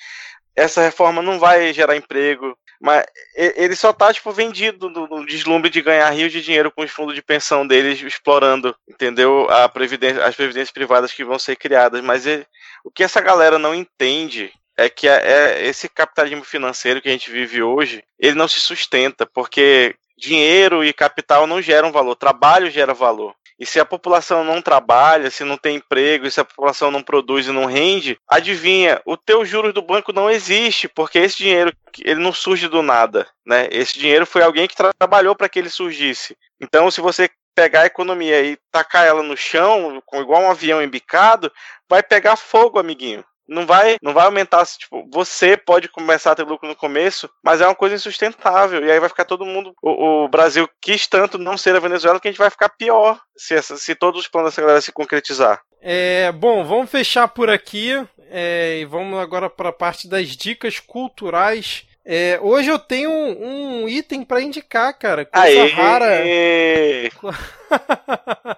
essa 0.56 0.82
reforma 0.82 1.22
não 1.22 1.40
vai 1.40 1.74
gerar 1.74 1.96
emprego, 1.96 2.58
mas 2.80 3.06
ele 3.36 3.76
só 3.76 3.94
tá, 3.94 4.14
tipo, 4.14 4.32
vendido 4.32 4.90
no, 4.90 5.26
deslumbre 5.26 5.70
de 5.70 5.82
ganhar 5.82 6.10
rios 6.10 6.32
de 6.32 6.42
dinheiro 6.42 6.72
com 6.72 6.84
os 6.84 6.92
fundos 6.92 7.16
de 7.16 7.22
pensão 7.22 7.66
deles, 7.66 8.02
explorando, 8.02 8.76
entendeu? 8.88 9.50
A 9.50 9.68
previdência, 9.68 10.24
as 10.24 10.36
previdências 10.36 10.72
privadas 10.72 11.12
que 11.12 11.24
vão 11.24 11.40
ser 11.40 11.56
criadas. 11.56 12.02
Mas 12.02 12.26
ele, 12.26 12.46
o 12.84 12.92
que 12.92 13.04
essa 13.04 13.22
galera 13.22 13.58
não 13.58 13.74
entende 13.74 14.52
é 14.78 14.90
que 14.90 15.08
é, 15.08 15.22
é 15.26 15.68
esse 15.68 15.88
capitalismo 15.88 16.44
financeiro 16.44 17.02
que 17.02 17.08
a 17.08 17.12
gente 17.12 17.32
vive 17.32 17.64
hoje, 17.64 18.04
ele 18.20 18.36
não 18.36 18.48
se 18.48 18.60
sustenta, 18.60 19.26
porque 19.26 19.96
dinheiro 20.18 20.84
e 20.84 20.94
capital 20.94 21.48
não 21.48 21.62
geram 21.62 21.92
valor, 21.92 22.16
trabalho 22.16 22.70
gera 22.70 22.94
valor. 22.94 23.34
E 23.60 23.66
se 23.66 23.80
a 23.80 23.86
população 23.86 24.44
não 24.44 24.62
trabalha, 24.62 25.32
se 25.32 25.44
não 25.44 25.58
tem 25.58 25.78
emprego, 25.78 26.30
se 26.30 26.40
a 26.40 26.46
população 26.46 26.92
não 26.92 27.02
produz 27.02 27.48
e 27.48 27.52
não 27.52 27.66
rende, 27.66 28.18
adivinha, 28.28 29.02
o 29.06 29.16
teu 29.16 29.46
juros 29.46 29.74
do 29.74 29.82
banco 29.82 30.12
não 30.12 30.30
existe, 30.30 30.88
porque 30.88 31.20
esse 31.20 31.38
dinheiro 31.38 31.72
ele 32.04 32.20
não 32.20 32.34
surge 32.34 32.68
do 32.68 32.82
nada, 32.82 33.28
né? 33.46 33.70
Esse 33.72 33.98
dinheiro 33.98 34.26
foi 34.26 34.44
alguém 34.44 34.68
que 34.68 34.76
trabalhou 34.76 35.36
para 35.36 35.48
que 35.48 35.58
ele 35.58 35.70
surgisse. 35.70 36.38
Então, 36.60 36.92
se 36.92 37.00
você 37.00 37.30
pegar 37.56 37.82
a 37.82 37.86
economia 37.86 38.42
e 38.42 38.58
tacar 38.70 39.06
ela 39.06 39.24
no 39.24 39.38
chão, 39.38 40.04
igual 40.16 40.42
um 40.42 40.52
avião 40.52 40.84
embicado, 40.84 41.50
vai 41.90 42.04
pegar 42.04 42.36
fogo, 42.36 42.78
amiguinho 42.78 43.24
não 43.48 43.66
vai, 43.66 43.98
não 44.02 44.14
vai 44.14 44.26
aumentar. 44.26 44.66
Tipo, 44.66 45.08
você 45.12 45.56
pode 45.56 45.88
começar 45.90 46.32
a 46.32 46.36
ter 46.36 46.44
lucro 46.44 46.68
no 46.68 46.76
começo, 46.76 47.30
mas 47.44 47.62
é 47.62 47.68
uma 47.68 47.76
coisa 47.76 47.96
insustentável. 47.96 48.84
E 48.84 48.92
aí 48.92 49.00
vai 49.00 49.10
ficar 49.10 49.26
todo 49.26 49.46
mundo. 49.46 49.74
O, 49.82 50.24
o 50.24 50.28
Brasil 50.28 50.70
quis 50.82 51.08
tanto 51.08 51.38
não 51.38 51.58
ser 51.58 51.76
a 51.76 51.80
Venezuela 51.80 52.20
que 52.20 52.28
a 52.28 52.32
gente 52.32 52.40
vai 52.40 52.50
ficar 52.50 52.70
pior 52.70 53.20
se, 53.36 53.54
essa, 53.54 53.78
se 53.78 53.96
todos 53.96 54.22
os 54.22 54.28
planos 54.28 54.52
dessa 54.52 54.62
galera 54.62 54.82
se 54.82 54.92
concretizar. 54.92 55.62
É, 55.82 56.32
bom, 56.32 56.64
vamos 56.64 56.90
fechar 56.90 57.28
por 57.28 57.50
aqui 57.50 57.92
é, 58.30 58.80
e 58.80 58.86
vamos 58.86 59.20
agora 59.20 59.50
para 59.50 59.70
a 59.70 59.74
parte 59.74 60.08
das 60.08 60.30
dicas 60.30 60.80
culturais. 60.80 61.86
É, 62.04 62.40
hoje 62.42 62.70
eu 62.70 62.78
tenho 62.78 63.10
um, 63.10 63.84
um 63.84 63.90
item 63.90 64.24
para 64.24 64.42
indicar, 64.42 64.98
cara. 64.98 65.26
Coisa 65.26 65.48
Aê! 65.48 65.70
rara. 65.70 66.24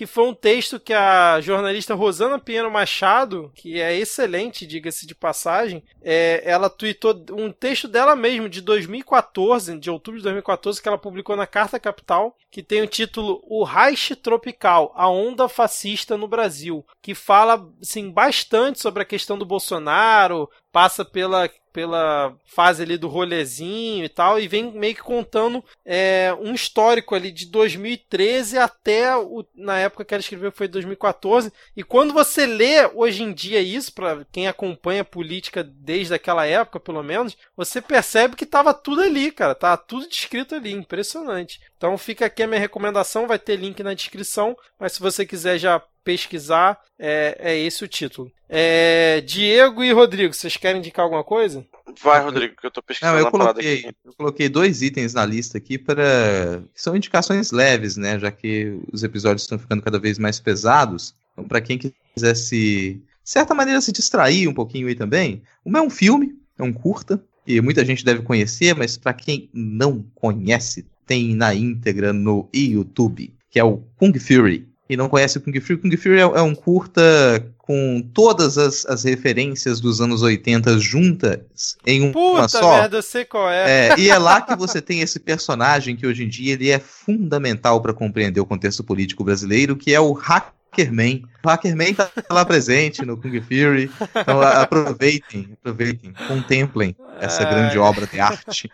que 0.00 0.06
foi 0.06 0.26
um 0.26 0.32
texto 0.32 0.80
que 0.80 0.94
a 0.94 1.42
jornalista 1.42 1.94
Rosana 1.94 2.38
Pinheiro 2.38 2.70
Machado, 2.70 3.52
que 3.54 3.78
é 3.78 3.94
excelente, 3.94 4.66
diga-se 4.66 5.06
de 5.06 5.14
passagem, 5.14 5.82
é, 6.00 6.40
ela 6.42 6.70
tweetou 6.70 7.22
um 7.32 7.52
texto 7.52 7.86
dela 7.86 8.16
mesmo, 8.16 8.48
de 8.48 8.62
2014, 8.62 9.78
de 9.78 9.90
outubro 9.90 10.18
de 10.18 10.24
2014, 10.24 10.80
que 10.80 10.88
ela 10.88 10.96
publicou 10.96 11.36
na 11.36 11.46
Carta 11.46 11.78
Capital, 11.78 12.34
que 12.50 12.62
tem 12.62 12.80
o 12.80 12.86
título 12.86 13.44
O 13.46 13.62
Reich 13.62 14.16
Tropical, 14.16 14.90
a 14.96 15.06
onda 15.06 15.50
fascista 15.50 16.16
no 16.16 16.26
Brasil, 16.26 16.82
que 17.02 17.14
fala 17.14 17.70
assim, 17.82 18.10
bastante 18.10 18.80
sobre 18.80 19.02
a 19.02 19.06
questão 19.06 19.36
do 19.36 19.44
Bolsonaro, 19.44 20.48
passa 20.72 21.04
pela 21.04 21.48
pela 21.72 22.36
fase 22.44 22.82
ali 22.82 22.96
do 22.96 23.08
rolezinho 23.08 24.04
e 24.04 24.08
tal, 24.08 24.40
e 24.40 24.48
vem 24.48 24.72
meio 24.72 24.94
que 24.94 25.02
contando 25.02 25.64
é, 25.84 26.34
um 26.40 26.54
histórico 26.54 27.14
ali 27.14 27.30
de 27.30 27.46
2013 27.46 28.58
até 28.58 29.16
o, 29.16 29.44
na 29.54 29.78
época 29.78 30.04
que 30.04 30.12
ela 30.12 30.20
escreveu 30.20 30.50
foi 30.50 30.68
2014. 30.68 31.52
E 31.76 31.82
quando 31.82 32.12
você 32.12 32.46
lê 32.46 32.86
hoje 32.94 33.22
em 33.22 33.32
dia 33.32 33.60
isso, 33.60 33.92
para 33.92 34.24
quem 34.32 34.48
acompanha 34.48 35.04
política 35.04 35.62
desde 35.62 36.14
aquela 36.14 36.46
época, 36.46 36.80
pelo 36.80 37.02
menos, 37.02 37.36
você 37.56 37.80
percebe 37.80 38.36
que 38.36 38.46
tava 38.46 38.74
tudo 38.74 39.02
ali, 39.02 39.30
cara, 39.30 39.54
tá 39.54 39.76
tudo 39.76 40.08
descrito 40.08 40.54
ali, 40.54 40.72
impressionante. 40.72 41.60
Então 41.76 41.96
fica 41.96 42.26
aqui 42.26 42.42
a 42.42 42.46
minha 42.46 42.60
recomendação, 42.60 43.26
vai 43.26 43.38
ter 43.38 43.56
link 43.56 43.82
na 43.82 43.94
descrição, 43.94 44.56
mas 44.78 44.92
se 44.92 45.00
você 45.00 45.24
quiser 45.24 45.58
já 45.58 45.80
pesquisar, 46.04 46.78
é, 46.98 47.36
é 47.38 47.58
esse 47.58 47.84
o 47.84 47.88
título. 47.88 48.30
É, 48.48 49.20
Diego 49.20 49.84
e 49.84 49.92
Rodrigo, 49.92 50.34
vocês 50.34 50.56
querem 50.56 50.80
indicar 50.80 51.04
alguma 51.04 51.22
coisa? 51.22 51.64
Vai, 52.02 52.20
Rodrigo, 52.20 52.56
que 52.56 52.66
eu 52.66 52.70
tô 52.70 52.82
pesquisando 52.82 53.18
Não, 53.18 53.24
eu 53.24 53.30
coloquei, 53.30 53.94
eu 54.04 54.12
coloquei 54.14 54.48
dois 54.48 54.82
itens 54.82 55.14
na 55.14 55.24
lista 55.24 55.58
aqui 55.58 55.78
para. 55.78 56.62
que 56.74 56.82
são 56.82 56.96
indicações 56.96 57.52
leves, 57.52 57.96
né? 57.96 58.18
Já 58.18 58.30
que 58.30 58.78
os 58.92 59.04
episódios 59.04 59.42
estão 59.42 59.58
ficando 59.58 59.82
cada 59.82 59.98
vez 59.98 60.18
mais 60.18 60.40
pesados. 60.40 61.14
Então, 61.32 61.44
para 61.44 61.60
quem 61.60 61.78
quiser 61.78 62.34
se. 62.34 63.00
de 63.22 63.30
certa 63.30 63.54
maneira, 63.54 63.80
se 63.80 63.92
distrair 63.92 64.48
um 64.48 64.54
pouquinho 64.54 64.88
aí 64.88 64.94
também. 64.94 65.42
Uma 65.64 65.78
é 65.78 65.82
um 65.82 65.90
filme, 65.90 66.36
é 66.58 66.62
um 66.62 66.72
curta, 66.72 67.22
que 67.46 67.60
muita 67.60 67.84
gente 67.84 68.04
deve 68.04 68.22
conhecer, 68.22 68.74
mas 68.74 68.96
para 68.96 69.14
quem 69.14 69.48
não 69.52 70.04
conhece, 70.14 70.86
tem 71.06 71.34
na 71.34 71.54
íntegra 71.54 72.12
no 72.12 72.48
YouTube, 72.54 73.32
que 73.50 73.58
é 73.58 73.64
o 73.64 73.78
Kung 73.96 74.16
Fury 74.18 74.69
e 74.90 74.96
não 74.96 75.08
conhece 75.08 75.38
o 75.38 75.40
Kung 75.40 75.58
Fury, 75.60 75.78
Kung 75.78 75.96
Fury 75.96 76.18
é, 76.18 76.22
é 76.22 76.42
um 76.42 76.52
curta 76.52 77.46
com 77.58 78.04
todas 78.12 78.58
as, 78.58 78.84
as, 78.86 79.04
referências 79.04 79.78
dos 79.78 80.00
anos 80.00 80.20
80 80.20 80.80
juntas 80.80 81.76
em 81.86 82.02
um, 82.02 82.10
Puta 82.10 82.40
uma 82.40 82.48
só. 82.48 82.80
merda, 82.80 82.96
eu 82.96 83.02
sei 83.02 83.24
qual 83.24 83.48
é. 83.48 83.90
é. 83.90 83.94
E 83.96 84.10
é 84.10 84.18
lá 84.18 84.40
que 84.40 84.56
você 84.56 84.82
tem 84.82 85.00
esse 85.00 85.20
personagem 85.20 85.94
que 85.94 86.04
hoje 86.04 86.24
em 86.24 86.28
dia 86.28 86.54
ele 86.54 86.70
é 86.70 86.80
fundamental 86.80 87.80
para 87.80 87.94
compreender 87.94 88.40
o 88.40 88.44
contexto 88.44 88.82
político 88.82 89.22
brasileiro, 89.22 89.76
que 89.76 89.94
é 89.94 90.00
o 90.00 90.12
Hackerman. 90.12 91.22
O 91.44 91.48
Hackerman 91.48 91.92
está 91.92 92.10
lá 92.28 92.44
presente 92.44 93.04
no 93.04 93.16
Kung 93.16 93.40
Fury. 93.40 93.88
Então 94.16 94.42
aproveitem, 94.42 95.50
aproveitem, 95.60 96.12
contemplem 96.26 96.96
essa 97.20 97.44
grande 97.44 97.78
obra 97.78 98.08
de 98.08 98.18
arte. 98.18 98.68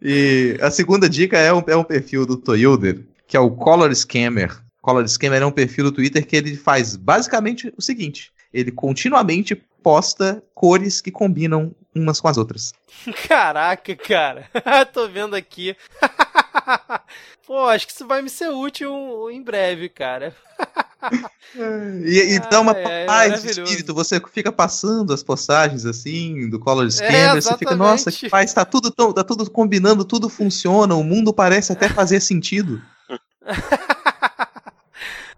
E 0.00 0.56
a 0.62 0.70
segunda 0.70 1.10
dica 1.10 1.36
é 1.36 1.52
um, 1.52 1.62
é 1.66 1.76
um 1.76 1.84
perfil 1.84 2.24
do 2.24 2.38
Toyuder, 2.38 3.02
que 3.26 3.36
é 3.36 3.40
o 3.40 3.50
Color 3.50 3.94
Scammer. 3.94 4.61
Color 4.82 5.08
Scammer 5.08 5.40
é 5.40 5.46
um 5.46 5.52
perfil 5.52 5.84
do 5.84 5.92
Twitter 5.92 6.26
que 6.26 6.34
ele 6.34 6.56
faz 6.56 6.96
basicamente 6.96 7.72
o 7.78 7.80
seguinte: 7.80 8.32
ele 8.52 8.72
continuamente 8.72 9.54
posta 9.54 10.42
cores 10.54 11.00
que 11.00 11.10
combinam 11.10 11.74
umas 11.94 12.20
com 12.20 12.28
as 12.28 12.36
outras. 12.36 12.72
Caraca, 13.28 13.94
cara. 13.94 14.50
Tô 14.92 15.08
vendo 15.08 15.36
aqui. 15.36 15.76
Pô, 17.46 17.66
acho 17.66 17.86
que 17.86 17.92
isso 17.92 18.06
vai 18.06 18.22
me 18.22 18.30
ser 18.30 18.48
útil 18.48 19.30
em 19.30 19.42
breve, 19.42 19.88
cara. 19.88 20.34
e, 22.04 22.34
e 22.34 22.38
dá 22.38 22.60
uma 22.60 22.72
é, 22.72 23.04
paz 23.04 23.42
de 23.42 23.50
espírito. 23.50 23.94
Você 23.94 24.20
fica 24.32 24.50
passando 24.50 25.12
as 25.12 25.22
postagens 25.22 25.84
assim 25.84 26.48
do 26.48 26.58
Color 26.58 26.90
Scammer, 26.90 27.30
é, 27.30 27.40
você 27.40 27.56
fica, 27.56 27.74
nossa, 27.74 28.10
que 28.10 28.28
paz, 28.28 28.54
tá 28.54 28.64
tudo, 28.64 28.90
tá 28.90 29.24
tudo 29.24 29.48
combinando, 29.50 30.04
tudo 30.04 30.28
funciona, 30.28 30.94
o 30.94 31.04
mundo 31.04 31.32
parece 31.32 31.72
até 31.72 31.88
fazer 31.88 32.20
sentido. 32.20 32.80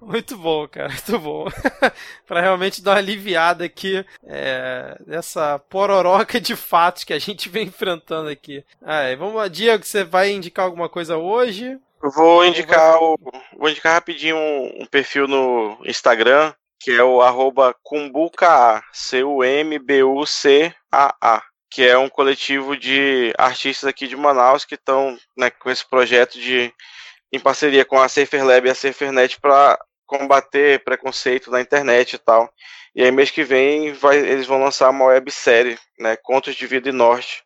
Muito 0.05 0.37
bom, 0.37 0.69
cara, 0.69 0.89
muito 0.93 1.19
bom. 1.19 1.47
para 2.27 2.41
realmente 2.41 2.83
dar 2.83 2.93
uma 2.93 2.99
aliviada 2.99 3.65
aqui 3.65 4.05
é, 4.27 4.97
nessa 5.07 5.59
pororoca 5.59 6.41
de 6.41 6.55
fatos 6.55 7.05
que 7.05 7.13
a 7.13 7.19
gente 7.19 7.49
vem 7.49 7.67
enfrentando 7.67 8.29
aqui. 8.29 8.65
Ah, 8.83 9.15
vamos 9.19 9.35
lá, 9.35 9.49
Diego, 9.49 9.85
você 9.85 10.05
vai 10.05 10.31
indicar 10.31 10.67
alguma 10.67 10.89
coisa 10.89 11.17
hoje? 11.17 11.79
Eu 12.03 12.11
vou 12.11 12.45
indicar, 12.45 13.03
o, 13.03 13.19
vou 13.57 13.71
indicar 13.71 13.95
rapidinho 13.95 14.37
um, 14.37 14.83
um 14.83 14.87
perfil 14.87 15.27
no 15.27 15.79
Instagram 15.87 16.53
que 16.85 16.91
é 16.93 17.03
o 17.03 17.23
arroba 17.23 17.75
Kumbuka, 17.83 18.85
C-U-M-B-U-C-A-A, 18.93 19.83
que 21.71 21.83
é 21.83 21.97
um 21.97 22.11
coletivo 22.11 22.77
de 22.77 23.33
artistas 23.39 23.89
aqui 23.89 24.07
de 24.07 24.15
Manaus 24.15 24.67
que 24.67 24.75
estão 24.75 25.19
né, 25.35 25.49
com 25.49 25.71
esse 25.71 25.89
projeto 25.89 26.39
de 26.39 26.71
em 27.33 27.41
parceria 27.41 27.87
com 27.87 27.99
a 27.99 28.07
SaferLab 28.07 28.69
e 28.69 28.71
a 28.71 28.75
SaferNet 28.75 29.41
para 29.41 29.79
combater 30.07 30.83
preconceito 30.85 31.51
na 31.51 31.61
internet 31.61 32.15
e 32.15 32.19
tal. 32.19 32.53
E 32.95 33.03
aí 33.03 33.11
mês 33.11 33.31
que 33.31 33.45
vem 33.45 33.93
vai, 33.93 34.19
eles 34.19 34.47
vão 34.47 34.63
lançar 34.63 34.91
uma 34.91 35.07
websérie, 35.07 35.79
né, 35.99 36.17
Contos 36.17 36.55
de 36.55 36.67
Vida 36.67 36.89
e 36.89 36.93
Norte. 36.93 37.43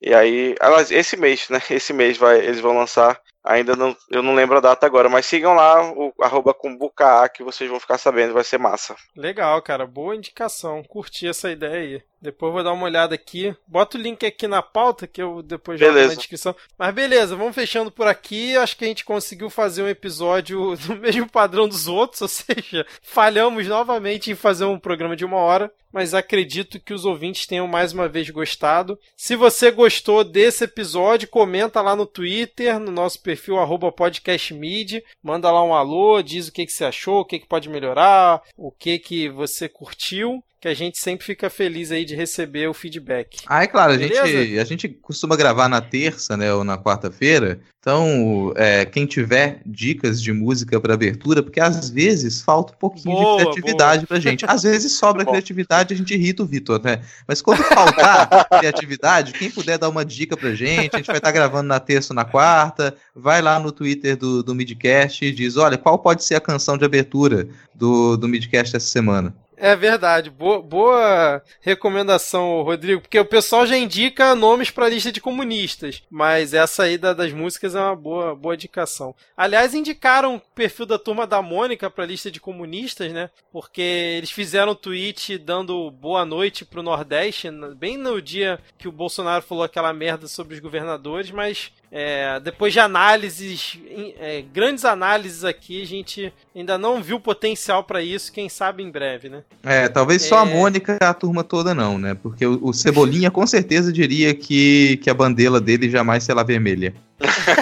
E 0.00 0.14
aí, 0.14 0.54
aliás, 0.60 0.90
esse 0.90 1.16
mês, 1.16 1.48
né, 1.48 1.60
esse 1.70 1.92
mês 1.92 2.16
vai, 2.16 2.38
eles 2.38 2.60
vão 2.60 2.76
lançar 2.76 3.20
Ainda 3.42 3.74
não, 3.74 3.96
eu 4.10 4.22
não 4.22 4.34
lembro 4.34 4.58
a 4.58 4.60
data 4.60 4.84
agora, 4.84 5.08
mas 5.08 5.24
sigam 5.24 5.54
lá 5.54 5.90
o 5.92 6.12
arroba 6.20 6.52
Kumbuka 6.52 7.26
que 7.30 7.42
vocês 7.42 7.70
vão 7.70 7.80
ficar 7.80 7.96
sabendo, 7.96 8.34
vai 8.34 8.44
ser 8.44 8.58
massa. 8.58 8.94
Legal, 9.16 9.62
cara, 9.62 9.86
boa 9.86 10.14
indicação. 10.14 10.82
Curti 10.84 11.26
essa 11.26 11.50
ideia 11.50 11.80
aí. 11.80 12.02
Depois 12.20 12.52
vou 12.52 12.62
dar 12.62 12.72
uma 12.72 12.84
olhada 12.84 13.14
aqui. 13.14 13.54
Bota 13.66 13.96
o 13.96 14.00
link 14.00 14.26
aqui 14.26 14.46
na 14.46 14.60
pauta 14.62 15.06
que 15.06 15.22
eu 15.22 15.42
depois 15.42 15.80
jogo 15.80 15.92
na 15.92 16.14
descrição. 16.14 16.54
Mas 16.78 16.94
beleza, 16.94 17.34
vamos 17.34 17.54
fechando 17.54 17.90
por 17.90 18.06
aqui. 18.06 18.56
Acho 18.56 18.76
que 18.76 18.84
a 18.84 18.88
gente 18.88 19.04
conseguiu 19.04 19.48
fazer 19.48 19.82
um 19.82 19.88
episódio 19.88 20.76
do 20.86 20.96
mesmo 20.96 21.28
padrão 21.28 21.66
dos 21.66 21.88
outros, 21.88 22.20
ou 22.22 22.28
seja, 22.28 22.86
falhamos 23.00 23.66
novamente 23.66 24.30
em 24.30 24.34
fazer 24.34 24.66
um 24.66 24.78
programa 24.78 25.16
de 25.16 25.24
uma 25.24 25.38
hora. 25.38 25.72
Mas 25.92 26.14
acredito 26.14 26.78
que 26.78 26.94
os 26.94 27.04
ouvintes 27.04 27.46
tenham 27.46 27.66
mais 27.66 27.92
uma 27.92 28.06
vez 28.06 28.30
gostado. 28.30 28.96
Se 29.16 29.34
você 29.34 29.72
gostou 29.72 30.22
desse 30.22 30.62
episódio, 30.62 31.28
comenta 31.28 31.80
lá 31.80 31.96
no 31.96 32.06
Twitter, 32.06 32.78
no 32.78 32.92
nosso 32.92 33.20
perfil 33.20 33.56
podcastmid, 33.96 35.02
manda 35.20 35.50
lá 35.50 35.64
um 35.64 35.74
alô, 35.74 36.22
diz 36.22 36.46
o 36.46 36.52
que, 36.52 36.64
que 36.64 36.72
você 36.72 36.84
achou, 36.84 37.20
o 37.20 37.24
que, 37.24 37.40
que 37.40 37.48
pode 37.48 37.68
melhorar, 37.68 38.40
o 38.56 38.70
que, 38.70 39.00
que 39.00 39.28
você 39.28 39.68
curtiu 39.68 40.44
que 40.60 40.68
a 40.68 40.74
gente 40.74 40.98
sempre 40.98 41.24
fica 41.24 41.48
feliz 41.48 41.90
aí 41.90 42.04
de 42.04 42.14
receber 42.14 42.68
o 42.68 42.74
feedback. 42.74 43.38
Ah, 43.46 43.62
é 43.62 43.66
claro, 43.66 43.92
a 43.92 43.98
gente, 43.98 44.14
a 44.18 44.64
gente 44.64 44.88
costuma 44.88 45.34
gravar 45.34 45.70
na 45.70 45.80
terça, 45.80 46.36
né, 46.36 46.52
ou 46.52 46.62
na 46.62 46.76
quarta-feira. 46.76 47.60
Então, 47.80 48.52
é, 48.56 48.84
quem 48.84 49.06
tiver 49.06 49.62
dicas 49.64 50.20
de 50.22 50.34
música 50.34 50.78
para 50.78 50.92
abertura, 50.92 51.42
porque 51.42 51.60
às 51.60 51.88
vezes 51.88 52.42
falta 52.42 52.74
um 52.74 52.76
pouquinho 52.76 53.16
boa, 53.16 53.38
de 53.38 53.44
criatividade 53.44 54.00
boa. 54.00 54.06
pra 54.08 54.20
gente. 54.20 54.44
Às 54.46 54.64
vezes 54.64 54.92
sobra 55.00 55.24
criatividade, 55.24 55.94
a 55.94 55.96
gente 55.96 56.12
irrita 56.12 56.42
o 56.42 56.46
Vitor, 56.46 56.78
né? 56.84 57.00
Mas 57.26 57.40
quando 57.40 57.62
faltar 57.62 58.46
criatividade, 58.60 59.32
quem 59.32 59.50
puder 59.50 59.78
dar 59.78 59.88
uma 59.88 60.04
dica 60.04 60.36
pra 60.36 60.54
gente, 60.54 60.94
a 60.94 60.98
gente 60.98 61.06
vai 61.06 61.16
estar 61.16 61.28
tá 61.28 61.32
gravando 61.32 61.68
na 61.68 61.80
terça 61.80 62.12
ou 62.12 62.16
na 62.16 62.26
quarta, 62.26 62.94
vai 63.16 63.40
lá 63.40 63.58
no 63.58 63.72
Twitter 63.72 64.14
do, 64.14 64.42
do 64.42 64.54
Midcast 64.54 65.24
e 65.24 65.32
diz, 65.32 65.56
olha, 65.56 65.78
qual 65.78 65.98
pode 65.98 66.22
ser 66.22 66.34
a 66.34 66.40
canção 66.40 66.76
de 66.76 66.84
abertura 66.84 67.48
do, 67.74 68.18
do 68.18 68.28
Midcast 68.28 68.76
essa 68.76 68.86
semana? 68.86 69.34
É 69.62 69.76
verdade. 69.76 70.30
Boa, 70.30 70.62
boa 70.62 71.42
recomendação, 71.60 72.62
Rodrigo, 72.62 73.02
porque 73.02 73.20
o 73.20 73.26
pessoal 73.26 73.66
já 73.66 73.76
indica 73.76 74.34
nomes 74.34 74.70
pra 74.70 74.88
lista 74.88 75.12
de 75.12 75.20
comunistas, 75.20 76.02
mas 76.10 76.54
essa 76.54 76.84
aí 76.84 76.96
da, 76.96 77.12
das 77.12 77.30
músicas 77.30 77.74
é 77.74 77.78
uma 77.78 77.94
boa, 77.94 78.34
boa 78.34 78.54
indicação. 78.54 79.14
Aliás, 79.36 79.74
indicaram 79.74 80.36
o 80.36 80.40
perfil 80.40 80.86
da 80.86 80.98
turma 80.98 81.26
da 81.26 81.42
Mônica 81.42 81.90
pra 81.90 82.06
lista 82.06 82.30
de 82.30 82.40
comunistas, 82.40 83.12
né? 83.12 83.28
Porque 83.52 83.82
eles 83.82 84.30
fizeram 84.30 84.72
um 84.72 84.74
tweet 84.74 85.36
dando 85.36 85.90
boa 85.90 86.24
noite 86.24 86.64
pro 86.64 86.82
Nordeste, 86.82 87.50
bem 87.76 87.98
no 87.98 88.22
dia 88.22 88.58
que 88.78 88.88
o 88.88 88.92
Bolsonaro 88.92 89.42
falou 89.42 89.64
aquela 89.64 89.92
merda 89.92 90.26
sobre 90.26 90.54
os 90.54 90.60
governadores, 90.60 91.30
mas 91.30 91.70
é, 91.92 92.38
depois 92.40 92.72
de 92.72 92.78
análises, 92.78 93.78
é, 94.18 94.40
grandes 94.40 94.84
análises 94.84 95.44
aqui, 95.44 95.82
a 95.82 95.86
gente 95.86 96.32
ainda 96.54 96.78
não 96.78 97.02
viu 97.02 97.18
potencial 97.18 97.82
para 97.82 98.00
isso, 98.00 98.32
quem 98.32 98.48
sabe 98.48 98.82
em 98.82 98.90
breve, 98.90 99.28
né? 99.28 99.44
É, 99.62 99.88
talvez 99.88 100.22
só 100.22 100.42
a 100.42 100.48
é. 100.48 100.52
Mônica 100.54 100.96
e 101.00 101.04
a 101.04 101.12
turma 101.12 101.44
toda 101.44 101.74
não, 101.74 101.98
né? 101.98 102.14
Porque 102.14 102.46
o, 102.46 102.58
o 102.62 102.72
Cebolinha 102.72 103.30
com 103.30 103.46
certeza 103.46 103.92
diria 103.92 104.34
que, 104.34 104.96
que 105.02 105.10
a 105.10 105.14
bandeira 105.14 105.60
dele 105.60 105.90
jamais 105.90 106.24
será 106.24 106.42
vermelha. 106.42 106.94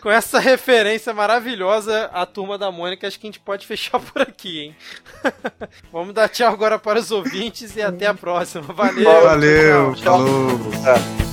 Com 0.00 0.10
essa 0.10 0.38
referência 0.38 1.12
maravilhosa 1.12 2.06
à 2.12 2.24
turma 2.24 2.56
da 2.56 2.70
Mônica, 2.70 3.06
acho 3.06 3.20
que 3.20 3.26
a 3.26 3.28
gente 3.28 3.40
pode 3.40 3.66
fechar 3.66 4.00
por 4.00 4.22
aqui, 4.22 4.60
hein? 4.60 4.76
Vamos 5.92 6.14
dar 6.14 6.28
tchau 6.28 6.52
agora 6.52 6.78
para 6.78 6.98
os 6.98 7.10
ouvintes 7.10 7.76
e 7.76 7.82
até 7.82 8.06
a 8.06 8.14
próxima. 8.14 8.62
Valeu. 8.72 9.22
Valeu. 9.22 9.94
Tchau. 9.94 10.04
Falou. 10.04 11.31